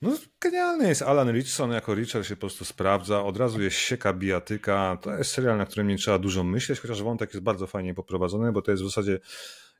no, 0.01 0.17
genialny 0.41 0.87
jest 0.87 1.01
Alan 1.01 1.31
Richson, 1.31 1.71
jako 1.71 1.95
Richard 1.95 2.25
się 2.25 2.35
po 2.35 2.39
prostu 2.39 2.65
sprawdza, 2.65 3.23
od 3.23 3.37
razu 3.37 3.61
jest 3.61 3.77
sieka 3.77 4.13
bijatyka, 4.13 4.97
to 5.01 5.17
jest 5.17 5.31
serial, 5.31 5.57
na 5.57 5.65
którym 5.65 5.87
nie 5.87 5.97
trzeba 5.97 6.19
dużo 6.19 6.43
myśleć, 6.43 6.79
chociaż 6.79 7.03
wątek 7.03 7.33
jest 7.33 7.43
bardzo 7.43 7.67
fajnie 7.67 7.93
poprowadzony, 7.93 8.51
bo 8.51 8.61
to 8.61 8.71
jest 8.71 8.83
w 8.83 8.85
zasadzie 8.85 9.19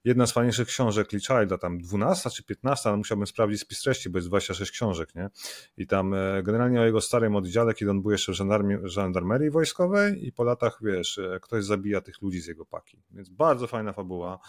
jedna 0.04 0.28
z 0.28 0.32
fajniejszych 0.32 0.68
książek 0.68 1.12
Lee 1.12 1.20
Childa, 1.20 1.58
tam 1.58 1.80
12 1.80 2.30
czy 2.30 2.44
15, 2.44 2.90
ale 2.90 2.98
musiałbym 2.98 3.28
sprawdzić 3.28 3.62
spis 3.62 3.82
treści, 3.82 4.10
bo 4.10 4.18
jest 4.18 4.28
26 4.28 4.72
książek, 4.72 5.16
nie? 5.16 5.30
I 5.78 5.88
tam 5.88 6.14
e, 6.14 6.44
generalnie 6.44 6.82
o 6.82 6.86
jego 6.86 7.02
starym 7.02 7.36
oddziale, 7.36 7.74
kiedy 7.74 7.92
on 7.92 8.02
był 8.02 8.12
jeszcze 8.12 8.32
w 8.32 8.36
żandarmerii 8.84 9.50
wojskowej 9.50 10.28
i 10.28 10.32
po 10.32 10.44
latach, 10.44 10.80
wiesz, 10.82 11.18
e, 11.18 11.40
ktoś 11.42 11.66
zabija 11.66 12.02
tych 12.02 12.22
ludzi 12.22 12.42
z 12.42 12.48
jego 12.48 12.66
paki. 12.66 13.02
Więc 13.12 13.30
bardzo 13.30 13.68
fajna 13.68 13.94
fabuła, 13.94 14.40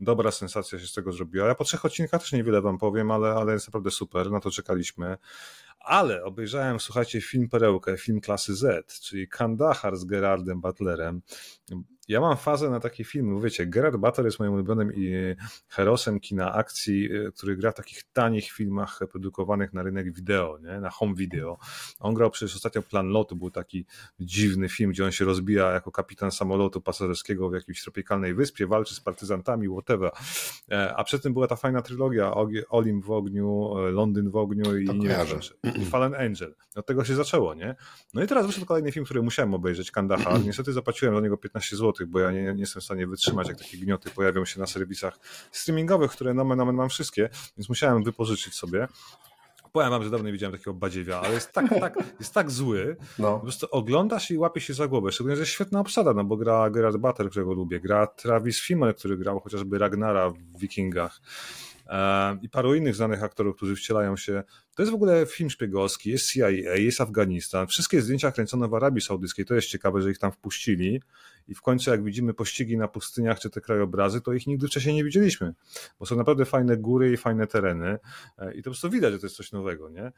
dobra 0.00 0.30
sensacja 0.30 0.78
się 0.78 0.86
z 0.86 0.92
tego 0.92 1.12
zrobiła. 1.12 1.48
Ja 1.48 1.54
po 1.54 1.64
trzech 1.64 1.84
odcinkach 1.84 2.20
też 2.20 2.32
niewiele 2.32 2.62
wam 2.62 2.78
powiem, 2.78 3.10
ale, 3.10 3.30
ale 3.30 3.52
jest 3.52 3.66
naprawdę 3.66 3.90
super, 3.90 4.30
na 4.30 4.40
to 4.40 4.50
czekaliśmy. 4.50 5.16
Ale 5.78 6.24
obejrzałem, 6.24 6.80
słuchajcie, 6.80 7.20
film 7.20 7.48
Perełkę, 7.48 7.98
film 7.98 8.20
klasy 8.20 8.56
Z, 8.56 9.00
czyli 9.00 9.28
Kandahar 9.28 9.96
z 9.96 10.04
Gerardem 10.04 10.60
Butlerem 10.60 11.22
ja 12.08 12.20
mam 12.20 12.36
fazę 12.36 12.70
na 12.70 12.80
takie 12.80 13.04
filmy, 13.04 13.40
wiecie, 13.40 13.66
Gerard 13.66 13.96
Butler 13.96 14.26
jest 14.26 14.38
moim 14.38 14.52
ulubionym 14.52 14.92
herosem 15.68 16.20
kina 16.20 16.52
akcji, 16.52 17.12
y, 17.12 17.32
który 17.32 17.56
gra 17.56 17.72
w 17.72 17.74
takich 17.74 18.02
tanich 18.12 18.50
filmach 18.50 19.00
produkowanych 19.10 19.72
na 19.72 19.82
rynek 19.82 20.12
wideo, 20.12 20.58
nie? 20.58 20.80
na 20.80 20.90
home 20.90 21.14
video. 21.14 21.58
On 22.00 22.14
grał 22.14 22.30
przecież 22.30 22.56
ostatnio 22.56 22.82
Plan 22.82 23.08
Lotu, 23.08 23.36
był 23.36 23.50
taki 23.50 23.86
dziwny 24.20 24.68
film, 24.68 24.90
gdzie 24.90 25.04
on 25.04 25.12
się 25.12 25.24
rozbija 25.24 25.70
jako 25.70 25.92
kapitan 25.92 26.30
samolotu 26.30 26.80
pasażerskiego 26.80 27.50
w 27.50 27.54
jakiejś 27.54 27.82
tropikalnej 27.82 28.34
wyspie, 28.34 28.66
walczy 28.66 28.94
z 28.94 29.00
partyzantami, 29.00 29.68
whatever. 29.68 30.10
E, 30.70 30.94
a 30.96 31.04
przed 31.04 31.22
tym 31.22 31.32
była 31.32 31.46
ta 31.46 31.56
fajna 31.56 31.82
trylogia 31.82 32.34
Olim 32.68 33.02
w 33.02 33.10
ogniu, 33.10 33.78
e, 33.78 33.90
Londyn 33.90 34.30
w 34.30 34.36
ogniu 34.36 34.78
i 34.78 34.98
nie 34.98 35.08
wiem, 35.08 35.84
Fallen 35.90 36.14
Angel. 36.14 36.54
Od 36.76 36.86
tego 36.86 37.04
się 37.04 37.14
zaczęło, 37.14 37.54
nie? 37.54 37.74
No 38.14 38.22
i 38.22 38.26
teraz 38.26 38.46
wyszedł 38.46 38.66
kolejny 38.66 38.92
film, 38.92 39.04
który 39.04 39.22
musiałem 39.22 39.54
obejrzeć, 39.54 39.90
Kandahar. 39.90 40.40
Niestety 40.46 40.72
zapłaciłem 40.72 41.14
za 41.14 41.20
niego 41.20 41.36
15 41.36 41.76
zł, 41.76 41.91
bo 42.06 42.20
ja 42.20 42.32
nie, 42.32 42.42
nie 42.42 42.60
jestem 42.60 42.80
w 42.80 42.84
stanie 42.84 43.06
wytrzymać, 43.06 43.48
jak 43.48 43.58
takie 43.58 43.78
gnioty 43.78 44.10
pojawią 44.10 44.44
się 44.44 44.60
na 44.60 44.66
serwisach 44.66 45.18
streamingowych, 45.52 46.10
które 46.10 46.34
nomen 46.34 46.60
omen 46.60 46.76
mam 46.76 46.88
wszystkie, 46.88 47.28
więc 47.56 47.68
musiałem 47.68 48.04
wypożyczyć 48.04 48.54
sobie. 48.54 48.88
Powiem 49.72 49.90
wam, 49.90 50.04
że 50.04 50.10
dawno 50.10 50.26
nie 50.26 50.32
widziałem 50.32 50.52
takiego 50.52 50.74
badziewia, 50.74 51.20
ale 51.20 51.34
jest 51.34 51.52
tak, 51.52 51.68
tak, 51.80 51.94
jest 52.20 52.34
tak 52.34 52.50
zły, 52.50 52.96
no. 53.18 53.34
po 53.34 53.40
prostu 53.40 53.66
oglądasz 53.70 54.30
i 54.30 54.38
łapie 54.38 54.60
się 54.60 54.74
za 54.74 54.88
głowę. 54.88 55.12
Szczególnie, 55.12 55.36
że 55.36 55.42
jest 55.42 55.52
świetna 55.52 55.80
obsada, 55.80 56.14
no 56.14 56.24
bo 56.24 56.36
gra 56.36 56.70
Gerard 56.70 56.96
Butler, 56.96 57.30
którego 57.30 57.52
lubię, 57.52 57.80
gra 57.80 58.06
Travis 58.06 58.60
Fimmel, 58.60 58.94
który 58.94 59.16
grał 59.16 59.40
chociażby 59.40 59.78
Ragnara 59.78 60.30
w 60.30 60.58
Wikingach 60.58 61.20
e, 61.86 62.38
i 62.42 62.48
paru 62.48 62.74
innych 62.74 62.94
znanych 62.94 63.22
aktorów, 63.22 63.56
którzy 63.56 63.76
wcielają 63.76 64.16
się 64.16 64.42
to 64.74 64.82
jest 64.82 64.92
w 64.92 64.94
ogóle 64.94 65.26
film 65.26 65.50
szpiegowski, 65.50 66.10
jest 66.10 66.32
CIA, 66.32 66.50
jest 66.50 67.00
Afganistan. 67.00 67.66
Wszystkie 67.66 68.02
zdjęcia 68.02 68.32
kręcone 68.32 68.68
w 68.68 68.74
Arabii 68.74 69.00
Saudyjskiej. 69.00 69.44
To 69.44 69.54
jest 69.54 69.68
ciekawe, 69.68 70.02
że 70.02 70.10
ich 70.10 70.18
tam 70.18 70.32
wpuścili. 70.32 71.02
I 71.48 71.54
w 71.54 71.62
końcu, 71.62 71.90
jak 71.90 72.04
widzimy 72.04 72.34
pościgi 72.34 72.76
na 72.76 72.88
pustyniach 72.88 73.40
czy 73.40 73.50
te 73.50 73.60
krajobrazy, 73.60 74.20
to 74.20 74.32
ich 74.32 74.46
nigdy 74.46 74.66
wcześniej 74.66 74.94
nie 74.94 75.04
widzieliśmy, 75.04 75.54
bo 76.00 76.06
są 76.06 76.16
naprawdę 76.16 76.44
fajne 76.44 76.76
góry 76.76 77.12
i 77.12 77.16
fajne 77.16 77.46
tereny. 77.46 77.98
E, 78.38 78.54
I 78.54 78.56
to 78.56 78.62
po 78.62 78.70
prostu 78.70 78.90
widać, 78.90 79.12
że 79.12 79.18
to 79.18 79.26
jest 79.26 79.36
coś 79.36 79.52
nowego, 79.52 79.90
nie? 79.90 80.12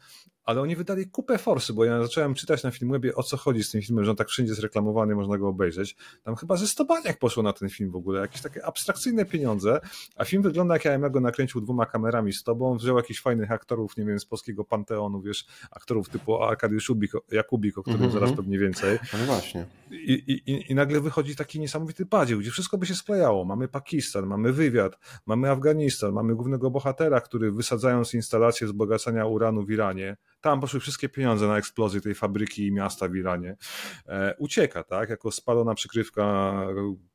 Ale 0.44 0.60
oni 0.60 0.76
wydali 0.76 1.06
kupę 1.06 1.38
forsy, 1.38 1.72
bo 1.72 1.84
ja 1.84 2.02
zacząłem 2.02 2.34
czytać 2.34 2.62
na 2.62 2.70
Filmwebie, 2.70 3.14
o 3.14 3.22
co 3.22 3.36
chodzi 3.36 3.64
z 3.64 3.70
tym 3.70 3.82
filmem, 3.82 4.04
że 4.04 4.10
on 4.10 4.16
tak 4.16 4.28
wszędzie 4.28 4.50
jest 4.52 4.62
reklamowany, 4.62 5.14
można 5.14 5.38
go 5.38 5.48
obejrzeć. 5.48 5.96
Tam 6.22 6.36
chyba 6.36 6.56
ze 6.56 6.66
100 6.66 6.84
baniak 6.84 7.18
poszło 7.18 7.42
na 7.42 7.52
ten 7.52 7.68
film 7.68 7.90
w 7.90 7.96
ogóle, 7.96 8.20
jakieś 8.20 8.42
takie 8.42 8.64
abstrakcyjne 8.64 9.24
pieniądze, 9.24 9.80
a 10.16 10.24
film 10.24 10.42
wygląda 10.42 10.74
jak 10.74 10.84
ja 10.84 10.98
go 10.98 11.20
nakręcił 11.20 11.60
dwoma 11.60 11.86
kamerami 11.86 12.32
z 12.32 12.42
tobą, 12.42 12.76
wziął 12.76 12.96
jakichś 12.96 13.20
fajnych 13.20 13.50
aktorów, 13.50 13.96
nie 13.96 14.04
wiem, 14.04 14.20
z 14.20 14.26
polskiego 14.26 14.64
panteonu, 14.64 15.20
wiesz, 15.20 15.46
aktorów 15.70 16.08
typu 16.08 16.42
Arkadiusz 16.42 16.92
Jakubik, 17.32 17.78
o 17.78 17.82
którym 17.82 18.00
mm 18.00 18.10
-hmm. 18.10 18.14
zaraz 18.14 18.32
pewnie 18.32 18.58
więcej. 18.58 18.98
No 19.12 19.24
właśnie. 19.26 19.66
I, 19.90 20.12
i, 20.46 20.72
I 20.72 20.74
nagle 20.74 21.00
wychodzi 21.00 21.13
taki 21.36 21.60
niesamowity 21.60 22.06
badzieł, 22.06 22.38
gdzie 22.38 22.50
wszystko 22.50 22.78
by 22.78 22.86
się 22.86 22.94
sklejało. 22.94 23.44
Mamy 23.44 23.68
Pakistan, 23.68 24.26
mamy 24.26 24.52
wywiad, 24.52 24.98
mamy 25.26 25.50
Afganistan, 25.50 26.12
mamy 26.12 26.34
głównego 26.34 26.70
bohatera, 26.70 27.20
który 27.20 27.52
wysadzając 27.52 28.14
instalację 28.14 28.66
wzbogacania 28.66 29.26
uranu 29.26 29.64
w 29.64 29.70
Iranie, 29.70 30.16
tam 30.44 30.60
poszły 30.60 30.80
wszystkie 30.80 31.08
pieniądze 31.08 31.46
na 31.46 31.58
eksplozję 31.58 32.00
tej 32.00 32.14
fabryki 32.14 32.66
i 32.66 32.72
miasta 32.72 33.08
w 33.08 33.16
Iranie. 33.16 33.56
E, 34.08 34.34
ucieka, 34.38 34.84
tak, 34.84 35.10
jako 35.10 35.30
spalona 35.30 35.74
przykrywka, 35.74 36.54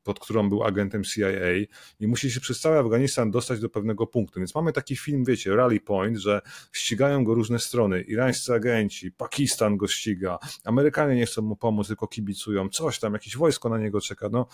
pod 0.03 0.19
którą 0.19 0.49
był 0.49 0.63
agentem 0.63 1.03
CIA 1.03 1.53
i 1.99 2.07
musi 2.07 2.31
się 2.31 2.39
przez 2.39 2.59
cały 2.59 2.79
Afganistan 2.79 3.31
dostać 3.31 3.59
do 3.59 3.69
pewnego 3.69 4.07
punktu. 4.07 4.39
Więc 4.39 4.55
mamy 4.55 4.73
taki 4.73 4.95
film, 4.95 5.23
wiecie, 5.25 5.55
Rally 5.55 5.79
Point, 5.79 6.17
że 6.17 6.41
ścigają 6.71 7.23
go 7.23 7.33
różne 7.33 7.59
strony. 7.59 8.01
Irańscy 8.01 8.53
agenci, 8.53 9.11
Pakistan 9.11 9.77
go 9.77 9.87
ściga, 9.87 10.39
Amerykanie 10.65 11.15
nie 11.15 11.25
chcą 11.25 11.41
mu 11.41 11.55
pomóc, 11.55 11.87
tylko 11.87 12.07
kibicują, 12.07 12.69
coś 12.69 12.99
tam, 12.99 13.13
jakieś 13.13 13.37
wojsko 13.37 13.69
na 13.69 13.77
niego 13.77 14.01
czeka. 14.01 14.29
No, 14.31 14.47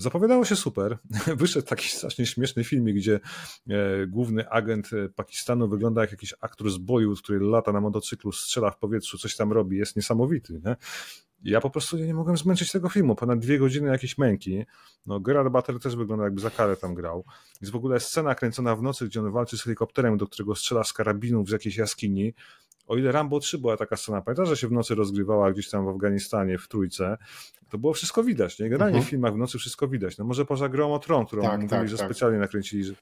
Zapowiadało 0.00 0.44
się 0.44 0.56
super. 0.56 0.98
Wyszedł 1.36 1.66
taki 1.66 1.88
strasznie 1.88 2.26
śmieszny 2.26 2.64
filmik, 2.64 2.96
gdzie 2.96 3.20
e, 3.70 4.06
główny 4.06 4.50
agent 4.50 4.90
e, 4.92 5.08
Pakistanu 5.08 5.68
wygląda 5.68 6.00
jak 6.00 6.10
jakiś 6.10 6.34
aktor 6.40 6.70
z 6.70 6.78
boju, 6.78 7.14
który 7.16 7.40
lata 7.40 7.72
na 7.72 7.80
motocyklu, 7.80 8.32
strzela 8.32 8.70
w 8.70 8.78
powietrzu, 8.78 9.18
coś 9.18 9.36
tam 9.36 9.52
robi, 9.52 9.76
jest 9.76 9.96
niesamowity. 9.96 10.60
Nie? 10.64 10.76
Ja 11.42 11.60
po 11.60 11.70
prostu 11.70 11.96
nie 11.98 12.14
mogłem 12.14 12.36
zmęczyć 12.36 12.72
tego 12.72 12.88
filmu. 12.88 13.14
Ponad 13.14 13.38
dwie 13.38 13.58
godziny 13.58 13.88
jakiejś 13.88 14.18
męki. 14.18 14.64
No, 15.06 15.20
Gerard 15.20 15.52
Butler 15.52 15.80
też 15.80 15.96
wygląda 15.96 16.24
jakby 16.24 16.40
za 16.40 16.50
karę 16.50 16.76
tam 16.76 16.94
grał. 16.94 17.24
Jest 17.60 17.72
w 17.72 17.76
ogóle 17.76 18.00
scena 18.00 18.34
kręcona 18.34 18.76
w 18.76 18.82
nocy, 18.82 19.06
gdzie 19.06 19.20
on 19.20 19.32
walczy 19.32 19.58
z 19.58 19.62
helikopterem, 19.62 20.16
do 20.16 20.26
którego 20.26 20.54
strzela 20.54 20.84
z 20.84 20.92
karabinów 20.92 21.48
z 21.48 21.52
jakiejś 21.52 21.76
jaskini. 21.76 22.34
O 22.86 22.96
ile 22.96 23.12
Rambo 23.12 23.40
3 23.40 23.58
była 23.58 23.76
taka 23.76 23.96
scena, 23.96 24.22
pamiętasz, 24.22 24.48
że 24.48 24.56
się 24.56 24.68
w 24.68 24.72
nocy 24.72 24.94
rozgrywała 24.94 25.52
gdzieś 25.52 25.70
tam 25.70 25.84
w 25.84 25.88
Afganistanie, 25.88 26.58
w 26.58 26.68
Trójce, 26.68 27.18
to 27.70 27.78
było 27.78 27.92
wszystko 27.92 28.24
widać, 28.24 28.58
nie? 28.58 28.68
Generalnie 28.68 29.00
-huh. 29.00 29.04
w 29.04 29.08
filmach 29.08 29.34
w 29.34 29.36
nocy 29.36 29.58
wszystko 29.58 29.88
widać. 29.88 30.18
No 30.18 30.24
może 30.24 30.44
poza 30.44 30.68
grą 30.68 30.94
o 30.94 30.98
Tron, 30.98 31.26
którą 31.26 31.42
tak, 31.42 31.52
mówili, 31.52 31.70
tak, 31.70 31.88
że 31.88 31.96
tak. 31.96 32.06
specjalnie 32.06 32.38
nakręcili, 32.38 32.84
że 32.84 32.94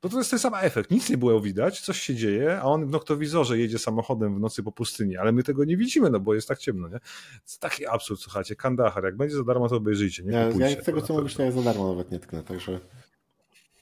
to, 0.00 0.08
to 0.08 0.18
jest 0.18 0.30
ten 0.30 0.38
sam 0.38 0.54
efekt. 0.54 0.90
Nic 0.90 1.10
nie 1.10 1.18
było 1.18 1.40
widać, 1.40 1.80
coś 1.80 2.00
się 2.00 2.14
dzieje, 2.14 2.60
a 2.60 2.62
on 2.62 2.86
w 2.86 2.90
noktowizorze 2.90 3.58
jedzie 3.58 3.78
samochodem 3.78 4.34
w 4.34 4.40
nocy 4.40 4.62
po 4.62 4.72
pustyni, 4.72 5.16
ale 5.16 5.32
my 5.32 5.42
tego 5.42 5.64
nie 5.64 5.76
widzimy, 5.76 6.10
no 6.10 6.20
bo 6.20 6.34
jest 6.34 6.48
tak 6.48 6.58
ciemno, 6.58 6.88
nie? 6.88 6.98
Jest 7.42 7.60
taki 7.60 7.86
absurd, 7.86 8.20
słuchajcie, 8.20 8.56
Kandahar, 8.56 9.04
jak 9.04 9.16
będzie 9.16 9.36
za 9.36 9.44
darmo, 9.44 9.68
to 9.68 9.76
obejrzyjcie, 9.76 10.22
nie 10.22 10.32
ja, 10.32 10.68
Ja 10.68 10.76
tego, 10.76 11.02
co 11.02 11.14
mówisz, 11.14 11.34
to 11.34 11.42
ja 11.42 11.52
za 11.52 11.62
darmo 11.62 11.88
nawet 11.88 12.10
nie 12.10 12.20
tknę, 12.20 12.42
także... 12.42 12.80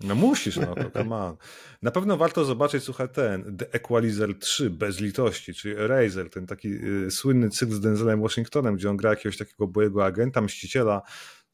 No 0.00 0.14
musisz, 0.14 0.56
no 0.56 0.74
to 0.74 0.90
come 0.90 1.16
on. 1.16 1.36
Na 1.82 1.90
pewno 1.90 2.16
warto 2.16 2.44
zobaczyć, 2.44 2.84
słuchaj, 2.84 3.08
ten 3.08 3.56
The 3.56 3.72
Equalizer 3.72 4.38
3 4.38 4.70
bez 4.70 5.00
litości, 5.00 5.54
czyli 5.54 5.76
Eraser, 5.76 6.30
ten 6.30 6.46
taki 6.46 6.68
y, 6.68 7.10
słynny 7.10 7.50
cykl 7.50 7.72
z 7.72 7.80
Denzelem 7.80 8.22
Washingtonem, 8.22 8.76
gdzie 8.76 8.90
on 8.90 8.96
gra 8.96 9.10
jakiegoś 9.10 9.36
takiego 9.36 9.66
bojego 9.66 10.04
agenta, 10.04 10.40
mściciela, 10.40 11.02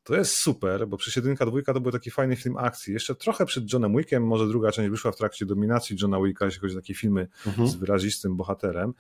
to 0.05 0.15
jest 0.15 0.37
super, 0.37 0.89
bo 0.89 0.97
przecież 0.97 1.17
jedynka, 1.17 1.47
dwójka 1.47 1.75
to 1.75 1.81
był 1.81 1.93
taki 1.93 2.11
fajny 2.11 2.37
film 2.37 2.57
akcji. 2.57 2.93
Jeszcze 2.93 3.15
trochę 3.15 3.47
przed 3.47 3.73
Johnem 3.73 3.97
Wickiem, 3.97 4.27
może 4.27 4.49
druga 4.49 4.73
część 4.73 4.91
wyszła 4.91 5.13
w 5.13 5.17
trakcie 5.17 5.47
dominacji 5.47 5.97
Johna 6.03 6.23
Wicka, 6.23 6.45
jeśli 6.45 6.61
chodzi 6.61 6.77
o 6.77 6.81
takie 6.81 6.95
filmy 6.95 7.29
mhm. 7.47 7.69
z 7.69 7.75
wyrazistym 7.75 8.37
bohaterem. 8.37 8.95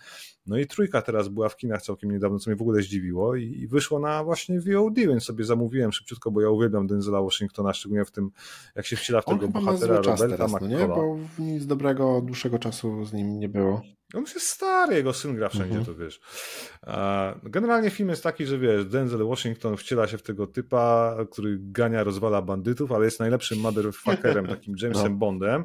No 0.46 0.58
i 0.58 0.66
trójka 0.66 1.02
teraz 1.02 1.28
była 1.28 1.48
w 1.48 1.56
kinach 1.56 1.82
całkiem 1.82 2.10
niedawno, 2.10 2.38
co 2.38 2.50
mnie 2.50 2.56
w 2.56 2.62
ogóle 2.62 2.82
zdziwiło 2.82 3.36
i 3.36 3.66
wyszło 3.66 3.98
na 3.98 4.24
właśnie 4.24 4.60
VOD, 4.60 4.94
więc 4.94 5.24
sobie 5.24 5.44
zamówiłem 5.44 5.92
szybciutko, 5.92 6.30
bo 6.30 6.40
ja 6.40 6.50
uwielbiam 6.50 6.86
Denzela 6.86 7.22
Washingtona, 7.22 7.72
szczególnie 7.72 8.04
w 8.04 8.10
tym, 8.10 8.30
jak 8.74 8.86
się 8.86 8.96
wciela 8.96 9.20
w 9.20 9.24
tego 9.24 9.48
bohatera 9.48 9.96
Roberta 9.96 10.28
teraz, 10.28 10.52
no 10.60 10.66
nie? 10.66 10.88
Bo 10.88 11.18
nic 11.38 11.66
dobrego 11.66 12.20
dłuższego 12.20 12.58
czasu 12.58 13.04
z 13.04 13.12
nim 13.12 13.38
nie 13.38 13.48
było. 13.48 13.82
On 14.14 14.20
już 14.20 14.34
jest 14.34 14.46
stary, 14.46 14.94
jego 14.94 15.12
syn 15.12 15.36
gra 15.36 15.48
wszędzie, 15.48 15.78
mhm. 15.78 15.84
to 15.84 15.94
wiesz. 15.94 16.20
Generalnie 17.42 17.90
film 17.90 18.08
jest 18.08 18.22
taki, 18.22 18.46
że 18.46 18.58
wiesz, 18.58 18.84
Denzel 18.84 19.26
Washington 19.26 19.76
wciela 19.76 20.06
się 20.06 20.18
w 20.18 20.22
tego 20.22 20.46
typa, 20.46 21.16
który 21.32 21.58
gania, 21.60 22.04
rozwala 22.04 22.42
bandytów, 22.42 22.92
ale 22.92 23.04
jest 23.04 23.20
najlepszym 23.20 23.58
motherfuckerem, 23.58 24.46
takim 24.56 24.74
Jamesem 24.82 25.12
no. 25.12 25.18
Bondem 25.18 25.64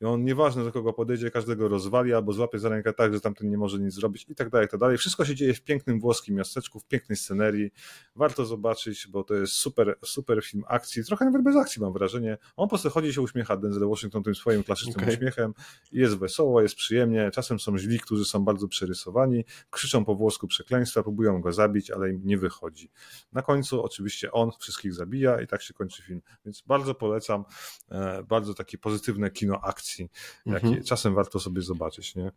i 0.00 0.04
on 0.04 0.24
nieważne 0.24 0.64
do 0.64 0.72
kogo 0.72 0.92
podejdzie, 0.92 1.30
każdego 1.30 1.68
rozwali 1.68 2.14
albo 2.14 2.32
złapie 2.32 2.58
za 2.58 2.68
rękę 2.68 2.92
tak, 2.92 3.14
że 3.14 3.20
tamten 3.20 3.50
nie 3.50 3.58
może 3.58 3.78
nic 3.78 3.94
zrobić 3.94 4.26
i 4.28 4.34
tak 4.34 4.50
dalej, 4.50 4.66
i 4.66 4.70
tak 4.70 4.80
dalej. 4.80 4.98
Wszystko 4.98 5.24
się 5.24 5.34
dzieje 5.34 5.54
w 5.54 5.62
pięknym 5.62 6.00
włoskim 6.00 6.34
miasteczku, 6.34 6.80
w 6.80 6.84
pięknej 6.84 7.16
scenerii. 7.16 7.70
Warto 8.16 8.44
zobaczyć, 8.44 9.06
bo 9.06 9.24
to 9.24 9.34
jest 9.34 9.52
super, 9.52 9.98
super 10.04 10.44
film 10.44 10.64
akcji. 10.68 11.04
Trochę 11.04 11.24
nawet 11.24 11.42
bez 11.42 11.56
akcji 11.56 11.82
mam 11.82 11.92
wrażenie. 11.92 12.38
On 12.56 12.66
po 12.66 12.68
prostu 12.68 12.90
chodzi 12.90 13.14
się 13.14 13.22
uśmiecha 13.22 13.56
Denzel 13.56 13.88
Washington 13.88 14.22
tym 14.22 14.34
swoim 14.34 14.64
klasycznym 14.64 14.96
okay. 14.96 15.14
uśmiechem. 15.14 15.54
Jest 15.92 16.18
wesoło, 16.18 16.62
jest 16.62 16.74
przyjemnie. 16.74 17.30
Czasem 17.30 17.60
są 17.60 17.78
źli, 17.78 18.00
którzy 18.00 18.24
są 18.24 18.44
bardzo 18.44 18.68
przerysowani, 18.68 19.44
krzyczą 19.70 20.04
po 20.04 20.14
włosku 20.14 20.46
przekleństwa, 20.46 21.02
próbują 21.02 21.40
go 21.40 21.52
zabić, 21.52 21.90
ale 21.90 22.10
im 22.10 22.20
nie 22.24 22.38
wychodzi. 22.38 22.90
Na 23.32 23.42
końcu 23.42 23.82
oczywiście 23.82 24.32
on 24.32 24.50
wszystkich 24.60 24.94
zabija 24.94 25.40
i 25.40 25.46
tak 25.46 25.62
się 25.62 25.74
kończy 25.74 26.02
film. 26.02 26.22
Więc 26.44 26.62
bardzo 26.66 26.94
polecam. 26.94 27.44
E, 27.90 28.22
bardzo 28.22 28.54
takie 28.54 28.78
pozytywne 28.78 29.30
kino 29.30 29.60
akcji 29.60 29.89
akcji, 29.90 30.08
jakie 30.46 30.66
mhm. 30.66 30.84
czasem 30.84 31.14
warto 31.14 31.40
sobie 31.40 31.62
zobaczyć, 31.62 32.14
nie? 32.16 32.30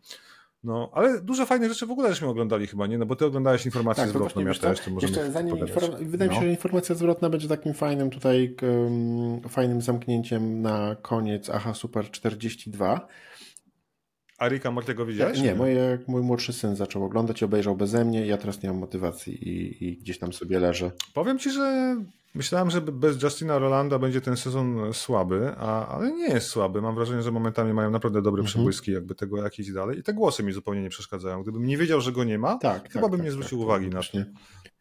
No, 0.64 0.92
ale 0.94 1.22
dużo 1.22 1.46
fajnych 1.46 1.70
rzeczy 1.70 1.86
w 1.86 1.92
ogóle 1.92 2.10
żeśmy 2.10 2.28
oglądali 2.28 2.68
chyba, 2.68 2.88
nie? 2.88 2.98
No 2.98 3.06
bo 3.06 3.16
ty 3.16 3.26
oglądałeś 3.26 3.66
informację 3.66 4.04
tak, 4.04 4.10
zwrotną, 4.10 4.42
ja 4.42 4.54
też, 4.54 4.80
to 4.80 4.92
Jeszcze 5.02 5.32
zanim 5.32 5.58
inform... 5.58 6.06
Wydaje 6.06 6.30
mi 6.30 6.36
się, 6.36 6.42
no. 6.42 6.48
że 6.48 6.52
informacja 6.52 6.96
zwrotna 6.96 7.30
będzie 7.30 7.48
takim 7.48 7.74
fajnym 7.74 8.10
tutaj, 8.10 8.56
um, 8.62 9.42
fajnym 9.50 9.82
zamknięciem 9.82 10.62
na 10.62 10.96
koniec 11.02 11.50
Aha 11.50 11.74
Super 11.74 12.12
42. 12.12 13.08
A 14.38 14.48
Rika 14.48 14.72
Mortego 14.72 15.06
widziałeś? 15.06 15.42
Nie, 15.42 15.56
moje, 15.56 16.00
mój 16.08 16.22
młodszy 16.22 16.54
syn 16.54 16.76
zaczął 16.76 17.04
oglądać 17.04 17.42
i 17.42 17.46
obejrzał 17.46 17.76
beze 17.76 18.06
mnie 18.06 18.26
ja 18.26 18.38
teraz 18.38 18.64
nie 18.64 18.70
mam 18.70 18.78
motywacji 18.78 19.50
i, 19.50 19.86
i 19.88 19.98
gdzieś 19.98 20.20
tam 20.20 20.34
sobie 20.34 20.60
leżę. 20.60 20.92
Powiem 21.14 21.40
ci, 21.40 21.52
że 21.52 21.96
Myślałem, 22.36 22.70
że 22.70 22.82
bez 22.82 23.24
Justina 23.24 23.60
Rolanda 23.60 24.00
będzie 24.00 24.22
ten 24.22 24.38
sezon 24.38 24.94
słaby, 24.94 25.54
a, 25.58 25.88
ale 25.88 26.12
nie 26.12 26.28
jest 26.28 26.48
słaby. 26.48 26.82
Mam 26.82 26.96
wrażenie, 26.96 27.22
że 27.22 27.32
momentami 27.32 27.74
mają 27.74 27.92
naprawdę 27.92 28.22
dobre 28.22 28.40
mhm. 28.40 28.48
przebłyski 28.48 28.92
jakby 28.92 29.16
tego, 29.16 29.44
jak 29.44 29.60
iść 29.60 29.74
dalej. 29.74 30.00
I 30.00 30.04
te 30.04 30.14
głosy 30.14 30.44
mi 30.44 30.54
zupełnie 30.54 30.82
nie 30.82 30.90
przeszkadzają. 30.90 31.44
Gdybym 31.44 31.66
nie 31.66 31.78
wiedział, 31.78 32.02
że 32.02 32.12
go 32.12 32.24
nie 32.24 32.38
ma, 32.38 32.58
tak, 32.58 32.90
chyba 32.90 33.02
tak, 33.02 33.12
bym 33.12 33.20
tak, 33.20 33.26
nie 33.26 33.32
zwrócił 33.32 33.58
tak, 33.58 33.66
uwagi 33.66 33.90
na 33.90 34.02
to. 34.02 34.18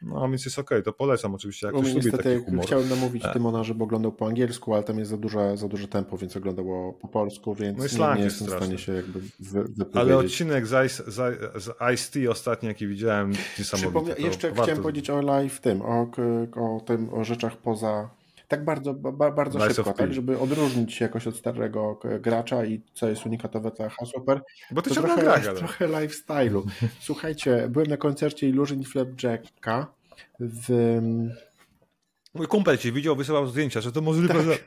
No, 0.02 0.28
więc 0.28 0.44
jest 0.44 0.58
okej, 0.58 0.78
okay, 0.78 0.82
to 0.82 0.92
polecam 0.92 1.34
oczywiście, 1.34 1.66
jak 1.66 1.76
ktoś 1.76 1.94
lubi 1.94 2.10
taki 2.12 2.44
humor. 2.44 2.66
Chciałem 2.66 2.88
namówić 2.88 3.24
e. 3.24 3.32
Tymona, 3.32 3.64
żeby 3.64 3.84
oglądał 3.84 4.12
po 4.12 4.26
angielsku, 4.26 4.74
ale 4.74 4.82
tam 4.82 4.98
jest 4.98 5.10
za 5.10 5.16
duże, 5.16 5.56
za 5.56 5.68
duże 5.68 5.88
tempo, 5.88 6.18
więc 6.18 6.36
oglądało 6.36 6.92
po 6.92 7.08
polsku, 7.08 7.54
więc 7.54 7.98
no 7.98 8.14
nie, 8.14 8.18
nie 8.18 8.24
jestem 8.24 8.48
w 8.48 8.50
stanie 8.50 8.78
się 8.78 8.92
jakby 8.92 9.20
wy, 9.40 9.64
Ale 9.94 10.16
odcinek 10.16 10.66
z 10.66 10.86
Ice, 10.86 11.10
z, 11.10 11.38
z 11.62 11.68
Ice-T 11.94 12.30
ostatni, 12.30 12.68
jaki 12.68 12.86
widziałem, 12.86 13.32
niesamowity. 13.58 14.22
Jeszcze 14.22 14.52
chciałem 14.52 14.82
powiedzieć 14.82 15.10
o 15.10 15.20
live 15.20 15.60
tym, 15.60 15.82
o, 15.82 16.10
o 16.56 16.80
tym, 16.80 17.14
o 17.14 17.24
rzeczach 17.42 17.56
poza 17.56 18.08
tak 18.48 18.64
bardzo, 18.64 18.94
ba, 18.94 19.30
bardzo 19.30 19.58
nice 19.58 19.74
szybko, 19.74 19.92
tak, 19.92 20.14
żeby 20.14 20.38
odróżnić 20.38 20.94
się 20.94 21.04
jakoś 21.04 21.26
od 21.26 21.36
starego 21.36 22.00
gracza 22.20 22.64
i 22.64 22.80
co 22.94 23.08
jest 23.08 23.26
unikatowe 23.26 23.70
dla 23.70 23.88
Hasłoper. 23.88 24.40
Bo 24.70 24.82
to, 24.82 24.94
to 24.94 25.02
trochę, 25.02 25.22
gra, 25.22 25.38
trochę 25.38 25.88
lifestyle'u. 25.88 26.62
Słuchajcie, 27.00 27.68
byłem 27.70 27.86
na 27.86 27.96
koncercie 27.96 28.48
Illusion 28.48 28.84
Flapjacka 28.84 29.86
w... 30.40 31.00
Mój 32.34 32.46
kumpel 32.46 32.78
cię 32.78 32.92
widział, 32.92 33.16
wysyłał 33.16 33.46
zdjęcia, 33.46 33.80
że 33.80 33.92
to 33.92 34.00
możliwe, 34.00 34.34
tak. 34.34 34.42
że... 34.42 34.58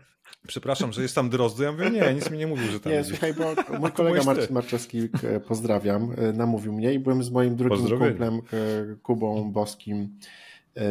Przepraszam, 0.47 0.93
że 0.93 1.01
jest 1.01 1.15
tam 1.15 1.29
Drozdy. 1.29 1.63
Ja 1.63 1.71
mówię, 1.71 1.91
nie, 1.91 2.13
nic 2.13 2.31
mi 2.31 2.37
nie 2.37 2.47
mówił, 2.47 2.71
że 2.71 2.79
tam 2.79 2.91
Nie, 2.91 3.03
słuchaj, 3.03 3.33
bo 3.33 3.43
mój 3.79 3.91
kolega 3.91 4.23
Marcin 4.23 4.53
Marczewski, 4.53 5.09
pozdrawiam, 5.47 6.13
e, 6.17 6.33
namówił 6.33 6.73
mnie 6.73 6.93
i 6.93 6.99
byłem 6.99 7.23
z 7.23 7.31
moim 7.31 7.55
drugim 7.55 7.99
kumplem, 7.99 8.41
Kubą 9.03 9.51
Boskim 9.51 10.19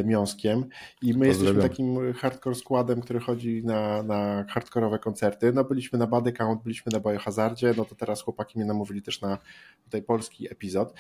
Miąskiem 0.05 0.67
i 1.03 1.15
my 1.15 1.27
jesteśmy 1.27 1.63
takim 1.63 2.13
hardcore 2.13 2.55
składem, 2.55 3.01
który 3.01 3.21
chodzi 3.21 3.63
na, 3.65 4.03
na 4.03 4.45
hardkorowe 4.49 4.99
koncerty. 4.99 5.53
No 5.53 5.65
byliśmy 5.65 5.99
na 5.99 6.07
Body 6.07 6.33
Count, 6.33 6.63
byliśmy 6.63 6.93
na 6.93 7.01
Biohazardzie, 7.01 7.75
no 7.77 7.85
to 7.85 7.95
teraz 7.95 8.23
chłopaki 8.23 8.59
mnie 8.59 8.67
namówili 8.67 9.03
też 9.03 9.21
na 9.21 9.39
tutaj 9.85 10.03
polski 10.03 10.53
epizod. 10.53 10.95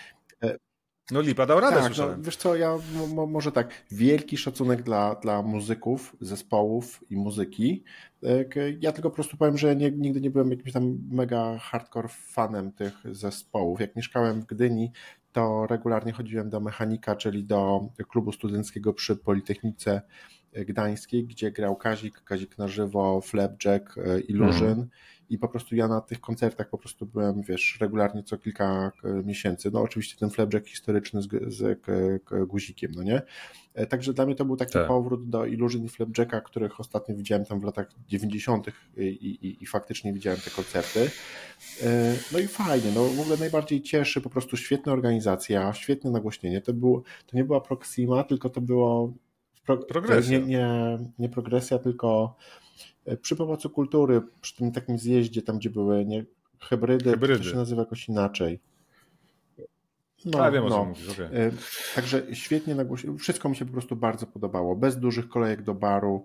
No 1.10 1.20
Lipa 1.20 1.46
dał 1.46 1.60
radę, 1.60 1.76
tak, 1.76 1.98
no, 1.98 2.16
wiesz 2.18 2.36
co, 2.36 2.56
ja 2.56 2.78
może 3.28 3.52
tak, 3.52 3.84
wielki 3.90 4.36
szacunek 4.36 4.82
dla, 4.82 5.14
dla 5.14 5.42
muzyków, 5.42 6.16
zespołów 6.20 7.04
i 7.10 7.16
muzyki. 7.16 7.84
E, 8.22 8.44
ja 8.80 8.92
tylko 8.92 9.10
po 9.10 9.14
prostu 9.14 9.36
powiem, 9.36 9.58
że 9.58 9.76
nie, 9.76 9.90
nigdy 9.90 10.20
nie 10.20 10.30
byłem 10.30 10.50
jakimś 10.50 10.72
tam 10.72 10.98
mega 11.10 11.58
hardcore 11.58 12.08
fanem 12.08 12.72
tych 12.72 12.94
zespołów. 13.10 13.80
Jak 13.80 13.96
mieszkałem 13.96 14.40
w 14.40 14.46
Gdyni, 14.46 14.92
to 15.34 15.66
regularnie 15.66 16.12
chodziłem 16.12 16.50
do 16.50 16.60
mechanika, 16.60 17.16
czyli 17.16 17.44
do 17.44 17.88
klubu 18.08 18.32
studenckiego 18.32 18.92
przy 18.92 19.16
Politechnice 19.16 20.02
Gdańskiej, 20.52 21.26
gdzie 21.26 21.50
grał 21.52 21.76
Kazik, 21.76 22.20
Kazik 22.20 22.58
na 22.58 22.68
żywo, 22.68 23.20
Flapjack, 23.20 23.98
e, 23.98 24.20
Illusion. 24.20 24.70
Mhm 24.70 24.88
i 25.30 25.38
po 25.38 25.48
prostu 25.48 25.76
ja 25.76 25.88
na 25.88 26.00
tych 26.00 26.20
koncertach 26.20 26.68
po 26.68 26.78
prostu 26.78 27.06
byłem, 27.06 27.42
wiesz, 27.42 27.76
regularnie 27.80 28.22
co 28.22 28.38
kilka 28.38 28.92
e, 29.04 29.08
miesięcy. 29.08 29.70
No 29.72 29.80
oczywiście 29.80 30.16
ten 30.16 30.30
flapjack 30.30 30.66
historyczny 30.66 31.22
z, 31.22 31.28
z 31.54 31.80
guzikiem, 32.48 32.92
no 32.96 33.02
nie? 33.02 33.22
E, 33.74 33.86
także 33.86 34.12
dla 34.12 34.26
mnie 34.26 34.34
to 34.34 34.44
był 34.44 34.56
taki 34.56 34.72
tak. 34.72 34.88
powrót 34.88 35.28
do 35.28 35.46
Illusion 35.46 35.84
i 35.84 35.88
Flapjacka, 35.88 36.40
których 36.40 36.80
ostatnio 36.80 37.16
widziałem 37.16 37.44
tam 37.44 37.60
w 37.60 37.64
latach 37.64 37.88
90. 38.08 38.66
I, 38.96 39.02
i, 39.02 39.62
i, 39.62 39.66
faktycznie 39.66 40.12
widziałem 40.12 40.40
te 40.40 40.50
koncerty. 40.50 41.10
E, 41.82 42.16
no 42.32 42.38
i 42.38 42.46
fajnie, 42.46 42.92
no 42.94 43.04
w 43.04 43.20
ogóle 43.20 43.36
najbardziej 43.36 43.82
cieszy 43.82 44.20
po 44.20 44.30
prostu 44.30 44.56
świetna 44.56 44.92
organizacja, 44.92 45.72
świetne 45.72 46.10
nagłośnienie. 46.10 46.60
To, 46.60 46.72
było, 46.72 47.02
to 47.26 47.36
nie 47.36 47.44
była 47.44 47.60
Proxima, 47.60 48.24
tylko 48.24 48.50
to 48.50 48.60
było 48.60 49.12
pro, 49.66 49.76
progresja. 49.76 50.38
Nie, 50.38 50.46
nie, 50.46 50.98
nie 51.18 51.28
progresja, 51.28 51.78
tylko 51.78 52.36
E, 53.04 53.16
przy 53.16 53.36
Pałacu 53.36 53.70
Kultury, 53.70 54.22
przy 54.40 54.56
tym 54.56 54.72
takim 54.72 54.98
zjeździe, 54.98 55.42
tam 55.42 55.58
gdzie 55.58 55.70
były 55.70 56.04
nie, 56.04 56.24
hybrydy, 56.60 57.10
hybrydy. 57.10 57.44
to 57.44 57.50
się 57.50 57.56
nazywa 57.56 57.82
jakoś 57.82 58.08
inaczej. 58.08 58.60
No, 60.24 60.44
A, 60.44 60.50
wiem, 60.50 60.68
no. 60.68 60.84
Mówisz, 60.84 61.08
okay. 61.08 61.26
E, 61.26 61.50
także 61.94 62.22
świetnie 62.32 62.74
nagłośniło. 62.74 63.16
Wszystko 63.18 63.48
mi 63.48 63.56
się 63.56 63.64
po 63.64 63.72
prostu 63.72 63.96
bardzo 63.96 64.26
podobało. 64.26 64.76
Bez 64.76 64.98
dużych 64.98 65.28
kolejek 65.28 65.62
do 65.62 65.74
baru. 65.74 66.24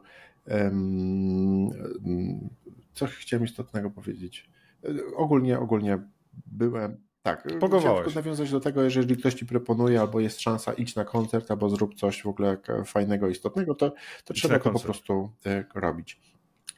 Co 2.94 3.06
chciałem 3.06 3.46
istotnego 3.46 3.90
powiedzieć? 3.90 4.50
E, 4.84 5.16
ogólnie, 5.16 5.60
ogólnie 5.60 6.00
byłem. 6.46 6.98
Tak, 7.22 7.48
Pogowałeś. 7.60 8.06
tylko 8.06 8.20
nawiązać 8.20 8.52
do 8.52 8.60
tego, 8.60 8.84
jeżeli 8.84 9.18
ktoś 9.18 9.34
ci 9.34 9.46
proponuje, 9.46 10.02
albo 10.02 10.20
jest 10.20 10.42
szansa, 10.42 10.74
idź 10.74 10.96
na 10.96 11.06
koncert, 11.06 11.52
albo 11.52 11.70
zrób 11.70 11.96
coś 11.96 12.22
w 12.22 12.28
ogóle 12.28 12.58
fajnego, 12.86 13.28
istotnego, 13.30 13.76
to, 13.76 13.94
to 14.26 14.34
trzeba 14.34 14.60
to 14.60 14.72
po 14.72 14.80
prostu 14.80 15.32
robić. 15.76 16.20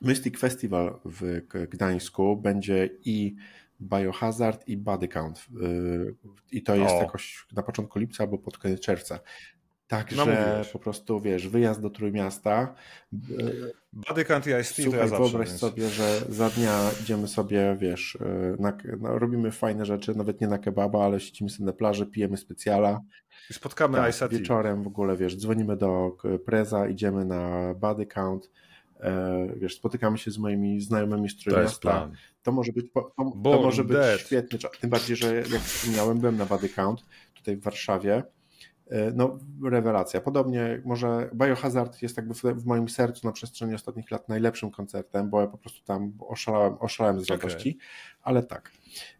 Mystic 0.01 0.39
Festival 0.39 0.99
w 1.05 1.41
Gdańsku 1.69 2.37
będzie 2.37 2.89
i 3.05 3.35
Biohazard 3.81 4.67
i 4.67 4.77
Body 4.77 5.07
Count. 5.07 5.45
Y, 5.61 6.15
I 6.51 6.63
to 6.63 6.75
jest 6.75 6.95
o. 6.95 6.97
jakoś 7.01 7.45
na 7.55 7.63
początku 7.63 7.99
lipca 7.99 8.23
albo 8.23 8.37
pod 8.37 8.57
koniec 8.57 8.79
czerwca. 8.79 9.19
Także 9.87 10.15
no 10.25 10.65
po 10.73 10.79
prostu, 10.79 11.19
wiesz, 11.19 11.47
wyjazd 11.47 11.81
do 11.81 11.89
Trójmiasta. 11.89 12.75
Y, 13.13 13.71
Body 13.93 14.25
Count 14.25 14.47
i 14.47 14.49
IST 14.61 14.75
Słuchaj, 14.75 14.91
to 14.91 15.15
ja 15.15 15.19
wyobraź 15.19 15.47
więc... 15.47 15.59
sobie, 15.59 15.89
że 15.89 16.21
za 16.29 16.49
dnia 16.49 16.91
idziemy 17.01 17.27
sobie, 17.27 17.77
wiesz, 17.79 18.15
y, 18.15 18.55
na, 18.59 18.77
no, 18.99 19.19
robimy 19.19 19.51
fajne 19.51 19.85
rzeczy, 19.85 20.15
nawet 20.15 20.41
nie 20.41 20.47
na 20.47 20.59
kebaba, 20.59 21.05
ale 21.05 21.19
siedzimy 21.19 21.49
sobie 21.49 21.65
na 21.65 21.73
plaży, 21.73 22.05
pijemy 22.05 22.37
specjala. 22.37 23.01
I 23.49 23.53
spotkamy 23.53 23.97
tak, 23.97 24.31
Wieczorem 24.31 24.83
w 24.83 24.87
ogóle, 24.87 25.17
wiesz, 25.17 25.37
dzwonimy 25.37 25.77
do 25.77 26.17
Preza, 26.45 26.87
idziemy 26.87 27.25
na 27.25 27.73
E, 29.01 29.47
wiesz, 29.55 29.75
spotykamy 29.75 30.17
się 30.17 30.31
z 30.31 30.37
moimi 30.37 30.81
znajomymi 30.81 31.29
z 31.29 31.37
Trójmiasta. 31.37 31.91
To, 31.91 32.11
to 32.43 32.51
może 32.51 32.71
być, 32.71 32.85
to, 32.93 33.13
to 33.43 33.61
może 33.61 33.83
być 33.83 33.97
świetny 34.21 34.59
czas. 34.59 34.71
Tym 34.81 34.89
bardziej, 34.89 35.15
że 35.15 35.35
jak 35.35 35.47
wspomniałem, 35.47 36.19
byłem 36.19 36.37
na 36.37 36.45
Body 36.45 36.69
Count 36.69 37.05
tutaj 37.33 37.57
w 37.57 37.63
Warszawie. 37.63 38.23
E, 38.91 39.11
no, 39.11 39.39
rewelacja. 39.63 40.21
Podobnie 40.21 40.81
może 40.85 41.29
Biohazard 41.33 42.01
jest 42.01 42.17
jakby 42.17 42.33
w, 42.33 42.65
moim 42.65 42.89
sercu 42.89 43.27
na 43.27 43.33
przestrzeni 43.33 43.75
ostatnich 43.75 44.11
lat 44.11 44.29
najlepszym 44.29 44.71
koncertem, 44.71 45.29
bo 45.29 45.41
ja 45.41 45.47
po 45.47 45.57
prostu 45.57 45.85
tam 45.85 46.13
oszalałem, 46.19 46.77
oszalałem 46.79 47.21
z 47.21 47.29
radości, 47.29 47.69
okay. 47.69 48.21
ale 48.21 48.43
tak. 48.43 48.71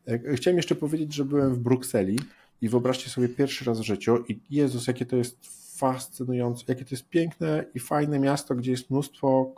E, 0.08 0.36
chciałem 0.36 0.58
jeszcze 0.58 0.76
powiedzieć, 0.76 1.14
że 1.14 1.26
byłem 1.26 1.54
w 1.54 1.60
Brukseli 1.60 2.20
i 2.62 2.70
wyobraźcie 2.70 3.10
sobie 3.10 3.30
pierwszy 3.30 3.66
raz 3.66 3.80
w 3.80 3.84
życiu 3.84 4.24
i 4.28 4.40
Jezus, 4.50 4.88
jakie 4.88 5.06
to 5.06 5.16
jest 5.16 5.38
fascynujące, 5.82 6.64
jakie 6.68 6.86
to 6.86 6.90
jest 6.92 7.10
piękne 7.10 7.66
i 7.74 7.80
fajne 7.80 8.20
miasto, 8.20 8.56
gdzie 8.56 8.72
jest 8.72 8.90
mnóstwo 8.90 9.56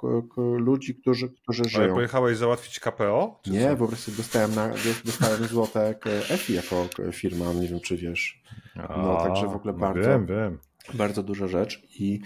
ludzi, 0.58 0.96
którzy, 0.96 1.30
którzy 1.30 1.64
żyją. 1.70 1.84
Ale 1.84 1.94
pojechałeś 1.94 2.38
załatwić 2.38 2.80
KPO? 2.80 3.42
Nie, 3.48 3.70
co? 3.70 3.78
po 3.78 3.88
prostu 3.88 4.12
dostałem, 4.12 4.56
na, 4.56 4.70
dostałem 5.06 5.44
złote 5.44 5.96
EFI 6.30 6.54
jako 6.54 6.88
firma, 7.12 7.54
nie 7.54 7.68
wiem 7.68 7.80
czy 7.80 7.98
wiesz. 7.98 8.44
No, 8.76 9.20
A, 9.20 9.24
także 9.28 9.48
w 9.48 9.56
ogóle 9.56 9.74
no 9.74 9.80
bardzo, 9.80 10.10
wiem, 10.10 10.26
wiem. 10.26 10.60
bardzo 10.94 11.24
duża 11.24 11.48
rzecz 11.48 11.84
i 12.00 12.22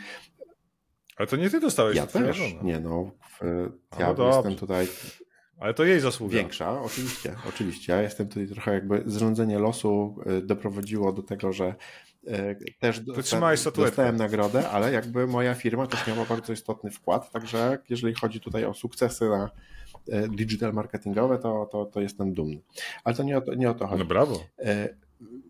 ale 1.17 1.27
to 1.27 1.35
nie 1.35 1.49
ty 1.49 1.59
dostałeś. 1.59 1.97
Ja 1.97 2.07
też. 2.07 2.39
Nie 2.63 2.79
no, 2.79 3.11
w, 3.39 3.69
ja 3.99 4.13
no 4.17 4.27
jestem 4.27 4.55
tutaj 4.55 4.87
ale 5.59 5.73
to 5.73 5.83
jej 5.83 5.99
zasługa. 5.99 6.33
Większa, 6.33 6.81
oczywiście, 6.81 7.35
oczywiście. 7.49 7.93
Ja 7.93 8.01
jestem 8.01 8.27
tutaj 8.27 8.47
trochę 8.47 8.73
jakby 8.73 9.03
zrządzenie 9.05 9.59
losu 9.59 10.15
e, 10.25 10.41
doprowadziło 10.41 11.13
do 11.13 11.23
tego, 11.23 11.53
że 11.53 11.75
e, 12.27 12.55
też 12.79 12.99
dostałem, 12.99 13.57
dostałem 13.75 14.15
nagrodę, 14.15 14.69
ale 14.69 14.91
jakby 14.91 15.27
moja 15.27 15.55
firma 15.55 15.87
też 15.87 16.07
miała 16.07 16.25
bardzo 16.25 16.53
istotny 16.53 16.91
wkład, 16.91 17.31
także 17.31 17.77
jeżeli 17.89 18.13
chodzi 18.13 18.39
tutaj 18.39 18.65
o 18.65 18.73
sukcesy 18.73 19.29
na 19.29 19.49
e, 20.09 20.27
digital 20.27 20.73
marketingowe, 20.73 21.37
to, 21.37 21.69
to, 21.71 21.85
to 21.85 22.01
jestem 22.01 22.33
dumny. 22.33 22.61
Ale 23.03 23.15
to 23.15 23.23
nie 23.23 23.37
o 23.37 23.41
to, 23.41 23.53
nie 23.53 23.69
o 23.69 23.73
to 23.73 23.87
chodzi. 23.87 23.99
No 23.99 24.05
brawo. 24.05 24.43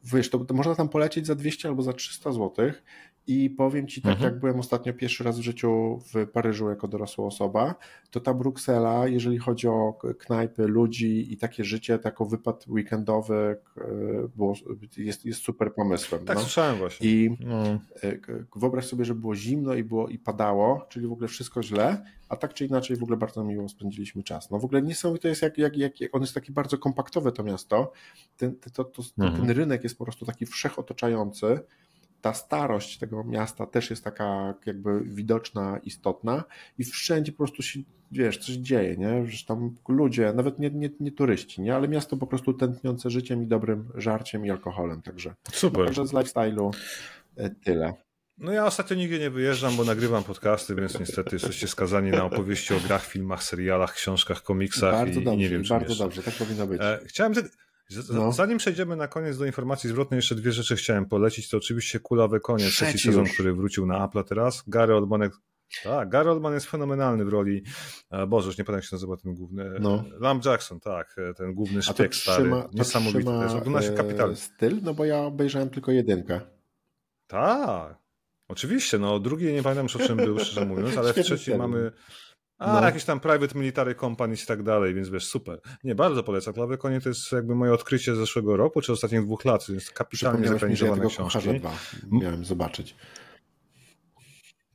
Wiesz, 0.04 0.30
to, 0.30 0.40
to 0.40 0.54
można 0.54 0.76
tam 0.76 0.90
polecieć 0.90 1.28
za 1.28 1.36
200 1.36 1.68
albo 1.68 1.84
za 1.84 1.94
300 1.94 2.32
złotych 2.32 2.84
i 3.28 3.50
powiem 3.50 3.88
ci 3.88 4.02
tak, 4.02 4.12
mhm. 4.12 4.32
jak 4.32 4.40
byłem 4.40 4.60
ostatnio 4.60 4.94
pierwszy 4.94 5.24
raz 5.24 5.40
w 5.40 5.42
życiu 5.42 6.00
w 6.14 6.28
Paryżu 6.28 6.70
jako 6.70 6.88
dorosła 6.88 7.26
osoba, 7.26 7.76
to 8.12 8.20
ta 8.20 8.34
Bruksela, 8.34 9.08
jeżeli 9.08 9.38
chodzi 9.38 9.68
o 9.68 10.00
knajpy, 10.20 10.68
ludzi 10.68 11.34
i 11.34 11.38
takie 11.38 11.64
życie, 11.64 12.00
taki 12.00 12.24
wypad 12.30 12.68
weekendowy 12.68 13.58
było, 14.36 14.54
jest, 14.98 15.26
jest 15.26 15.42
super 15.42 15.74
pomysłem. 15.74 16.26
Tak, 16.26 16.36
no. 16.36 16.42
słyszałem 16.42 16.78
właśnie. 16.78 17.10
I 17.10 17.38
no. 17.40 17.64
E, 17.64 17.80
wyobraź 18.56 18.86
sobie, 18.86 19.06
że 19.06 19.16
było 19.16 19.36
zimno 19.36 19.74
i 19.74 19.84
było 19.84 20.08
i 20.08 20.20
padało, 20.20 20.86
czyli 20.90 21.08
w 21.08 21.12
ogóle 21.12 21.28
wszystko 21.28 21.64
źle, 21.64 22.04
a 22.30 22.36
tak 22.36 22.54
czy 22.54 22.66
inaczej 22.66 22.98
w 22.98 23.04
ogóle 23.04 23.18
bardzo 23.18 23.44
miło 23.44 23.70
spędziliśmy 23.70 24.24
czas. 24.24 24.52
No 24.52 24.60
w 24.60 24.66
ogóle 24.66 24.82
niesamowite 24.82 25.30
jest, 25.30 25.42
jak, 25.42 25.58
jak, 25.58 26.02
jak 26.02 26.16
on 26.16 26.22
jest 26.22 26.34
taki 26.34 26.52
bardzo 26.52 26.78
kompaktowe 26.78 27.32
to 27.32 27.44
miasto, 27.44 27.92
ten, 28.38 28.56
to, 28.74 28.84
to, 28.84 29.04
mhm. 29.18 29.42
ten 29.42 29.50
rynek 29.58 29.84
jest 29.84 29.98
po 29.98 30.04
prostu 30.04 30.26
taki 30.26 30.46
wszechotaczający, 30.46 31.60
ta 32.28 32.34
starość 32.34 32.98
tego 32.98 33.24
miasta 33.24 33.66
też 33.66 33.90
jest 33.90 34.04
taka 34.04 34.54
jakby 34.66 35.02
widoczna, 35.04 35.80
istotna 35.84 36.44
i 36.78 36.84
wszędzie 36.84 37.32
po 37.32 37.38
prostu 37.38 37.62
się, 37.62 37.80
wiesz, 38.12 38.38
coś 38.38 38.56
dzieje, 38.56 38.98
nie? 38.98 39.26
Że 39.26 39.46
tam 39.46 39.76
ludzie, 39.88 40.34
nawet 40.34 40.60
nie, 40.60 40.70
nie, 40.70 40.90
nie 41.00 41.12
turyści, 41.12 41.62
nie? 41.62 41.76
Ale 41.76 41.88
miasto 41.88 42.18
po 42.18 42.28
prostu 42.28 42.54
tętniące 42.54 43.10
życiem 43.10 43.44
i 43.44 43.48
dobrym 43.48 43.90
żarciem 43.96 44.46
i 44.46 44.52
alkoholem, 44.52 45.02
także. 45.02 45.34
Super. 45.52 45.86
Także 45.86 46.08
z 46.08 46.14
lifestyle'u 46.14 46.72
e, 47.38 47.50
tyle. 47.50 47.94
No 48.38 48.52
ja 48.52 48.66
ostatnio 48.66 48.96
nigdzie 48.96 49.20
nie 49.20 49.30
wyjeżdżam, 49.30 49.76
bo 49.76 49.84
nagrywam 49.84 50.24
podcasty, 50.24 50.76
więc 50.76 51.00
niestety 51.00 51.36
jesteście 51.36 51.68
skazani 51.68 52.12
na 52.12 52.24
opowieści 52.24 52.74
o 52.74 52.80
grach, 52.80 53.06
filmach, 53.06 53.44
serialach, 53.44 53.94
książkach, 53.94 54.44
komiksach 54.44 54.92
bardzo 54.92 55.20
i, 55.20 55.24
dobrze, 55.24 55.40
i 55.40 55.44
nie 55.44 55.50
wiem 55.50 55.64
czym 55.64 55.70
Bardzo 55.70 55.90
jeszcze. 55.90 56.04
dobrze, 56.04 56.24
tak 56.24 56.34
powinno 56.34 56.68
być. 56.68 56.82
E, 56.82 57.00
chciałem 57.06 57.34
no. 58.14 58.32
Zanim 58.32 58.58
przejdziemy 58.58 58.96
na 58.96 59.08
koniec 59.08 59.38
do 59.38 59.46
informacji 59.46 59.90
zwrotnej, 59.90 60.18
jeszcze 60.18 60.36
dwie 60.36 60.52
rzeczy 60.52 60.76
chciałem 60.76 61.06
polecić. 61.06 61.50
To 61.50 61.58
oczywiście 61.58 62.00
Kulawy 62.00 62.40
Koniec, 62.40 62.68
trzeci, 62.68 62.92
trzeci 62.92 63.08
sezon, 63.08 63.26
który 63.26 63.54
wrócił 63.54 63.86
na 63.86 64.06
Apple 64.06 64.24
teraz. 64.24 64.64
Gary 64.68 64.96
Oldman, 64.96 65.30
tak, 65.84 66.10
Gary 66.10 66.32
Oldman 66.32 66.54
jest 66.54 66.66
fenomenalny 66.66 67.26
w 67.26 67.30
roli, 67.30 67.64
e, 68.12 68.28
Boże, 68.28 68.48
już 68.48 68.58
nie 68.58 68.64
pamiętam 68.64 68.82
jak 68.82 68.90
się 68.90 68.96
nazywa 68.96 69.18
ten 69.18 69.34
główny, 69.36 69.72
no. 69.80 70.04
Lam 70.20 70.42
Jackson, 70.46 70.80
tak, 70.80 71.16
e, 71.18 71.34
ten 71.34 71.54
główny 71.54 71.82
szpieg 71.82 72.16
stary, 72.16 72.44
trzyma, 72.44 72.70
niesamowity 72.74 73.24
trzyma, 73.24 73.44
też, 73.44 73.54
ogląda 73.54 73.82
się 73.82 73.92
kapitalnie. 73.92 74.36
styl? 74.36 74.80
No 74.84 74.94
bo 74.94 75.06
ja 75.06 75.20
obejrzałem 75.20 75.70
tylko 75.70 75.92
jedynkę. 75.92 76.42
Tak, 77.28 77.98
oczywiście, 78.48 79.00
no 79.00 79.20
drugi 79.20 79.54
nie 79.54 79.64
pamiętam 79.64 79.86
już 79.86 79.96
o 79.96 80.00
czym 80.00 80.18
był, 80.18 80.40
szczerze 80.40 80.66
mówiąc, 80.66 80.98
ale 80.98 81.14
w 81.14 81.24
trzecim 81.24 81.58
mamy 81.58 81.92
a, 82.58 82.74
no. 82.74 82.86
jakieś 82.86 83.04
tam 83.04 83.20
private 83.20 83.60
military 83.60 83.96
companies 83.96 84.44
i 84.44 84.48
tak 84.48 84.64
dalej, 84.64 84.94
więc 84.94 85.10
wiesz, 85.10 85.26
super. 85.26 85.60
Nie, 85.84 85.96
bardzo 85.96 86.24
polecam. 86.24 86.54
Klawy 86.54 86.78
Konie 86.78 87.02
to 87.02 87.10
jest 87.10 87.32
jakby 87.32 87.56
moje 87.56 87.74
odkrycie 87.74 88.16
z 88.16 88.18
zeszłego 88.18 88.58
roku, 88.58 88.82
czy 88.82 88.92
ostatnich 88.92 89.26
dwóch 89.26 89.46
lat, 89.46 89.66
więc 89.70 89.92
kapitalnie 89.92 90.48
zekranizowane 90.48 91.04
ja 91.04 91.10
książki. 91.10 91.60
Dwa 91.60 91.72
miałem 92.12 92.46
zobaczyć. 92.46 92.96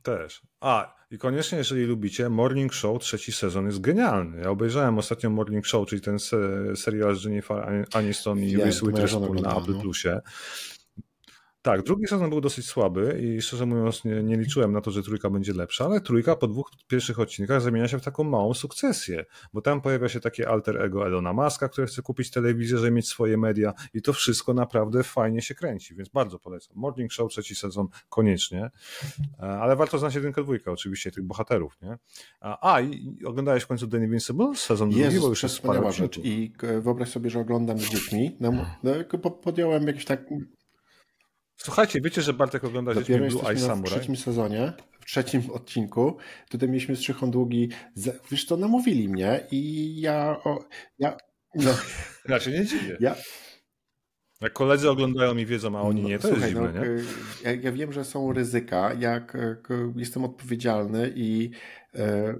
Też. 0.03 0.41
A, 0.59 0.95
i 1.11 1.17
koniecznie, 1.17 1.57
jeżeli 1.57 1.85
lubicie, 1.85 2.29
Morning 2.29 2.73
Show, 2.73 3.01
trzeci 3.01 3.31
sezon 3.31 3.65
jest 3.65 3.81
genialny. 3.81 4.41
Ja 4.41 4.49
obejrzałem 4.49 4.97
ostatnio 4.97 5.29
Morning 5.29 5.65
Show, 5.65 5.87
czyli 5.87 6.01
ten 6.01 6.17
serial 6.75 7.15
z 7.15 7.23
Jennifer 7.23 7.85
Aniston 7.93 8.39
i 8.39 8.57
Reese 8.57 8.81
Witherspoon 8.81 9.41
na 9.41 9.57
Apple 9.57 9.73
no. 9.73 9.81
Plusie. 9.81 10.21
Tak, 11.63 11.83
drugi 11.83 12.07
sezon 12.07 12.29
był 12.29 12.41
dosyć 12.41 12.65
słaby 12.65 13.21
i 13.21 13.41
szczerze 13.41 13.65
mówiąc 13.65 14.05
nie, 14.05 14.23
nie, 14.23 14.37
liczyłem 14.37 14.71
na 14.71 14.81
to, 14.81 14.91
że 14.91 15.03
trójka 15.03 15.29
będzie 15.29 15.53
lepsza, 15.53 15.85
ale 15.85 16.01
trójka 16.01 16.35
po 16.35 16.47
dwóch 16.47 16.71
pierwszych 16.87 17.19
odcinkach 17.19 17.61
zamienia 17.61 17.87
się 17.87 17.99
w 17.99 18.03
taką 18.03 18.23
małą 18.23 18.53
sukcesję, 18.53 19.25
bo 19.53 19.61
tam 19.61 19.81
pojawia 19.81 20.09
się 20.09 20.19
takie 20.19 20.49
alter 20.49 20.81
ego 20.81 21.07
Elona 21.07 21.33
Muska, 21.33 21.69
który 21.69 21.87
chce 21.87 22.01
kupić 22.01 22.31
telewizję, 22.31 22.77
żeby 22.77 22.91
mieć 22.91 23.07
swoje 23.07 23.37
media 23.37 23.73
i 23.93 24.01
to 24.01 24.13
wszystko 24.13 24.53
naprawdę 24.53 25.03
fajnie 25.03 25.41
się 25.41 25.55
kręci, 25.55 25.95
więc 25.95 26.09
bardzo 26.09 26.39
polecam. 26.39 26.77
Morning 26.77 27.11
Show 27.11 27.31
trzeci 27.31 27.55
sezon 27.55 27.87
koniecznie, 28.09 28.71
e, 29.39 29.43
ale 29.43 29.75
warto 29.75 29.97
znać 29.97 30.15
jedynkę, 30.15 30.43
dwójkę 30.43 30.71
oczywiście, 30.71 31.11
tych 31.11 31.23
bohaterów, 31.23 31.77
nie? 31.81 31.97
A, 32.41 32.81
i 32.81 33.17
oglądałeś 33.25 33.63
w 33.63 33.67
końcu 33.67 33.87
The 33.87 33.97
Invincible? 33.97 34.55
Sezon 34.55 34.89
Jezus, 34.89 35.03
drugi, 35.03 35.19
bo 35.19 35.29
już 35.29 35.43
jest 35.43 35.61
rzecz 35.97 36.17
i 36.17 36.53
wyobraź 36.81 37.09
sobie, 37.09 37.29
że 37.29 37.39
oglądam 37.39 37.79
z 37.79 37.89
dziećmi, 37.89 38.37
no, 38.39 38.51
no. 38.83 39.31
podjąłem 39.31 39.87
jakiś 39.87 40.05
tak 40.05 40.25
Słuchajcie, 41.57 42.01
wiecie, 42.01 42.21
że 42.21 42.33
Bartek 42.33 42.63
ogląda 42.63 42.93
Dopiero 42.93 43.27
Blue 43.27 43.49
Eye 43.49 43.59
Samurai? 43.59 43.91
w 43.91 43.95
trzecim 43.95 44.15
sezonie, 44.15 44.73
w 44.99 45.05
trzecim 45.05 45.51
odcinku. 45.51 46.17
Tutaj 46.49 46.69
mieliśmy 46.69 46.95
Strzychon 46.95 47.31
Długi. 47.31 47.69
Wiesz 48.31 48.45
co, 48.45 48.57
namówili 48.57 49.09
mnie 49.09 49.39
i 49.51 50.01
ja... 50.01 50.39
O, 50.43 50.65
ja 50.99 51.17
no. 51.55 52.39
się 52.39 52.51
nie 52.51 52.65
dziwię. 52.65 52.97
Ja, 52.99 53.15
jak 54.43 54.53
koledzy 54.53 54.89
oglądają 54.89 55.37
i 55.37 55.45
wiedzą, 55.45 55.77
a 55.77 55.81
oni 55.81 56.01
no, 56.01 56.09
nie, 56.09 56.19
to 56.19 56.27
Słuchaj, 56.27 56.41
jest 56.41 56.53
dziwne, 56.53 56.79
no, 56.79 56.85
nie? 56.85 57.01
Ja, 57.43 57.61
ja, 57.61 57.71
wiem, 57.71 57.93
że 57.93 58.05
są 58.05 58.33
ryzyka, 58.33 58.93
jak 58.93 59.37
jestem 59.95 60.23
odpowiedzialny 60.23 61.13
i 61.15 61.51
e, 61.95 62.35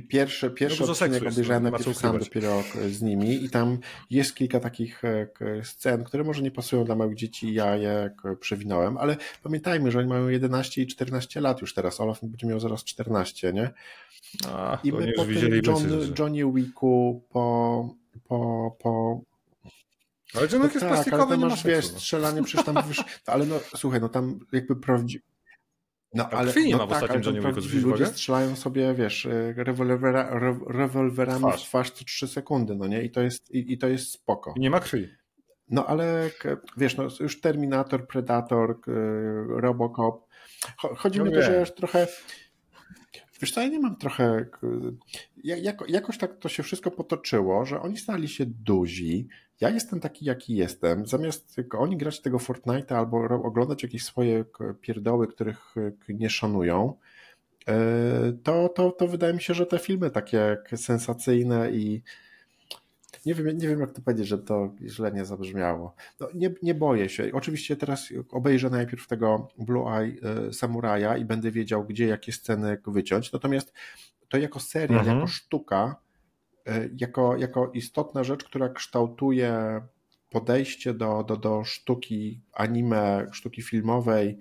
Pierwsze, 0.00 0.50
pierwszy 0.50 0.82
no 0.82 0.92
odcinek 0.92 1.22
obejrzałem 1.22 1.62
najpierw 1.62 1.98
sam 1.98 2.18
dopiero 2.18 2.62
z 2.90 3.02
nimi 3.02 3.44
i 3.44 3.50
tam 3.50 3.78
jest 4.10 4.34
kilka 4.34 4.60
takich 4.60 5.04
e, 5.04 5.28
scen, 5.62 6.04
które 6.04 6.24
może 6.24 6.42
nie 6.42 6.50
pasują 6.50 6.84
dla 6.84 6.94
małych 6.94 7.14
dzieci 7.14 7.54
ja 7.54 7.76
je 7.76 8.14
przewinąłem, 8.40 8.96
ale 8.96 9.16
pamiętajmy, 9.42 9.90
że 9.90 9.98
oni 9.98 10.08
mają 10.08 10.28
11 10.28 10.82
i 10.82 10.86
14 10.86 11.40
lat 11.40 11.60
już 11.60 11.74
teraz, 11.74 12.00
Olaf 12.00 12.20
będzie 12.22 12.46
miał 12.46 12.60
zaraz 12.60 12.84
14, 12.84 13.52
nie? 13.52 13.70
A, 14.48 14.78
I 14.84 14.92
my 14.92 15.12
po 15.12 15.24
tym 15.24 15.60
John, 15.66 16.14
Johnny 16.18 16.52
Wicku 16.52 17.24
po, 17.32 17.88
po, 18.28 18.76
po 18.82 19.20
ale 20.34 20.48
John 20.52 20.60
no 20.60 20.64
jest 20.64 20.80
tak, 20.80 20.88
plastikowy, 20.88 21.22
ale 21.22 21.38
nie 21.38 21.46
masz, 21.46 21.64
wiesz, 21.64 21.92
no. 21.92 21.98
strzelanie 21.98 22.42
przecież 22.42 22.66
tam, 22.66 22.76
wiesz, 22.88 23.04
ale 23.26 23.46
no 23.46 23.60
słuchaj, 23.76 24.00
no 24.00 24.08
tam 24.08 24.38
jakby 24.52 24.76
prawdziwy 24.76 25.33
no, 26.14 26.28
ale, 26.30 26.52
krwi 26.52 26.66
nie 26.66 26.72
no 26.72 26.78
ma 26.78 26.86
w 26.86 26.88
tak, 26.88 27.02
ostatnim 27.02 27.36
Johnny 27.36 27.52
Wicku, 27.52 27.88
ludzie 27.88 28.06
strzelają 28.06 28.56
sobie, 28.56 28.94
wiesz, 28.94 29.24
y, 29.24 29.54
rewolwera, 29.56 30.40
rewolwerami 30.68 31.38
twarz. 31.38 31.64
w 31.64 31.68
twarz 31.68 31.90
co 31.90 32.04
3 32.04 32.28
sekundy, 32.28 32.74
no 32.74 32.86
nie? 32.86 33.02
I 33.02 33.10
to 33.10 33.22
jest, 33.22 33.50
i, 33.50 33.72
i 33.72 33.78
to 33.78 33.88
jest 33.88 34.10
spoko. 34.10 34.54
I 34.56 34.60
nie 34.60 34.70
ma 34.70 34.80
krwi. 34.80 35.08
No 35.68 35.86
ale 35.86 36.30
wiesz, 36.76 36.96
no 36.96 37.08
już 37.20 37.40
Terminator, 37.40 38.06
Predator, 38.06 38.80
Robocop. 39.48 40.26
Chodzi 40.76 41.18
no 41.18 41.24
mi 41.24 41.30
o 41.30 41.34
to, 41.34 41.42
że 41.42 41.60
już 41.60 41.74
trochę 41.74 42.06
Wiesz 43.40 43.52
co, 43.52 43.60
ja 43.60 43.68
nie 43.68 43.80
mam 43.80 43.96
trochę... 43.96 44.46
Jako, 45.44 45.84
jakoś 45.88 46.18
tak 46.18 46.38
to 46.38 46.48
się 46.48 46.62
wszystko 46.62 46.90
potoczyło, 46.90 47.64
że 47.64 47.80
oni 47.80 47.96
stali 47.96 48.28
się 48.28 48.46
duzi. 48.46 49.28
Ja 49.60 49.70
jestem 49.70 50.00
taki, 50.00 50.24
jaki 50.24 50.56
jestem. 50.56 51.06
Zamiast 51.06 51.54
tylko 51.54 51.78
oni 51.78 51.96
grać 51.96 52.20
tego 52.20 52.38
Fortnite'a 52.38 52.94
albo 52.94 53.16
oglądać 53.44 53.82
jakieś 53.82 54.04
swoje 54.04 54.44
pierdoły, 54.80 55.28
których 55.28 55.74
nie 56.08 56.30
szanują, 56.30 56.98
e, 57.68 58.32
to, 58.42 58.68
to, 58.68 58.90
to 58.90 59.08
wydaje 59.08 59.34
mi 59.34 59.42
się, 59.42 59.54
że 59.54 59.66
te 59.66 59.78
filmy 59.78 60.10
takie 60.10 60.56
sensacyjne 60.76 61.70
i 61.70 62.02
nie 63.26 63.34
wiem, 63.34 63.58
nie 63.58 63.68
wiem, 63.68 63.80
jak 63.80 63.92
to 63.92 64.02
powiedzieć, 64.02 64.26
że 64.26 64.38
to 64.38 64.74
źle 64.86 65.12
nie 65.12 65.24
zabrzmiało. 65.24 65.94
No, 66.20 66.28
nie, 66.34 66.54
nie 66.62 66.74
boję 66.74 67.08
się. 67.08 67.30
Oczywiście 67.32 67.76
teraz 67.76 68.08
obejrzę 68.30 68.70
najpierw 68.70 69.06
tego 69.06 69.48
Blue 69.58 69.98
Eye 69.98 70.16
e, 70.22 70.52
Samuraja 70.52 71.16
i 71.16 71.24
będę 71.24 71.50
wiedział, 71.50 71.84
gdzie 71.84 72.06
jakie 72.06 72.32
sceny 72.32 72.78
wyciąć. 72.86 73.32
Natomiast 73.32 73.72
to 74.28 74.38
jako 74.38 74.60
serial, 74.60 75.00
mhm. 75.00 75.16
jako 75.16 75.26
sztuka, 75.28 75.96
e, 76.66 76.88
jako, 76.96 77.36
jako 77.36 77.70
istotna 77.74 78.24
rzecz, 78.24 78.44
która 78.44 78.68
kształtuje 78.68 79.80
podejście 80.30 80.94
do, 80.94 81.24
do, 81.28 81.36
do 81.36 81.64
sztuki 81.64 82.40
anime, 82.52 83.26
sztuki 83.32 83.62
filmowej 83.62 84.38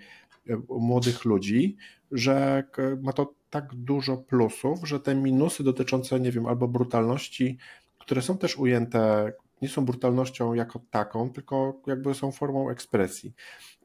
e, 0.50 0.62
młodych 0.70 1.26
ludzi, 1.26 1.78
że 2.12 2.64
ma 3.02 3.14
to 3.14 3.34
tak 3.50 3.76
dużo 3.76 4.18
plusów, 4.18 4.88
że 4.88 5.00
te 5.00 5.16
minusy 5.16 5.64
dotyczące, 5.64 6.20
nie 6.20 6.32
wiem, 6.32 6.46
albo 6.46 6.68
brutalności 6.68 7.58
które 8.04 8.22
są 8.22 8.38
też 8.38 8.58
ujęte, 8.58 9.34
nie 9.62 9.70
są 9.70 9.86
brutalnością 9.86 10.54
jako 10.54 10.80
taką, 10.92 11.30
tylko 11.30 11.82
jakby 11.88 12.14
są 12.14 12.32
formą 12.32 12.70
ekspresji. 12.70 13.34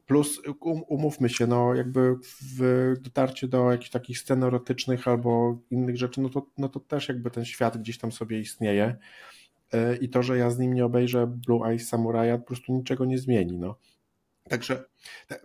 Plus 0.05 0.41
um, 0.47 0.81
umówmy 0.87 1.29
się, 1.29 1.47
no 1.47 1.75
jakby 1.75 2.15
w 2.41 2.93
dotarcie 3.01 3.47
do 3.47 3.71
jakichś 3.71 3.89
takich 3.89 4.19
scen 4.19 4.43
erotycznych 4.43 5.07
albo 5.07 5.57
innych 5.71 5.97
rzeczy, 5.97 6.21
no 6.21 6.29
to, 6.29 6.47
no 6.57 6.69
to 6.69 6.79
też 6.79 7.09
jakby 7.09 7.31
ten 7.31 7.45
świat 7.45 7.77
gdzieś 7.77 7.97
tam 7.97 8.11
sobie 8.11 8.39
istnieje 8.39 8.95
e, 9.73 9.95
i 9.95 10.09
to, 10.09 10.23
że 10.23 10.37
ja 10.37 10.49
z 10.49 10.59
nim 10.59 10.73
nie 10.73 10.85
obejrzę 10.85 11.27
Blue 11.27 11.67
Eyes 11.69 11.87
Samuraja 11.87 12.37
po 12.37 12.43
prostu 12.43 12.73
niczego 12.73 13.05
nie 13.05 13.17
zmieni, 13.17 13.57
no. 13.57 13.75
Także 14.49 14.85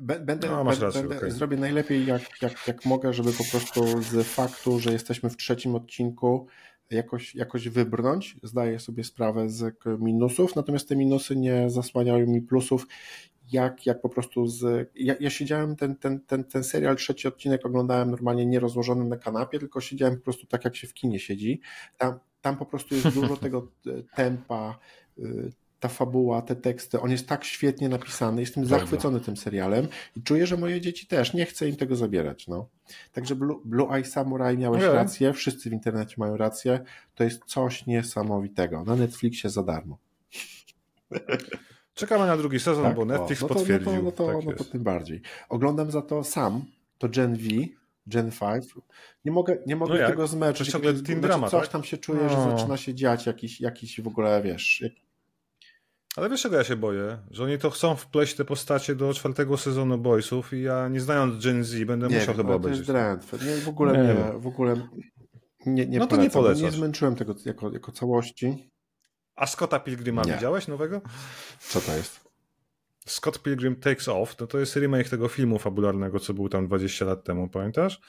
będę, 0.01 0.49
no, 0.49 0.65
rację, 0.65 1.01
będę 1.01 1.17
okay. 1.17 1.31
zrobię 1.31 1.57
najlepiej 1.57 2.07
jak, 2.07 2.23
jak, 2.43 2.69
jak 2.69 2.85
mogę, 2.85 3.13
żeby 3.13 3.33
po 3.33 3.45
prostu 3.51 4.03
z 4.03 4.27
faktu, 4.27 4.81
że 4.81 4.93
jesteśmy 4.93 5.31
w 5.31 5.37
trzecim 5.37 5.75
odcinku, 5.75 6.47
jakoś, 6.91 7.35
jakoś 7.35 7.69
wybrnąć. 7.69 8.37
Zdaję 8.43 8.79
sobie 8.79 9.05
sprawę 9.05 9.49
z 9.49 9.77
minusów, 9.99 10.57
natomiast 10.57 10.89
te 10.89 10.97
minusy 10.97 11.37
nie 11.37 11.71
zasłaniają 11.71 12.27
mi 12.27 12.43
plusów. 12.43 12.87
Jak, 13.53 13.87
jak 13.87 14.01
po 14.01 14.09
prostu 14.09 14.47
z. 14.47 14.91
Ja, 14.95 15.15
ja 15.21 15.31
siedziałem 15.31 15.77
ten, 15.77 15.97
ten, 15.97 16.21
ten, 16.21 16.45
ten 16.45 16.65
serial, 16.65 16.97
trzeci 16.97 17.29
odcinek 17.29 17.67
oglądałem 17.67 18.11
normalnie 18.11 18.47
nie 18.47 18.61
rozłożony 18.61 19.05
na 19.05 19.17
kanapie, 19.17 19.59
tylko 19.59 19.81
siedziałem 19.81 20.17
po 20.17 20.23
prostu 20.23 20.47
tak, 20.47 20.65
jak 20.65 20.77
się 20.77 20.87
w 20.87 20.95
kinie 20.95 21.19
siedzi. 21.19 21.61
Tam, 21.99 22.19
tam 22.41 22.57
po 22.57 22.67
prostu 22.67 22.95
jest 22.95 23.09
dużo 23.09 23.37
tego 23.47 23.69
tempa, 24.17 24.79
y, 25.19 25.53
ta 25.85 25.89
fabuła, 25.89 26.43
te 26.43 26.57
teksty, 26.57 27.01
on 27.01 27.11
jest 27.11 27.29
tak 27.29 27.45
świetnie 27.45 27.89
napisany, 27.89 28.41
jestem 28.41 28.67
zachwycony 28.67 29.21
tym 29.21 29.37
serialem 29.37 29.89
i 30.17 30.23
czuję, 30.23 30.47
że 30.47 30.57
moje 30.57 30.81
dzieci 30.81 31.07
też, 31.07 31.35
nie 31.35 31.47
chcę 31.47 31.69
im 31.69 31.77
tego 31.77 31.97
zabierać. 31.97 32.49
No. 32.49 32.69
Także 33.13 33.35
Blue, 33.35 33.61
Blue 33.65 33.95
Eye 33.95 34.05
Samurai 34.05 34.59
miałeś 34.59 34.83
rację, 34.83 35.33
wszyscy 35.33 35.71
w 35.71 35.73
internecie 35.73 36.15
mają 36.19 36.37
rację, 36.37 36.81
to 37.15 37.25
jest 37.25 37.45
coś 37.45 37.87
niesamowitego. 37.87 38.85
Na 38.85 38.97
Netflixie 38.97 39.51
za 39.51 39.63
darmo. 39.63 39.99
Czekamy 41.95 42.27
na 42.27 42.37
drugi 42.37 42.61
sezon, 42.61 42.85
tak? 42.85 42.97
bo 42.97 43.05
Netflix 43.05 43.43
o, 43.43 43.45
no 43.45 43.49
to, 43.49 43.55
potwierdził. 43.55 44.03
No 44.03 44.13
to, 44.13 44.27
no 44.27 44.33
to, 44.33 44.39
tak 44.39 44.47
no 44.47 44.53
to 44.53 44.65
tym 44.65 44.83
bardziej. 44.83 45.21
Oglądam 45.49 45.91
za 45.91 46.03
to 46.03 46.25
sam, 46.25 46.65
to 46.99 47.09
Gen 47.09 47.37
V, 47.37 47.49
Gen 48.07 48.31
5. 48.31 48.65
Nie 49.25 49.33
mogę, 49.33 49.59
nie 49.67 49.77
mogę 49.77 50.01
no 50.01 50.09
tego 50.09 50.27
zmęczyć. 50.27 50.71
Ciągle 50.71 50.93
drama, 50.93 51.49
coś 51.49 51.63
tak? 51.63 51.73
tam 51.73 51.85
się 51.85 51.99
czuje, 51.99 52.23
no. 52.23 52.29
że 52.29 52.37
zaczyna 52.37 52.77
się 52.77 52.95
dziać 52.95 53.27
jakiś, 53.27 53.61
jakiś 53.61 54.01
w 54.01 54.09
ogóle, 54.09 54.43
wiesz, 54.43 54.85
ale 56.17 56.31
wiesz 56.31 56.43
czego 56.43 56.57
ja 56.57 56.65
się 56.65 56.77
boję? 56.77 57.19
Że 57.31 57.45
oni 57.45 57.59
to 57.59 57.71
chcą 57.71 57.97
wpleść 57.97 58.35
te 58.35 58.45
postacie 58.45 58.95
do 58.95 59.15
czwartego 59.15 59.57
sezonu 59.57 59.99
Boysów 59.99 60.53
i 60.53 60.63
ja 60.63 60.89
nie 60.89 61.01
znając 61.01 61.45
Gen 61.45 61.65
Z 61.65 61.85
będę 61.85 62.09
nie, 62.09 62.19
musiał 62.19 62.35
chyba 62.35 62.55
obejrzeć. 62.55 62.87
To 62.87 62.93
jest 63.37 63.47
nie, 63.47 63.57
w 63.57 63.69
ogóle 63.69 63.93
nie, 63.93 64.15
nie, 64.15 64.39
w 64.39 64.47
ogóle 64.47 64.89
nie, 65.67 65.87
nie 65.87 65.99
No 65.99 66.07
to 66.07 66.11
polecam. 66.11 66.25
nie 66.25 66.31
polecasz. 66.31 66.63
Nie 66.63 66.71
zmęczyłem 66.71 67.17
tego 67.17 67.35
jako, 67.45 67.73
jako 67.73 67.93
całości. 67.93 68.71
A 69.37 69.47
Scotta 69.47 69.81
Pilgrima 69.81 70.23
nie. 70.23 70.33
widziałeś 70.35 70.69
nowego? 70.69 71.01
Co 71.59 71.81
to 71.81 71.97
jest? 71.97 72.24
Scott 73.07 73.39
Pilgrim 73.39 73.77
Takes 73.77 74.09
Off, 74.09 74.37
to, 74.37 74.47
to 74.47 74.59
jest 74.59 74.77
remake 74.77 75.09
tego 75.09 75.29
filmu 75.29 75.59
fabularnego, 75.59 76.21
co 76.21 76.35
był 76.35 76.49
tam 76.49 76.67
20 76.67 77.05
lat 77.05 77.25
temu, 77.25 77.49
pamiętasz? 77.49 78.01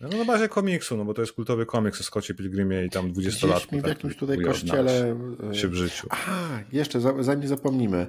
No 0.00 0.08
na 0.08 0.24
bazie 0.24 0.48
komiksu, 0.48 0.96
no 0.96 1.04
bo 1.04 1.14
to 1.14 1.20
jest 1.20 1.32
kultowy 1.32 1.66
komiks 1.66 2.00
o 2.00 2.04
Scottie 2.04 2.34
Pilgrimie 2.34 2.84
i 2.84 2.90
tam 2.90 3.12
20 3.12 3.46
lat. 3.46 3.62
w 3.62 3.86
jakimś 3.86 4.16
tutaj 4.16 4.38
kościele 4.38 5.16
e, 5.50 5.54
się 5.54 5.68
w 5.68 5.74
życiu. 5.74 6.06
A, 6.10 6.48
jeszcze, 6.72 7.00
zanim 7.22 7.48
zapomnimy. 7.48 8.06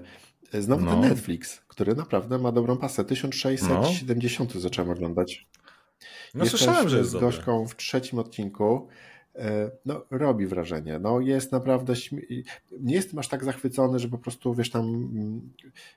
E, 0.53 0.61
znowu 0.61 0.86
no. 0.86 0.91
ten 0.91 1.02
Netflix, 1.02 1.61
który 1.68 1.95
naprawdę 1.95 2.38
ma 2.38 2.52
dobrą 2.52 2.78
pasę. 2.78 3.06
1670 3.06 4.56
no. 4.56 4.61
zacząłem 4.61 4.91
oglądać. 4.91 5.48
No 6.34 6.45
słyszałem, 6.45 6.90
że 6.90 6.98
jest 6.98 7.10
z 7.10 7.14
gorzką 7.14 7.68
w 7.68 7.76
trzecim 7.76 8.20
odcinku. 8.20 8.88
E, 9.35 9.72
no, 9.85 10.05
robi 10.11 10.47
wrażenie. 10.47 10.99
No, 10.99 11.19
jest 11.19 11.51
naprawdę. 11.51 11.93
Nie 12.80 12.95
jestem 12.95 13.19
aż 13.19 13.27
tak 13.27 13.43
zachwycony, 13.43 13.99
że 13.99 14.07
po 14.07 14.18
prostu 14.18 14.53
wiesz 14.53 14.69
tam, 14.69 14.85
mm, 14.85 15.53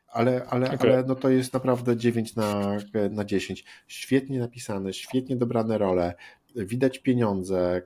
ale, 0.09 0.47
ale, 0.49 0.67
okay. 0.67 0.93
ale 0.93 1.05
no 1.05 1.15
to 1.15 1.31
jest 1.31 1.55
naprawdę 1.55 1.97
9 1.97 2.37
na, 2.37 2.77
na 3.11 3.25
10. 3.25 3.65
Świetnie 3.87 4.39
napisane, 4.39 4.93
świetnie 4.93 5.37
dobrane 5.37 5.79
role, 5.79 6.15
widać 6.57 6.99
pieniądze, 6.99 7.83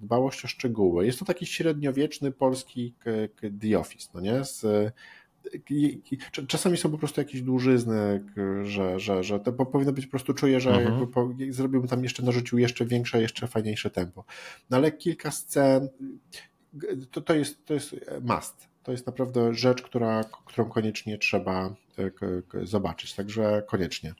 dbałość 0.00 0.44
o 0.44 0.48
szczegóły. 0.48 1.06
Jest 1.06 1.18
to 1.18 1.24
taki 1.24 1.46
średniowieczny 1.46 2.32
polski 2.32 2.94
The 3.60 3.78
Office, 3.78 4.10
no 4.14 4.20
nie? 4.20 4.44
Z, 4.44 4.64
Czasami 6.48 6.76
są 6.76 6.90
po 6.90 6.98
prostu 6.98 7.20
jakieś 7.20 7.42
dłużyzny, 7.42 8.24
że, 8.62 9.00
że, 9.00 9.24
że 9.24 9.40
to 9.40 9.52
powinno 9.52 9.92
być 9.92 10.06
po 10.06 10.10
prostu 10.10 10.34
czuję, 10.34 10.60
że 10.60 10.70
mhm. 10.70 11.06
po, 11.06 11.30
zrobiłbym 11.50 11.88
tam 11.88 12.02
jeszcze 12.02 12.22
narzucił 12.22 12.58
jeszcze 12.58 12.86
większe, 12.86 13.22
jeszcze 13.22 13.46
fajniejsze 13.46 13.90
tempo. 13.90 14.24
No 14.70 14.76
ale 14.76 14.92
kilka 14.92 15.30
scen 15.30 15.88
to, 17.10 17.20
to, 17.20 17.34
jest, 17.34 17.64
to 17.64 17.74
jest 17.74 17.96
must. 18.20 18.68
to 18.82 18.92
jest 18.92 19.06
naprawdę 19.06 19.54
rzecz, 19.54 19.82
która, 19.82 20.24
którą 20.46 20.68
koniecznie 20.68 21.18
trzeba 21.18 21.74
zobaczyć, 22.62 23.14
także 23.14 23.62
koniecznie. 23.68 24.14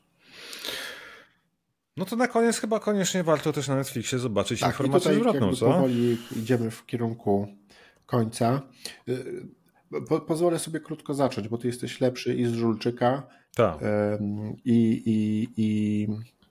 No 1.97 2.05
to 2.05 2.17
na 2.17 2.29
koniec 2.29 2.59
chyba 2.59 2.81
koniecznie 2.81 3.25
warto 3.25 3.53
też 3.53 3.69
na 3.69 3.77
Netflixie 3.77 4.19
zobaczyć 4.19 4.61
tak, 4.61 4.71
informację 4.71 5.15
zwrotną, 5.15 5.57
co? 5.57 5.67
powoli 5.67 6.19
idziemy 6.37 6.71
w 6.71 6.87
kierunku 6.87 7.49
końca. 8.07 8.63
Po, 10.09 10.21
pozwolę 10.21 10.59
sobie 10.59 10.81
krótko 10.81 11.15
zacząć, 11.15 11.49
bo 11.49 11.59
ty 11.59 11.67
jesteś 11.67 12.01
lepszy 12.01 12.35
i 12.35 12.47
z 12.47 12.53
Żulczyka 12.53 13.27
tak. 13.55 13.79
i, 14.65 15.03
i, 15.07 15.49
i 15.57 16.09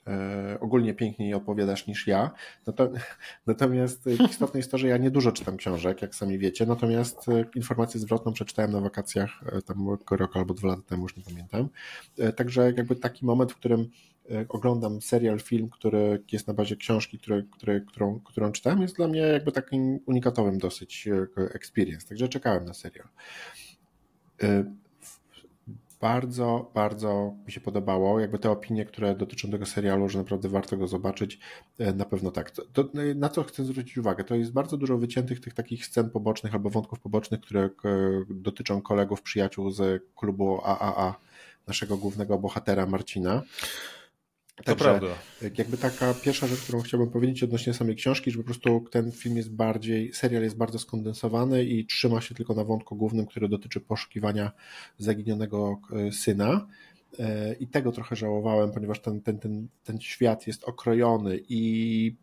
e, 0.08 0.58
ogólnie 0.60 0.94
piękniej 0.94 1.34
opowiadasz 1.34 1.88
niż 1.88 2.08
ja. 2.08 2.32
Natomiast 3.48 4.06
istotne 4.30 4.60
jest 4.60 4.72
to, 4.72 4.78
że 4.78 4.88
ja 4.88 4.98
nie 4.98 5.12
dużo 5.12 5.32
czytam 5.32 5.58
książek, 5.58 6.02
jak 6.02 6.16
sami 6.16 6.38
wiecie, 6.38 6.66
natomiast 6.66 7.30
e, 7.30 7.46
informację 7.56 8.00
zwrotną 8.00 8.34
przeczytałem 8.34 8.72
na 8.72 8.82
wakacjach 8.82 9.30
e, 9.46 9.62
tam 9.62 9.90
rok 10.12 10.38
albo 10.38 10.54
dwa 10.54 10.68
lata 10.68 10.82
temu, 10.82 11.04
już 11.04 11.18
nie 11.18 11.24
pamiętam. 11.24 11.70
Także 12.36 12.74
jakby 12.78 12.96
taki 12.96 13.26
moment, 13.26 13.52
w 13.52 13.56
którym 13.56 13.90
oglądam 14.50 15.02
serial, 15.02 15.40
film, 15.40 15.70
który 15.70 16.24
jest 16.32 16.48
na 16.48 16.54
bazie 16.54 16.76
książki, 16.76 17.20
który, 17.20 17.46
który, 17.52 17.82
którą, 17.82 18.20
którą 18.20 18.52
czytałem, 18.52 18.82
jest 18.82 18.96
dla 18.96 19.08
mnie 19.08 19.20
jakby 19.20 19.52
takim 19.52 20.00
unikatowym 20.06 20.58
dosyć 20.58 21.08
e, 21.08 21.54
experience. 21.54 22.08
Także 22.08 22.30
czekałem 22.30 22.66
na 22.66 22.74
serial. 22.74 23.08
E, 24.44 24.64
bardzo, 26.02 26.72
bardzo 26.74 27.34
mi 27.46 27.52
się 27.52 27.62
podobało. 27.62 28.20
Jakby 28.20 28.40
te 28.40 28.52
opinie, 28.52 28.86
które 28.86 29.16
dotyczą 29.16 29.52
tego 29.52 29.66
serialu, 29.66 30.10
że 30.10 30.20
naprawdę 30.20 30.50
warto 30.50 30.78
go 30.78 30.88
zobaczyć, 30.88 31.40
na 31.96 32.06
pewno 32.06 32.32
tak. 32.32 32.52
To, 32.52 32.90
na 33.16 33.30
co 33.30 33.44
chcę 33.44 33.66
zwrócić 33.66 33.98
uwagę? 33.98 34.24
To 34.24 34.36
jest 34.36 34.52
bardzo 34.52 34.78
dużo 34.78 34.98
wyciętych 34.98 35.40
tych 35.40 35.54
takich 35.54 35.86
scen 35.86 36.10
pobocznych 36.10 36.54
albo 36.54 36.70
wątków 36.70 37.00
pobocznych, 37.00 37.42
które 37.42 37.70
dotyczą 38.30 38.82
kolegów, 38.82 39.22
przyjaciół 39.22 39.72
z 39.72 40.04
klubu 40.16 40.62
AAA, 40.64 41.16
naszego 41.68 41.98
głównego 41.98 42.38
bohatera 42.38 42.86
Marcina. 42.86 43.44
To 44.66 44.76
prawda. 44.76 45.08
Jakby 45.58 45.78
taka 45.78 46.14
pierwsza 46.14 46.48
rzecz, 46.48 46.60
którą 46.60 46.82
chciałbym 46.82 47.10
powiedzieć 47.10 47.44
odnośnie 47.44 47.74
samej 47.74 47.96
książki, 47.96 48.32
że 48.32 48.38
po 48.38 48.44
prostu 48.44 48.86
ten 48.92 49.12
film 49.12 49.38
jest 49.38 49.52
bardziej, 49.52 50.14
serial 50.14 50.44
jest 50.44 50.58
bardzo 50.58 50.80
skondensowany 50.80 51.66
i 51.66 51.86
trzyma 51.86 52.22
się 52.22 52.36
tylko 52.36 52.54
na 52.54 52.64
wątku 52.64 52.96
głównym, 52.96 53.26
który 53.26 53.50
dotyczy 53.50 53.80
poszukiwania 53.80 54.52
zaginionego 54.98 55.80
e, 55.92 56.12
syna. 56.12 56.68
E, 57.20 57.54
I 57.54 57.68
tego 57.68 57.92
trochę 57.92 58.16
żałowałem, 58.16 58.72
ponieważ 58.72 59.00
ten, 59.00 59.22
ten, 59.22 59.40
ten, 59.40 59.68
ten 59.84 60.02
świat 60.02 60.48
jest 60.48 60.64
okrojony 60.64 61.40
i 61.50 62.16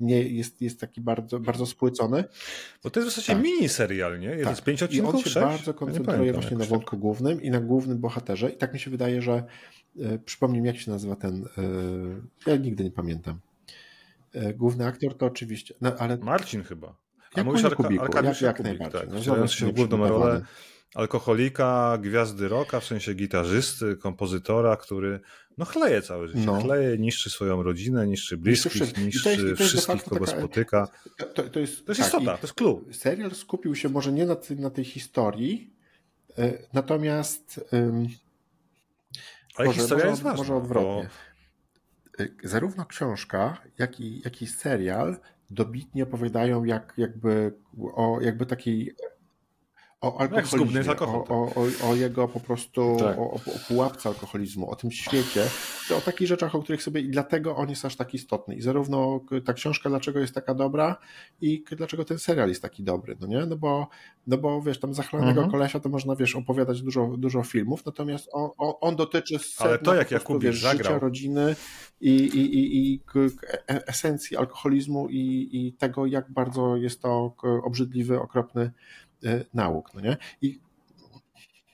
nie 0.00 0.22
jest, 0.22 0.62
jest 0.62 0.80
taki 0.80 1.00
bardzo, 1.00 1.40
bardzo 1.40 1.66
spłycony. 1.66 2.24
Bo 2.84 2.90
to 2.90 3.00
jest 3.00 3.12
w 3.12 3.14
zasadzie 3.14 3.32
tak. 3.32 3.42
mini 3.42 3.68
serial, 3.68 4.20
nie? 4.20 4.28
Jeden 4.28 4.44
tak. 4.44 4.56
z 4.56 4.60
pięciu 4.60 4.84
odcinków, 4.84 5.14
I 5.14 5.16
on 5.16 5.22
się 5.22 5.30
sześć? 5.30 5.46
bardzo 5.46 5.74
koncentruje 5.74 6.26
ja 6.26 6.32
właśnie 6.32 6.56
na 6.56 6.64
wątku 6.64 6.90
tak. 6.90 7.00
głównym 7.00 7.42
i 7.42 7.50
na 7.50 7.60
głównym 7.60 7.98
bohaterze 7.98 8.50
i 8.50 8.56
tak 8.56 8.74
mi 8.74 8.80
się 8.80 8.90
wydaje, 8.90 9.22
że 9.22 9.44
przypomnij 10.24 10.60
mi, 10.60 10.66
jak 10.66 10.76
się 10.76 10.90
nazywa 10.90 11.16
ten, 11.16 11.48
e, 12.46 12.50
ja 12.50 12.56
nigdy 12.56 12.84
nie 12.84 12.90
pamiętam. 12.90 13.40
E, 14.32 14.54
główny 14.54 14.86
aktor 14.86 15.16
to 15.16 15.26
oczywiście, 15.26 15.74
no, 15.80 15.96
ale... 15.98 16.16
Marcin 16.16 16.62
chyba. 16.64 16.96
A 17.34 17.44
mówisz 17.44 17.64
Arka, 17.64 17.82
Kubiku, 17.82 18.04
Arkadiusz 18.04 18.40
jak, 18.40 18.42
jak 18.42 18.56
Kubik, 18.56 18.80
najbardziej. 18.80 19.10
Tak. 19.10 19.26
No, 19.38 19.46
się 19.46 19.66
w 19.66 19.72
główną 19.72 20.08
rolę 20.08 20.42
alkoholika, 20.94 21.98
gwiazdy 22.00 22.48
rocka, 22.48 22.80
w 22.80 22.84
sensie 22.84 23.14
gitarzysty, 23.14 23.96
kompozytora, 23.96 24.76
który 24.76 25.20
no 25.58 25.64
chleje 25.64 26.02
całe 26.02 26.28
życie. 26.28 26.46
No. 26.46 26.60
Chleje, 26.60 26.98
niszczy 26.98 27.30
swoją 27.30 27.62
rodzinę, 27.62 28.06
niszczy 28.06 28.36
bliskich, 28.36 28.98
niszczy 28.98 29.30
jest, 29.30 29.62
wszystkich, 29.62 30.04
kogo 30.04 30.26
taka, 30.26 30.38
spotyka. 30.38 30.88
To, 31.34 31.42
to, 31.42 31.60
jest, 31.60 31.86
to 31.86 31.92
jest 31.92 32.00
tak, 32.00 32.08
istota, 32.08 32.36
to 32.36 32.42
jest 32.42 32.54
klub. 32.54 32.94
Serial 32.94 33.30
skupił 33.30 33.74
się 33.74 33.88
może 33.88 34.12
nie 34.12 34.26
na, 34.26 34.36
tej, 34.36 34.56
na 34.56 34.70
tej 34.70 34.84
historii, 34.84 35.74
y, 36.38 36.66
natomiast 36.72 37.64
um, 37.72 38.08
ale 39.58 39.66
może, 39.66 39.80
historia 39.80 40.04
może, 40.04 40.10
jest 40.10 40.22
ważna. 40.22 40.38
Może 40.38 40.56
odwrotnie. 40.56 41.08
Bo... 42.18 42.24
Y, 42.24 42.34
zarówno 42.44 42.86
książka, 42.86 43.62
jak 43.78 44.00
i, 44.00 44.20
jak 44.24 44.42
i 44.42 44.46
serial 44.46 45.16
dobitnie 45.50 46.02
opowiadają 46.02 46.64
jak, 46.64 46.94
jakby 46.96 47.52
o 47.94 48.20
jakby 48.20 48.46
takiej 48.46 48.94
o 50.00 50.20
alkoholizmie, 50.20 50.88
alkohol, 50.88 51.24
o, 51.28 51.54
o, 51.54 51.90
o, 51.90 51.94
jego 51.94 52.28
po 52.28 52.40
prostu, 52.40 52.96
tak. 52.98 53.18
o, 53.18 53.30
o, 53.30 53.40
pułapce 53.68 54.08
alkoholizmu, 54.08 54.70
o 54.70 54.76
tym 54.76 54.90
świecie, 54.90 55.46
o 55.96 56.00
takich 56.00 56.28
rzeczach, 56.28 56.54
o 56.54 56.62
których 56.62 56.82
sobie 56.82 57.00
i 57.00 57.08
dlatego 57.08 57.56
on 57.56 57.70
jest 57.70 57.84
aż 57.84 57.96
tak 57.96 58.14
istotny. 58.14 58.54
I 58.54 58.62
zarówno 58.62 59.20
ta 59.44 59.52
książka, 59.52 59.88
dlaczego 59.88 60.20
jest 60.20 60.34
taka 60.34 60.54
dobra 60.54 60.96
i 61.40 61.64
dlaczego 61.76 62.04
ten 62.04 62.18
serial 62.18 62.48
jest 62.48 62.62
taki 62.62 62.82
dobry, 62.82 63.16
no 63.20 63.26
nie? 63.26 63.46
No 63.46 63.56
bo, 63.56 63.88
no 64.26 64.38
bo 64.38 64.62
wiesz, 64.62 64.80
tam 64.80 64.94
zachlanego 64.94 65.30
mhm. 65.30 65.50
kolesia 65.50 65.80
to 65.80 65.88
można, 65.88 66.16
wiesz, 66.16 66.36
opowiadać 66.36 66.82
dużo, 66.82 67.06
dużo 67.16 67.42
filmów, 67.42 67.86
natomiast 67.86 68.28
on, 68.32 68.50
on, 68.58 68.72
on 68.80 68.96
dotyczy 68.96 69.38
Ale 69.58 69.78
to 69.78 69.94
jak 69.94 70.10
Jakubik 70.10 70.42
wiesz, 70.42 70.56
życia, 70.56 70.98
rodziny 70.98 71.56
i, 72.00 72.10
i, 72.10 72.58
i, 72.58 72.92
i 72.94 73.00
e, 73.70 73.88
esencji 73.88 74.36
alkoholizmu 74.36 75.08
i, 75.08 75.48
i 75.52 75.72
tego, 75.72 76.06
jak 76.06 76.30
bardzo 76.30 76.76
jest 76.76 77.02
to 77.02 77.34
obrzydliwy, 77.64 78.20
okropny 78.20 78.70
nauk, 79.54 79.94
no 79.94 80.00
nie? 80.00 80.16
I 80.42 80.60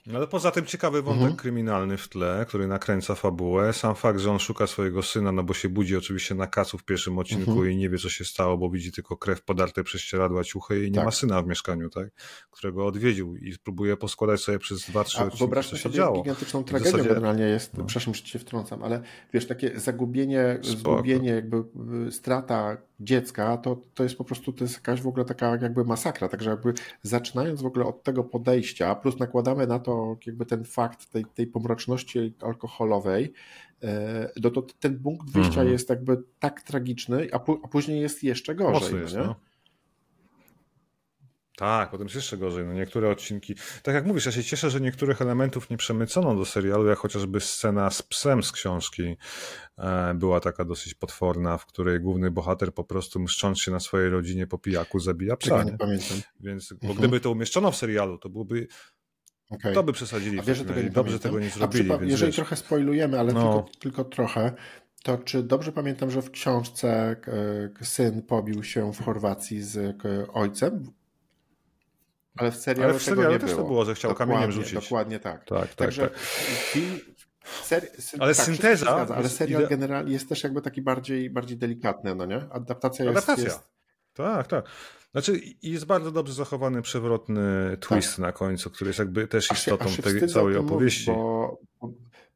no 0.07 0.19
ale 0.19 0.27
poza 0.27 0.51
tym 0.51 0.66
ciekawy 0.66 1.03
wątek 1.03 1.23
mhm. 1.23 1.37
kryminalny 1.37 1.97
w 1.97 2.09
tle, 2.09 2.45
który 2.49 2.66
nakręca 2.66 3.15
fabułę. 3.15 3.73
Sam 3.73 3.95
fakt, 3.95 4.21
że 4.21 4.31
on 4.31 4.39
szuka 4.39 4.66
swojego 4.66 5.03
syna, 5.03 5.33
no 5.33 5.43
bo 5.43 5.55
się 5.55 5.69
budzi 5.69 5.97
oczywiście 5.97 6.35
na 6.35 6.47
kacu 6.47 6.79
w 6.79 6.85
pierwszym 6.85 7.19
odcinku 7.19 7.51
mhm. 7.51 7.71
i 7.71 7.77
nie 7.77 7.91
wie, 7.91 7.99
co 7.99 8.09
się 8.09 8.25
stało, 8.25 8.59
bo 8.59 8.71
widzi 8.71 8.93
tylko 8.93 9.16
krew 9.16 9.43
podarte 9.43 9.85
przez 9.85 10.01
ścieradła 10.01 10.45
ciuchy 10.45 10.87
i 10.87 10.91
nie 10.91 10.97
tak. 10.97 11.05
ma 11.05 11.11
syna 11.11 11.43
w 11.43 11.47
mieszkaniu, 11.47 11.91
tak? 11.91 12.09
Którego 12.51 12.87
odwiedził 12.87 13.37
i 13.37 13.59
próbuje 13.59 13.97
poskładać 13.97 14.41
sobie 14.41 14.59
przez 14.59 14.91
dwa, 14.91 15.05
trzy 15.05 15.19
odcinki, 15.19 15.39
wyobraźmy 15.39 15.71
co 15.71 15.77
się 15.77 15.83
sobie 15.83 15.95
działo. 15.95 16.16
gigantyczną 16.16 16.65
tragedię 16.65 16.91
zasadzie... 16.91 17.09
generalnie 17.09 17.45
jest, 17.45 17.77
no. 17.77 17.85
przepraszam, 17.85 18.15
że 18.15 18.23
cię 18.23 18.39
wtrącam, 18.39 18.83
ale 18.83 19.03
wiesz, 19.33 19.47
takie 19.47 19.81
zagubienie, 19.81 20.59
Spoko. 20.62 20.79
zgubienie, 20.79 21.31
jakby 21.31 21.65
y, 22.07 22.12
strata 22.12 22.77
dziecka, 23.05 23.57
to, 23.57 23.77
to 23.95 24.03
jest 24.03 24.17
po 24.19 24.25
prostu, 24.25 24.53
to 24.53 24.65
jest 24.65 24.75
jakaś 24.75 25.01
w 25.03 25.07
ogóle 25.07 25.25
taka 25.25 25.57
jakby 25.63 25.85
masakra, 25.85 26.29
także 26.29 26.51
jakby 26.51 26.75
zaczynając 27.03 27.63
w 27.63 27.67
ogóle 27.67 27.87
od 27.87 28.03
tego 28.03 28.25
podejścia, 28.25 28.95
plus 28.95 29.19
nakładamy 29.19 29.67
na 29.67 29.79
to 29.79 30.17
jakby 30.27 30.47
ten 30.47 30.65
fakt 30.65 31.11
tej, 31.11 31.25
tej 31.25 31.47
pomroczności 31.47 32.35
alkoholowej, 32.41 33.33
e, 33.83 34.31
no 34.43 34.51
to 34.51 34.63
ten 34.63 34.99
punkt 34.99 35.31
wyjścia 35.31 35.61
mhm. 35.61 35.73
jest 35.73 35.91
jakby 35.91 36.23
tak 36.39 36.63
tragiczny, 36.63 37.29
a, 37.33 37.37
a, 37.37 37.69
później 37.69 38.01
jest 38.01 38.25
jeszcze 38.25 38.55
gorzej. 38.55 38.83
Mocno 38.83 38.99
jest, 38.99 39.17
no. 39.17 39.35
Tak, 41.57 41.91
potem 41.91 42.05
jest 42.05 42.15
jeszcze 42.15 42.37
gorzej. 42.37 42.67
No 42.67 42.73
niektóre 42.73 43.11
odcinki. 43.11 43.55
Tak 43.83 43.95
jak 43.95 44.07
mówisz, 44.07 44.27
ja 44.27 44.33
się 44.33 44.45
cieszę, 44.45 44.71
że 44.71 44.81
niektórych 44.81 45.23
elementów 45.23 45.71
nie 45.71 45.77
przemycono 45.77 46.35
do 46.35 46.45
serialu, 46.45 46.87
jak 46.87 46.99
chociażby 46.99 47.41
scena 47.41 47.91
z 47.91 48.03
psem 48.03 48.43
z 48.43 48.53
książki 48.53 49.17
e, 49.79 50.15
była 50.15 50.41
taka 50.41 50.65
dosyć 50.65 50.95
potworna, 50.95 51.59
w 51.59 51.67
której 51.67 52.01
główny 52.01 52.31
bohater 52.31 52.75
po 52.75 52.85
prostu 52.85 53.21
mszcząc 53.21 53.61
się 53.61 53.71
na 53.71 53.81
swojej 53.81 54.11
rodzinie 54.11 54.47
po 54.47 54.59
pijaku 54.59 55.01
zabija 55.01 55.37
psa. 55.37 55.63
nie? 55.63 55.79
pamiętam. 55.79 56.17
Więc, 56.41 56.73
bo 56.73 56.89
mhm. 56.89 56.99
gdyby 56.99 57.21
to 57.21 57.31
umieszczono 57.31 57.71
w 57.71 57.77
serialu, 57.77 58.19
to 58.19 58.29
byłoby 58.29 58.67
Okay. 59.51 59.75
To 59.75 59.83
by 59.83 59.93
przesadzili. 59.93 60.39
A 60.39 60.43
wiesz, 60.43 60.59
że 60.59 60.65
tego 60.65 60.83
nie 60.83 60.91
dobrze 60.91 61.19
tego 61.19 61.41
nie 61.41 61.51
zrobili. 61.51 61.93
A 61.93 61.95
jeżeli 61.95 62.27
wiesz... 62.27 62.37
trochę 62.37 62.57
spoilujemy, 62.57 63.19
ale 63.21 63.33
no. 63.33 63.41
tylko, 63.41 63.79
tylko 63.79 64.05
trochę, 64.05 64.53
to 65.03 65.19
czy 65.19 65.43
dobrze 65.43 65.73
pamiętam, 65.73 66.11
że 66.11 66.23
w 66.23 66.31
książce 66.31 67.17
e, 67.81 67.85
syn 67.85 68.23
pobił 68.23 68.63
się 68.63 68.93
w 68.93 69.05
Chorwacji 69.05 69.63
z 69.63 69.97
ojcem? 70.33 70.93
Ale 72.36 72.51
w 72.51 72.56
serialu, 72.56 72.90
Ale 72.90 72.98
w 72.98 73.02
serialu 73.02 73.23
tego 73.23 73.32
nie 73.32 73.39
też 73.39 73.51
było. 73.51 73.62
to 73.62 73.69
było, 73.69 73.85
że 73.85 73.94
chciał 73.94 74.11
dokładnie, 74.11 74.35
kamieniem 74.35 74.52
rzucić. 74.52 74.74
Dokładnie 74.74 75.20
tak. 75.20 75.44
tak, 75.44 75.61
tak 75.61 75.74
Także 75.74 76.02
tak. 76.09 76.19
film, 76.19 76.98
ser, 77.62 77.90
ale 78.19 78.35
tak, 78.35 78.47
synteza. 78.47 78.86
Zgadza, 78.86 79.15
ale 79.15 79.28
serial 79.28 79.62
ide... 79.62 79.70
generalnie 79.70 80.12
jest 80.12 80.28
też 80.28 80.44
jakby 80.44 80.62
taki 80.62 80.82
bardziej, 80.82 81.31
bardziej 81.31 81.56
delikatny, 81.59 82.15
no 82.15 82.27
nie? 82.27 82.36
Adaptacja, 82.51 83.11
Adaptacja. 83.11 83.44
jest. 83.44 83.61
Tak, 84.15 84.47
tak. 84.47 84.65
Znaczy 85.12 85.40
jest 85.62 85.85
bardzo 85.85 86.11
dobrze 86.11 86.32
zachowany 86.32 86.82
przewrotny 86.82 87.77
twist 87.81 88.11
tak. 88.11 88.19
na 88.19 88.32
końcu, 88.32 88.70
który 88.70 88.89
jest 88.89 88.98
jakby 88.98 89.27
też 89.27 89.51
istotą 89.52 89.85
aż 89.85 89.97
się, 89.97 90.02
aż 90.06 90.12
tej 90.20 90.28
całej 90.28 90.56
opowieści. 90.56 91.06
bo, 91.11 91.59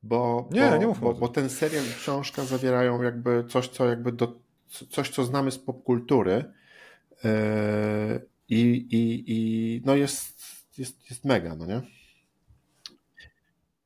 bo, 0.03 0.49
nie, 0.51 0.71
bo, 0.71 0.77
nie 0.77 0.87
mów 0.87 1.01
bo, 1.01 1.15
bo 1.15 1.29
ten 1.29 1.51
serial 1.51 1.85
i 1.85 1.95
książka 1.95 2.45
zawierają 2.45 3.03
jakby 3.03 3.45
coś, 3.49 3.69
co 3.69 3.89
jakby 3.89 4.13
do, 4.13 4.39
coś, 4.91 5.11
co 5.11 5.25
znamy 5.25 5.51
z 5.51 5.59
popkultury. 5.59 6.45
Yy, 7.25 7.31
i, 8.49 8.61
i, 8.91 9.25
i 9.27 9.83
no 9.85 9.97
jest, 9.97 10.43
jest, 10.79 11.11
jest 11.11 11.25
mega, 11.25 11.57
no 11.57 11.67
nie? 11.67 11.98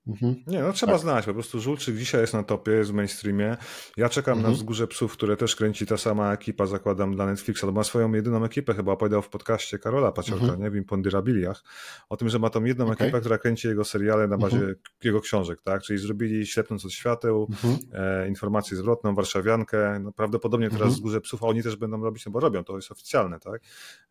Mhm. 0.06 0.34
Nie, 0.46 0.60
no 0.60 0.72
trzeba 0.72 0.92
tak. 0.92 1.00
znać, 1.00 1.24
po 1.26 1.34
prostu 1.34 1.60
Żulczyk 1.60 1.96
dzisiaj 1.96 2.20
jest 2.20 2.34
na 2.34 2.42
topie, 2.42 2.72
jest 2.72 2.90
w 2.90 2.94
mainstreamie. 2.94 3.56
Ja 3.96 4.08
czekam 4.08 4.38
mhm. 4.38 4.52
na 4.52 4.56
Wzgórze 4.56 4.86
Psów, 4.86 5.12
które 5.12 5.36
też 5.36 5.56
kręci 5.56 5.86
ta 5.86 5.96
sama 5.96 6.32
ekipa, 6.32 6.66
zakładam, 6.66 7.14
dla 7.14 7.26
Netflixa. 7.26 7.60
To 7.60 7.72
ma 7.72 7.84
swoją 7.84 8.12
jedyną 8.12 8.44
ekipę, 8.44 8.74
chyba 8.74 8.92
opowiadał 8.92 9.22
w 9.22 9.28
podcaście 9.28 9.78
Karola 9.78 10.12
Paciorka, 10.12 10.44
mhm. 10.44 10.62
nie? 10.62 10.70
W 10.70 10.76
Imponderabiliach, 10.76 11.64
o 12.08 12.16
tym, 12.16 12.28
że 12.28 12.38
ma 12.38 12.50
tą 12.50 12.64
jedną 12.64 12.84
okay. 12.84 13.06
ekipę, 13.06 13.20
która 13.20 13.38
kręci 13.38 13.68
jego 13.68 13.84
seriale 13.84 14.28
na 14.28 14.38
bazie 14.38 14.56
mhm. 14.56 14.74
jego 15.04 15.20
książek, 15.20 15.62
tak? 15.62 15.82
Czyli 15.82 15.98
zrobili 15.98 16.46
Ślepnąc 16.46 16.84
od 16.84 16.92
świateł, 16.92 17.48
mhm. 17.50 17.78
e, 17.92 18.28
informację 18.28 18.76
zwrotną, 18.76 19.14
Warszawiankę, 19.14 20.00
no 20.00 20.12
prawdopodobnie 20.12 20.66
teraz 20.66 20.80
mhm. 20.80 20.94
Wzgórze 20.94 21.20
Psów, 21.20 21.44
a 21.44 21.46
oni 21.46 21.62
też 21.62 21.76
będą 21.76 22.02
robić, 22.02 22.26
no 22.26 22.32
bo 22.32 22.40
robią, 22.40 22.64
to 22.64 22.76
jest 22.76 22.92
oficjalne, 22.92 23.40
tak? 23.40 23.62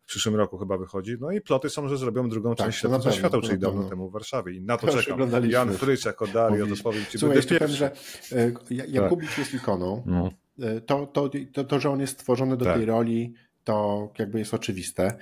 W 0.02 0.04
przyszłym 0.04 0.36
roku 0.36 0.58
chyba 0.58 0.78
wychodzi. 0.78 1.16
No 1.20 1.30
i 1.30 1.40
ploty 1.40 1.70
są, 1.70 1.88
że 1.88 1.96
zrobią 1.96 2.28
drugą 2.28 2.54
tak, 2.54 2.66
część 2.66 2.78
Ślepnąc 2.78 3.06
od 3.06 3.14
świateł, 3.14 3.40
czyli 3.40 3.58
dawno 3.58 3.84
temu 3.84 4.10
w 4.10 4.12
Warszawie. 4.12 4.52
I 4.52 4.60
na 4.60 4.76
to, 4.76 4.86
czekam. 4.88 5.50
Jan 5.50 5.76
Frycz 5.82 6.04
jako 6.04 6.26
Dario 6.26 6.66
to 6.66 6.82
powiem 6.82 7.04
ci, 7.10 7.18
Słuchaj, 7.18 7.36
jeszcze 7.36 7.58
powiem, 7.58 7.76
że 7.76 7.90
e, 8.32 8.52
Jakubik 8.88 9.28
tak. 9.28 9.38
jest 9.38 9.54
ikoną. 9.54 10.02
No. 10.06 10.30
E, 10.60 10.80
to, 10.80 11.06
to, 11.06 11.30
to, 11.52 11.64
to, 11.64 11.80
że 11.80 11.90
on 11.90 12.00
jest 12.00 12.12
stworzony 12.12 12.56
do 12.56 12.64
tak. 12.64 12.76
tej 12.76 12.84
roli, 12.84 13.34
to 13.64 14.08
jakby 14.18 14.38
jest 14.38 14.54
oczywiste. 14.54 15.16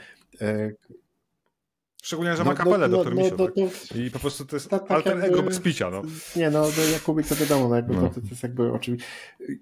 E, 2.02 2.06
Szczególnie, 2.06 2.36
że 2.36 2.44
no, 2.44 2.50
ma 2.50 2.56
kapelę 2.56 2.88
no, 2.88 2.96
doktor 2.96 3.14
no, 3.14 3.22
Misio, 3.22 3.36
no, 3.38 3.46
tak? 3.46 3.96
I 3.96 4.10
po 4.10 4.18
prostu 4.18 4.44
to 4.44 4.56
jest 4.56 4.70
tak, 4.70 4.82
tak 4.82 4.90
alter 4.90 5.24
ego 5.24 5.42
bez 5.42 5.60
picia. 5.60 5.90
No. 5.90 6.02
Nie, 6.36 6.50
no 6.50 6.70
do 6.70 6.88
Jakubik 6.92 7.26
to 7.26 7.36
wiadomo, 7.36 7.68
no, 7.68 7.76
jakby 7.76 7.94
no. 7.94 8.08
To, 8.08 8.20
to, 8.20 8.26
jest 8.30 8.42
jakby 8.42 8.72
oczywiście 8.72 9.08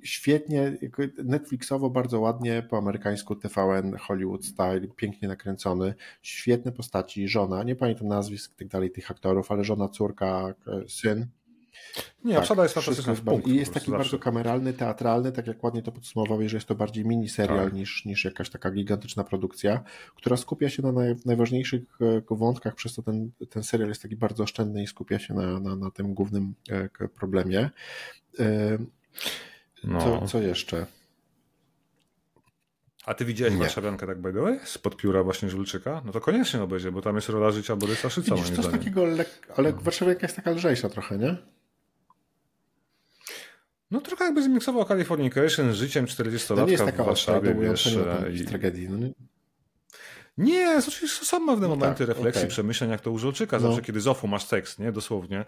świetnie, 0.03 0.79
Netflixowo 1.25 1.91
bardzo 1.91 2.21
ładnie, 2.21 2.63
po 2.71 2.79
amerykańsku 2.79 3.37
TVN, 3.37 3.97
Hollywood 3.97 4.45
style, 4.45 4.89
pięknie 4.97 5.29
nakręcony, 5.29 5.95
świetne 6.23 6.73
postaci, 6.73 7.29
żona, 7.29 7.63
nie 7.63 7.77
pamiętam 7.77 8.09
nazwisk 8.09 8.57
tak 8.57 8.69
dalej 8.69 8.91
tych 8.91 9.11
aktorów, 9.11 9.53
ale 9.53 9.65
żona, 9.65 9.89
córka, 9.89 10.55
syn. 10.89 11.27
Nie, 12.25 12.35
tak, 12.35 12.43
obsada 12.43 12.63
jest 12.63 12.75
fantastyczna 12.75 13.15
w 13.15 13.21
punkt, 13.21 13.49
I 13.49 13.57
jest 13.57 13.75
taki 13.75 13.87
zawsze. 13.87 13.99
bardzo 13.99 14.19
kameralny, 14.19 14.73
teatralny, 14.73 15.33
tak 15.33 15.47
jak 15.47 15.65
ładnie 15.65 15.83
to 15.83 15.93
podsumowałeś, 15.93 16.51
że 16.51 16.57
jest 16.57 16.67
to 16.67 16.75
bardziej 16.75 17.05
miniserial 17.05 17.65
tak. 17.65 17.73
niż, 17.73 18.05
niż 18.05 18.25
jakaś 18.25 18.51
taka 18.51 18.71
gigantyczna 18.71 19.25
produkcja, 19.25 19.85
która 20.15 20.37
skupia 20.37 20.71
się 20.71 20.83
na 20.83 20.93
naj, 20.93 21.17
najważniejszych 21.25 21.83
e, 22.01 22.37
wątkach, 22.37 22.75
przez 22.75 22.95
to 22.95 23.03
ten, 23.03 23.31
ten 23.51 23.63
serial 23.63 23.89
jest 23.89 24.03
taki 24.03 24.17
bardzo 24.17 24.43
oszczędny 24.43 24.83
i 24.83 24.87
skupia 24.87 25.19
się 25.19 25.35
na, 25.35 25.61
na, 25.61 25.77
na 25.77 25.91
tym 25.91 26.15
głównym 26.15 26.55
e, 26.71 27.09
problemie. 27.09 27.71
E, 28.41 28.79
no. 29.85 30.01
Co, 30.01 30.27
co 30.27 30.43
jeszcze? 30.43 30.87
A 33.07 33.15
ty 33.15 33.25
widziałeś 33.25 33.55
nie. 33.55 33.61
Warszawiankę 33.61 34.07
tak 34.07 34.21
by 34.21 34.33
the 34.33 34.41
way? 34.41 34.61
Spod 34.65 34.97
pióra 34.97 35.23
właśnie 35.23 35.51
Żulczyka? 35.51 36.03
No 36.05 36.13
to 36.13 36.21
koniecznie 36.21 36.63
obejdzie, 36.63 36.93
bo 36.93 37.03
tam 37.03 37.15
jest 37.15 37.29
rola 37.29 37.51
życia 37.51 37.77
Borysa 37.77 38.11
Szyca 38.11 38.35
Widzisz, 38.35 38.51
to 38.51 38.57
jest 38.57 38.71
takiego, 38.71 39.05
ale. 39.57 39.73
Warszawianka 39.73 40.23
jest 40.23 40.37
taka 40.37 40.51
lżejsza 40.51 40.89
trochę, 40.89 41.19
nie? 41.19 41.37
No 43.91 44.01
trochę 44.01 44.25
jakby 44.25 44.43
zmiksował 44.43 44.85
Californication 44.85 45.73
z 45.73 45.77
życiem 45.77 46.07
40-latka 46.07 47.03
w 47.03 47.07
Warszawie, 47.07 47.55
wiesz. 47.55 47.99
I... 48.35 48.45
tragedii, 48.45 48.89
no 48.89 48.97
nie? 48.97 49.13
Nie, 50.39 50.81
oczywiście 50.89 51.25
są 51.25 51.47
pewne 51.47 51.69
no 51.69 51.77
momenty 51.77 52.07
tak, 52.07 52.17
refleksji, 52.17 52.43
okay. 52.43 52.51
przemyśleń, 52.51 52.91
jak 52.91 53.01
to 53.01 53.11
u 53.11 53.19
Żolczyka, 53.19 53.59
no. 53.59 53.69
zawsze 53.69 53.83
kiedy 53.83 54.01
z 54.01 54.07
ofu 54.07 54.29
masz 54.29 54.45
tekst, 54.45 54.79
nie, 54.79 54.93
dosłownie, 54.93 55.45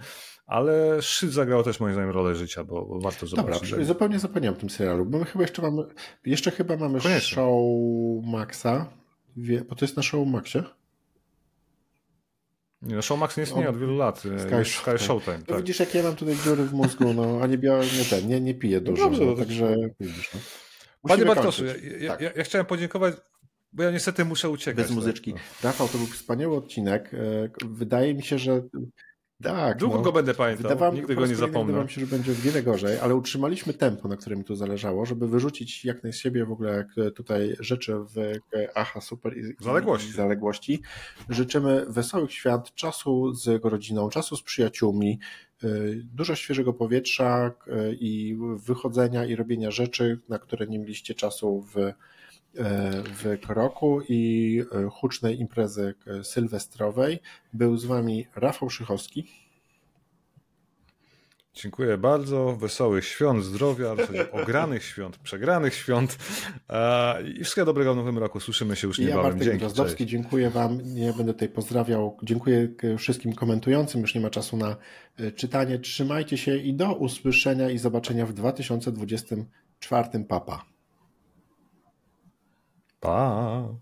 ale 0.47 1.03
Szyd 1.03 1.33
zagrał 1.33 1.63
też 1.63 1.81
moim 1.81 1.95
zdaniem 1.95 2.11
rolę 2.11 2.35
życia, 2.35 2.65
bo, 2.65 2.87
bo 2.87 3.01
warto 3.01 3.27
zobaczyć. 3.27 3.71
Dobra, 3.71 3.85
zupełnie 3.85 4.19
zapomniałem 4.19 4.57
o 4.57 4.61
tym 4.61 4.71
serialu, 4.71 5.07
bo 5.07 5.19
my 5.19 5.25
chyba 5.25 5.45
jeszcze 5.45 5.63
mamy, 5.63 5.83
jeszcze 6.27 6.51
chyba 6.51 6.77
mamy 6.77 7.01
Koniecznie. 7.01 7.35
show 7.35 7.63
Maxa, 8.25 8.87
bo 9.69 9.75
to 9.75 9.85
jest 9.85 9.97
na 9.97 10.03
show 10.03 10.29
Maxie? 10.29 10.63
Nie, 12.83 12.95
no 12.97 13.03
Showmax 13.03 13.37
nie 13.37 13.43
istnieje 13.43 13.69
od 13.69 13.79
wielu 13.79 13.97
lat. 13.97 14.23
E, 14.27 14.39
Sky, 14.39 14.55
jest 14.55 14.71
Sky 14.71 14.99
Showtime. 14.99 15.39
No 15.39 15.45
tak. 15.47 15.57
widzisz, 15.57 15.81
jak 15.81 15.95
ja 15.95 16.03
mam 16.03 16.17
tutaj 16.17 16.37
dziury 16.45 16.65
w 16.65 16.73
mózgu, 16.73 17.15
no, 17.15 17.39
a 17.43 17.47
nie, 17.47 17.59
biorę, 17.59 17.87
nie, 17.99 18.05
ten, 18.05 18.29
nie, 18.29 18.41
nie 18.41 18.55
piję 18.55 18.81
no 18.81 18.85
dużo, 18.85 19.11
no 19.11 19.11
dobrze, 19.11 19.25
no, 19.25 19.37
także 19.37 19.77
widzisz. 20.01 20.31
No. 20.35 20.41
Panie 21.09 21.25
Bartoszu, 21.25 21.65
ja, 21.67 21.73
tak. 22.09 22.21
ja, 22.21 22.31
ja, 22.37 22.45
chciałem 22.45 22.67
podziękować, 22.67 23.15
bo 23.73 23.83
ja 23.83 23.91
niestety 23.91 24.25
muszę 24.25 24.51
uciekać. 24.51 24.87
Bez 24.87 24.91
muzyczki. 24.91 25.33
Tak, 25.33 25.43
no. 25.43 25.69
Rafał, 25.69 25.89
to 25.89 25.99
był 25.99 26.07
wspaniały 26.07 26.57
odcinek. 26.57 27.15
E, 27.15 27.51
wydaje 27.65 28.15
mi 28.15 28.23
się, 28.23 28.39
że 28.39 28.63
tak. 29.43 29.79
Długo 29.79 29.97
no, 29.97 30.03
go 30.03 30.13
będę 30.13 30.35
pamiętał, 30.35 30.63
wydawałem, 30.63 30.95
nigdy 30.95 31.15
go 31.15 31.27
nie 31.27 31.35
zapomnę. 31.35 31.61
Wydawało 31.61 31.85
mi 31.85 31.91
się, 31.91 32.01
że 32.01 32.07
będzie 32.07 32.33
o 32.33 32.35
wiele 32.35 32.63
gorzej, 32.63 32.99
ale 32.99 33.15
utrzymaliśmy 33.15 33.75
tempo, 33.75 34.09
na 34.09 34.17
którym 34.17 34.45
tu 34.45 34.57
zależało, 34.57 35.07
żeby 35.07 35.29
wyrzucić 35.29 35.85
jak 35.85 36.05
na 36.05 36.13
siebie 36.13 36.45
w 36.45 36.53
ogóle 36.53 36.87
tutaj 37.15 37.57
rzeczy 37.61 37.95
w 37.95 38.33
aha, 38.75 39.01
super 39.01 39.39
i 39.39 39.43
zaległości. 39.61 40.13
zaległości. 40.13 40.83
Życzymy 41.29 41.87
wesołych 41.89 42.33
świąt, 42.33 42.75
czasu 42.75 43.35
z 43.35 43.65
rodziną, 43.65 44.09
czasu 44.09 44.37
z 44.37 44.43
przyjaciółmi, 44.43 45.19
y, 45.65 46.03
dużo 46.15 46.35
świeżego 46.35 46.73
powietrza 46.73 47.53
i 48.01 48.37
wychodzenia 48.57 49.25
i 49.25 49.37
robienia 49.37 49.71
rzeczy, 49.71 50.19
na 50.29 50.39
które 50.39 50.67
nie 50.67 50.79
mieliście 50.79 51.15
czasu 51.15 51.67
w 51.75 51.93
w 52.55 53.39
Kroku 53.47 54.01
i 54.09 54.63
e, 54.73 54.89
hucznej 54.91 55.41
imprezy 55.41 55.95
sylwestrowej. 56.23 57.19
Był 57.53 57.77
z 57.77 57.85
Wami 57.85 58.27
Rafał 58.37 58.71
Szychowski. 58.71 59.27
Dziękuję 61.55 61.99
bardzo. 61.99 62.57
Wesołych 62.57 63.05
świąt, 63.05 63.45
zdrowia, 63.45 63.97
ogranych 64.43 64.85
świąt, 64.85 65.19
przegranych 65.19 65.75
świąt 65.75 66.19
i 67.35 67.45
wszystkiego 67.45 67.65
dobrego 67.65 67.95
w 67.95 67.97
nowym 67.97 68.19
roku. 68.19 68.41
Słyszymy 68.41 68.77
się 68.77 68.87
już 68.87 68.99
niebawem. 68.99 69.25
Ja 69.25 69.33
Bartek 69.33 69.59
Drozdowski, 69.59 70.07
dziękuję 70.07 70.51
Wam. 70.51 70.95
Nie 70.95 71.13
będę 71.13 71.33
tutaj 71.33 71.49
pozdrawiał. 71.49 72.17
Dziękuję 72.23 72.69
wszystkim 72.99 73.33
komentującym. 73.33 74.01
Już 74.01 74.15
nie 74.15 74.21
ma 74.21 74.31
czasu 74.31 74.57
na 74.57 74.77
e, 75.17 75.33
czytanie. 75.33 75.79
Trzymajcie 75.79 76.39
się 76.39 76.57
i 76.57 76.75
do 76.75 76.95
usłyszenia 76.95 77.71
i 77.71 77.79
zobaczenia 77.79 78.27
w 78.27 78.33
2024. 78.33 80.25
Papa. 80.29 80.70
Bye. 83.01 83.81